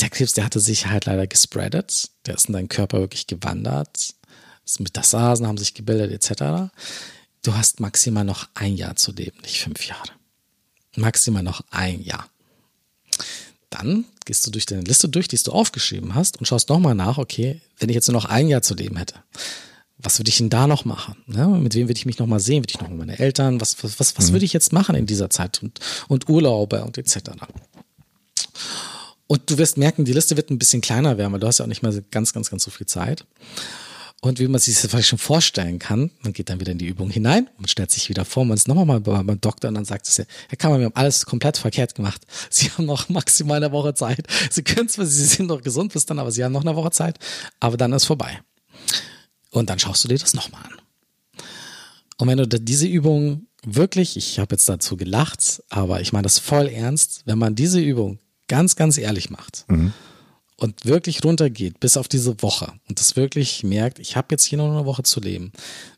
der 0.00 0.10
Krebs, 0.10 0.34
der 0.34 0.44
hatte 0.44 0.60
sich 0.60 0.86
halt 0.86 1.06
leider 1.06 1.26
gespreadet. 1.26 2.10
Der 2.26 2.34
ist 2.34 2.46
in 2.46 2.52
deinen 2.52 2.68
Körper 2.68 3.00
wirklich 3.00 3.26
gewandert. 3.26 4.14
Metastasen 4.78 5.46
haben 5.46 5.58
sich 5.58 5.74
gebildet, 5.74 6.12
etc. 6.12 6.70
Du 7.42 7.54
hast 7.54 7.80
maximal 7.80 8.24
noch 8.24 8.48
ein 8.54 8.76
Jahr 8.76 8.96
zu 8.96 9.12
leben, 9.12 9.38
nicht 9.42 9.60
fünf 9.60 9.86
Jahre. 9.86 10.10
Maximal 10.96 11.42
noch 11.42 11.62
ein 11.70 12.02
Jahr. 12.02 12.28
Dann 13.70 14.04
gehst 14.24 14.46
du 14.46 14.50
durch 14.50 14.66
deine 14.66 14.82
Liste 14.82 15.08
durch, 15.08 15.28
die 15.28 15.36
du 15.36 15.52
aufgeschrieben 15.52 16.14
hast 16.14 16.38
und 16.38 16.46
schaust 16.46 16.68
nochmal 16.68 16.94
nach, 16.94 17.18
okay, 17.18 17.60
wenn 17.78 17.88
ich 17.88 17.94
jetzt 17.94 18.08
nur 18.08 18.20
noch 18.20 18.24
ein 18.24 18.48
Jahr 18.48 18.62
zu 18.62 18.74
leben 18.74 18.96
hätte, 18.96 19.14
was 19.98 20.18
würde 20.18 20.28
ich 20.28 20.38
denn 20.38 20.50
da 20.50 20.66
noch 20.66 20.84
machen? 20.84 21.16
Ja, 21.26 21.46
mit 21.46 21.74
wem 21.74 21.88
würde 21.88 21.98
ich 21.98 22.06
mich 22.06 22.18
nochmal 22.18 22.40
sehen? 22.40 22.62
Würde 22.62 22.72
ich 22.74 22.80
noch 22.80 22.88
mit 22.88 22.98
meinen 22.98 23.16
Eltern? 23.16 23.60
Was, 23.60 23.82
was, 23.82 23.98
was, 23.98 24.18
was 24.18 24.28
mhm. 24.28 24.34
würde 24.34 24.44
ich 24.44 24.52
jetzt 24.52 24.72
machen 24.72 24.94
in 24.94 25.06
dieser 25.06 25.30
Zeit? 25.30 25.62
Und, 25.62 25.80
und 26.08 26.28
Urlaube 26.28 26.84
und 26.84 26.98
etc. 26.98 27.30
Und 29.26 29.50
du 29.50 29.58
wirst 29.58 29.76
merken, 29.76 30.04
die 30.04 30.12
Liste 30.12 30.36
wird 30.36 30.50
ein 30.50 30.58
bisschen 30.58 30.80
kleiner 30.80 31.18
werden, 31.18 31.32
weil 31.32 31.40
du 31.40 31.46
hast 31.46 31.58
ja 31.58 31.64
auch 31.64 31.68
nicht 31.68 31.82
mehr 31.82 31.92
ganz, 32.10 32.32
ganz, 32.32 32.50
ganz 32.50 32.62
so 32.64 32.70
viel 32.70 32.86
Zeit. 32.86 33.24
Und 34.22 34.40
wie 34.40 34.48
man 34.48 34.60
sich 34.60 34.74
das 34.80 34.90
vielleicht 34.90 35.08
schon 35.08 35.18
vorstellen 35.18 35.78
kann, 35.78 36.10
man 36.22 36.32
geht 36.32 36.48
dann 36.48 36.58
wieder 36.58 36.72
in 36.72 36.78
die 36.78 36.86
Übung 36.86 37.10
hinein, 37.10 37.50
man 37.58 37.68
stellt 37.68 37.90
sich 37.90 38.08
wieder 38.08 38.24
vor, 38.24 38.44
man 38.44 38.56
ist 38.56 38.66
nochmal 38.66 38.86
mal 38.86 39.00
beim 39.00 39.40
Doktor 39.40 39.68
und 39.68 39.74
dann 39.74 39.84
sagt 39.84 40.08
es 40.08 40.16
ja, 40.16 40.24
Herr 40.48 40.56
Kammer, 40.56 40.78
wir 40.78 40.86
haben 40.86 40.96
alles 40.96 41.26
komplett 41.26 41.58
verkehrt 41.58 41.94
gemacht. 41.94 42.22
Sie 42.50 42.70
haben 42.70 42.86
noch 42.86 43.08
maximal 43.08 43.58
eine 43.58 43.72
Woche 43.72 43.94
Zeit. 43.94 44.26
Sie 44.50 44.62
können 44.62 44.88
zwar, 44.88 45.06
Sie 45.06 45.24
sind 45.24 45.46
noch 45.46 45.62
gesund 45.62 45.92
bis 45.92 46.06
dann, 46.06 46.18
aber 46.18 46.32
Sie 46.32 46.42
haben 46.42 46.52
noch 46.52 46.64
eine 46.64 46.74
Woche 46.74 46.90
Zeit, 46.92 47.18
aber 47.60 47.76
dann 47.76 47.92
ist 47.92 48.06
vorbei. 48.06 48.40
Und 49.50 49.70
dann 49.70 49.78
schaust 49.78 50.02
du 50.04 50.08
dir 50.08 50.18
das 50.18 50.34
nochmal 50.34 50.62
an. 50.64 51.44
Und 52.18 52.28
wenn 52.28 52.38
du 52.38 52.48
diese 52.48 52.86
Übung 52.86 53.46
wirklich, 53.64 54.16
ich 54.16 54.38
habe 54.38 54.54
jetzt 54.54 54.68
dazu 54.68 54.96
gelacht, 54.96 55.62
aber 55.68 56.00
ich 56.00 56.12
meine 56.12 56.22
das 56.22 56.38
voll 56.38 56.68
ernst, 56.68 57.22
wenn 57.26 57.38
man 57.38 57.54
diese 57.54 57.80
Übung 57.80 58.18
ganz, 58.48 58.76
ganz 58.76 58.98
ehrlich 58.98 59.30
macht 59.30 59.64
mhm. 59.68 59.92
und 60.56 60.84
wirklich 60.84 61.24
runtergeht 61.24 61.80
bis 61.80 61.96
auf 61.96 62.08
diese 62.08 62.42
Woche 62.42 62.72
und 62.88 63.00
das 63.00 63.16
wirklich 63.16 63.64
merkt, 63.64 63.98
ich 63.98 64.16
habe 64.16 64.28
jetzt 64.30 64.44
hier 64.44 64.58
noch 64.58 64.70
eine 64.70 64.86
Woche 64.86 65.02
zu 65.02 65.20
leben, 65.20 65.52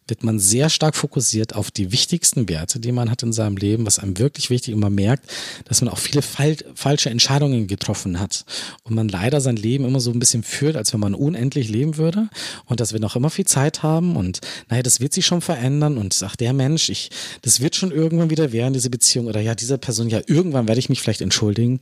wird 0.09 0.25
man 0.25 0.39
sehr 0.39 0.71
stark 0.71 0.97
fokussiert 0.97 1.55
auf 1.55 1.71
die 1.71 1.93
wichtigsten 1.93 2.49
Werte, 2.49 2.81
die 2.81 2.93
man 2.93 3.11
hat 3.11 3.23
in 3.23 3.33
seinem 3.33 3.57
Leben, 3.57 3.87
was 3.87 3.99
einem 3.99 4.19
wirklich 4.19 4.51
wichtig 4.51 4.75
und 4.75 4.81
man 4.81 4.95
merkt, 4.95 5.31
dass 5.67 5.83
man 5.83 5.93
auch 5.93 5.99
viele 5.99 6.23
fal 6.23 6.57
falsche 6.75 7.11
Entscheidungen 7.11 7.67
getroffen 7.67 8.19
hat 8.19 8.45
und 8.85 8.95
man 8.95 9.09
leider 9.09 9.41
sein 9.41 9.57
Leben 9.57 9.85
immer 9.85 10.01
so 10.01 10.11
ein 10.11 10.19
bisschen 10.19 10.43
führt, 10.43 10.77
als 10.77 10.93
wenn 10.93 11.01
man 11.01 11.15
unendlich 11.15 11.69
leben 11.69 11.97
würde 11.97 12.29
und 12.65 12.81
dass 12.81 12.93
wir 12.93 13.01
noch 13.01 13.17
immer 13.17 13.31
viel 13.31 13.47
Zeit 13.47 13.83
haben 13.83 14.17
und 14.17 14.41
naja, 14.69 14.83
das 14.83 15.01
wird 15.01 15.13
sich 15.13 15.27
schon 15.27 15.41
verändern 15.41 15.99
und 15.99 16.15
sagt 16.15 16.41
der 16.41 16.53
Mensch, 16.53 16.89
ich, 16.89 17.11
das 17.43 17.61
wird 17.61 17.77
schon 17.77 17.93
irgendwann 17.93 18.31
wieder 18.31 18.53
werden, 18.53 18.73
diese 18.73 18.91
Beziehung 18.91 19.27
oder 19.27 19.41
ja, 19.41 19.55
dieser 19.55 19.79
Person, 19.79 20.09
ja, 20.09 20.21
irgendwann 20.27 20.69
werde 20.69 20.79
ich 20.79 20.89
mich 20.89 21.03
vielleicht 21.03 21.21
entschuldigen 21.21 21.81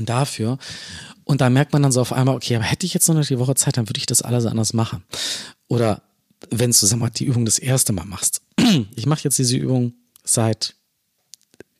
dafür. 0.00 0.58
Und 1.24 1.40
da 1.40 1.50
merkt 1.50 1.72
man 1.72 1.82
dann 1.82 1.92
so 1.92 2.00
auf 2.00 2.12
einmal, 2.12 2.34
okay, 2.34 2.56
aber 2.56 2.64
hätte 2.64 2.86
ich 2.86 2.94
jetzt 2.94 3.08
noch 3.08 3.24
die 3.24 3.38
Woche 3.38 3.54
Zeit, 3.54 3.76
dann 3.76 3.88
würde 3.88 3.98
ich 3.98 4.06
das 4.06 4.22
alles 4.22 4.46
anders 4.46 4.72
machen. 4.72 5.04
Oder 5.68 6.02
wenn 6.50 6.70
du, 6.70 6.86
sag 6.86 6.98
mal, 6.98 7.10
die 7.10 7.24
Übung 7.24 7.44
das 7.44 7.58
erste 7.58 7.92
Mal 7.92 8.04
machst. 8.04 8.42
Ich 8.96 9.06
mache 9.06 9.24
jetzt 9.24 9.38
diese 9.38 9.56
Übung 9.56 9.94
seit 10.24 10.74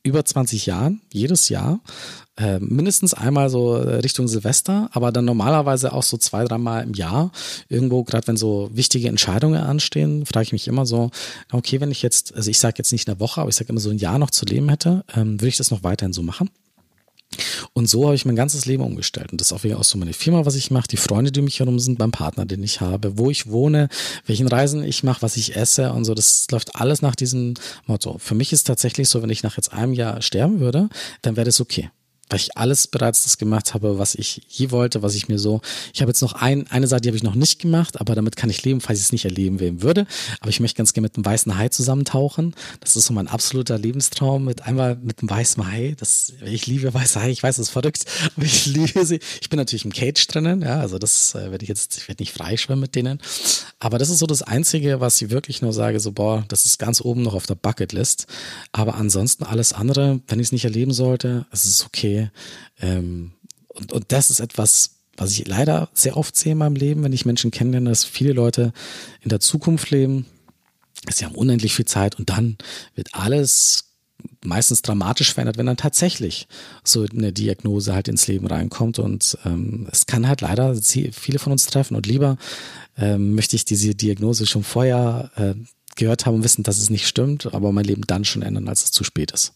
über 0.03 0.23
20 0.23 0.65
Jahren, 0.65 1.01
jedes 1.11 1.49
Jahr, 1.49 1.79
äh, 2.37 2.59
mindestens 2.59 3.13
einmal 3.13 3.49
so 3.49 3.75
äh, 3.75 3.95
Richtung 3.97 4.27
Silvester, 4.27 4.89
aber 4.91 5.11
dann 5.11 5.23
normalerweise 5.25 5.93
auch 5.93 6.03
so 6.03 6.17
zwei, 6.17 6.43
dreimal 6.43 6.83
im 6.83 6.93
Jahr. 6.93 7.31
Irgendwo, 7.69 8.03
gerade 8.03 8.27
wenn 8.27 8.37
so 8.37 8.69
wichtige 8.73 9.07
Entscheidungen 9.07 9.61
anstehen, 9.61 10.25
frage 10.25 10.45
ich 10.45 10.51
mich 10.51 10.67
immer 10.67 10.85
so, 10.85 11.11
okay, 11.51 11.79
wenn 11.79 11.91
ich 11.91 12.01
jetzt, 12.01 12.35
also 12.35 12.49
ich 12.49 12.59
sage 12.59 12.75
jetzt 12.79 12.91
nicht 12.91 13.07
eine 13.07 13.19
Woche, 13.19 13.39
aber 13.39 13.49
ich 13.49 13.55
sage 13.55 13.69
immer 13.69 13.79
so 13.79 13.91
ein 13.91 13.97
Jahr 13.97 14.19
noch 14.19 14.31
zu 14.31 14.45
leben 14.45 14.67
hätte, 14.69 15.05
ähm, 15.15 15.39
würde 15.39 15.49
ich 15.49 15.57
das 15.57 15.71
noch 15.71 15.83
weiterhin 15.83 16.13
so 16.13 16.23
machen? 16.23 16.49
Und 17.73 17.89
so 17.89 18.05
habe 18.05 18.15
ich 18.15 18.25
mein 18.25 18.35
ganzes 18.35 18.65
Leben 18.65 18.83
umgestellt. 18.83 19.31
Und 19.31 19.41
das 19.41 19.47
ist 19.47 19.53
auch 19.53 19.63
wieder 19.63 19.79
auch 19.79 19.83
so 19.83 19.97
meine 19.97 20.13
Firma, 20.13 20.45
was 20.45 20.55
ich 20.55 20.71
mache, 20.71 20.87
die 20.87 20.97
Freunde, 20.97 21.31
die 21.31 21.41
mich 21.41 21.59
herum 21.59 21.79
sind, 21.79 21.97
beim 21.97 22.11
Partner, 22.11 22.45
den 22.45 22.63
ich 22.63 22.81
habe, 22.81 23.17
wo 23.17 23.29
ich 23.29 23.49
wohne, 23.49 23.89
welchen 24.25 24.47
Reisen 24.47 24.83
ich 24.83 25.03
mache, 25.03 25.21
was 25.21 25.37
ich 25.37 25.55
esse 25.55 25.91
und 25.93 26.05
so. 26.05 26.13
Das 26.13 26.47
läuft 26.51 26.75
alles 26.75 27.01
nach 27.01 27.15
diesem 27.15 27.55
Motto. 27.85 28.17
Für 28.19 28.35
mich 28.35 28.53
ist 28.53 28.67
tatsächlich 28.67 29.09
so, 29.09 29.21
wenn 29.21 29.29
ich 29.29 29.43
nach 29.43 29.57
jetzt 29.57 29.73
einem 29.73 29.93
Jahr 29.93 30.21
sterben 30.21 30.59
würde, 30.59 30.89
dann 31.21 31.35
wäre 31.35 31.45
das 31.45 31.61
okay 31.61 31.89
weil 32.29 32.39
ich 32.39 32.57
alles 32.57 32.87
bereits 32.87 33.23
das 33.23 33.37
gemacht 33.37 33.73
habe, 33.73 33.99
was 33.99 34.15
ich 34.15 34.41
je 34.47 34.71
wollte, 34.71 35.01
was 35.01 35.15
ich 35.15 35.27
mir 35.27 35.37
so. 35.37 35.61
Ich 35.93 36.01
habe 36.01 36.09
jetzt 36.09 36.21
noch 36.21 36.33
ein, 36.33 36.65
eine 36.71 36.87
Seite, 36.87 37.01
die 37.01 37.09
habe 37.09 37.17
ich 37.17 37.23
noch 37.23 37.35
nicht 37.35 37.59
gemacht, 37.59 37.99
aber 37.99 38.15
damit 38.15 38.35
kann 38.35 38.49
ich 38.49 38.63
leben, 38.63 38.81
falls 38.81 38.99
ich 38.99 39.05
es 39.05 39.11
nicht 39.11 39.25
erleben 39.25 39.59
will 39.59 39.81
würde. 39.81 40.07
Aber 40.39 40.49
ich 40.49 40.59
möchte 40.59 40.77
ganz 40.77 40.93
gerne 40.93 41.05
mit 41.05 41.15
einem 41.15 41.25
weißen 41.25 41.57
Hai 41.57 41.69
zusammentauchen. 41.69 42.55
Das 42.79 42.95
ist 42.95 43.05
so 43.05 43.13
mein 43.13 43.27
absoluter 43.27 43.77
Lebenstraum. 43.77 44.45
Mit 44.45 44.63
einmal 44.63 44.95
mit 44.95 45.19
einem 45.19 45.29
weißen 45.29 45.67
Hai. 45.67 45.95
Das, 45.99 46.33
ich 46.43 46.65
liebe 46.65 46.93
weiße 46.93 47.21
Hai. 47.21 47.29
Ich 47.29 47.43
weiß, 47.43 47.57
das 47.57 47.67
ist 47.67 47.73
verrückt, 47.73 48.05
aber 48.35 48.45
ich 48.45 48.65
liebe 48.65 49.05
sie. 49.05 49.19
Ich 49.41 49.49
bin 49.49 49.57
natürlich 49.57 49.85
im 49.85 49.93
Cage 49.93 50.25
drinnen. 50.27 50.61
Ja, 50.61 50.79
also 50.79 50.97
das 50.97 51.35
äh, 51.35 51.51
werde 51.51 51.63
ich 51.63 51.69
jetzt, 51.69 51.97
ich 51.97 52.07
werde 52.07 52.21
nicht 52.21 52.33
freischwimmen 52.33 52.81
mit 52.81 52.95
denen. 52.95 53.19
Aber 53.79 53.97
das 53.97 54.09
ist 54.09 54.19
so 54.19 54.25
das 54.25 54.41
Einzige, 54.41 54.99
was 54.99 55.21
ich 55.21 55.29
wirklich 55.29 55.61
nur 55.61 55.73
sage, 55.73 55.99
so 55.99 56.11
boah, 56.11 56.45
das 56.47 56.65
ist 56.65 56.79
ganz 56.79 57.01
oben 57.01 57.21
noch 57.21 57.35
auf 57.35 57.45
der 57.45 57.55
Bucketlist. 57.55 58.27
Aber 58.71 58.95
ansonsten 58.95 59.43
alles 59.43 59.73
andere, 59.73 60.21
wenn 60.27 60.39
ich 60.39 60.47
es 60.47 60.51
nicht 60.51 60.65
erleben 60.65 60.93
sollte, 60.93 61.45
es 61.51 61.65
ist 61.65 61.85
okay 61.85 62.12
ähm, 62.81 63.33
und, 63.67 63.91
und 63.91 64.05
das 64.11 64.29
ist 64.29 64.39
etwas, 64.39 64.97
was 65.17 65.31
ich 65.31 65.47
leider 65.47 65.89
sehr 65.93 66.17
oft 66.17 66.35
sehe 66.35 66.53
in 66.53 66.57
meinem 66.57 66.75
Leben, 66.75 67.03
wenn 67.03 67.13
ich 67.13 67.25
Menschen 67.25 67.51
kennenlerne, 67.51 67.89
dass 67.89 68.03
viele 68.03 68.33
Leute 68.33 68.73
in 69.21 69.29
der 69.29 69.39
Zukunft 69.39 69.91
leben. 69.91 70.25
Sie 71.11 71.25
haben 71.25 71.35
unendlich 71.35 71.73
viel 71.75 71.85
Zeit 71.85 72.17
und 72.17 72.29
dann 72.29 72.57
wird 72.95 73.13
alles 73.13 73.89
meistens 74.43 74.81
dramatisch 74.81 75.33
verändert, 75.33 75.57
wenn 75.57 75.65
dann 75.65 75.77
tatsächlich 75.77 76.47
so 76.83 77.05
eine 77.05 77.33
Diagnose 77.33 77.93
halt 77.93 78.07
ins 78.07 78.27
Leben 78.27 78.47
reinkommt 78.47 78.99
und 78.99 79.37
ähm, 79.45 79.87
es 79.91 80.05
kann 80.05 80.27
halt 80.27 80.41
leider 80.41 80.75
viele 80.75 81.39
von 81.39 81.51
uns 81.51 81.65
treffen 81.65 81.95
und 81.95 82.05
lieber 82.05 82.37
ähm, 82.97 83.35
möchte 83.35 83.55
ich 83.55 83.65
diese 83.65 83.95
Diagnose 83.95 84.45
schon 84.45 84.63
vorher 84.63 85.31
äh, 85.35 85.55
gehört 85.95 86.25
haben 86.25 86.35
und 86.35 86.43
wissen, 86.43 86.63
dass 86.63 86.77
es 86.77 86.89
nicht 86.89 87.07
stimmt, 87.07 87.53
aber 87.53 87.71
mein 87.71 87.85
Leben 87.85 88.03
dann 88.07 88.25
schon 88.25 88.41
ändern, 88.41 88.67
als 88.67 88.83
es 88.83 88.91
zu 88.91 89.03
spät 89.03 89.31
ist. 89.31 89.53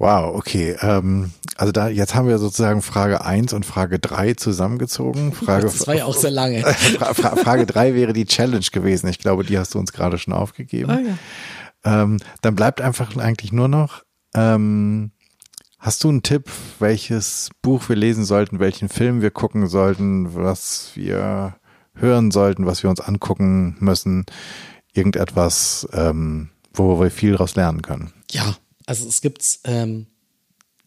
Wow, 0.00 0.34
okay. 0.34 0.74
Ähm, 0.80 1.30
also 1.58 1.72
da 1.72 1.88
jetzt 1.88 2.14
haben 2.14 2.26
wir 2.26 2.38
sozusagen 2.38 2.80
Frage 2.80 3.22
eins 3.22 3.52
und 3.52 3.66
Frage 3.66 3.98
drei 3.98 4.32
zusammengezogen. 4.32 5.32
Frage, 5.34 5.64
das 5.64 5.86
war 5.86 5.94
ja 5.94 6.06
auch 6.06 6.14
sehr 6.14 6.30
lange. 6.30 6.62
Frage 6.64 7.66
drei 7.66 7.94
wäre 7.94 8.14
die 8.14 8.24
Challenge 8.24 8.64
gewesen. 8.72 9.08
Ich 9.08 9.18
glaube, 9.18 9.44
die 9.44 9.58
hast 9.58 9.74
du 9.74 9.78
uns 9.78 9.92
gerade 9.92 10.16
schon 10.16 10.32
aufgegeben. 10.32 10.90
Oh, 10.90 11.06
ja. 11.06 12.02
ähm, 12.02 12.16
dann 12.40 12.54
bleibt 12.54 12.80
einfach 12.80 13.14
eigentlich 13.18 13.52
nur 13.52 13.68
noch, 13.68 14.02
ähm, 14.34 15.10
hast 15.78 16.02
du 16.02 16.08
einen 16.08 16.22
Tipp, 16.22 16.50
welches 16.78 17.50
Buch 17.60 17.90
wir 17.90 17.96
lesen 17.96 18.24
sollten, 18.24 18.58
welchen 18.58 18.88
Film 18.88 19.20
wir 19.20 19.30
gucken 19.30 19.66
sollten, 19.66 20.34
was 20.34 20.92
wir 20.94 21.56
hören 21.92 22.30
sollten, 22.30 22.64
was 22.64 22.82
wir 22.82 22.88
uns 22.88 23.00
angucken 23.00 23.76
müssen? 23.80 24.24
Irgendetwas, 24.94 25.86
ähm, 25.92 26.48
wo 26.72 26.98
wir 26.98 27.10
viel 27.10 27.32
daraus 27.32 27.54
lernen 27.54 27.82
können. 27.82 28.14
Ja, 28.30 28.56
also 28.90 29.06
es 29.06 29.20
gibt, 29.20 29.60
ähm, 29.62 30.06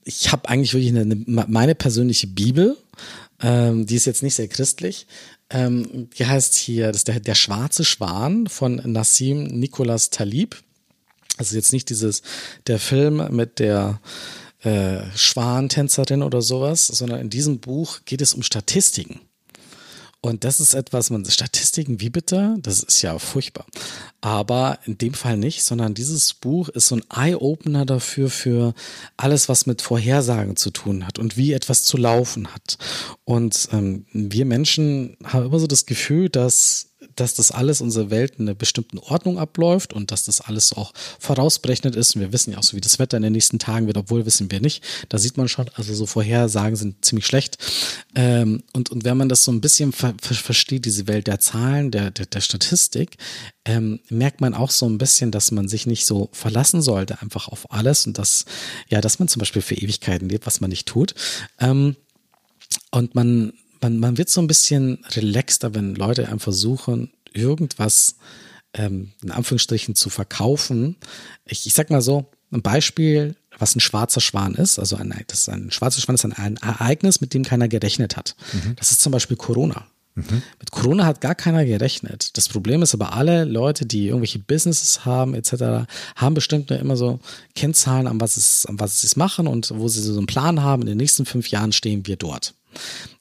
ich 0.04 0.30
habe 0.34 0.50
eigentlich 0.50 0.74
wirklich 0.74 0.92
eine, 0.92 1.04
eine, 1.04 1.46
meine 1.48 1.74
persönliche 1.74 2.28
Bibel, 2.28 2.76
ähm, 3.42 3.86
die 3.86 3.96
ist 3.96 4.04
jetzt 4.04 4.24
nicht 4.24 4.36
sehr 4.36 4.50
christlich. 4.50 5.08
Ähm, 5.50 6.10
die 6.10 6.26
heißt 6.26 6.54
hier, 6.54 6.88
das 6.88 6.98
ist 6.98 7.08
der, 7.08 7.22
der 7.22 7.36
schwarze 7.36 7.86
Schwan 7.86 8.48
von 8.48 8.82
Nassim 8.84 9.46
Nicholas 9.46 10.10
Talib. 10.10 10.58
Also 11.38 11.56
jetzt 11.56 11.72
nicht 11.72 11.90
dieses, 11.90 12.24
der 12.68 12.78
Film 12.78 13.26
mit 13.34 13.60
der 13.60 14.02
äh, 14.64 15.00
Schwantänzerin 15.16 16.24
oder 16.24 16.42
sowas, 16.42 16.88
sondern 16.88 17.22
in 17.22 17.30
diesem 17.30 17.62
Buch 17.62 18.02
geht 18.04 18.22
es 18.22 18.34
um 18.34 18.44
Statistiken. 18.44 19.22
Und 20.26 20.46
das 20.46 20.62
ist 20.62 20.74
etwas, 20.74 21.10
man, 21.10 21.26
Statistiken, 21.26 22.00
wie 22.00 22.10
bitte? 22.10 22.56
Das 22.62 22.82
ist 22.82 23.02
ja 23.02 23.20
furchtbar. 23.20 23.66
Aber 24.22 24.80
in 24.86 24.98
dem 24.98 25.14
Fall 25.14 25.36
nicht, 25.36 25.66
sondern 25.66 25.96
dieses 25.96 26.34
Buch 26.34 26.70
ist 26.70 26.88
so 26.88 26.96
ein 26.96 27.04
Eye-Opener 27.14 27.86
dafür, 27.86 28.30
für 28.30 28.74
alles, 29.18 29.50
was 29.50 29.66
mit 29.66 29.82
Vorhersagen 29.82 30.56
zu 30.56 30.72
tun 30.72 31.06
hat 31.06 31.20
und 31.20 31.36
wie 31.36 31.52
etwas 31.52 31.84
zu 31.84 31.98
laufen 31.98 32.48
hat. 32.54 32.78
Und 33.26 33.68
ähm, 33.74 34.06
wir 34.14 34.46
Menschen 34.46 35.18
haben 35.26 35.48
immer 35.48 35.60
so 35.60 35.68
das 35.68 35.86
Gefühl, 35.86 36.30
dass 36.30 36.93
dass 37.16 37.34
das 37.34 37.52
alles 37.52 37.82
unsere 37.82 38.10
Welt 38.10 38.36
in 38.38 38.48
einer 38.48 38.56
bestimmten 38.56 39.00
Ordnung 39.00 39.38
abläuft 39.38 39.94
und 39.94 40.12
dass 40.12 40.26
das 40.26 40.42
alles 40.42 40.74
auch 40.74 40.94
vorausberechnet 41.20 41.96
ist. 41.96 42.16
Und 42.16 42.22
wir 42.22 42.34
wissen 42.34 42.52
ja 42.52 42.58
auch 42.58 42.64
so, 42.64 42.76
wie 42.76 42.82
das 42.82 43.00
Wetter 43.00 43.18
in 43.18 43.24
den 43.24 43.34
nächsten 43.34 43.60
Tagen 43.60 43.88
wird, 43.88 43.98
obwohl 43.98 44.26
wissen 44.26 44.52
wir 44.52 44.62
nicht. 44.62 44.84
Da 45.10 45.18
sieht 45.18 45.38
man 45.38 45.48
schon, 45.48 45.70
also 45.76 45.94
so 45.94 46.06
Vorhersagen 46.06 46.76
sind 46.76 47.04
ziemlich 47.06 47.26
schlecht. 47.26 47.58
Ähm, 48.16 48.64
und, 48.74 48.90
und 48.90 49.04
wenn 49.04 49.18
man 49.18 49.30
das 49.30 49.44
so 49.44 49.52
ein 49.52 49.62
bisschen 49.62 49.92
ver 49.92 50.14
ver 50.22 50.36
versteht, 50.36 50.86
diese 50.86 51.08
Welt 51.08 51.28
der 51.28 51.40
Zahlen, 51.40 51.92
der, 51.92 52.12
der, 52.12 52.26
der 52.26 52.42
Statistik, 52.42 53.18
ähm, 53.66 54.00
merkt 54.10 54.42
man 54.42 54.54
auch 54.54 54.72
so 54.72 54.88
ein 54.88 54.98
bisschen, 54.98 55.32
dass 55.32 55.52
man 55.52 55.68
sich 55.68 55.86
nicht 55.86 56.06
so 56.06 56.30
verlassen 56.34 56.82
sollte, 56.82 57.22
einfach 57.22 57.48
auf 57.48 57.72
alles 57.72 58.06
und 58.06 58.18
dass, 58.18 58.46
ja, 58.90 59.02
dass 59.02 59.20
man 59.20 59.28
zum 59.28 59.40
Beispiel 59.40 59.62
für 59.62 59.76
Ewigkeiten 59.76 60.30
lebt, 60.30 60.46
was 60.46 60.62
man 60.62 60.70
nicht 60.70 60.88
tut. 60.88 61.16
Ähm, 61.60 61.96
und 62.92 63.16
man, 63.16 63.54
man, 63.84 64.00
man 64.00 64.18
wird 64.18 64.30
so 64.30 64.42
ein 64.42 64.48
bisschen 64.48 65.04
relaxter, 65.12 65.76
wenn 65.76 65.96
Leute 65.96 66.28
einem 66.28 66.40
versuchen, 66.40 67.12
irgendwas 67.34 68.16
ähm, 68.74 69.12
in 69.22 69.32
Anführungsstrichen 69.32 69.96
zu 69.96 70.10
verkaufen. 70.10 70.96
Ich, 71.46 71.68
ich 71.68 71.74
sag 71.74 71.90
mal 71.90 72.02
so, 72.02 72.26
ein 72.52 72.62
Beispiel, 72.62 73.36
was 73.58 73.76
ein 73.76 73.80
schwarzer 73.80 74.22
Schwan 74.22 74.56
ist, 74.56 74.80
also 74.80 74.96
ein, 74.96 75.14
das 75.28 75.42
ist 75.42 75.50
ein 75.50 75.72
schwarzer 75.72 76.02
Schwan 76.02 76.16
ist 76.16 76.26
ein, 76.26 76.34
ein 76.34 76.58
Ereignis, 76.58 77.22
mit 77.22 77.34
dem 77.34 77.44
keiner 77.44 77.68
gerechnet 77.68 78.18
hat. 78.18 78.36
Mhm. 78.54 78.76
Das 78.76 78.92
ist 78.92 79.02
zum 79.02 79.12
Beispiel 79.12 79.38
Corona. 79.38 79.86
Mhm. 80.16 80.44
Mit 80.60 80.72
Corona 80.72 81.06
hat 81.06 81.22
gar 81.22 81.34
keiner 81.34 81.66
gerechnet. 81.66 82.38
Das 82.38 82.48
Problem 82.48 82.84
ist 82.84 82.94
aber, 82.94 83.14
alle 83.14 83.46
Leute, 83.46 83.86
die 83.86 84.08
irgendwelche 84.08 84.40
Businesses 84.40 85.06
haben 85.06 85.34
etc., 85.34 85.88
haben 86.16 86.34
bestimmt 86.36 86.70
immer 86.70 86.96
so 86.96 87.20
Kennzahlen, 87.56 88.08
an 88.08 88.22
was 88.22 88.38
es, 88.38 88.66
an 88.68 88.80
was 88.80 89.02
sie 89.02 89.08
es 89.08 89.16
machen 89.16 89.48
und 89.48 89.72
wo 89.76 89.88
sie 89.88 90.02
so 90.02 90.16
einen 90.16 90.28
Plan 90.28 90.62
haben. 90.62 90.84
In 90.84 90.90
den 90.90 90.98
nächsten 90.98 91.26
fünf 91.26 91.50
Jahren 91.50 91.72
stehen 91.72 92.06
wir 92.06 92.16
dort. 92.16 92.54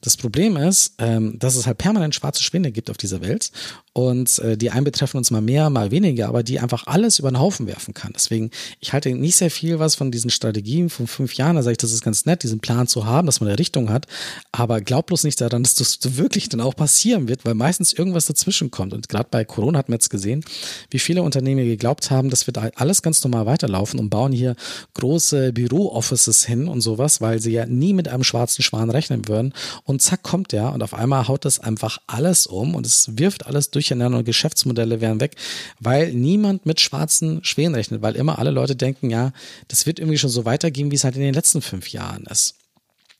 Das 0.01 0.17
Problem 0.17 0.57
ist, 0.57 0.95
ähm, 0.99 1.37
dass 1.39 1.55
es 1.55 1.67
halt 1.67 1.77
permanent 1.77 2.15
schwarze 2.15 2.43
Schwäne 2.43 2.71
gibt 2.71 2.89
auf 2.89 2.97
dieser 2.97 3.21
Welt 3.21 3.51
und 3.93 4.39
äh, 4.39 4.57
die 4.57 4.71
einen 4.71 4.85
betreffen 4.85 5.17
uns 5.17 5.29
mal 5.29 5.41
mehr, 5.41 5.69
mal 5.69 5.91
weniger, 5.91 6.27
aber 6.27 6.41
die 6.41 6.59
einfach 6.59 6.87
alles 6.87 7.19
über 7.19 7.29
den 7.29 7.39
Haufen 7.39 7.67
werfen 7.67 7.93
kann. 7.93 8.11
Deswegen, 8.15 8.49
ich 8.79 8.91
halte 8.91 9.13
nicht 9.13 9.35
sehr 9.35 9.51
viel 9.51 9.77
was 9.77 9.93
von 9.93 10.11
diesen 10.11 10.31
Strategien 10.31 10.89
von 10.89 11.05
fünf 11.05 11.35
Jahren. 11.35 11.55
Da 11.55 11.61
sage 11.61 11.73
ich, 11.73 11.77
das 11.77 11.93
ist 11.93 12.03
ganz 12.03 12.25
nett, 12.25 12.41
diesen 12.41 12.59
Plan 12.59 12.87
zu 12.87 13.05
haben, 13.05 13.27
dass 13.27 13.39
man 13.39 13.49
eine 13.49 13.59
Richtung 13.59 13.91
hat, 13.91 14.07
aber 14.51 14.81
glaub 14.81 15.05
bloß 15.07 15.23
nicht 15.23 15.39
daran, 15.39 15.61
dass 15.61 15.75
das 15.75 15.99
wirklich 16.17 16.49
dann 16.49 16.59
auch 16.59 16.75
passieren 16.75 17.27
wird, 17.27 17.45
weil 17.45 17.53
meistens 17.53 17.93
irgendwas 17.93 18.25
dazwischen 18.25 18.71
kommt. 18.71 18.93
Und 18.93 19.09
gerade 19.09 19.27
bei 19.29 19.45
Corona 19.45 19.77
hat 19.77 19.89
man 19.89 19.97
jetzt 19.97 20.09
gesehen, 20.09 20.43
wie 20.89 20.99
viele 20.99 21.21
Unternehmen 21.21 21.63
geglaubt 21.65 22.09
haben, 22.09 22.31
das 22.31 22.47
wird 22.47 22.57
alles 22.57 23.03
ganz 23.03 23.23
normal 23.23 23.45
weiterlaufen 23.45 23.99
und 23.99 24.09
bauen 24.09 24.31
hier 24.31 24.55
große 24.95 25.53
Büro-Offices 25.53 26.45
hin 26.45 26.67
und 26.67 26.81
sowas, 26.81 27.21
weil 27.21 27.39
sie 27.39 27.51
ja 27.51 27.67
nie 27.67 27.93
mit 27.93 28.07
einem 28.07 28.23
schwarzen 28.23 28.63
Schwan 28.63 28.89
rechnen 28.89 29.27
würden. 29.27 29.53
Und 29.83 30.01
zack 30.01 30.23
kommt 30.23 30.51
der 30.51 30.73
und 30.73 30.81
auf 30.81 30.95
einmal 30.95 31.27
haut 31.27 31.45
das 31.45 31.59
einfach 31.59 31.99
alles 32.07 32.47
um 32.47 32.73
und 32.73 32.87
es 32.87 33.17
wirft 33.17 33.45
alles 33.45 33.69
durch 33.69 33.82
durcheinander 33.83 34.19
und 34.19 34.25
Geschäftsmodelle 34.25 35.01
wären 35.01 35.19
weg, 35.19 35.35
weil 35.79 36.13
niemand 36.13 36.65
mit 36.65 36.79
schwarzen 36.79 37.43
Schwänen 37.43 37.75
rechnet, 37.75 38.01
weil 38.01 38.15
immer 38.15 38.39
alle 38.39 38.51
Leute 38.51 38.75
denken, 38.75 39.09
ja, 39.09 39.31
das 39.67 39.85
wird 39.85 39.99
irgendwie 39.99 40.17
schon 40.17 40.29
so 40.29 40.45
weitergehen, 40.45 40.91
wie 40.91 40.95
es 40.95 41.03
halt 41.03 41.15
in 41.15 41.21
den 41.21 41.33
letzten 41.33 41.61
fünf 41.61 41.89
Jahren 41.89 42.23
ist. 42.25 42.55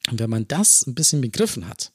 Und 0.09 0.20
wenn 0.20 0.30
man 0.30 0.47
das 0.47 0.86
ein 0.86 0.95
bisschen 0.95 1.22
begriffen 1.22 1.68
hat, 1.68 1.91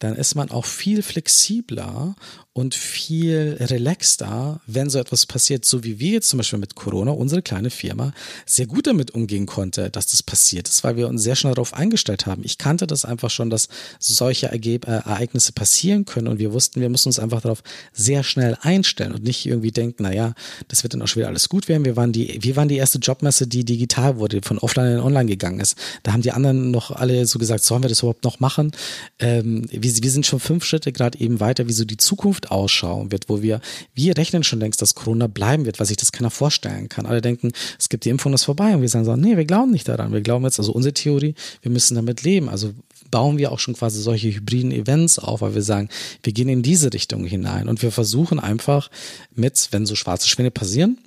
dann 0.00 0.16
ist 0.16 0.34
man 0.34 0.50
auch 0.50 0.64
viel 0.64 1.02
flexibler 1.02 2.16
und 2.52 2.74
viel 2.74 3.56
relaxter, 3.60 4.60
wenn 4.66 4.90
so 4.90 4.98
etwas 4.98 5.24
passiert, 5.24 5.64
so 5.64 5.84
wie 5.84 6.00
wir 6.00 6.12
jetzt 6.12 6.28
zum 6.28 6.38
Beispiel 6.38 6.58
mit 6.58 6.74
Corona, 6.74 7.12
unsere 7.12 7.42
kleine 7.42 7.70
Firma, 7.70 8.12
sehr 8.44 8.66
gut 8.66 8.88
damit 8.88 9.12
umgehen 9.12 9.46
konnte, 9.46 9.88
dass 9.88 10.06
das 10.06 10.22
passiert 10.22 10.68
ist, 10.68 10.82
weil 10.82 10.96
wir 10.96 11.06
uns 11.06 11.22
sehr 11.22 11.36
schnell 11.36 11.54
darauf 11.54 11.74
eingestellt 11.74 12.26
haben. 12.26 12.42
Ich 12.44 12.58
kannte 12.58 12.88
das 12.88 13.04
einfach 13.04 13.30
schon, 13.30 13.50
dass 13.50 13.68
solche 14.00 14.48
Ergeb 14.48 14.88
äh, 14.88 14.92
Ereignisse 14.92 15.52
passieren 15.52 16.06
können 16.06 16.26
und 16.26 16.38
wir 16.38 16.52
wussten, 16.52 16.80
wir 16.80 16.88
müssen 16.88 17.08
uns 17.08 17.20
einfach 17.20 17.40
darauf 17.40 17.62
sehr 17.92 18.24
schnell 18.24 18.56
einstellen 18.62 19.12
und 19.12 19.22
nicht 19.22 19.46
irgendwie 19.46 19.70
denken, 19.70 20.02
naja, 20.02 20.34
das 20.68 20.82
wird 20.82 20.94
dann 20.94 21.02
auch 21.02 21.08
schon 21.08 21.20
wieder 21.20 21.28
alles 21.28 21.48
gut 21.48 21.68
werden. 21.68 21.84
Wir 21.84 21.96
waren 21.96 22.12
die, 22.12 22.38
wir 22.40 22.56
waren 22.56 22.68
die 22.68 22.76
erste 22.76 22.98
Jobmesse, 22.98 23.46
die 23.46 23.64
digital 23.64 24.16
wurde, 24.16 24.40
von 24.42 24.58
offline 24.58 24.94
in 24.94 25.00
online 25.00 25.26
gegangen 25.26 25.60
ist. 25.60 25.76
Da 26.02 26.12
haben 26.12 26.22
die 26.22 26.32
anderen 26.32 26.72
noch 26.72 26.90
alle 26.90 27.26
so 27.26 27.38
gesagt, 27.38 27.62
sollen 27.62 27.82
wir 27.82 27.88
das 27.88 28.00
überhaupt 28.00 28.24
noch 28.24 28.40
machen? 28.40 28.72
Ähm, 29.20 29.66
wir, 29.70 29.89
wir 30.02 30.10
sind 30.10 30.26
schon 30.26 30.40
fünf 30.40 30.64
Schritte 30.64 30.92
gerade 30.92 31.18
eben 31.18 31.40
weiter, 31.40 31.68
wie 31.68 31.72
so 31.72 31.84
die 31.84 31.96
Zukunft 31.96 32.50
ausschauen 32.50 33.12
wird, 33.12 33.28
wo 33.28 33.42
wir, 33.42 33.60
wir 33.94 34.16
rechnen 34.16 34.44
schon 34.44 34.60
längst, 34.60 34.80
dass 34.82 34.94
Corona 34.94 35.26
bleiben 35.26 35.64
wird, 35.64 35.78
weil 35.80 35.86
sich 35.86 35.96
das 35.96 36.12
keiner 36.12 36.30
vorstellen 36.30 36.88
kann. 36.88 37.06
Alle 37.06 37.20
denken, 37.20 37.52
es 37.78 37.88
gibt 37.88 38.04
die 38.04 38.10
Impfung, 38.10 38.32
das 38.32 38.42
ist 38.42 38.46
vorbei. 38.46 38.74
Und 38.74 38.82
wir 38.82 38.88
sagen 38.88 39.04
so, 39.04 39.16
nee, 39.16 39.36
wir 39.36 39.44
glauben 39.44 39.72
nicht 39.72 39.88
daran. 39.88 40.12
Wir 40.12 40.20
glauben 40.20 40.44
jetzt, 40.44 40.58
also 40.58 40.72
unsere 40.72 40.94
Theorie, 40.94 41.34
wir 41.62 41.70
müssen 41.70 41.94
damit 41.94 42.22
leben. 42.22 42.48
Also 42.48 42.72
bauen 43.10 43.38
wir 43.38 43.52
auch 43.52 43.58
schon 43.58 43.74
quasi 43.74 44.00
solche 44.00 44.28
hybriden 44.28 44.72
Events 44.72 45.18
auf, 45.18 45.40
weil 45.40 45.54
wir 45.54 45.62
sagen, 45.62 45.88
wir 46.22 46.32
gehen 46.32 46.48
in 46.48 46.62
diese 46.62 46.92
Richtung 46.92 47.24
hinein 47.24 47.68
und 47.68 47.82
wir 47.82 47.90
versuchen 47.90 48.38
einfach 48.38 48.90
mit, 49.34 49.68
wenn 49.72 49.86
so 49.86 49.96
schwarze 49.96 50.28
Schwäne 50.28 50.50
passieren, 50.50 50.98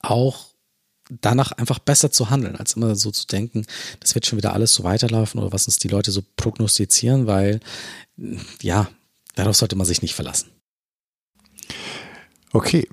auch 0.00 0.51
danach 1.20 1.52
einfach 1.52 1.78
besser 1.78 2.10
zu 2.10 2.30
handeln, 2.30 2.56
als 2.56 2.74
immer 2.74 2.94
so 2.94 3.10
zu 3.10 3.26
denken, 3.26 3.66
das 4.00 4.14
wird 4.14 4.26
schon 4.26 4.38
wieder 4.38 4.52
alles 4.52 4.72
so 4.72 4.84
weiterlaufen 4.84 5.40
oder 5.40 5.52
was 5.52 5.66
uns 5.66 5.78
die 5.78 5.88
Leute 5.88 6.10
so 6.10 6.22
prognostizieren, 6.36 7.26
weil 7.26 7.60
ja, 8.60 8.88
Darauf 9.34 9.56
sollte 9.56 9.76
man 9.76 9.86
sich 9.86 10.02
nicht 10.02 10.14
verlassen. 10.14 10.50
Okay. 12.52 12.86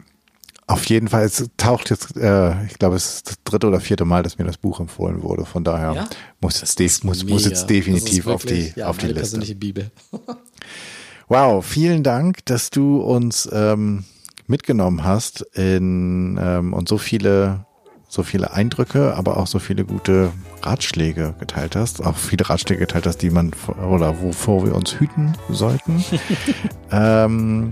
Auf 0.67 0.85
jeden 0.85 1.07
Fall, 1.07 1.25
es 1.25 1.49
taucht 1.57 1.89
jetzt, 1.89 2.15
äh, 2.15 2.63
ich 2.65 2.77
glaube, 2.77 2.95
es 2.95 3.15
ist 3.15 3.29
das 3.29 3.43
dritte 3.43 3.67
oder 3.67 3.79
vierte 3.79 4.05
Mal, 4.05 4.21
dass 4.21 4.37
mir 4.37 4.45
das 4.45 4.57
Buch 4.57 4.79
empfohlen 4.79 5.23
wurde. 5.23 5.43
Von 5.45 5.63
daher 5.63 5.93
ja? 5.93 6.09
muss, 6.41 6.61
es 6.61 7.03
muss, 7.03 7.25
muss 7.25 7.45
jetzt 7.45 7.67
definitiv 7.71 8.27
wirklich, 8.27 8.33
auf 8.35 8.45
die, 8.45 8.79
ja, 8.79 8.87
auf 8.87 8.97
die 8.99 9.07
Liste. 9.07 9.19
persönliche 9.19 9.55
Bibel. 9.55 9.91
wow, 11.27 11.65
vielen 11.65 12.03
Dank, 12.03 12.45
dass 12.45 12.69
du 12.69 13.01
uns 13.01 13.49
ähm, 13.51 14.05
mitgenommen 14.45 15.03
hast 15.03 15.41
in, 15.55 16.39
ähm, 16.39 16.73
und 16.73 16.87
so 16.87 16.99
viele 16.99 17.65
so 18.09 18.23
viele 18.23 18.51
Eindrücke, 18.51 19.13
aber 19.15 19.37
auch 19.37 19.47
so 19.47 19.59
viele 19.59 19.85
gute 19.85 20.31
Ratschläge 20.63 21.35
geteilt 21.39 21.75
hast. 21.75 22.03
Auch 22.03 22.17
viele 22.17 22.49
Ratschläge 22.49 22.81
geteilt 22.81 23.05
hast, 23.05 23.19
die 23.19 23.29
man 23.29 23.51
oder 23.87 24.19
wovor 24.21 24.65
wir 24.65 24.75
uns 24.75 24.99
hüten 24.99 25.33
sollten. 25.49 26.03
ähm, 26.91 27.71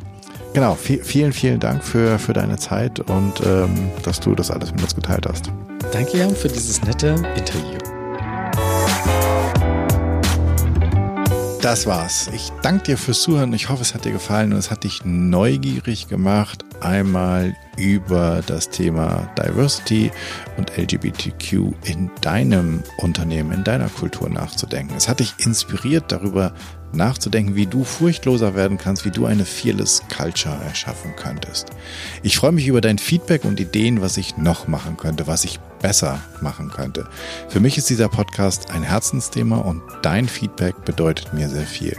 genau, 0.54 0.76
vielen, 0.76 1.34
vielen 1.34 1.60
Dank 1.60 1.84
für, 1.84 2.20
für 2.20 2.34
deine 2.34 2.58
Zeit 2.58 3.00
und 3.00 3.42
ähm, 3.46 3.90
dass 4.04 4.20
du 4.20 4.36
das 4.36 4.52
alles 4.52 4.72
mit 4.72 4.84
uns 4.84 4.96
geteilt 4.96 5.26
hast. 5.28 5.52
Danke, 5.92 6.20
Jan, 6.20 6.36
für 6.36 6.48
dieses 6.48 6.84
nette 6.84 7.16
Interview. 7.36 7.87
Das 11.68 11.86
war's. 11.86 12.30
Ich 12.34 12.50
danke 12.62 12.86
dir 12.86 12.98
fürs 12.98 13.24
Zuhören. 13.24 13.52
Ich 13.52 13.68
hoffe, 13.68 13.82
es 13.82 13.94
hat 13.94 14.06
dir 14.06 14.14
gefallen 14.14 14.54
und 14.54 14.58
es 14.58 14.72
hat 14.72 14.86
dich 14.86 15.04
neugierig 15.04 16.08
gemacht, 16.08 16.64
einmal 16.80 17.58
über 17.76 18.42
das 18.48 18.70
Thema 18.70 19.30
Diversity 19.38 20.10
und 20.56 20.78
LGBTQ 20.78 21.74
in 21.84 22.10
deinem 22.22 22.84
Unternehmen, 23.00 23.52
in 23.52 23.64
deiner 23.66 23.90
Kultur 23.90 24.30
nachzudenken. 24.30 24.96
Es 24.96 25.10
hat 25.10 25.20
dich 25.20 25.34
inspiriert, 25.40 26.06
darüber 26.10 26.54
nachzudenken, 26.94 27.56
wie 27.56 27.66
du 27.66 27.84
furchtloser 27.84 28.56
werden 28.56 28.78
kannst, 28.78 29.06
wie 29.06 29.12
du 29.12 29.26
eine 29.26 29.46
Fearless 29.46 30.04
Culture 30.16 30.58
erschaffen 30.64 31.16
könntest. 31.16 31.70
Ich 32.24 32.38
freue 32.38 32.52
mich 32.52 32.68
über 32.68 32.82
dein 32.82 32.98
Feedback 32.98 33.46
und 33.46 33.60
Ideen, 33.60 34.02
was 34.02 34.18
ich 34.18 34.38
noch 34.38 34.68
machen 34.68 34.98
könnte, 34.98 35.28
was 35.28 35.44
ich 35.44 35.60
besser 35.80 36.20
machen 36.42 36.70
könnte. 36.70 37.08
Für 37.50 37.60
mich 37.60 37.78
ist 37.78 37.90
dieser 37.90 38.10
Podcast 38.10 38.72
ein 38.72 38.84
Herzensthema 38.84 39.58
und 39.58 39.82
dein 40.02 40.28
Feedback 40.28 40.86
bedeutet 40.86 41.34
mir 41.34 41.50
sehr 41.50 41.66
viel. 41.66 41.98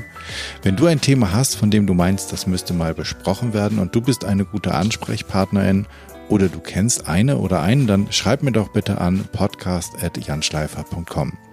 Wenn 0.62 0.76
du 0.76 0.86
ein 0.86 1.00
Thema 1.00 1.32
hast, 1.32 1.56
von 1.56 1.70
dem 1.70 1.86
du 1.86 1.94
meinst, 1.94 2.32
das 2.32 2.46
müsste 2.46 2.74
mal 2.74 2.94
besprochen 2.94 3.54
werden 3.54 3.78
und 3.78 3.94
du 3.94 4.00
bist 4.00 4.24
eine 4.24 4.44
gute 4.44 4.74
Ansprechpartnerin 4.74 5.86
oder 6.28 6.48
du 6.48 6.60
kennst 6.60 7.08
eine 7.08 7.38
oder 7.38 7.62
einen, 7.62 7.86
dann 7.86 8.12
schreib 8.12 8.42
mir 8.42 8.52
doch 8.52 8.72
bitte 8.72 9.00
an 9.00 9.24
podcast.janschleifer.com. 9.32 11.47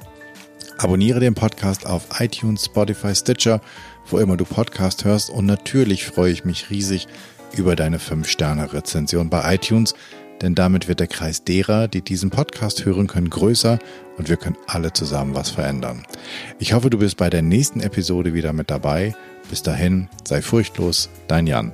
Abonniere 0.78 1.22
den 1.22 1.36
Podcast 1.36 1.86
auf 1.86 2.20
iTunes, 2.20 2.66
Spotify, 2.66 3.16
Stitcher, 3.16 3.62
wo 4.10 4.18
immer 4.18 4.36
du 4.36 4.44
Podcast 4.44 5.06
hörst 5.06 5.30
und 5.30 5.46
natürlich 5.46 6.06
freue 6.06 6.32
ich 6.32 6.44
mich 6.44 6.70
riesig 6.70 7.08
über 7.56 7.78
deine 7.78 7.98
5-Sterne-Rezension 7.98 9.30
bei 9.30 9.56
iTunes, 9.56 9.96
denn 10.42 10.54
damit 10.54 10.90
wird 10.90 11.00
der 11.00 11.08
Kreis 11.08 11.46
derer, 11.46 11.88
die 11.88 12.02
diesen 12.02 12.30
Podcast 12.30 12.84
hören 12.84 13.08
können, 13.08 13.30
größer 13.30 13.80
und 14.18 14.28
wir 14.28 14.36
können 14.36 14.58
alle 14.68 14.92
zusammen 14.92 15.34
was 15.34 15.50
verändern. 15.50 16.06
Ich 16.60 16.74
hoffe, 16.74 16.90
du 16.90 16.98
bist 16.98 17.16
bei 17.16 17.30
der 17.30 17.42
nächsten 17.42 17.80
Episode 17.80 18.34
wieder 18.34 18.52
mit 18.52 18.70
dabei. 18.70 19.16
Bis 19.50 19.64
dahin, 19.64 20.10
sei 20.28 20.42
furchtlos, 20.42 21.10
dein 21.28 21.48
Jan. 21.48 21.72